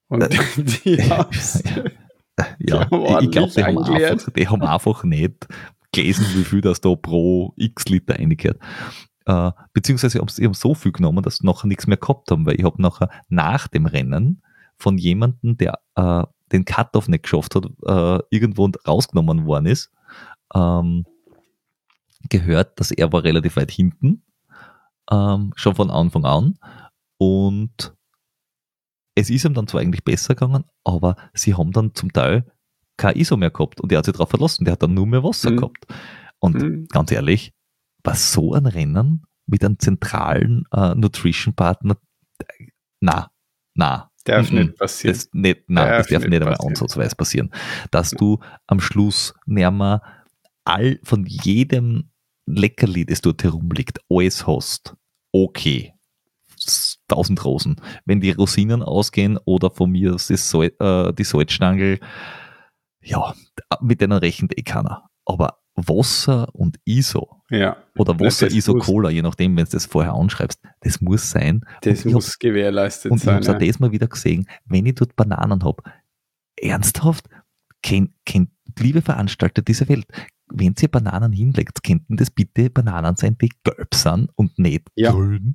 Und 0.08 0.26
die, 0.84 1.00
haben's- 1.02 1.62
ja, 2.58 2.84
Die 2.90 2.94
haben 2.94 3.24
ich, 3.24 3.30
glaube, 3.30 3.52
die, 3.54 3.62
haben 3.62 3.78
eingeleert. 3.78 4.12
einfach- 4.12 4.32
die 4.32 4.48
haben 4.48 4.62
einfach 4.62 5.04
nicht 5.04 5.46
gelesen, 5.92 6.26
wie 6.34 6.44
viel 6.44 6.60
das 6.60 6.80
da 6.80 6.94
pro 6.94 7.52
x 7.56 7.84
Liter 7.86 8.14
reingehört. 8.18 8.58
Äh, 9.26 9.52
beziehungsweise 9.72 10.18
haben 10.18 10.28
sie 10.28 10.44
haben 10.44 10.54
so 10.54 10.74
viel 10.74 10.92
genommen, 10.92 11.22
dass 11.22 11.36
sie 11.36 11.46
nachher 11.46 11.66
nichts 11.66 11.86
mehr 11.86 11.96
gehabt 11.98 12.30
haben, 12.30 12.46
weil 12.46 12.58
ich 12.58 12.64
habe 12.64 12.80
nachher 12.80 13.10
nach 13.28 13.68
dem 13.68 13.86
Rennen 13.86 14.42
von 14.76 14.96
jemandem, 14.98 15.56
der 15.58 15.78
äh, 15.96 16.24
den 16.52 16.64
Cut-Off 16.64 17.08
nicht 17.08 17.24
geschafft 17.24 17.54
hat, 17.54 17.66
äh, 17.86 18.22
irgendwo 18.30 18.70
rausgenommen 18.86 19.44
worden 19.46 19.66
ist, 19.66 19.92
ähm, 20.54 21.04
gehört, 22.28 22.80
dass 22.80 22.90
er 22.90 23.12
war 23.12 23.22
relativ 23.24 23.56
weit 23.56 23.70
hinten, 23.70 24.22
ähm, 25.10 25.52
schon 25.56 25.74
von 25.74 25.90
Anfang 25.90 26.24
an. 26.24 26.58
Und 27.18 27.94
es 29.14 29.28
ist 29.30 29.44
ihm 29.44 29.54
dann 29.54 29.66
zwar 29.66 29.80
eigentlich 29.82 30.04
besser 30.04 30.34
gegangen, 30.34 30.64
aber 30.84 31.16
sie 31.34 31.54
haben 31.54 31.72
dann 31.72 31.94
zum 31.94 32.12
Teil 32.12 32.50
kein 32.96 33.16
ISO 33.16 33.36
mehr 33.36 33.50
gehabt 33.50 33.80
und 33.80 33.92
er 33.92 33.98
hat 33.98 34.04
sich 34.06 34.12
darauf 34.14 34.30
verlassen, 34.30 34.64
der 34.64 34.72
hat 34.72 34.82
dann 34.82 34.94
nur 34.94 35.06
mehr 35.06 35.22
Wasser 35.22 35.50
Mhm. 35.50 35.56
gehabt. 35.56 35.86
Und 36.38 36.54
Mhm. 36.62 36.86
ganz 36.88 37.10
ehrlich, 37.12 37.52
bei 38.02 38.14
so 38.14 38.54
ein 38.54 38.66
Rennen 38.66 39.24
mit 39.46 39.64
einem 39.64 39.78
zentralen 39.78 40.64
äh, 40.72 40.94
Nutrition-Partner, 40.94 41.96
na, 43.00 43.30
na. 43.74 44.10
Darf 44.24 44.50
nicht 44.50 44.76
passieren. 44.76 45.16
Das, 45.16 45.28
nicht, 45.32 45.62
nein, 45.68 45.88
Darf 45.88 45.98
das 45.98 46.08
darf 46.08 46.20
nicht 46.22 46.30
nicht 46.30 46.42
einmal 46.42 46.58
ansatzweise 46.60 47.16
passieren. 47.16 47.50
Dass 47.90 48.10
du 48.10 48.38
am 48.66 48.80
Schluss 48.80 49.34
nimmer 49.46 50.02
all 50.64 51.00
von 51.02 51.24
jedem 51.24 52.10
Leckerli, 52.46 53.06
das 53.06 53.22
dort 53.22 53.42
herumliegt, 53.42 53.98
alles 54.10 54.46
hast. 54.46 54.94
Okay. 55.32 55.94
Tausend 57.08 57.42
Rosen. 57.44 57.80
Wenn 58.04 58.20
die 58.20 58.32
Rosinen 58.32 58.82
ausgehen 58.82 59.38
oder 59.46 59.70
von 59.70 59.90
mir 59.90 60.12
das 60.12 60.28
Sal 60.28 60.70
äh, 60.78 61.12
die 61.14 61.24
Salzstangel, 61.24 61.98
ja, 63.02 63.34
mit 63.80 64.02
denen 64.02 64.18
rechnet 64.18 64.56
eh 64.58 64.62
keiner. 64.62 65.08
Aber 65.24 65.59
Wasser 65.88 66.54
und 66.54 66.78
ISO 66.84 67.42
ja, 67.50 67.76
oder 67.96 68.18
Wasser, 68.20 68.46
das 68.46 68.54
ISO, 68.54 68.74
muss- 68.74 68.86
Cola, 68.86 69.10
je 69.10 69.22
nachdem, 69.22 69.56
wenn 69.56 69.64
du 69.64 69.70
das 69.72 69.86
vorher 69.86 70.14
anschreibst, 70.14 70.60
das 70.80 71.00
muss 71.00 71.30
sein. 71.30 71.64
das 71.82 72.04
muss 72.04 72.38
gewährleistet 72.38 73.10
und 73.12 73.18
ich 73.18 73.26
habe 73.26 73.42
sein. 73.42 73.56
es 73.56 73.62
auch 73.62 73.66
das 73.66 73.80
mal 73.80 73.92
wieder 73.92 74.06
gesehen, 74.08 74.46
wenn 74.66 74.86
ich 74.86 74.94
dort 74.94 75.16
Bananen 75.16 75.64
habe. 75.64 75.82
Ernsthaft? 76.56 77.26
Kennt, 77.82 78.12
kennt, 78.26 78.50
liebe 78.78 79.00
Veranstalter 79.02 79.62
dieser 79.62 79.88
Welt, 79.88 80.06
wenn 80.52 80.74
ihr 80.80 80.88
Bananen 80.88 81.32
hinlegt, 81.32 81.82
könnten 81.82 82.16
das 82.16 82.30
bitte 82.30 82.68
Bananen 82.70 83.16
sein, 83.16 83.36
die 83.40 83.50
gelb 83.64 83.94
sind 83.94 84.28
und 84.34 84.58
nicht 84.58 84.88
Ja. 84.96 85.12
grün? 85.12 85.54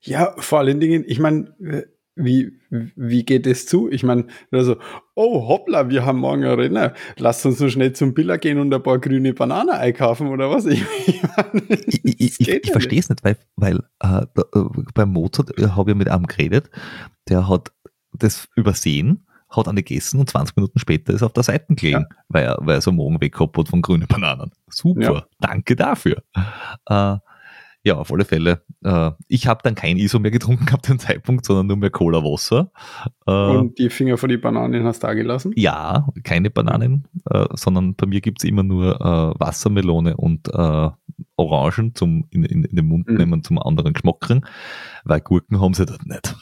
Ja, 0.00 0.34
vor 0.38 0.58
allen 0.60 0.80
Dingen, 0.80 1.04
ich 1.06 1.18
meine, 1.18 1.54
äh, 1.60 1.82
wie, 2.18 2.52
wie 2.96 3.24
geht 3.24 3.46
es 3.46 3.66
zu? 3.66 3.88
Ich 3.90 4.02
meine, 4.02 4.26
also, 4.50 4.76
oh 5.14 5.46
hoppla, 5.48 5.88
wir 5.88 6.04
haben 6.04 6.18
morgen 6.18 6.44
ein 6.44 6.58
Rennen. 6.58 6.90
Lasst 7.16 7.46
uns 7.46 7.58
so 7.58 7.68
schnell 7.70 7.92
zum 7.92 8.12
Biller 8.12 8.38
gehen 8.38 8.58
und 8.58 8.74
ein 8.74 8.82
paar 8.82 8.98
grüne 8.98 9.32
Bananen 9.32 9.70
einkaufen 9.70 10.28
oder 10.28 10.50
was? 10.50 10.66
Ich, 10.66 10.82
ich, 11.06 11.20
Ich, 11.86 12.40
ich, 12.40 12.40
ich, 12.48 12.66
ja 12.66 12.72
verstehe 12.72 12.98
es 12.98 13.08
nicht, 13.08 13.24
weil, 13.24 13.36
weil 13.56 13.78
äh, 14.02 14.22
äh, 14.22 14.64
beim 14.94 15.12
Mozart 15.12 15.56
äh, 15.58 15.68
habe 15.68 15.92
ich 15.92 15.96
mit 15.96 16.08
einem 16.08 16.26
geredet, 16.26 16.70
der 17.28 17.48
hat 17.48 17.72
das 18.12 18.48
übersehen, 18.56 19.26
hat 19.48 19.68
eine 19.68 19.82
gegessen 19.82 20.18
und 20.20 20.28
20 20.28 20.56
Minuten 20.56 20.78
später 20.78 21.12
ist 21.14 21.22
auf 21.22 21.32
der 21.32 21.42
Seite 21.44 21.74
gelegen, 21.74 22.06
weil, 22.28 22.44
er, 22.44 22.58
weil 22.60 22.76
er 22.76 22.80
so 22.80 22.92
morgen 22.92 23.20
weg 23.20 23.32
gehabt 23.32 23.56
hat 23.56 23.68
von 23.68 23.80
grünen 23.80 24.06
Bananen. 24.08 24.50
Super, 24.68 25.00
Ja. 25.14 25.26
danke 25.40 25.76
dafür. 25.76 26.22
Äh, 26.86 27.16
ja, 27.88 27.96
auf 27.96 28.12
alle 28.12 28.24
Fälle. 28.24 28.62
Äh, 28.84 29.10
ich 29.28 29.46
habe 29.46 29.60
dann 29.64 29.74
kein 29.74 29.96
ISO 29.96 30.18
mehr 30.18 30.30
getrunken 30.30 30.68
ab 30.72 30.82
dem 30.82 30.98
Zeitpunkt, 30.98 31.44
sondern 31.44 31.66
nur 31.66 31.76
mehr 31.76 31.90
Cola-Wasser. 31.90 32.70
Äh, 33.26 33.30
Und 33.32 33.78
die 33.78 33.90
Finger 33.90 34.16
von 34.16 34.28
die 34.28 34.36
Bananen 34.36 34.84
hast 34.84 35.02
du 35.02 35.06
da 35.08 35.14
gelassen? 35.14 35.52
ja, 35.56 36.06
keine 36.24 36.50
Bananen, 36.50 37.08
äh, 37.30 37.46
sondern 37.54 37.94
bei 37.94 38.06
mir 38.06 38.20
gibt's 38.20 38.44
immer 38.44 38.62
nur 38.62 39.00
äh, 39.00 39.40
Wassermelone 39.40 40.16
und 40.16 40.48
äh, 40.48 40.90
Orangen 41.36 41.94
zum 41.94 42.26
in, 42.30 42.44
in, 42.44 42.64
in 42.64 42.76
den 42.76 42.86
Mund 42.86 43.08
Mhm. 43.08 43.16
nehmen, 43.16 43.42
zum 43.44 43.58
anderen 43.58 43.92
Geschmack 43.92 44.20
kriegen, 44.20 44.42
weil 45.04 45.20
Gurken 45.20 45.60
haben 45.60 45.74
sie 45.74 45.86
dort 45.86 46.06
nicht. 46.06 46.36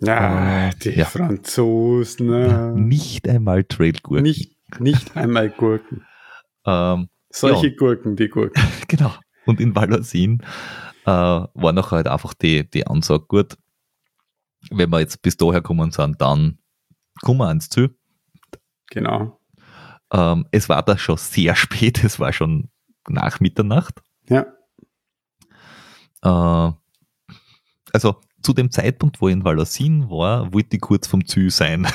Ja, 0.00 0.68
Äh, 0.68 0.70
die 0.82 0.90
ja. 0.90 1.04
Franzosen. 1.04 2.26
ne? 2.28 2.72
Nicht 2.76 3.28
einmal 3.28 3.64
Trailgurken. 3.64 4.22
Nicht, 4.22 4.56
nicht 4.78 5.16
einmal 5.16 5.50
Gurken. 5.50 6.02
Ähm, 6.66 7.08
Solche 7.30 7.74
Gurken, 7.74 8.16
die 8.16 8.28
Gurken. 8.28 8.60
genau. 8.88 9.12
Und 9.46 9.60
in 9.60 9.74
Valorsin 9.74 10.42
äh, 11.04 11.10
war 11.10 11.72
noch 11.72 11.92
halt 11.92 12.08
einfach 12.08 12.34
die, 12.34 12.68
die 12.68 12.86
Ansage 12.86 13.24
gut, 13.26 13.56
wenn 14.70 14.90
wir 14.90 15.00
jetzt 15.00 15.22
bis 15.22 15.36
daher 15.36 15.60
gekommen 15.62 15.90
sind, 15.90 16.20
dann 16.20 16.58
kommen 17.22 17.40
wir 17.40 17.48
ans 17.48 17.68
Ziel. 17.68 17.96
Genau. 18.90 19.40
Ähm, 20.12 20.46
es 20.50 20.68
war 20.68 20.82
da 20.82 20.98
schon 20.98 21.16
sehr 21.16 21.54
spät, 21.56 22.02
es 22.04 22.18
war 22.18 22.32
schon 22.32 22.70
nach 23.08 23.40
Mitternacht. 23.40 24.02
Ja. 24.28 24.46
Äh, 26.22 26.72
also 27.92 28.20
zu 28.42 28.52
dem 28.52 28.70
Zeitpunkt, 28.70 29.20
wo 29.20 29.28
ich 29.28 29.32
in 29.34 29.44
Valorsin 29.44 30.08
war, 30.10 30.52
wollte 30.52 30.76
ich 30.76 30.80
kurz 30.82 31.06
vom 31.06 31.26
Ziel 31.26 31.50
sein. 31.50 31.86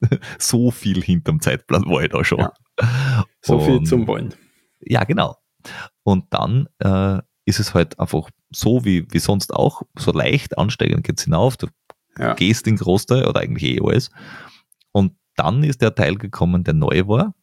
so 0.38 0.70
viel 0.70 1.02
hinterm 1.02 1.40
Zeitplan 1.40 1.84
war 1.86 2.02
ich 2.02 2.10
da 2.10 2.24
schon. 2.24 2.40
Ja. 2.40 2.52
So 3.40 3.60
viel 3.60 3.78
Und- 3.78 3.86
zum 3.86 4.06
Wollen. 4.06 4.34
Ja, 4.80 5.04
genau. 5.04 5.36
Und 6.02 6.26
dann 6.34 6.68
äh, 6.78 7.22
ist 7.46 7.60
es 7.60 7.74
halt 7.74 7.98
einfach 8.00 8.30
so 8.50 8.84
wie, 8.84 9.06
wie 9.12 9.18
sonst 9.18 9.52
auch, 9.54 9.82
so 9.98 10.12
leicht 10.12 10.56
ansteigend 10.58 11.04
geht's 11.04 11.24
hinauf. 11.24 11.56
Du 11.56 11.66
Ja. 12.18 12.34
gehst 12.34 12.66
in 12.66 12.76
Großteil 12.76 13.26
oder 13.26 13.40
eigentlich 13.40 13.64
eh 13.64 13.80
alles. 13.82 14.10
Und 14.92 15.16
dann 15.36 15.64
ist 15.64 15.82
der 15.82 15.94
Teil 15.94 16.14
gekommen, 16.16 16.64
der 16.64 16.74
neu 16.74 17.06
war. 17.08 17.34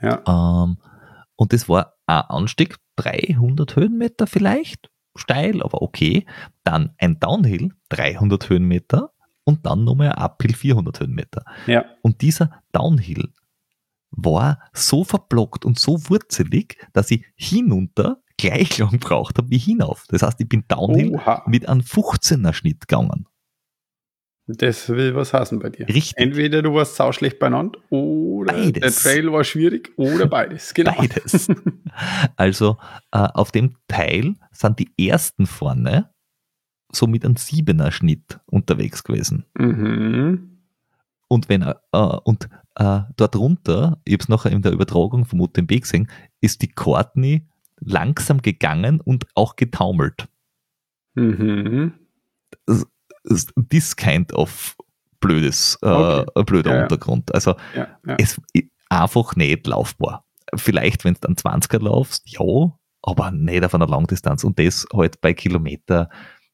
Ja. 0.00 0.22
Ähm, 0.26 0.78
und 1.36 1.52
das 1.52 1.68
war 1.68 1.94
ein 2.06 2.22
Anstieg, 2.22 2.76
300 2.96 3.76
Höhenmeter 3.76 4.26
vielleicht, 4.26 4.90
steil, 5.16 5.62
aber 5.62 5.82
okay. 5.82 6.26
Dann 6.64 6.94
ein 6.98 7.20
Downhill, 7.20 7.70
300 7.90 8.48
Höhenmeter 8.48 9.12
und 9.44 9.66
dann 9.66 9.84
nochmal 9.84 10.12
ein 10.12 10.18
Uphill, 10.22 10.54
400 10.54 11.00
Höhenmeter. 11.00 11.44
Ja. 11.66 11.84
Und 12.02 12.22
dieser 12.22 12.62
Downhill 12.72 13.32
war 14.10 14.60
so 14.72 15.04
verblockt 15.04 15.64
und 15.64 15.78
so 15.78 16.08
wurzelig, 16.08 16.76
dass 16.92 17.10
ich 17.10 17.24
hinunter 17.34 18.21
gleich 18.42 18.78
lang 18.78 18.98
braucht 18.98 19.38
habe 19.38 19.50
wie 19.50 19.58
hinauf. 19.58 20.04
Das 20.08 20.22
heißt, 20.22 20.40
ich 20.40 20.48
bin 20.48 20.64
Downhill 20.68 21.14
Oha. 21.14 21.44
mit 21.46 21.68
einem 21.68 21.80
15er 21.80 22.52
Schnitt 22.52 22.88
gegangen. 22.88 23.26
Das 24.46 24.88
will 24.88 25.14
was 25.14 25.32
heißen 25.32 25.60
bei 25.60 25.70
dir. 25.70 25.88
Richtig. 25.88 26.14
Entweder 26.16 26.62
du 26.62 26.74
warst 26.74 26.96
sauschlecht 26.96 27.38
beieinander 27.38 27.78
oder 27.90 28.52
Beides. 28.52 28.80
der 28.80 28.92
Trail 29.12 29.32
war 29.32 29.44
schwierig 29.44 29.92
oder 29.96 30.26
beides. 30.26 30.74
Genau. 30.74 30.94
Beides. 30.96 31.48
Also 32.36 32.78
äh, 33.10 33.18
auf 33.18 33.52
dem 33.52 33.76
Teil 33.86 34.34
sind 34.50 34.78
die 34.78 34.90
ersten 34.96 35.44
vorne 35.44 36.08
so 36.90 37.06
mit 37.06 37.22
einem 37.22 37.36
Siebener 37.36 37.92
Schnitt 37.92 38.40
unterwegs 38.46 39.04
gewesen. 39.04 39.44
Mhm. 39.58 40.58
Und 41.28 41.50
wenn 41.50 41.60
äh, 41.62 41.74
und 42.24 42.48
äh, 42.76 43.00
dort 43.16 43.36
runter, 43.36 44.00
ich 44.04 44.14
habe 44.14 44.22
es 44.22 44.28
nachher 44.30 44.52
in 44.52 44.62
der 44.62 44.72
Übertragung 44.72 45.26
vom 45.26 45.42
UTMB 45.42 45.82
gesehen, 45.82 46.08
ist 46.40 46.62
die 46.62 46.68
Courtney 46.68 47.46
langsam 47.84 48.42
gegangen 48.42 49.00
und 49.00 49.26
auch 49.34 49.56
getaumelt. 49.56 50.28
Mhm. 51.14 51.92
This 53.70 53.96
kind 53.96 54.32
of 54.32 54.76
blödes, 55.20 55.78
äh, 55.82 55.86
Okay. 55.86 56.44
blöder 56.44 56.74
Ja. 56.74 56.82
Untergrund. 56.82 57.32
Also 57.34 57.54
Ja, 57.74 57.98
ja. 58.06 58.16
es 58.18 58.40
einfach 58.88 59.36
nicht 59.36 59.66
laufbar. 59.66 60.24
Vielleicht, 60.54 61.04
wenn 61.04 61.14
du 61.14 61.20
dann 61.20 61.36
20er 61.36 61.82
laufst, 61.82 62.28
ja, 62.28 62.72
aber 63.02 63.30
nicht 63.30 63.64
auf 63.64 63.74
einer 63.74 63.86
Langdistanz. 63.86 64.44
Und 64.44 64.58
das 64.58 64.86
halt 64.92 65.20
bei 65.20 65.32
Kilometer, 65.32 66.10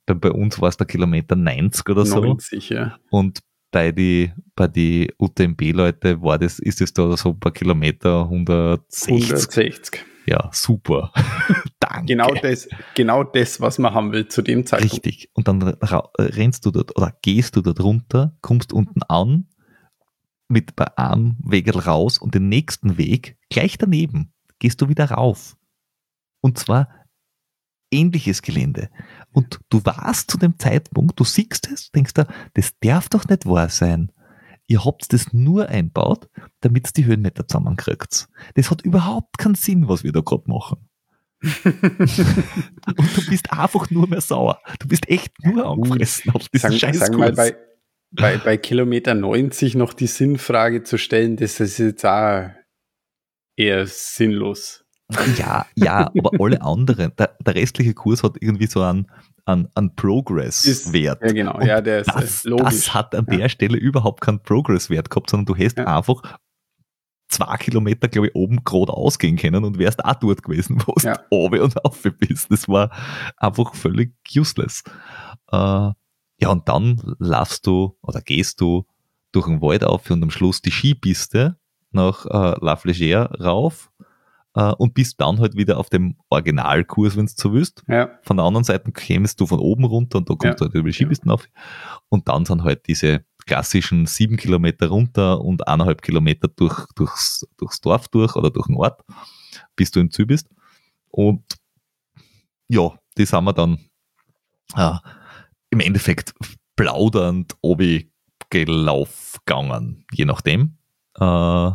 bei, 0.07 0.15
bei 0.15 0.31
uns 0.31 0.61
war 0.61 0.69
es 0.69 0.77
der 0.77 0.87
Kilometer 0.87 1.35
90 1.37 1.89
oder 1.89 2.05
so. 2.07 2.21
90, 2.21 2.69
ja. 2.71 2.99
Und 3.11 3.41
bei 3.71 3.93
die, 3.93 4.33
bei 4.55 4.67
die 4.69 5.13
UTMB-Leute 5.19 6.23
war 6.23 6.39
das, 6.39 6.59
ist 6.59 6.81
es 6.81 6.93
da 6.93 7.17
so 7.17 7.35
bei 7.35 7.51
Kilometer 7.51 8.23
160. 8.23 9.09
160. 9.09 10.05
Ja, 10.29 10.51
super. 10.53 11.11
Danke. 11.81 12.05
Genau 12.05 12.35
das, 12.35 12.69
genau 12.95 13.25
das, 13.25 13.63
was 13.63 13.79
man 13.79 13.95
haben 13.95 14.13
will 14.13 14.29
zu 14.29 14.43
dem 14.43 14.67
Zeitpunkt. 14.67 14.93
Richtig. 14.93 15.31
Und 15.33 15.49
dann 15.49 15.63
rennst 15.63 16.67
du 16.67 16.71
dort 16.71 16.95
oder 16.97 17.17
gehst 17.23 17.57
du 17.57 17.63
dort 17.63 17.81
runter, 17.81 18.37
kommst 18.43 18.75
unten 18.75 19.03
an, 19.05 19.49
mit 20.49 20.77
bei 20.77 20.99
einem 20.99 21.37
Weg 21.43 21.75
raus 21.87 22.19
und 22.19 22.35
den 22.35 22.49
nächsten 22.49 22.99
Weg 22.99 23.39
gleich 23.51 23.79
daneben 23.79 24.35
gehst 24.59 24.83
du 24.83 24.89
wieder 24.89 25.11
rauf. 25.11 25.57
Und 26.41 26.59
zwar 26.59 26.89
ähnliches 27.91 28.43
Gelände. 28.43 28.91
Und 29.33 29.61
du 29.71 29.83
warst 29.85 30.31
zu 30.31 30.37
dem 30.37 30.59
Zeitpunkt, 30.59 31.19
du 31.19 31.25
siehst 31.25 31.71
es, 31.73 31.91
denkst 31.91 32.13
da, 32.15 32.27
das 32.53 32.75
darf 32.81 33.09
doch 33.09 33.27
nicht 33.27 33.47
wahr 33.47 33.71
sein. 33.71 34.13
Ihr 34.71 34.85
habt 34.85 35.13
das 35.15 35.33
nur 35.33 35.71
einbaut, 35.71 36.29
damit 36.61 36.97
die 36.97 37.07
Höhenmeter 37.07 37.49
zusammenkriegt. 37.49 38.29
Das 38.55 38.71
hat 38.71 38.83
überhaupt 38.83 39.39
keinen 39.39 39.55
Sinn, 39.55 39.89
was 39.89 40.05
wir 40.05 40.13
da 40.13 40.21
gerade 40.21 40.45
machen. 40.47 40.89
Und 41.65 43.17
du 43.17 43.27
bist 43.31 43.51
einfach 43.51 43.91
nur 43.91 44.07
mehr 44.09 44.21
sauer. 44.21 44.61
Du 44.79 44.89
bist 44.89 45.09
echt 45.09 45.33
nur 45.43 45.67
angefressen 45.67 46.35
auf 46.35 46.49
diesen 46.49 46.73
Sagen, 46.73 46.79
scheiß 46.79 46.99
sagen 46.99 47.17
mal, 47.17 47.33
bei, 47.33 47.57
bei, 48.11 48.37
bei 48.37 48.57
Kilometer 48.59 49.15
90 49.15 49.75
noch 49.75 49.95
die 49.95 50.07
Sinnfrage 50.07 50.83
zu 50.83 50.99
stellen, 50.99 51.37
das 51.37 51.61
ist 51.61 51.79
jetzt 51.79 52.05
auch 52.05 52.51
eher 53.57 53.87
sinnlos. 53.87 54.85
Ja, 55.39 55.67
ja, 55.75 56.11
aber 56.19 56.33
alle 56.39 56.61
anderen, 56.61 57.13
der, 57.17 57.37
der 57.41 57.55
restliche 57.55 57.95
Kurs 57.95 58.23
hat 58.23 58.37
irgendwie 58.41 58.67
so 58.67 58.83
einen, 58.83 59.11
einen, 59.49 59.69
einen 59.75 59.95
Progress-Wert. 59.95 61.23
Ja, 61.23 61.33
genau, 61.33 61.61
ja, 61.61 61.81
der 61.81 62.01
ist 62.01 62.11
das, 62.15 62.45
logisch. 62.45 62.65
das 62.67 62.95
hat 62.95 63.15
an 63.15 63.27
der 63.27 63.49
Stelle 63.49 63.77
überhaupt 63.79 64.21
keinen 64.21 64.43
Progress-Wert 64.43 65.11
gehabt, 65.11 65.31
sondern 65.31 65.47
du 65.47 65.57
hättest 65.57 65.79
Ja. 65.79 65.97
einfach 65.97 66.23
zwei 67.29 67.57
Kilometer, 67.57 68.09
glaube 68.09 68.29
ich, 68.29 68.35
oben 68.35 68.63
gerade 68.65 68.93
ausgehen 68.93 69.37
können 69.37 69.65
und 69.65 69.79
wärst 69.79 70.05
auch 70.05 70.15
dort 70.15 70.43
gewesen, 70.43 70.81
wo 70.87 70.93
du 70.95 71.07
Ja. 71.07 71.21
oben 71.31 71.61
und 71.61 71.85
auf 71.85 72.03
bist. 72.19 72.51
Das 72.51 72.69
war 72.69 72.91
einfach 73.37 73.75
völlig 73.75 74.15
useless. 74.35 74.83
Äh, 75.51 75.57
ja, 76.41 76.49
und 76.51 76.69
dann 76.69 77.01
laufst 77.19 77.67
du 77.67 77.97
oder 78.03 78.21
gehst 78.21 78.61
du 78.61 78.87
durch 79.33 79.47
den 79.47 79.61
Wald 79.61 79.85
auf 79.85 80.11
und 80.11 80.23
am 80.23 80.31
Schluss 80.31 80.63
die 80.63 80.71
Skipiste 80.71 81.59
nach 81.91 82.25
äh, 82.27 82.55
La 82.65 82.75
Flégère 82.75 83.43
rauf 83.43 83.91
äh, 84.59 84.73
und 84.79 84.95
bist 84.95 85.21
dann 85.21 85.39
halt 85.39 85.57
wieder 85.57 85.79
auf 85.79 85.89
dem 85.89 86.17
Originalkurs, 86.31 87.17
wenn 87.17 87.27
du 87.27 87.33
so 87.35 87.53
willst. 87.53 87.85
Ja, 87.87 88.11
Von 88.23 88.37
der 88.39 88.47
anderen 88.47 88.65
Seite 88.65 88.91
kämst 88.91 89.41
du 89.41 89.47
von 89.47 89.61
oben 89.61 89.85
runter 89.85 90.19
und 90.19 90.29
da 90.29 90.35
kommst 90.35 90.45
Ja. 90.45 90.55
du 90.55 90.65
halt 90.65 90.75
über 90.75 90.89
die 90.89 90.95
Skipisten 90.95 91.31
auf. 91.31 91.47
Und 92.09 92.27
dann 92.29 92.45
sind 92.45 92.65
halt 92.65 92.87
diese 92.89 93.25
klassischen 93.47 94.07
sieben 94.07 94.37
Kilometer 94.37 94.89
runter 94.89 95.41
und 95.41 95.67
eineinhalb 95.69 96.03
Kilometer 96.03 96.49
durch, 96.49 96.87
durchs, 96.97 97.47
durchs 97.57 97.81
Dorf 97.81 98.09
durch 98.09 98.37
oder 98.37 98.51
durch 98.51 98.67
den 98.67 98.77
Ort, 98.77 99.03
bis 99.77 99.91
du 99.91 100.01
im 100.01 100.11
Ziel 100.11 100.27
bist. 100.27 100.49
Und 101.11 101.43
ja, 102.69 102.93
die 103.17 103.25
sind 103.25 103.45
wir 103.45 103.53
dann 103.55 103.79
äh, 104.77 104.97
im 105.71 105.81
Endeffekt 105.81 106.35
plaudernd 106.77 107.57
obi 107.63 108.11
gelaufen 108.51 109.39
gegangen, 109.47 110.05
je 110.13 110.25
nachdem. 110.25 110.77
Äh, 111.19 111.71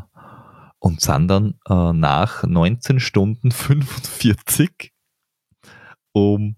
und 0.83 0.99
sind 0.99 1.29
dann 1.29 1.55
äh, 1.69 1.93
nach 1.93 2.43
19 2.43 2.99
Stunden 2.99 3.51
45 3.51 4.91
um 6.11 6.57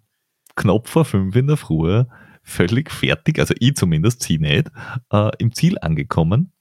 knapp 0.56 0.88
vor 0.88 1.06
fünf 1.06 1.36
in 1.36 1.48
der 1.48 1.58
Früh 1.58 2.04
völlig 2.42 2.92
fertig, 2.92 3.40
also 3.40 3.54
ich 3.60 3.76
zumindest, 3.76 4.24
sie 4.24 4.40
nicht, 4.40 4.72
äh, 5.12 5.32
im 5.38 5.54
Ziel 5.54 5.78
angekommen. 5.80 6.52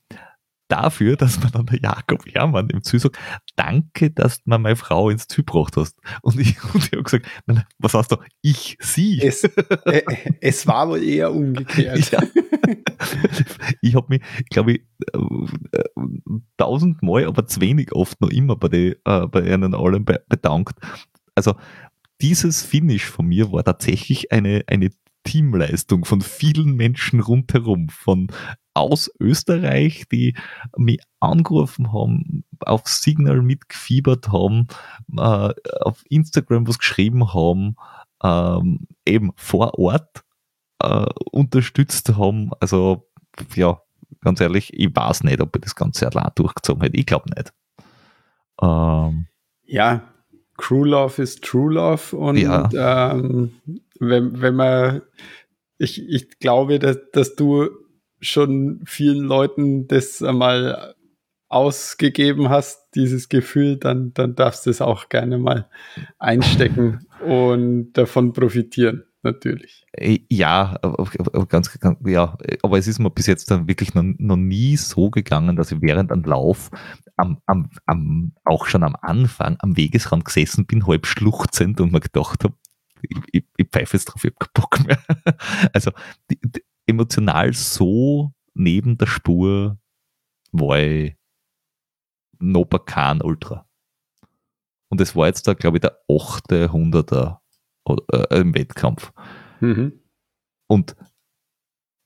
Dafür, 0.74 1.14
dass 1.14 1.40
man 1.40 1.52
dann 1.52 1.66
der 1.66 1.78
Jakob 1.78 2.26
Hermann 2.26 2.68
im 2.68 2.82
Ziel 2.82 2.98
sagt, 2.98 3.16
danke, 3.54 4.10
dass 4.10 4.42
du 4.42 4.50
meine 4.50 4.74
Frau 4.74 5.08
ins 5.08 5.28
Ziel 5.28 5.44
gebracht 5.44 5.76
hast. 5.76 5.96
Und 6.20 6.40
ich, 6.40 6.56
und 6.74 6.84
ich 6.84 6.90
habe 6.90 7.04
gesagt, 7.04 7.26
nein, 7.46 7.62
was 7.78 7.94
hast 7.94 8.10
du? 8.10 8.16
Ich, 8.42 8.76
sie. 8.80 9.20
es, 9.22 9.44
äh, 9.44 10.02
es 10.40 10.66
war 10.66 10.88
wohl 10.88 11.02
eher 11.02 11.32
umgekehrt. 11.32 12.10
Ja. 12.14 12.20
ich 13.82 13.94
habe 13.94 14.06
mich, 14.08 14.22
glaube 14.50 14.72
ich, 14.72 14.82
äh, 15.12 15.78
äh, 15.78 15.84
tausendmal, 16.56 17.26
aber 17.26 17.46
zu 17.46 17.60
wenig 17.60 17.92
oft 17.92 18.20
noch 18.20 18.30
immer 18.30 18.56
bei, 18.56 18.68
die, 18.68 18.96
äh, 19.04 19.26
bei 19.28 19.42
ihnen 19.42 19.74
allen 19.74 20.04
be 20.04 20.24
bedankt. 20.28 20.78
Also 21.36 21.54
dieses 22.20 22.62
Finish 22.62 23.04
von 23.04 23.26
mir 23.26 23.52
war 23.52 23.62
tatsächlich 23.62 24.32
eine, 24.32 24.64
eine 24.66 24.90
Teamleistung 25.22 26.04
von 26.04 26.20
vielen 26.20 26.74
Menschen 26.74 27.20
rundherum, 27.20 27.88
von 27.88 28.28
aus 28.74 29.10
Österreich, 29.20 30.04
die 30.10 30.34
mich 30.76 31.00
angerufen 31.20 31.92
haben, 31.92 32.44
auf 32.60 32.86
Signal 32.88 33.40
mitgefiebert 33.40 34.28
haben, 34.32 34.66
äh, 35.16 35.50
auf 35.80 36.02
Instagram 36.08 36.66
was 36.66 36.78
geschrieben 36.78 37.32
haben, 37.32 37.76
ähm, 38.22 38.86
eben 39.06 39.32
vor 39.36 39.78
Ort 39.78 40.24
äh, 40.80 41.06
unterstützt 41.30 42.16
haben. 42.16 42.50
Also, 42.60 43.08
ja, 43.54 43.80
ganz 44.20 44.40
ehrlich, 44.40 44.72
ich 44.74 44.94
weiß 44.94 45.22
nicht, 45.24 45.40
ob 45.40 45.54
ich 45.56 45.62
das 45.62 45.76
Ganze 45.76 46.08
allein 46.10 46.30
durchgezogen 46.34 46.82
hätte. 46.82 46.96
Ich 46.96 47.06
glaube 47.06 47.30
nicht. 47.36 47.52
Ähm, 48.60 49.26
Ja, 49.66 50.02
Crew 50.56 50.84
Love 50.84 51.22
ist 51.22 51.42
True 51.44 51.74
Love 51.74 52.16
und 52.16 52.36
Ja. 52.36 52.68
ähm, 53.12 53.52
wenn, 53.98 54.40
wenn 54.40 54.54
man, 54.56 55.02
ich, 55.78 56.08
ich 56.08 56.38
glaube, 56.38 56.78
dass, 56.78 56.98
dass 57.12 57.34
du 57.36 57.68
schon 58.24 58.80
vielen 58.86 59.24
Leuten 59.24 59.86
das 59.88 60.22
einmal 60.22 60.94
ausgegeben 61.48 62.48
hast, 62.48 62.88
dieses 62.94 63.28
Gefühl, 63.28 63.76
dann, 63.76 64.12
dann 64.14 64.34
darfst 64.34 64.66
du 64.66 64.70
es 64.70 64.80
auch 64.80 65.08
gerne 65.08 65.38
mal 65.38 65.68
einstecken 66.18 67.06
und 67.24 67.92
davon 67.92 68.32
profitieren, 68.32 69.04
natürlich. 69.22 69.84
äh, 69.92 70.18
ja, 70.28 70.76
ganz, 71.48 71.78
ganz, 71.78 71.98
ja, 72.04 72.36
aber 72.62 72.78
es 72.78 72.88
ist 72.88 72.98
mir 72.98 73.10
bis 73.10 73.26
jetzt 73.26 73.50
dann 73.52 73.68
wirklich 73.68 73.94
noch, 73.94 74.02
noch 74.02 74.36
nie 74.36 74.76
so 74.76 75.10
gegangen, 75.10 75.54
dass 75.54 75.70
ich 75.70 75.80
während 75.80 76.10
einem 76.10 76.24
Lauf 76.24 76.70
am, 77.16 77.38
am, 77.46 77.70
am, 77.86 78.32
auch 78.44 78.66
schon 78.66 78.82
am 78.82 78.96
Anfang 79.00 79.56
am 79.60 79.76
Wegesrand 79.76 80.24
gesessen 80.24 80.66
bin, 80.66 80.86
halb 80.88 81.06
schluchzend 81.06 81.80
und 81.80 81.92
mir 81.92 82.00
gedacht 82.00 82.42
habe, 82.42 82.54
ich, 83.02 83.16
ich, 83.32 83.44
ich 83.56 83.68
pfeife 83.68 83.96
jetzt 83.96 84.06
drauf, 84.06 84.24
ich 84.24 84.32
hab 84.32 84.40
keinen 84.40 84.50
Bock 84.54 84.86
mehr. 84.86 84.98
Also 85.72 85.92
die, 86.30 86.38
die, 86.42 86.62
emotional 86.86 87.52
so 87.52 88.32
neben 88.54 88.98
der 88.98 89.06
Spur 89.06 89.78
war 90.52 90.78
ich 90.78 91.16
kein 92.86 93.22
Ultra. 93.22 93.66
Und 94.88 95.00
es 95.00 95.16
war 95.16 95.26
jetzt 95.26 95.48
da, 95.48 95.54
glaube 95.54 95.78
ich, 95.78 95.80
der 95.80 95.98
achte 96.08 96.72
Hunderter 96.72 97.40
oder, 97.84 98.30
äh, 98.30 98.40
im 98.40 98.54
Wettkampf. 98.54 99.12
Mhm. 99.60 99.92
Und 100.68 100.96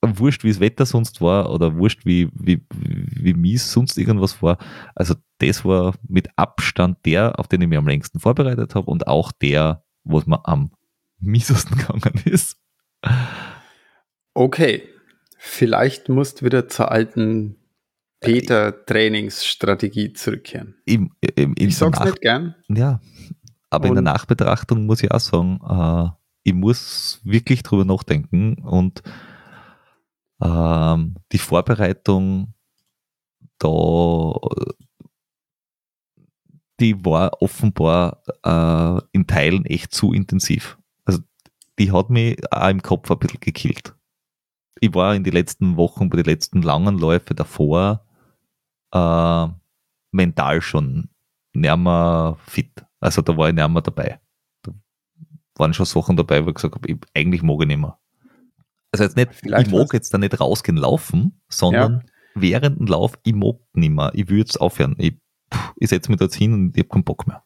wurscht, 0.00 0.44
wie 0.44 0.48
das 0.48 0.60
Wetter 0.60 0.86
sonst 0.86 1.20
war 1.20 1.50
oder 1.50 1.76
wurscht, 1.76 2.06
wie, 2.06 2.30
wie, 2.32 2.64
wie 2.70 3.34
mies 3.34 3.72
sonst 3.72 3.98
irgendwas 3.98 4.42
war. 4.42 4.58
Also 4.94 5.14
das 5.38 5.64
war 5.64 5.94
mit 6.08 6.28
Abstand 6.36 7.04
der, 7.04 7.38
auf 7.38 7.48
den 7.48 7.62
ich 7.62 7.68
mich 7.68 7.78
am 7.78 7.88
längsten 7.88 8.20
vorbereitet 8.20 8.74
habe 8.74 8.90
und 8.90 9.06
auch 9.06 9.32
der, 9.32 9.84
wo 10.04 10.18
es 10.18 10.26
mir 10.26 10.46
am 10.46 10.70
miesesten 11.18 11.76
gegangen 11.76 12.22
ist. 12.24 12.60
Okay, 14.38 14.88
vielleicht 15.36 16.08
musst 16.08 16.40
du 16.40 16.44
wieder 16.44 16.68
zur 16.68 16.92
alten 16.92 17.56
Peter-Trainingsstrategie 18.20 20.12
zurückkehren. 20.12 20.76
Im, 20.84 21.10
im, 21.34 21.54
in 21.54 21.68
Ich 21.70 21.76
sag's 21.76 21.98
Nach- 21.98 22.06
nicht 22.06 22.20
gern. 22.20 22.54
Ja, 22.68 23.00
aber 23.68 23.88
in 23.88 23.94
der 23.94 23.98
Und- 23.98 24.04
Nachbetrachtung 24.04 24.86
muss 24.86 25.02
ich 25.02 25.10
auch 25.10 25.18
sagen, 25.18 25.58
äh, 25.68 26.10
ich 26.44 26.54
muss 26.54 27.20
wirklich 27.24 27.64
drüber 27.64 27.84
nachdenken 27.84 28.58
und 28.62 29.02
ähm, 30.40 31.16
die 31.32 31.38
Vorbereitung 31.38 32.54
da, 33.58 34.34
die 36.78 37.04
war 37.04 37.42
offenbar 37.42 38.22
äh, 38.44 39.00
in 39.10 39.26
Teilen 39.26 39.66
echt 39.66 39.92
zu 39.92 40.12
intensiv. 40.12 40.78
Also 41.04 41.18
die 41.80 41.90
hat 41.90 42.08
mich 42.10 42.38
auch 42.52 42.68
im 42.68 42.82
Kopf 42.82 43.10
ein 43.10 43.18
bisschen 43.18 43.40
gekillt. 43.40 43.96
Ich 44.80 44.94
war 44.94 45.14
in 45.14 45.24
den 45.24 45.32
letzten 45.32 45.76
Wochen, 45.76 46.08
bei 46.08 46.16
den 46.16 46.26
letzten 46.26 46.62
langen 46.62 46.98
Läufen 46.98 47.36
davor 47.36 48.04
äh, 48.92 49.46
mental 50.12 50.60
schon 50.60 51.08
nicht 51.52 51.76
mehr 51.76 52.36
fit. 52.46 52.84
Also 53.00 53.22
da 53.22 53.36
war 53.36 53.48
ich 53.48 53.54
nicht 53.54 53.68
mehr 53.68 53.82
dabei. 53.82 54.20
Da 54.62 54.72
waren 55.56 55.74
schon 55.74 55.86
Sachen 55.86 56.16
dabei, 56.16 56.44
wo 56.44 56.50
ich 56.50 56.54
gesagt 56.54 56.74
habe, 56.74 56.88
ich, 56.88 56.96
eigentlich 57.14 57.42
mag 57.42 57.60
ich 57.60 57.66
nicht 57.66 57.80
mehr. 57.80 57.98
Also 58.92 59.04
jetzt 59.04 59.16
nicht, 59.16 59.34
Vielleicht 59.34 59.68
ich 59.68 59.72
mag 59.72 59.92
jetzt 59.92 60.12
da 60.14 60.18
nicht 60.18 60.40
rausgehen 60.40 60.78
laufen, 60.78 61.40
sondern 61.48 62.04
während 62.34 62.78
dem 62.78 62.86
Lauf, 62.86 63.18
ich 63.22 63.34
mag 63.34 63.56
nicht 63.74 63.90
mehr. 63.90 64.10
Ich 64.14 64.28
will 64.28 64.38
jetzt 64.38 64.60
aufhören. 64.60 64.94
Ich, 64.98 65.14
ich 65.76 65.88
setze 65.88 66.10
mich 66.10 66.18
da 66.18 66.24
jetzt 66.24 66.36
hin 66.36 66.52
und 66.52 66.76
ich 66.76 66.84
habe 66.84 66.88
keinen 66.88 67.04
Bock 67.04 67.26
mehr. 67.26 67.44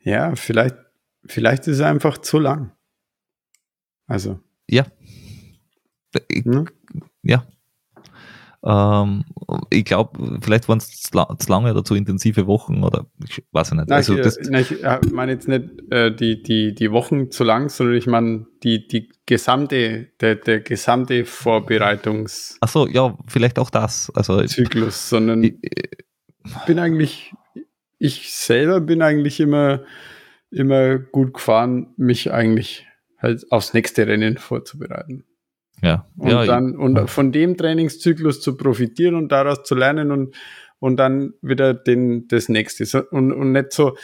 Ja, 0.00 0.34
vielleicht, 0.34 0.76
vielleicht 1.24 1.66
ist 1.66 1.76
es 1.76 1.80
einfach 1.80 2.18
zu 2.18 2.38
lang. 2.38 2.72
Also, 4.06 4.40
Ja. 4.68 4.86
Ne? 6.44 6.64
ja. 7.22 7.46
Ähm, 8.66 9.24
ich 9.68 9.84
glaube, 9.84 10.38
vielleicht 10.40 10.68
waren 10.68 10.78
es 10.78 10.88
zu 11.02 11.14
la- 11.14 11.36
zu 11.38 11.50
lange 11.50 11.70
oder 11.70 11.84
zu 11.84 11.94
intensive 11.94 12.46
Wochen 12.46 12.82
oder 12.82 13.06
ich 13.22 13.44
weiß 13.52 13.72
ich 13.72 13.74
nicht. 13.74 13.88
Nein, 13.88 13.96
also 13.98 14.14
ich, 14.14 14.22
das, 14.22 14.38
äh, 14.38 14.50
nein, 14.50 14.62
ich 14.62 14.82
äh, 14.82 15.00
meine 15.12 15.32
jetzt 15.32 15.48
nicht 15.48 15.64
äh, 15.92 16.14
die, 16.14 16.42
die, 16.42 16.74
die 16.74 16.90
Wochen 16.90 17.30
zu 17.30 17.44
lang, 17.44 17.68
sondern 17.68 17.96
ich 17.96 18.06
meine 18.06 18.46
die, 18.62 18.88
die 18.88 19.10
gesamte, 19.26 20.08
der, 20.18 20.36
der 20.36 20.60
gesamte 20.60 21.26
Vorbereitungszyklus, 21.26 22.56
ach 22.62 22.68
so, 22.68 22.88
ja, 22.88 23.18
vielleicht 23.26 23.58
auch 23.58 23.68
das. 23.68 24.10
Also 24.14 24.42
sondern 24.46 25.44
ich, 25.44 25.56
bin 26.66 26.78
eigentlich, 26.78 27.34
ich 27.98 28.32
selber 28.32 28.80
bin 28.80 29.02
eigentlich 29.02 29.40
immer, 29.40 29.82
immer 30.50 30.98
gut 30.98 31.34
gefahren, 31.34 31.92
mich 31.98 32.32
eigentlich 32.32 32.86
halt 33.18 33.44
aufs 33.52 33.74
nächste 33.74 34.06
Rennen 34.06 34.38
vorzubereiten. 34.38 35.24
Ja, 35.82 36.06
Und 36.16 36.30
ja, 36.30 36.44
dann 36.46 36.76
und 36.76 37.08
von 37.10 37.32
dem 37.32 37.56
Trainingszyklus 37.56 38.40
zu 38.40 38.56
profitieren 38.56 39.14
und 39.16 39.30
daraus 39.30 39.62
zu 39.64 39.74
lernen 39.74 40.10
und, 40.10 40.34
und 40.78 40.96
dann 40.96 41.34
wieder 41.42 41.74
den, 41.74 42.26
das 42.28 42.48
nächste. 42.48 43.04
Und, 43.10 43.32
und 43.32 43.52
nicht 43.52 43.72
so, 43.72 43.96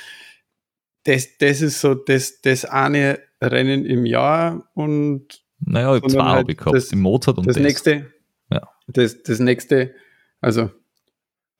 das, 1.04 1.38
das 1.38 1.62
ist 1.62 1.80
so 1.80 1.94
das, 1.94 2.40
das 2.42 2.64
eine 2.64 3.20
Rennen 3.42 3.84
im 3.86 4.04
Jahr 4.04 4.68
und 4.74 5.42
Naja, 5.60 5.96
ich 5.96 6.02
habe 6.02 6.12
zwei 6.12 6.22
halt 6.24 6.48
gehabt. 6.58 6.74
das- 6.76 6.88
die 6.88 6.96
Mozart 6.96 7.38
und 7.38 7.46
das 7.46 7.54
das. 7.56 7.62
nächste, 7.62 8.12
Ja. 8.50 8.68
das, 8.86 9.22
das 9.22 9.38
nächste, 9.38 9.94
also 10.40 10.70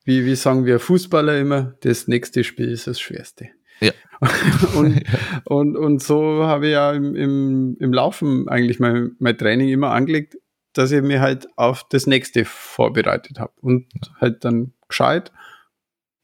wie, 0.03 0.25
wie 0.25 0.35
sagen 0.35 0.65
wir 0.65 0.79
Fußballer 0.79 1.39
immer, 1.39 1.75
das 1.81 2.07
nächste 2.07 2.43
Spiel 2.43 2.69
ist 2.71 2.87
das 2.87 2.99
schwerste. 2.99 3.49
Ja. 3.81 3.91
und, 4.75 5.03
und, 5.45 5.77
und 5.77 6.03
so 6.03 6.43
habe 6.45 6.67
ich 6.67 6.73
ja 6.73 6.91
im, 6.91 7.15
im, 7.15 7.77
im 7.79 7.93
Laufen 7.93 8.47
eigentlich 8.47 8.79
mein, 8.79 9.15
mein 9.19 9.37
Training 9.37 9.69
immer 9.69 9.91
angelegt, 9.91 10.37
dass 10.73 10.91
ich 10.91 11.01
mir 11.01 11.21
halt 11.21 11.47
auf 11.57 11.87
das 11.89 12.07
nächste 12.07 12.45
vorbereitet 12.45 13.39
habe 13.39 13.53
und 13.61 13.87
halt 14.19 14.45
dann 14.45 14.73
gescheit 14.87 15.31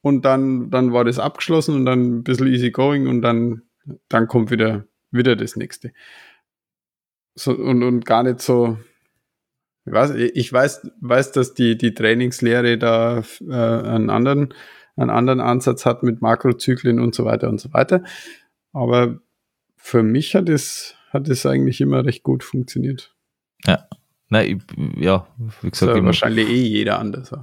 und 0.02 0.26
dann, 0.26 0.70
dann 0.70 0.94
war 0.94 1.04
das 1.04 1.20
abgeschlossen 1.20 1.76
und 1.76 1.86
dann 1.86 2.20
ein 2.20 2.24
bisschen 2.24 2.48
easy 2.48 2.72
going 2.72 3.08
und 3.08 3.22
dann, 3.22 3.64
dann 4.10 4.28
kommt 4.28 4.52
wieder, 4.52 4.86
wieder 5.12 5.36
das 5.36 5.56
nächste. 5.56 5.92
So, 7.36 7.52
und, 7.52 7.84
und 7.84 8.06
gar 8.06 8.24
nicht 8.24 8.42
so, 8.42 8.78
ich 9.86 9.94
weiß, 9.94 10.12
ich 10.16 10.52
weiß, 10.52 10.92
weiß 11.02 11.32
dass 11.32 11.54
die, 11.54 11.78
die 11.78 11.94
Trainingslehre 11.94 12.78
da 12.78 13.24
äh, 13.48 13.54
einen, 13.54 14.10
anderen, 14.10 14.54
einen 14.98 15.10
anderen 15.10 15.40
Ansatz 15.42 15.86
hat 15.86 16.04
mit 16.04 16.22
Makrozyklen 16.22 17.00
und 17.00 17.16
so 17.16 17.24
weiter 17.26 17.48
und 17.50 17.60
so 17.62 17.72
weiter. 17.74 18.04
Aber 18.74 19.20
für 19.76 20.04
mich 20.04 20.36
hat 20.36 20.50
es, 20.50 20.96
hat 21.12 21.30
es 21.30 21.46
eigentlich 21.46 21.80
immer 21.82 22.04
recht 22.06 22.24
gut 22.24 22.44
funktioniert. 22.44 23.14
Nein, 24.30 24.58
ich, 24.78 25.02
ja, 25.02 25.26
wie 25.62 25.70
gesagt, 25.70 25.94
ja 25.94 25.98
ich, 26.00 26.04
wahrscheinlich 26.06 26.50
eh 26.50 26.64
jeder 26.64 27.00
anders. 27.00 27.34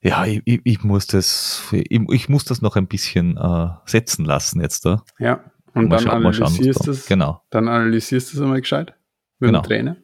ja, 0.00 0.24
ich, 0.24 0.40
ich, 0.46 0.60
ich 0.64 0.82
muss 0.84 1.06
das, 1.06 1.62
ich, 1.72 2.28
muss 2.30 2.44
das 2.46 2.62
noch 2.62 2.76
ein 2.76 2.86
bisschen 2.86 3.36
äh, 3.36 3.68
setzen 3.84 4.24
lassen 4.24 4.60
jetzt 4.62 4.86
da. 4.86 5.04
Ja. 5.18 5.44
Und 5.74 5.88
Mal 5.88 6.02
dann 6.04 6.24
was 6.24 6.36
analysierst 6.40 6.86
da- 6.86 6.90
es, 6.92 7.06
Genau. 7.06 7.42
dann 7.50 7.68
analysierst 7.68 8.32
du 8.32 8.36
es 8.36 8.42
einmal 8.42 8.60
gescheit 8.60 8.94
mit 9.38 9.48
Genau. 9.48 9.60
dem 9.60 9.66
Trainer. 9.66 9.96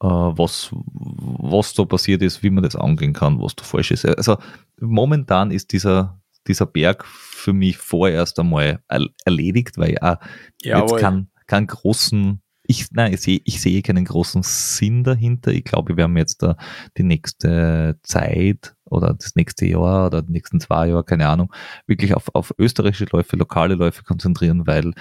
Äh, 0.00 0.06
was, 0.06 0.70
was 0.72 1.74
da 1.74 1.84
passiert 1.84 2.22
ist, 2.22 2.42
wie 2.42 2.50
man 2.50 2.64
das 2.64 2.76
angehen 2.76 3.12
kann, 3.12 3.40
was 3.40 3.56
da 3.56 3.64
falsch 3.64 3.90
ist. 3.90 4.04
Also 4.06 4.36
momentan 4.80 5.50
ist 5.50 5.72
dieser, 5.72 6.20
dieser 6.46 6.66
Berg 6.66 7.04
für 7.04 7.52
mich 7.52 7.76
vorerst 7.76 8.38
einmal 8.38 8.80
er, 8.88 9.06
erledigt, 9.24 9.78
weil 9.78 9.92
ich 9.92 10.02
auch 10.02 10.18
jetzt 10.62 10.96
keinen 10.96 11.30
keinen 11.46 11.66
großen, 11.66 12.40
ich, 12.66 12.90
nein, 12.92 13.12
ich 13.14 13.20
sehe, 13.20 13.40
ich 13.44 13.60
sehe 13.60 13.82
keinen 13.82 14.04
großen 14.04 14.42
Sinn 14.42 15.04
dahinter. 15.04 15.52
Ich 15.52 15.64
glaube, 15.64 15.90
wir 15.90 15.96
werden 15.96 16.16
jetzt 16.16 16.42
da 16.42 16.56
die 16.96 17.04
nächste 17.04 17.98
Zeit 18.02 18.74
oder 18.84 19.14
das 19.14 19.36
nächste 19.36 19.66
Jahr 19.66 20.06
oder 20.06 20.22
die 20.22 20.32
nächsten 20.32 20.60
zwei 20.60 20.88
Jahre, 20.88 21.04
keine 21.04 21.28
Ahnung, 21.28 21.52
wirklich 21.86 22.14
auf, 22.14 22.34
auf 22.34 22.52
österreichische 22.58 23.06
Läufe, 23.12 23.36
lokale 23.36 23.74
Läufe 23.74 24.02
konzentrieren, 24.02 24.66
weil 24.66 24.92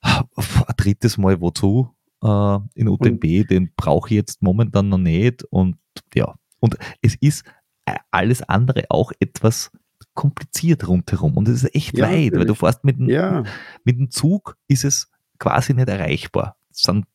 ein 0.00 0.24
drittes 0.76 1.16
Mal 1.16 1.40
wozu 1.40 1.94
äh, 2.22 2.58
in 2.74 2.88
UTMB, 2.88 3.46
den 3.48 3.72
brauche 3.76 4.08
ich 4.08 4.14
jetzt 4.16 4.42
momentan 4.42 4.88
noch 4.88 4.98
nicht 4.98 5.44
und 5.44 5.76
ja, 6.14 6.34
und 6.60 6.76
es 7.02 7.16
ist 7.16 7.44
äh, 7.86 7.96
alles 8.10 8.42
andere 8.42 8.84
auch 8.90 9.12
etwas 9.20 9.70
kompliziert 10.14 10.86
rundherum 10.88 11.36
und 11.36 11.48
es 11.48 11.62
ist 11.64 11.74
echt 11.74 11.96
Ja, 11.98 12.08
weit, 12.10 12.32
weil 12.34 12.44
du 12.46 12.54
fährst 12.54 12.84
mit 12.84 12.98
dem, 12.98 13.08
Ja, 13.08 13.42
mit 13.84 13.98
dem 13.98 14.10
Zug 14.10 14.56
ist 14.68 14.84
es 14.84 15.10
quasi 15.38 15.74
nicht 15.74 15.88
erreichbar. 15.88 16.56
Es 16.70 16.82
sind 16.82 17.06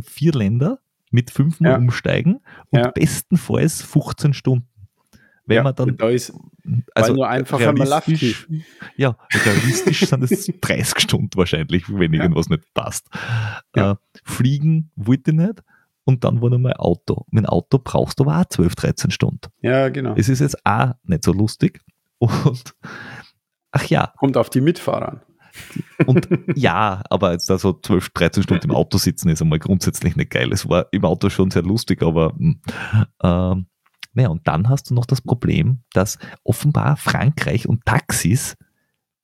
vier 0.00 0.32
Länder 0.32 0.78
mit 1.10 1.30
fünfmal 1.30 1.72
Ja. 1.72 1.78
umsteigen 1.78 2.40
und 2.70 2.94
bestenfalls 2.94 3.82
15 3.82 4.32
Stunden. 4.32 4.68
Wenn 5.46 5.56
ja, 5.56 5.62
man 5.62 5.74
dann, 5.74 5.96
da 5.96 6.08
ist, 6.08 6.32
also 6.94 7.14
nur 7.14 7.28
einfacher 7.28 7.72
mal 7.72 7.86
realistisch, 7.86 8.48
ja, 8.96 9.16
realistisch 9.32 10.00
sind 10.00 10.22
es 10.24 10.46
30 10.60 11.00
Stunden 11.00 11.30
wahrscheinlich, 11.36 11.84
wenn 11.88 12.12
Ja. 12.12 12.22
irgendwas 12.22 12.48
nicht 12.48 12.62
passt. 12.74 13.06
Ja. 13.74 13.92
Äh, 13.92 13.96
fliegen 14.24 14.90
wollte 14.96 15.30
ich 15.30 15.36
nicht 15.36 15.62
und 16.04 16.24
dann 16.24 16.42
war 16.42 16.50
noch 16.50 16.58
mal 16.58 16.74
Auto. 16.74 17.26
Dem 17.30 17.46
Auto 17.46 17.78
brauchst 17.82 18.18
du 18.18 18.24
aber 18.24 18.40
auch 18.40 18.44
12, 18.46 18.74
13 18.74 19.10
Stunden. 19.10 19.48
ja, 19.62 19.88
genau. 19.88 20.14
Es 20.16 20.28
ist 20.28 20.40
jetzt 20.40 20.64
auch 20.66 20.92
nicht 21.04 21.22
so 21.24 21.32
lustig 21.32 21.80
und 22.18 22.74
ach 23.70 23.84
ja, 23.84 24.12
Kommt 24.18 24.36
auf 24.36 24.50
die 24.50 24.60
Mitfahrer 24.60 25.08
an. 25.08 25.20
und 26.06 26.28
ja, 26.54 27.02
aber 27.08 27.32
jetzt 27.32 27.48
da 27.48 27.56
so 27.58 27.72
12, 27.72 28.10
13 28.10 28.42
Stunden 28.42 28.70
im 28.70 28.74
Auto 28.76 28.98
sitzen 28.98 29.28
ist 29.28 29.40
einmal 29.40 29.58
grundsätzlich 29.58 30.16
nicht 30.16 30.30
geil. 30.30 30.52
Es 30.52 30.68
war 30.68 30.86
im 30.92 31.04
Auto 31.04 31.30
schon 31.30 31.50
sehr 31.50 31.62
lustig, 31.62 32.02
aber 32.02 32.34
hm, 32.36 32.60
ähm, 33.22 33.66
naja, 34.16 34.30
und 34.30 34.48
dann 34.48 34.68
hast 34.70 34.90
du 34.90 34.94
noch 34.94 35.04
das 35.04 35.20
Problem, 35.20 35.82
dass 35.92 36.18
offenbar 36.42 36.96
Frankreich 36.96 37.68
und 37.68 37.84
Taxis 37.84 38.56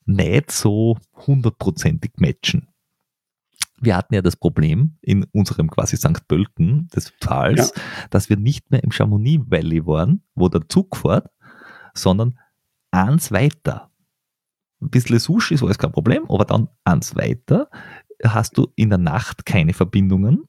nicht 0.05 0.51
so 0.51 0.99
hundertprozentig 1.27 2.13
matchen. 2.19 2.69
Wir 3.81 3.97
hatten 3.97 4.15
ja 4.15 4.21
das 4.21 4.37
Problem 4.37 4.99
in 5.01 5.25
unserem 5.33 5.71
quasi 5.71 5.97
St. 5.97 6.29
Pölten 6.29 6.89
des 6.95 7.13
Tals, 7.21 7.73
dass 8.11 8.29
wir 8.29 8.37
nicht 8.37 8.71
mehr 8.71 8.85
im 8.85 8.93
Chamonix 8.93 9.51
Valley 9.51 9.87
waren, 9.87 10.23
wo 10.35 10.51
der 10.51 10.69
Zug 10.69 10.97
fährt, 10.97 11.31
sondern 11.95 12.39
eins 12.91 13.33
weiter. 13.33 13.91
Ein 14.83 14.91
bisschen 14.91 15.19
Sushi 15.19 15.55
ist 15.55 15.63
alles 15.63 15.79
kein 15.79 15.93
Problem, 15.93 16.25
aber 16.29 16.45
dann 16.45 16.69
eins 16.85 17.17
weiter 17.17 17.71
hast 18.23 18.59
du 18.59 18.69
in 18.77 18.91
der 18.91 18.99
Nacht 18.99 19.47
keine 19.47 19.73
Verbindungen. 19.73 20.45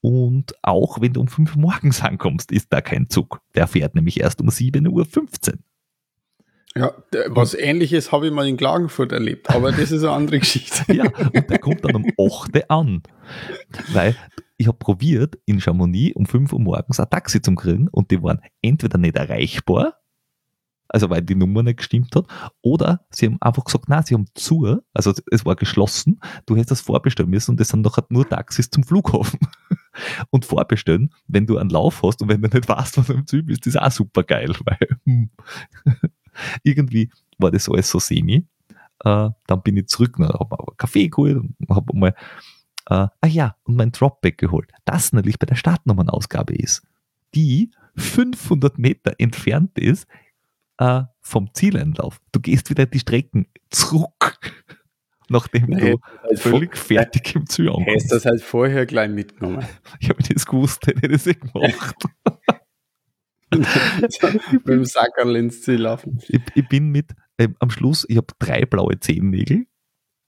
Und 0.00 0.54
auch 0.62 1.00
wenn 1.00 1.12
du 1.12 1.20
um 1.20 1.28
5 1.28 1.56
Uhr 1.56 1.60
morgens 1.60 2.00
ankommst, 2.02 2.52
ist 2.52 2.72
da 2.72 2.80
kein 2.80 3.08
Zug. 3.08 3.40
Der 3.54 3.66
fährt 3.66 3.94
nämlich 3.94 4.20
erst 4.20 4.40
um 4.40 4.48
7.15 4.48 4.88
Uhr. 4.92 5.58
Ja, 6.76 6.92
was 7.28 7.54
ähnliches 7.54 8.12
habe 8.12 8.26
ich 8.26 8.32
mal 8.32 8.46
in 8.46 8.58
Klagenfurt 8.58 9.10
erlebt, 9.10 9.48
aber 9.48 9.72
das 9.72 9.90
ist 9.90 10.02
eine 10.02 10.12
andere 10.12 10.38
Geschichte. 10.40 10.92
Ja, 10.92 11.04
und 11.04 11.48
der 11.48 11.58
kommt 11.58 11.84
dann 11.84 11.94
um 11.94 12.04
8 12.04 12.54
Uhr 12.54 12.70
an. 12.70 13.02
Weil 13.92 14.14
ich 14.58 14.66
habe 14.66 14.76
probiert, 14.76 15.38
in 15.46 15.60
Chamonix 15.60 16.14
um 16.16 16.26
5 16.26 16.52
Uhr 16.52 16.60
morgens 16.60 17.00
ein 17.00 17.08
Taxi 17.08 17.40
zu 17.40 17.54
kriegen 17.54 17.88
und 17.88 18.10
die 18.10 18.22
waren 18.22 18.40
entweder 18.60 18.98
nicht 18.98 19.16
erreichbar, 19.16 19.94
also 20.88 21.10
weil 21.10 21.22
die 21.22 21.34
Nummer 21.34 21.62
nicht 21.62 21.78
gestimmt 21.78 22.14
hat, 22.14 22.26
oder 22.62 23.04
sie 23.10 23.26
haben 23.26 23.38
einfach 23.40 23.64
gesagt, 23.64 23.88
nein, 23.88 24.02
sie 24.04 24.14
haben 24.14 24.26
zu, 24.34 24.80
also 24.94 25.12
es 25.30 25.44
war 25.44 25.56
geschlossen, 25.56 26.20
du 26.46 26.54
hättest 26.54 26.70
das 26.72 26.80
vorbestellen 26.80 27.30
müssen 27.30 27.52
und 27.52 27.60
es 27.60 27.68
sind 27.68 27.82
noch 27.82 27.98
nur 28.08 28.28
Taxis 28.28 28.70
zum 28.70 28.84
Flughafen. 28.84 29.40
Und 30.28 30.44
vorbestellen, 30.44 31.10
wenn 31.26 31.46
du 31.46 31.56
einen 31.56 31.70
Lauf 31.70 32.02
hast 32.02 32.20
und 32.20 32.28
wenn 32.28 32.42
du 32.42 32.48
nicht 32.48 32.68
weißt, 32.68 32.98
was 32.98 33.06
du 33.06 33.14
im 33.14 33.26
Ziel 33.26 33.42
bist, 33.42 33.66
ist 33.66 33.80
auch 33.80 33.90
super 33.90 34.24
geil, 34.24 34.50
weil 34.66 34.76
hm, 35.04 35.30
irgendwie 36.62 37.10
war 37.38 37.50
das 37.50 37.66
alles 37.66 37.88
so 37.88 37.98
semi. 37.98 38.46
Äh, 39.04 39.30
dann 39.46 39.62
bin 39.62 39.78
ich 39.78 39.86
zurück, 39.86 40.18
habe 40.18 40.28
mir 40.28 40.40
einen 40.40 40.76
Kaffee 40.76 41.08
geholt 41.08 41.38
und 41.38 41.56
habe 41.70 41.96
mal, 41.96 42.14
äh, 42.90 43.08
ah 43.20 43.26
ja, 43.26 43.56
und 43.64 43.76
mein 43.76 43.90
Dropback 43.90 44.36
geholt. 44.36 44.70
Das 44.84 45.14
natürlich 45.14 45.38
bei 45.38 45.46
der 45.46 45.54
Startnummernausgabe 45.54 46.54
ist, 46.54 46.82
die 47.34 47.70
500 47.96 48.78
Meter 48.78 49.14
entfernt 49.18 49.78
ist 49.78 50.06
äh, 50.78 51.02
vom 51.20 51.52
Zieleinlauf. 51.54 52.18
Du 52.32 52.40
gehst 52.40 52.70
wieder 52.70 52.86
die 52.86 52.98
Strecken 53.00 53.46
zurück, 53.70 54.38
nachdem 55.28 55.66
du 55.70 55.98
völlig 56.36 56.76
fertig 56.76 57.34
im 57.34 57.46
Ziel 57.46 57.66
Hättest 57.70 57.78
ankommst. 57.86 58.12
das 58.12 58.24
halt 58.26 58.42
vorher 58.42 58.86
gleich 58.86 59.10
mitgenommen. 59.10 59.64
Ich 60.00 60.08
habe 60.08 60.22
das 60.22 60.46
gewusst, 60.46 60.86
hätte 60.86 61.06
ich 61.06 61.12
das 61.12 61.26
eh 61.26 61.34
gemacht. 61.34 61.96
Mit 63.52 64.66
dem 64.68 64.84
Sackerl 64.84 65.36
ins 65.36 65.62
Ziel 65.62 65.82
laufen. 65.82 66.18
ich, 66.28 66.40
ich 66.54 66.68
bin 66.68 66.88
mit, 66.90 67.12
ähm, 67.38 67.54
am 67.60 67.70
Schluss, 67.70 68.04
ich 68.08 68.16
habe 68.16 68.26
drei 68.38 68.64
blaue 68.66 68.98
Zehennägel. 68.98 69.66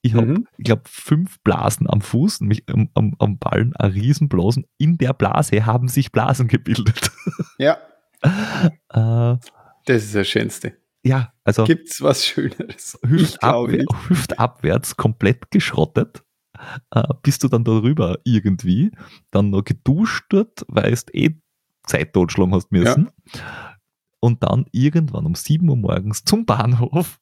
Ich 0.03 0.15
habe, 0.15 0.27
Mhm. 0.27 0.47
ich 0.57 0.65
glaube, 0.65 0.83
fünf 0.87 1.41
Blasen 1.43 1.91
am 1.91 2.01
Fuß, 2.01 2.41
nämlich 2.43 2.63
am, 2.69 2.89
am, 2.95 3.17
am 3.19 3.39
Ballen, 3.39 3.75
eine 3.77 3.93
Riesenblasen. 3.93 4.65
In 4.79 4.97
der 4.99 5.13
Blase 5.13 5.67
haben 5.67 5.89
sich 5.89 6.13
Blasen 6.13 6.47
gebildet. 6.47 7.11
Ja, 7.59 7.79
äh, 8.23 9.37
das 9.89 10.05
ist 10.05 10.15
das 10.15 10.29
Schönste. 10.29 10.77
ja, 11.05 11.33
also 11.45 11.65
Gibt's 11.65 12.01
was 12.03 12.27
Schöneres? 12.27 12.99
Hüftabwär, 13.07 13.85
hüftabwärts 14.09 14.97
komplett 14.97 15.51
geschrottet. 15.51 16.23
Äh, 16.91 17.03
bist 17.23 17.45
du 17.45 17.49
dann 17.49 17.65
darüber 17.65 18.19
irgendwie, 18.25 18.91
dann 19.31 19.51
noch 19.51 19.63
geduscht 19.65 20.25
dort, 20.31 20.65
weil 20.69 20.93
du 20.95 21.13
eh 21.13 21.41
Zeit 21.87 22.13
totschlagen 22.13 22.55
hast 22.55 22.73
müssen. 22.73 23.11
Und 24.21 24.43
dann 24.43 24.67
irgendwann 24.73 25.25
um 25.27 25.35
7 25.37 25.69
Uhr 25.69 25.77
morgens 25.77 26.25
zum 26.25 26.45
Bahnhof, 26.45 27.21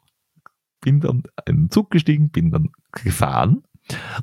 bin 0.81 1.01
dann 1.01 1.23
in 1.47 1.57
den 1.65 1.71
Zug 1.71 1.91
gestiegen, 1.91 2.31
bin 2.31 2.51
dann 2.51 2.71
gefahren 2.93 3.63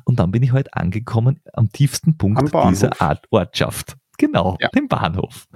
und 0.04 0.18
dann 0.18 0.32
bin 0.32 0.42
ich 0.42 0.50
halt 0.52 0.74
angekommen 0.74 1.40
am 1.52 1.70
tiefsten 1.70 2.18
Punkt 2.18 2.52
Am 2.54 2.70
dieser 2.70 3.00
Art 3.00 3.26
Ortschaft. 3.30 3.96
Genau, 4.18 4.56
Ja. 4.60 4.68
dem 4.68 4.88
Bahnhof. 4.88 5.46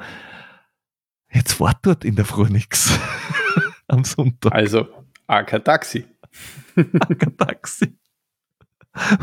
Jetzt 1.33 1.61
war 1.61 1.79
dort 1.83 2.05
in 2.05 2.17
der 2.17 2.25
Früh 2.25 2.49
nichts. 2.49 2.99
am 3.89 4.05
Sonntag. 4.05 4.55
Also, 4.55 4.87
AK 5.27 5.65
Taxi. 5.65 6.05
kein 6.75 7.37
Taxi 7.37 7.99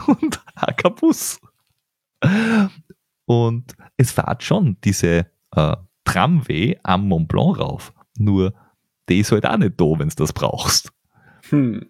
und 0.08 0.40
kein 0.78 0.96
Bus. 0.96 1.40
Und 3.26 3.76
es 3.98 4.12
fährt 4.12 4.44
schon 4.44 4.78
diese 4.84 5.28
äh, 5.52 5.76
Tramway 6.04 6.80
am 6.84 7.08
Mont 7.08 7.28
Blanc 7.28 7.60
rauf. 7.60 7.94
Nur 8.18 8.54
die 9.10 9.20
ist 9.20 9.32
halt 9.32 9.46
auch 9.46 9.58
nicht 9.58 9.80
da, 9.80 9.86
wenn 9.86 10.10
du 10.10 10.16
das 10.16 10.34
brauchst. 10.34 10.92
Hm. 11.50 11.86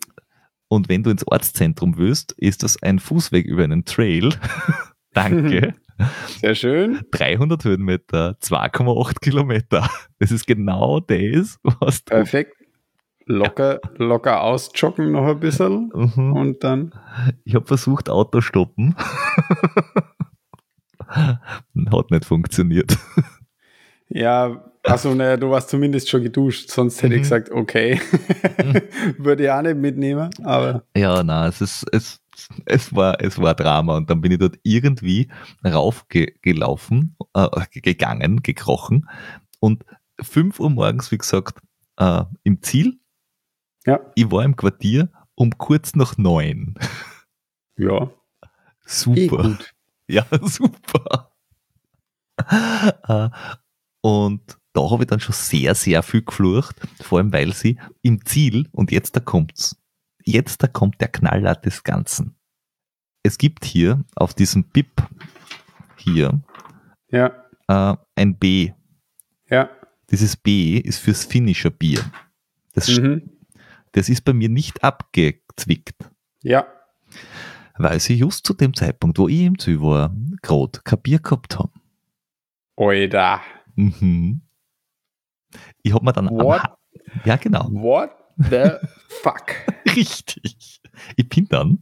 Und 0.67 0.89
wenn 0.89 1.03
du 1.03 1.09
ins 1.09 1.27
Ortszentrum 1.27 1.97
willst, 1.97 2.33
ist 2.33 2.63
das 2.63 2.81
ein 2.81 2.99
Fußweg 2.99 3.45
über 3.45 3.63
einen 3.63 3.85
Trail. 3.85 4.33
Danke. 5.13 5.75
Sehr 6.41 6.55
schön. 6.55 7.01
300 7.11 7.63
Höhenmeter, 7.63 8.37
2,8 8.41 9.19
Kilometer. 9.21 9.89
Das 10.19 10.31
ist 10.31 10.45
genau 10.47 10.99
das, 10.99 11.57
was 11.79 12.03
du. 12.03 12.13
Perfekt. 12.15 12.53
Locker, 13.27 13.79
locker 13.97 14.41
ausjoggen 14.43 15.11
noch 15.11 15.25
ein 15.25 15.39
bisschen 15.39 15.91
Mhm. 15.93 16.33
und 16.33 16.63
dann. 16.63 16.93
Ich 17.43 17.55
habe 17.55 17.65
versucht, 17.65 18.07
Auto 18.09 18.39
stoppen. 18.41 18.95
Hat 21.07 22.11
nicht 22.11 22.25
funktioniert. 22.25 22.97
Ja, 24.09 24.63
also 24.83 25.13
naja, 25.15 25.37
du 25.37 25.49
warst 25.49 25.69
zumindest 25.69 26.09
schon 26.09 26.21
geduscht, 26.23 26.69
sonst 26.69 27.01
hätte 27.01 27.15
ich 27.15 27.21
Mhm. 27.21 27.23
gesagt, 27.23 27.51
okay. 27.51 27.99
Würde 29.17 29.43
ich 29.45 29.49
auch 29.51 29.61
nicht 29.63 29.77
mitnehmen, 29.77 30.29
aber 30.43 30.83
Ja, 30.95 31.23
na, 31.23 31.47
es 31.47 31.61
ist, 31.61 31.85
es, 31.91 32.19
es 32.65 32.93
war, 32.95 33.21
es 33.21 33.37
war 33.39 33.53
Drama 33.55 33.97
und 33.97 34.09
dann 34.09 34.21
bin 34.21 34.31
ich 34.31 34.39
dort 34.39 34.57
irgendwie 34.63 35.29
raufgelaufen, 35.65 37.15
äh, 37.33 37.47
gegangen, 37.81 38.41
gekrochen 38.43 39.09
und 39.59 39.83
5 40.21 40.59
Uhr 40.59 40.69
morgens, 40.69 41.11
wie 41.11 41.17
gesagt, 41.17 41.59
äh, 41.97 42.23
im 42.43 42.61
Ziel. 42.61 42.99
ja, 43.85 43.99
Ich 44.15 44.29
war 44.31 44.43
im 44.43 44.55
Quartier 44.55 45.09
um 45.35 45.57
kurz 45.57 45.95
nach 45.95 46.17
neun. 46.17 46.75
ja. 47.77 48.03
Eh 48.03 48.09
Super. 48.85 49.43
gut. 49.43 49.71
Ja, 50.07 50.23
super. 50.43 51.31
Äh, 53.07 53.29
Und 54.01 54.57
da 54.73 54.89
habe 54.91 55.03
ich 55.03 55.07
dann 55.07 55.19
schon 55.19 55.33
sehr, 55.33 55.73
sehr 55.73 56.03
viel 56.03 56.21
geflucht, 56.21 56.75
vor 57.01 57.17
allem 57.17 57.33
weil 57.33 57.53
sie 57.53 57.79
im 58.03 58.23
Ziel, 58.23 58.67
und 58.71 58.91
jetzt 58.91 59.15
da 59.15 59.19
kommt's, 59.19 59.75
jetzt 60.25 60.61
da 60.63 60.67
kommt 60.67 60.99
der 61.01 61.07
Knaller 61.07 61.55
des 61.55 61.83
Ganzen. 61.83 62.35
Es 63.23 63.37
gibt 63.37 63.65
hier 63.65 64.03
auf 64.15 64.33
diesem 64.33 64.63
BIP 64.65 65.01
hier 65.97 66.41
Ja, 67.09 67.31
äh, 67.67 67.95
ein 68.15 68.37
B. 68.37 68.71
ja. 69.49 69.69
Dieses 70.11 70.37
B 70.37 70.77
ist 70.77 70.99
fürs 70.99 71.25
Finisher 71.25 71.71
Bier. 71.71 71.99
Das, 72.73 72.87
Mhm. 72.89 73.29
das 73.93 74.07
ist 74.09 74.21
bei 74.23 74.33
mir 74.33 74.49
nicht 74.49 74.83
abgezwickt. 74.83 75.95
Ja, 76.43 76.67
weil 77.77 77.99
sie 77.99 78.13
just 78.15 78.45
zu 78.45 78.53
dem 78.53 78.73
Zeitpunkt, 78.73 79.17
wo 79.17 79.27
ich 79.27 79.41
im 79.41 79.57
Ziel 79.57 79.81
war, 79.81 80.15
gerade 80.41 80.79
kein 80.83 81.01
Bier 81.01 81.19
gehabt 81.19 81.57
haben. 81.57 81.71
Oida. 82.75 83.41
Mhm. 83.75 84.41
Ich 85.81 85.93
habe 85.93 86.05
mir 86.05 86.13
dann 86.13 86.29
What? 86.29 86.63
Ha- 86.63 86.77
ja 87.25 87.35
genau, 87.37 87.67
What 87.71 88.11
the 88.37 88.71
fuck? 89.07 89.55
richtig. 89.95 90.81
Ich 91.15 91.29
bin 91.29 91.47
dann 91.49 91.79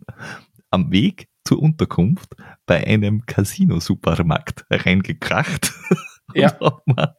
am 0.69 0.91
Weg 0.91 1.27
zur 1.43 1.61
Unterkunft 1.61 2.35
bei 2.65 2.85
einem 2.85 3.25
Casino-Supermarkt 3.25 4.65
reingekracht 4.69 5.71
Ja. 6.33 6.55
und 6.57 6.63
habe 6.63 6.81
mir 6.87 7.17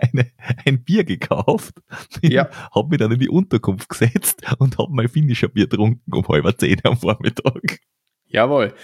eine, 0.00 0.30
ein 0.64 0.84
Bier 0.84 1.02
gekauft. 1.04 1.74
Ja. 2.22 2.48
Habe 2.72 2.90
mich 2.90 2.98
dann 2.98 3.10
in 3.12 3.18
die 3.18 3.28
Unterkunft 3.28 3.88
gesetzt 3.88 4.42
und 4.58 4.78
habe 4.78 4.92
mein 4.92 5.08
finnischer 5.08 5.48
Bier 5.48 5.66
getrunken 5.66 6.12
um 6.12 6.28
halb 6.28 6.60
zehn 6.60 6.80
am 6.84 6.96
Vormittag. 6.96 7.80
Jawohl. 8.28 8.74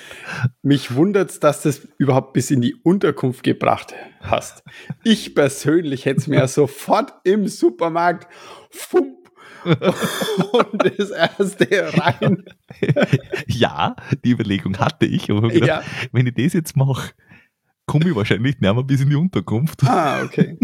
Mich 0.62 0.94
wundert's, 0.94 1.38
dass 1.40 1.62
du 1.62 1.68
es 1.68 1.88
überhaupt 1.98 2.32
bis 2.32 2.50
in 2.50 2.60
die 2.62 2.74
Unterkunft 2.74 3.42
gebracht 3.42 3.94
hast. 4.20 4.62
Ich 5.04 5.34
persönlich 5.34 6.04
hätte 6.04 6.20
es 6.20 6.26
mir 6.26 6.46
sofort 6.48 7.12
im 7.24 7.48
Supermarkt 7.48 8.32
fump 8.70 9.21
und 10.52 10.82
das 10.98 11.10
erste 11.10 11.66
rein. 11.98 12.44
ja, 13.46 13.94
die 14.24 14.30
Überlegung 14.32 14.78
hatte 14.78 15.06
ich, 15.06 15.30
aber 15.30 15.46
ich 15.48 15.54
gedacht, 15.60 15.68
Ja. 15.68 16.08
wenn 16.12 16.26
ich 16.26 16.34
das 16.34 16.52
jetzt 16.52 16.76
mache, 16.76 17.12
komme 17.86 18.08
ich 18.08 18.14
wahrscheinlich 18.14 18.54
nicht 18.54 18.60
mehr 18.60 18.74
bis 18.82 19.00
in 19.00 19.10
die 19.10 19.16
Unterkunft. 19.16 19.82
Ah, 19.84 20.22
okay. 20.22 20.58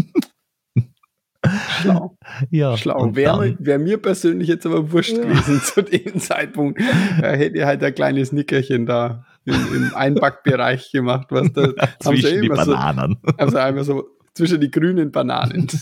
Schlau. 1.81 2.17
Ja, 2.51 2.77
Schlau. 2.77 3.15
Wäre 3.15 3.57
wär 3.61 3.79
mir 3.79 3.99
persönlich 3.99 4.49
jetzt 4.49 4.67
aber 4.67 4.91
wurscht 4.91 5.15
gewesen 5.15 5.61
zu 5.63 5.83
dem 5.83 6.19
Zeitpunkt. 6.19 6.81
Da 7.21 7.31
hätte 7.33 7.59
ich 7.59 7.65
halt 7.65 7.83
ein 7.83 7.95
kleines 7.95 8.33
Nickerchen 8.33 8.87
da 8.87 9.25
im, 9.45 9.55
im 9.55 9.95
Einbackbereich 9.95 10.91
gemacht, 10.93 11.29
was 11.31 11.53
da 11.53 11.73
zwischen 12.01 12.41
die 12.41 12.47
immer 12.49 12.65
so, 12.65 12.73
Bananen. 12.73 13.19
also 13.39 13.57
einmal 13.57 13.85
so 13.85 14.09
zwischen 14.35 14.61
die 14.61 14.71
grünen 14.71 15.11
Bananen. 15.13 15.69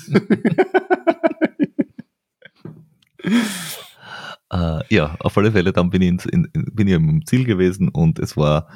Äh, 4.51 4.95
ja, 4.95 5.17
auf 5.19 5.37
alle 5.37 5.53
Fälle, 5.53 5.73
dann 5.73 5.91
bin 5.91 6.03
ich, 6.03 6.09
ins, 6.09 6.27
in, 6.27 6.45
in, 6.53 6.67
bin 6.73 6.87
ich 6.87 6.95
im 6.95 7.27
Ziel 7.27 7.45
gewesen 7.45 7.89
und 7.89 8.19
es 8.21 8.37
war, 8.37 8.69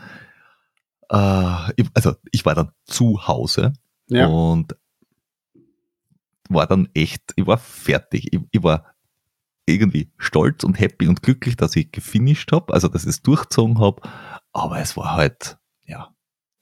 äh, 1.11 1.73
ich, 1.77 1.89
also 1.95 2.15
ich 2.33 2.45
war 2.45 2.55
dann 2.55 2.73
zu 2.87 3.29
Hause 3.29 3.73
Ja. 4.09 4.27
und 4.27 4.77
war 6.49 6.67
dann 6.67 6.89
echt, 6.95 7.33
ich 7.37 7.47
war 7.47 7.59
fertig. 7.59 8.33
Ich, 8.33 8.41
ich 8.51 8.63
war 8.63 8.95
irgendwie 9.67 10.13
stolz 10.19 10.65
und 10.65 10.81
happy 10.81 11.07
und 11.07 11.23
glücklich, 11.23 11.57
dass 11.57 11.77
ich 11.77 11.93
gefinisht 11.93 12.51
habe, 12.51 12.73
also 12.75 12.89
dass 12.89 13.05
ich 13.05 13.11
es 13.11 13.23
durchgezogen 13.23 13.79
habe, 13.79 14.03
aber 14.53 14.81
es 14.81 14.97
war 14.97 15.15
halt, 15.15 15.59
ja, 15.85 16.13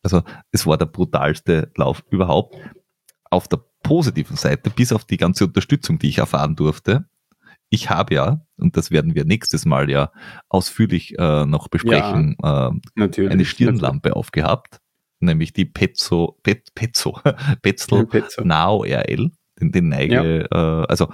also 0.02 0.23
es 0.52 0.66
war 0.66 0.77
der 0.77 0.86
brutalste 0.86 1.73
Lauf 1.77 2.05
überhaupt. 2.10 2.56
Auf 3.31 3.48
der 3.48 3.65
positiven 3.82 4.36
Seite, 4.36 4.69
bis 4.70 4.93
auf 4.93 5.05
die 5.06 5.16
ganze 5.16 5.44
Unterstützung, 5.47 5.98
die 5.98 6.09
ich 6.09 6.19
erfahren 6.19 6.56
durfte, 6.56 7.09
ich 7.70 7.90
habe 7.90 8.15
ja, 8.15 8.47
und 8.57 8.77
das 8.77 8.90
werden 8.90 9.15
wir 9.15 9.24
nächstes 9.24 9.65
Mal 9.65 9.90
ja 9.90 10.11
ausführlich 10.49 11.19
äh, 11.19 11.45
noch 11.45 11.69
besprechen, 11.69 12.36
äh, 12.43 12.70
Natürlich. 12.95 13.31
eine 13.31 13.45
Stirnlampe 13.45 14.16
aufgehabt, 14.16 14.81
nämlich 15.20 15.53
die 15.53 15.65
Pezzo, 15.65 16.39
Pet, 16.43 16.74
Pezzo, 16.74 17.20
Petzl 17.62 18.07
Pizza. 18.07 18.45
Nao 18.45 18.85
RL, 18.85 19.31
den, 19.61 19.73
den 19.73 19.89
Neige, 19.89 20.49
äh, 20.51 20.57
also 20.57 21.12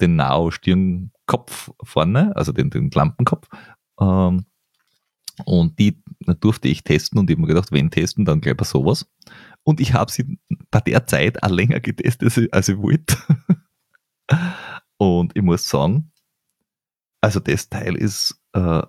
den 0.00 0.16
Nao 0.16 0.50
Stirnkopf 0.50 1.70
vorne, 1.82 2.34
also 2.36 2.52
den, 2.52 2.70
den 2.70 2.90
Lampenkopf. 2.90 3.48
Ähm, 4.00 4.46
und 5.44 5.78
die 5.78 6.02
durfte 6.40 6.68
ich 6.68 6.82
testen 6.82 7.18
und 7.18 7.28
ich 7.28 7.34
habe 7.34 7.42
mir 7.42 7.48
gedacht, 7.48 7.72
wenn 7.72 7.90
testen, 7.90 8.24
dann 8.24 8.40
gleich 8.40 8.56
bei 8.56 8.64
sowas. 8.64 9.06
Und 9.64 9.80
ich 9.80 9.92
habe 9.92 10.10
sie 10.10 10.38
bei 10.70 10.80
der 10.80 11.06
Zeit 11.06 11.42
auch 11.42 11.50
länger 11.50 11.80
getestet, 11.80 12.52
als 12.52 12.68
ich 12.68 12.78
wollte. 12.78 13.16
Und 14.98 15.36
ich 15.36 15.42
muss 15.42 15.68
sagen, 15.68 16.12
also 17.20 17.40
das 17.40 17.68
Teil 17.68 17.96
ist, 17.96 18.40
äh, 18.52 18.82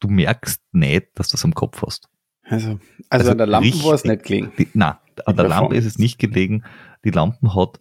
du 0.00 0.08
merkst 0.08 0.62
nicht, 0.72 1.08
dass 1.14 1.28
du 1.28 1.36
es 1.36 1.44
am 1.44 1.54
Kopf 1.54 1.82
hast. 1.82 2.08
Also, 2.44 2.70
also, 2.70 2.80
Also 3.08 3.30
an 3.32 3.38
der 3.38 3.46
Lampe 3.46 3.84
war 3.84 3.94
es 3.94 4.04
nicht 4.04 4.24
gelegen. 4.24 4.52
Die, 4.58 4.68
na, 4.74 5.00
an 5.26 5.36
der 5.36 5.48
Lampe 5.48 5.76
ist 5.76 5.84
es 5.84 5.98
nicht 5.98 6.18
gelegen. 6.18 6.64
Die 7.04 7.10
Lampen 7.10 7.54
hat 7.54 7.78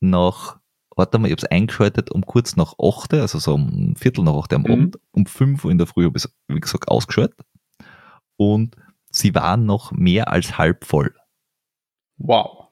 nach, 0.00 0.58
warte 0.94 1.18
mal, 1.18 1.26
ich 1.26 1.32
habe 1.32 1.42
es 1.42 1.50
eingeschaltet 1.50 2.10
um 2.12 2.24
kurz 2.24 2.54
nach 2.56 2.74
8, 2.78 3.14
also 3.14 3.38
so 3.38 3.54
um 3.54 3.96
Viertel 3.96 4.24
nach 4.24 4.34
8 4.34 4.52
am 4.54 4.62
Mhm. 4.62 4.70
Abend. 4.72 4.98
Um 5.10 5.26
5 5.26 5.64
Uhr 5.64 5.70
in 5.70 5.78
der 5.78 5.86
Früh 5.86 6.04
habe 6.04 6.16
ich 6.16 6.24
es, 6.24 6.34
wie 6.48 6.60
gesagt, 6.60 6.88
ausgeschaltet. 6.88 7.40
Und 8.36 8.76
sie 9.10 9.34
waren 9.34 9.66
noch 9.66 9.90
mehr 9.92 10.28
als 10.30 10.58
halb 10.58 10.84
voll. 10.84 11.14
Wow. 12.18 12.68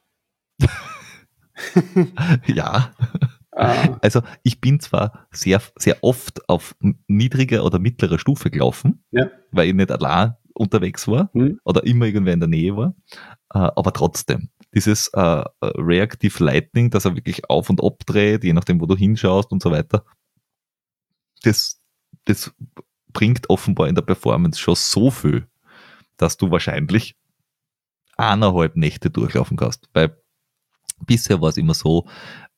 ja, 2.46 2.92
Ah, 3.56 3.98
also 4.02 4.22
ich 4.42 4.60
bin 4.60 4.80
zwar 4.80 5.26
sehr, 5.30 5.62
sehr 5.76 5.98
oft 6.02 6.48
auf 6.48 6.74
niedriger 7.06 7.64
oder 7.64 7.78
mittlerer 7.78 8.18
Stufe 8.18 8.50
gelaufen, 8.50 9.04
Ja. 9.12 9.30
weil 9.52 9.68
ich 9.68 9.74
nicht 9.74 9.90
allein 9.92 10.34
unterwegs 10.54 11.06
war 11.08 11.30
hm, 11.32 11.60
oder 11.64 11.84
immer 11.84 12.06
irgendwer 12.06 12.32
in 12.34 12.40
der 12.40 12.48
Nähe 12.48 12.76
war, 12.76 12.94
äh, 13.52 13.58
aber 13.58 13.92
trotzdem. 13.92 14.50
Dieses 14.74 15.08
äh, 15.14 15.20
äh, 15.20 15.44
Reactive 15.60 16.42
Lightning, 16.42 16.90
dass 16.90 17.04
er 17.04 17.14
wirklich 17.14 17.48
auf 17.48 17.70
und 17.70 17.82
ab 17.82 18.02
dreht, 18.06 18.42
je 18.44 18.52
nachdem, 18.52 18.80
wo 18.80 18.86
du 18.86 18.96
hinschaust 18.96 19.52
und 19.52 19.62
so 19.62 19.70
weiter, 19.70 20.04
das, 21.42 21.80
das 22.24 22.52
bringt 23.12 23.48
offenbar 23.50 23.88
in 23.88 23.94
der 23.94 24.02
Performance 24.02 24.58
schon 24.60 24.74
so 24.74 25.10
viel, 25.10 25.46
dass 26.16 26.36
du 26.36 26.50
wahrscheinlich 26.50 27.16
eineinhalb 28.16 28.76
Nächte 28.76 29.10
durchlaufen 29.10 29.56
kannst. 29.56 29.88
Weil 29.92 30.16
bisher 31.06 31.40
war 31.40 31.50
es 31.50 31.56
immer 31.56 31.74
so, 31.74 32.06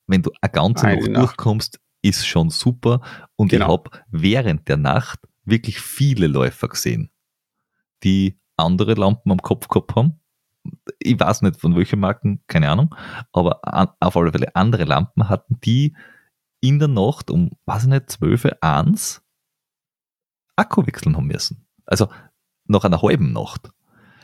wenn 0.06 0.22
du 0.22 0.30
eine 0.40 0.50
ganze 0.52 0.86
Eine 0.86 0.96
Nacht 1.00 1.08
Nacht. 1.10 1.22
durchkommst, 1.22 1.80
ist 2.02 2.26
schon 2.26 2.50
super. 2.50 3.00
Und 3.36 3.48
Genau. 3.50 3.64
ich 3.66 3.70
habe 3.72 3.90
während 4.10 4.68
der 4.68 4.76
Nacht 4.76 5.20
wirklich 5.44 5.80
viele 5.80 6.26
Läufer 6.26 6.68
gesehen, 6.68 7.10
die 8.04 8.38
andere 8.56 8.94
Lampen 8.94 9.32
am 9.32 9.42
Kopf 9.42 9.68
gehabt 9.68 9.94
haben. 9.96 10.20
Ich 10.98 11.18
weiß 11.18 11.42
nicht 11.42 11.60
von 11.60 11.76
welchen 11.76 12.00
Marken, 12.00 12.42
keine 12.48 12.70
Ahnung, 12.70 12.94
aber 13.32 13.60
an, 13.66 13.88
auf 14.00 14.16
alle 14.16 14.32
Fälle 14.32 14.54
andere 14.56 14.84
Lampen 14.84 15.28
hatten, 15.28 15.60
die 15.60 15.96
in 16.60 16.78
der 16.78 16.88
Nacht 16.88 17.30
um, 17.30 17.50
weiß 17.66 17.84
ich 17.84 17.88
nicht, 17.88 18.10
12, 18.10 18.46
1 18.60 19.22
Akku 20.56 20.86
wechseln 20.86 21.16
haben 21.16 21.26
müssen. 21.26 21.66
Also 21.84 22.08
nach 22.64 22.84
einer 22.84 23.02
halben 23.02 23.32
Nacht. 23.32 23.70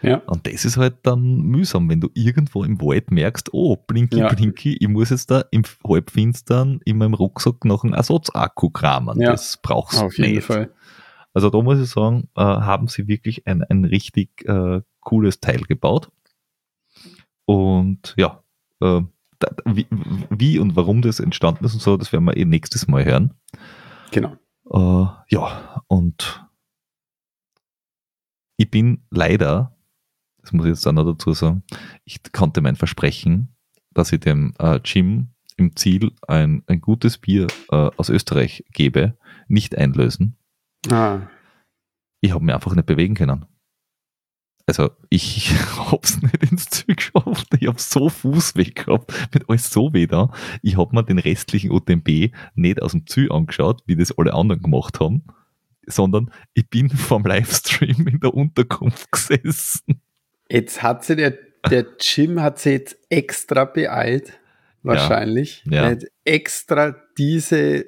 Ja. 0.02 0.16
Und 0.26 0.46
das 0.46 0.64
ist 0.64 0.76
halt 0.76 0.96
dann 1.02 1.38
mühsam, 1.42 1.88
wenn 1.88 2.00
du 2.00 2.08
irgendwo 2.14 2.64
im 2.64 2.80
Wald 2.80 3.10
merkst, 3.10 3.50
oh, 3.52 3.76
blinky, 3.76 4.18
Ja. 4.18 4.32
blinky, 4.32 4.76
ich 4.78 4.88
muss 4.88 5.10
jetzt 5.10 5.30
da 5.30 5.44
im 5.50 5.62
Halbfinstern 5.86 6.80
in 6.84 6.98
meinem 6.98 7.14
Rucksack 7.14 7.64
noch 7.64 7.84
einen 7.84 7.94
Ersatzakku 7.94 8.70
kramen. 8.70 9.20
Ja. 9.20 9.30
Das 9.32 9.58
brauchst 9.62 10.00
du 10.00 10.04
Auf 10.06 10.18
jeden 10.18 10.34
nicht. 10.36 10.44
Fall. 10.46 10.70
Also 11.34 11.48
da 11.50 11.62
muss 11.62 11.80
ich 11.80 11.88
sagen, 11.88 12.28
äh, 12.36 12.42
haben 12.42 12.88
sie 12.88 13.08
wirklich 13.08 13.46
ein, 13.46 13.62
ein 13.62 13.84
richtig 13.84 14.46
äh, 14.46 14.82
cooles 15.00 15.40
Teil 15.40 15.60
gebaut. 15.62 16.10
Und 17.44 18.14
ja, 18.16 18.42
äh, 18.80 19.00
da, 19.38 19.48
wie, 19.64 19.86
wie, 20.30 20.58
und 20.58 20.76
warum 20.76 21.02
das 21.02 21.20
entstanden 21.20 21.64
ist 21.64 21.74
und 21.74 21.80
so, 21.82 21.96
das 21.96 22.12
werden 22.12 22.24
wir 22.24 22.36
eh 22.36 22.44
nächstes 22.44 22.86
Mal 22.86 23.04
hören. 23.04 23.34
Genau. 24.10 24.36
Äh, 24.70 25.06
ja, 25.30 25.82
und 25.88 26.46
ich 28.56 28.70
bin 28.70 29.02
leider, 29.10 29.74
das 30.42 30.52
muss 30.52 30.66
ich 30.66 30.70
jetzt 30.70 30.86
auch 30.86 30.92
noch 30.92 31.04
dazu 31.04 31.32
sagen, 31.32 31.62
ich 32.04 32.20
konnte 32.32 32.60
mein 32.60 32.76
Versprechen, 32.76 33.54
dass 33.94 34.12
ich 34.12 34.20
dem 34.20 34.54
äh, 34.58 34.80
Jim 34.84 35.28
im 35.56 35.76
Ziel 35.76 36.12
ein, 36.26 36.62
ein 36.66 36.80
gutes 36.80 37.18
Bier 37.18 37.46
äh, 37.70 37.90
aus 37.96 38.08
Österreich 38.08 38.64
gebe, 38.72 39.16
nicht 39.48 39.76
einlösen. 39.76 40.36
Ah. 40.90 41.20
Ich 42.20 42.32
habe 42.32 42.44
mich 42.44 42.54
einfach 42.54 42.74
nicht 42.74 42.86
bewegen 42.86 43.14
können. 43.14 43.46
Also 44.66 44.90
ich 45.10 45.50
hab's 45.76 46.22
nicht 46.22 46.42
ins 46.50 46.66
Ziel 46.66 46.94
geschafft. 46.94 47.48
Ich 47.58 47.66
hab 47.66 47.80
so 47.80 48.08
Fußweh 48.08 48.70
gehabt, 48.70 49.12
mit 49.34 49.48
alles 49.48 49.70
so 49.70 49.92
weh 49.92 50.06
da. 50.06 50.32
Ich 50.62 50.76
hab 50.76 50.92
mir 50.92 51.02
den 51.02 51.18
restlichen 51.18 51.70
UTMB 51.70 52.32
nicht 52.54 52.80
aus 52.80 52.92
dem 52.92 53.06
Ziel 53.06 53.30
angeschaut, 53.32 53.82
wie 53.86 53.96
das 53.96 54.16
alle 54.16 54.34
anderen 54.34 54.62
gemacht 54.62 55.00
haben, 55.00 55.24
sondern 55.86 56.30
ich 56.54 56.68
bin 56.68 56.90
vom 56.90 57.24
Livestream 57.24 58.06
in 58.06 58.20
der 58.20 58.34
Unterkunft 58.34 59.10
gesessen. 59.12 60.00
Jetzt 60.52 60.82
hat 60.82 61.02
sie 61.02 61.16
der, 61.16 61.38
der 61.70 61.86
Jim 61.98 62.42
hat 62.42 62.58
sie 62.58 62.72
jetzt 62.72 62.98
extra 63.08 63.64
beeilt, 63.64 64.34
wahrscheinlich. 64.82 65.64
Ja. 65.64 65.84
Er 65.84 65.90
hat 65.92 66.04
extra 66.24 66.94
diese 67.16 67.86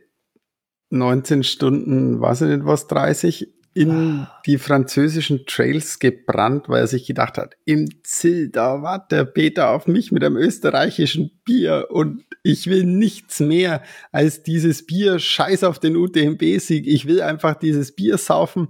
19 0.88 1.44
Stunden, 1.44 2.22
weiß 2.22 2.40
ich 2.40 2.48
nicht 2.48 2.64
was, 2.64 2.86
30 2.86 3.52
in 3.74 4.26
die 4.46 4.56
französischen 4.56 5.44
Trails 5.46 5.98
gebrannt, 5.98 6.68
weil 6.68 6.82
er 6.82 6.86
sich 6.86 7.06
gedacht 7.06 7.36
hat, 7.36 7.56
im 7.66 7.88
Ziel, 8.02 8.48
da 8.48 8.80
wartet 8.80 9.12
der 9.12 9.24
Peter 9.24 9.70
auf 9.70 9.86
mich 9.86 10.10
mit 10.10 10.24
einem 10.24 10.36
österreichischen 10.36 11.32
Bier 11.44 11.88
und 11.90 12.24
ich 12.44 12.68
will 12.68 12.84
nichts 12.84 13.40
mehr 13.40 13.82
als 14.10 14.42
dieses 14.42 14.86
Bier, 14.86 15.18
scheiß 15.18 15.64
auf 15.64 15.80
den 15.80 15.96
UTMB-Sieg, 15.96 16.86
ich 16.86 17.06
will 17.06 17.20
einfach 17.20 17.56
dieses 17.56 17.94
Bier 17.94 18.16
saufen. 18.16 18.68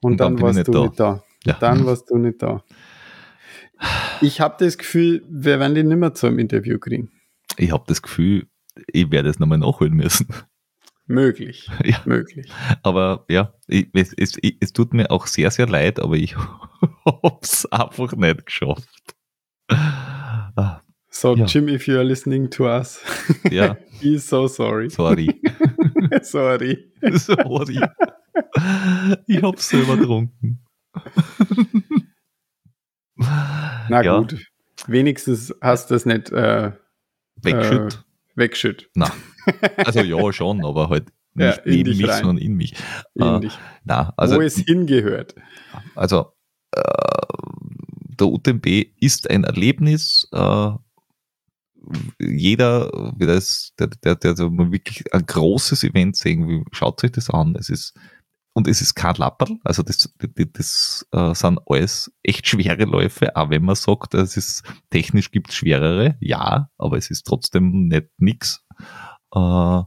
Und, 0.00 0.12
Und 0.12 0.20
dann 0.20 0.36
dann, 0.36 0.56
warst 0.56 0.68
du 0.68 0.72
da. 0.72 0.82
nicht 0.82 1.00
da. 1.00 1.24
Ja. 1.44 1.54
Dann 1.60 1.86
warst 1.86 2.10
du 2.10 2.18
nicht 2.18 2.42
da. 2.42 2.62
Ich 4.20 4.40
habe 4.40 4.56
das 4.62 4.76
Gefühl, 4.76 5.24
wir 5.28 5.58
werden 5.58 5.74
den 5.74 5.88
nimmer 5.88 6.12
zu 6.14 6.26
einem 6.26 6.38
Interview 6.38 6.78
kriegen. 6.78 7.10
Ich 7.56 7.72
habe 7.72 7.84
das 7.86 8.02
Gefühl, 8.02 8.46
ich 8.92 9.10
werde 9.10 9.28
es 9.30 9.38
nochmal 9.38 9.58
nachholen 9.58 9.94
müssen. 9.94 10.26
Möglich, 11.06 11.68
Ja. 11.84 12.00
möglich. 12.04 12.50
Aber 12.82 13.24
ja, 13.28 13.54
ich, 13.66 13.88
es, 13.94 14.12
es, 14.16 14.36
es 14.60 14.72
tut 14.72 14.92
mir 14.94 15.10
auch 15.10 15.26
sehr, 15.26 15.50
sehr 15.50 15.66
leid, 15.66 15.98
aber 15.98 16.14
ich 16.14 16.36
hab's 17.06 17.66
einfach 17.66 18.12
nicht 18.12 18.46
geschafft. 18.46 18.88
So, 21.12 21.34
Ja. 21.36 21.46
Jim, 21.46 21.68
if 21.68 21.86
you 21.88 21.96
are 21.96 22.04
listening 22.04 22.50
to 22.50 22.64
us, 22.66 23.00
Ja, 23.50 23.76
he's 24.00 24.28
so 24.28 24.46
sorry. 24.46 24.90
sorry. 24.90 25.40
sorry. 26.22 26.92
sorry. 27.14 27.80
Ich 29.26 29.42
hab's 29.42 29.68
selber 29.68 29.96
getrunken. 29.96 30.60
Na 33.16 34.02
Ja. 34.02 34.18
gut. 34.18 34.36
Wenigstens 34.86 35.54
hast 35.60 35.90
du 35.90 35.94
es 35.94 36.06
nicht 36.06 36.30
äh, 36.30 36.72
Wegschütt. 37.42 38.04
wegschütt. 38.34 38.88
Na, 38.94 39.10
also 39.76 40.00
ja, 40.00 40.32
schon, 40.32 40.64
aber 40.64 40.88
halt 40.88 41.08
Ja, 41.34 41.46
nicht 41.50 41.66
in 41.66 41.72
neben 41.74 41.96
mich, 41.98 42.08
rein. 42.08 42.24
sondern 42.24 42.38
in 42.44 42.54
mich. 42.54 42.74
In 43.14 43.22
Äh, 43.22 43.40
dich. 43.40 43.58
na, 43.84 44.12
also, 44.16 44.36
Wo 44.36 44.40
es 44.40 44.56
hingehört. 44.56 45.34
also 45.94 46.32
äh, 46.72 46.80
der 48.18 48.26
UTMB 48.26 48.66
ist 49.00 49.30
ein 49.30 49.44
Erlebnis. 49.44 50.28
Äh, 50.32 50.70
jeder, 52.20 53.12
das, 53.18 53.72
der, 53.78 53.86
der, 53.88 54.16
der, 54.16 54.34
der 54.34 54.50
wirklich 54.72 55.12
ein 55.14 55.24
großes 55.24 55.84
Event 55.84 56.16
sehen 56.16 56.46
will, 56.48 56.64
schaut 56.72 57.02
euch 57.04 57.12
das 57.12 57.30
an. 57.30 57.54
Es 57.56 57.68
ist 57.70 57.94
und 58.60 58.68
es 58.68 58.82
ist 58.82 58.94
kein 58.94 59.14
Lapperl, 59.14 59.58
also 59.64 59.82
das, 59.82 60.12
das, 60.18 60.30
das 60.52 61.08
äh, 61.12 61.34
sind 61.34 61.60
alles 61.64 62.12
echt 62.22 62.46
schwere 62.46 62.84
Läufe, 62.84 63.34
auch 63.34 63.48
wenn 63.48 63.64
man 63.64 63.74
sagt, 63.74 64.12
es 64.12 64.36
ist 64.36 64.62
technisch 64.90 65.30
gibt 65.30 65.48
es 65.48 65.54
schwerere, 65.54 66.18
ja, 66.20 66.68
aber 66.76 66.98
es 66.98 67.10
ist 67.10 67.26
trotzdem 67.26 67.88
nicht 67.88 68.08
nix. 68.18 68.62
Äh, 69.34 69.82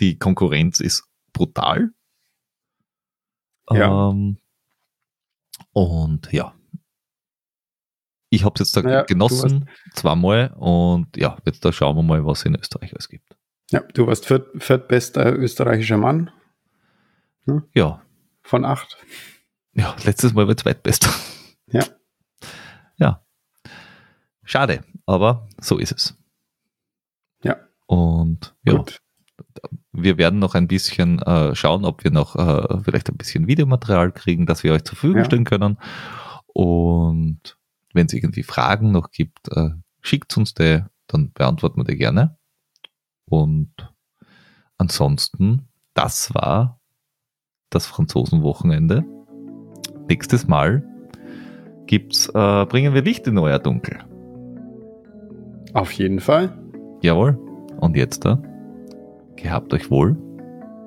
die 0.00 0.18
Konkurrenz 0.18 0.80
ist 0.80 1.04
brutal. 1.34 1.90
Ja. 3.70 4.08
Ähm, 4.08 4.38
und 5.72 6.32
ja. 6.32 6.54
Ich 8.30 8.42
habe 8.44 8.54
es 8.54 8.60
jetzt 8.60 8.76
da 8.76 8.88
Ja, 8.88 9.02
genossen, 9.02 9.68
zweimal, 9.92 10.54
und 10.56 11.14
ja, 11.14 11.36
jetzt 11.44 11.62
da 11.62 11.72
schauen 11.72 11.94
wir 11.96 12.02
mal, 12.02 12.24
was 12.24 12.38
es 12.38 12.46
in 12.46 12.54
Österreich 12.54 12.92
alles 12.94 13.10
gibt. 13.10 13.36
Ja, 13.70 13.80
du 13.92 14.06
warst 14.06 14.24
viert, 14.24 14.48
viertbester 14.62 15.36
österreichischer 15.36 15.98
Mann 15.98 16.30
Ja, 17.74 18.02
von 18.42 18.64
acht. 18.64 18.96
ja, 19.74 19.94
letztes 20.04 20.32
Mal 20.34 20.46
war 20.48 20.56
zweitbester. 20.56 21.10
Ja. 21.70 21.84
Ja. 22.96 23.24
Schade, 24.44 24.84
aber 25.06 25.48
so 25.60 25.78
ist 25.78 25.92
es. 25.92 26.16
Ja. 27.42 27.56
Und 27.86 28.54
ja, 28.64 28.74
Gut. 28.74 29.00
wir 29.92 30.16
werden 30.18 30.38
noch 30.38 30.54
ein 30.54 30.66
bisschen 30.68 31.20
äh, 31.22 31.54
schauen, 31.54 31.84
ob 31.84 32.04
wir 32.04 32.10
noch 32.10 32.36
äh, 32.36 32.80
vielleicht 32.82 33.10
ein 33.10 33.16
bisschen 33.18 33.46
Videomaterial 33.46 34.12
kriegen, 34.12 34.46
das 34.46 34.62
wir 34.64 34.72
euch 34.72 34.84
zur 34.84 34.96
Verfügung 34.96 35.18
Ja. 35.18 35.24
stellen 35.26 35.44
können. 35.44 35.78
Und 36.46 37.58
wenn 37.92 38.06
es 38.06 38.12
irgendwie 38.14 38.42
Fragen 38.42 38.90
noch 38.92 39.10
gibt, 39.10 39.48
äh, 39.54 39.70
schickt 40.00 40.36
uns 40.36 40.54
die, 40.54 40.82
dann 41.06 41.32
beantworten 41.32 41.80
wir 41.80 41.84
die 41.84 41.96
gerne. 41.96 42.38
Und 43.26 43.72
ansonsten, 44.78 45.68
das 45.94 46.34
war 46.34 46.77
das 47.70 47.86
Franzosenwochenende. 47.86 49.04
Nächstes 50.08 50.46
Mal 50.46 50.82
gibt's, 51.86 52.28
äh, 52.28 52.66
bringen 52.66 52.94
wir 52.94 53.02
Licht 53.02 53.26
in 53.26 53.38
euer 53.38 53.58
Dunkel. 53.58 53.98
Auf 55.74 55.92
jeden 55.92 56.20
Fall. 56.20 56.56
Jawohl. 57.02 57.38
Und 57.80 57.96
jetzt 57.96 58.24
da, 58.24 58.42
gehabt 59.36 59.72
euch 59.72 59.90
wohl. 59.90 60.16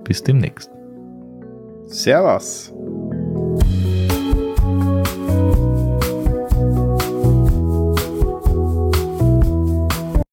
Bis 0.03 0.23
demnächst. 0.23 0.71
Servus. 1.85 2.73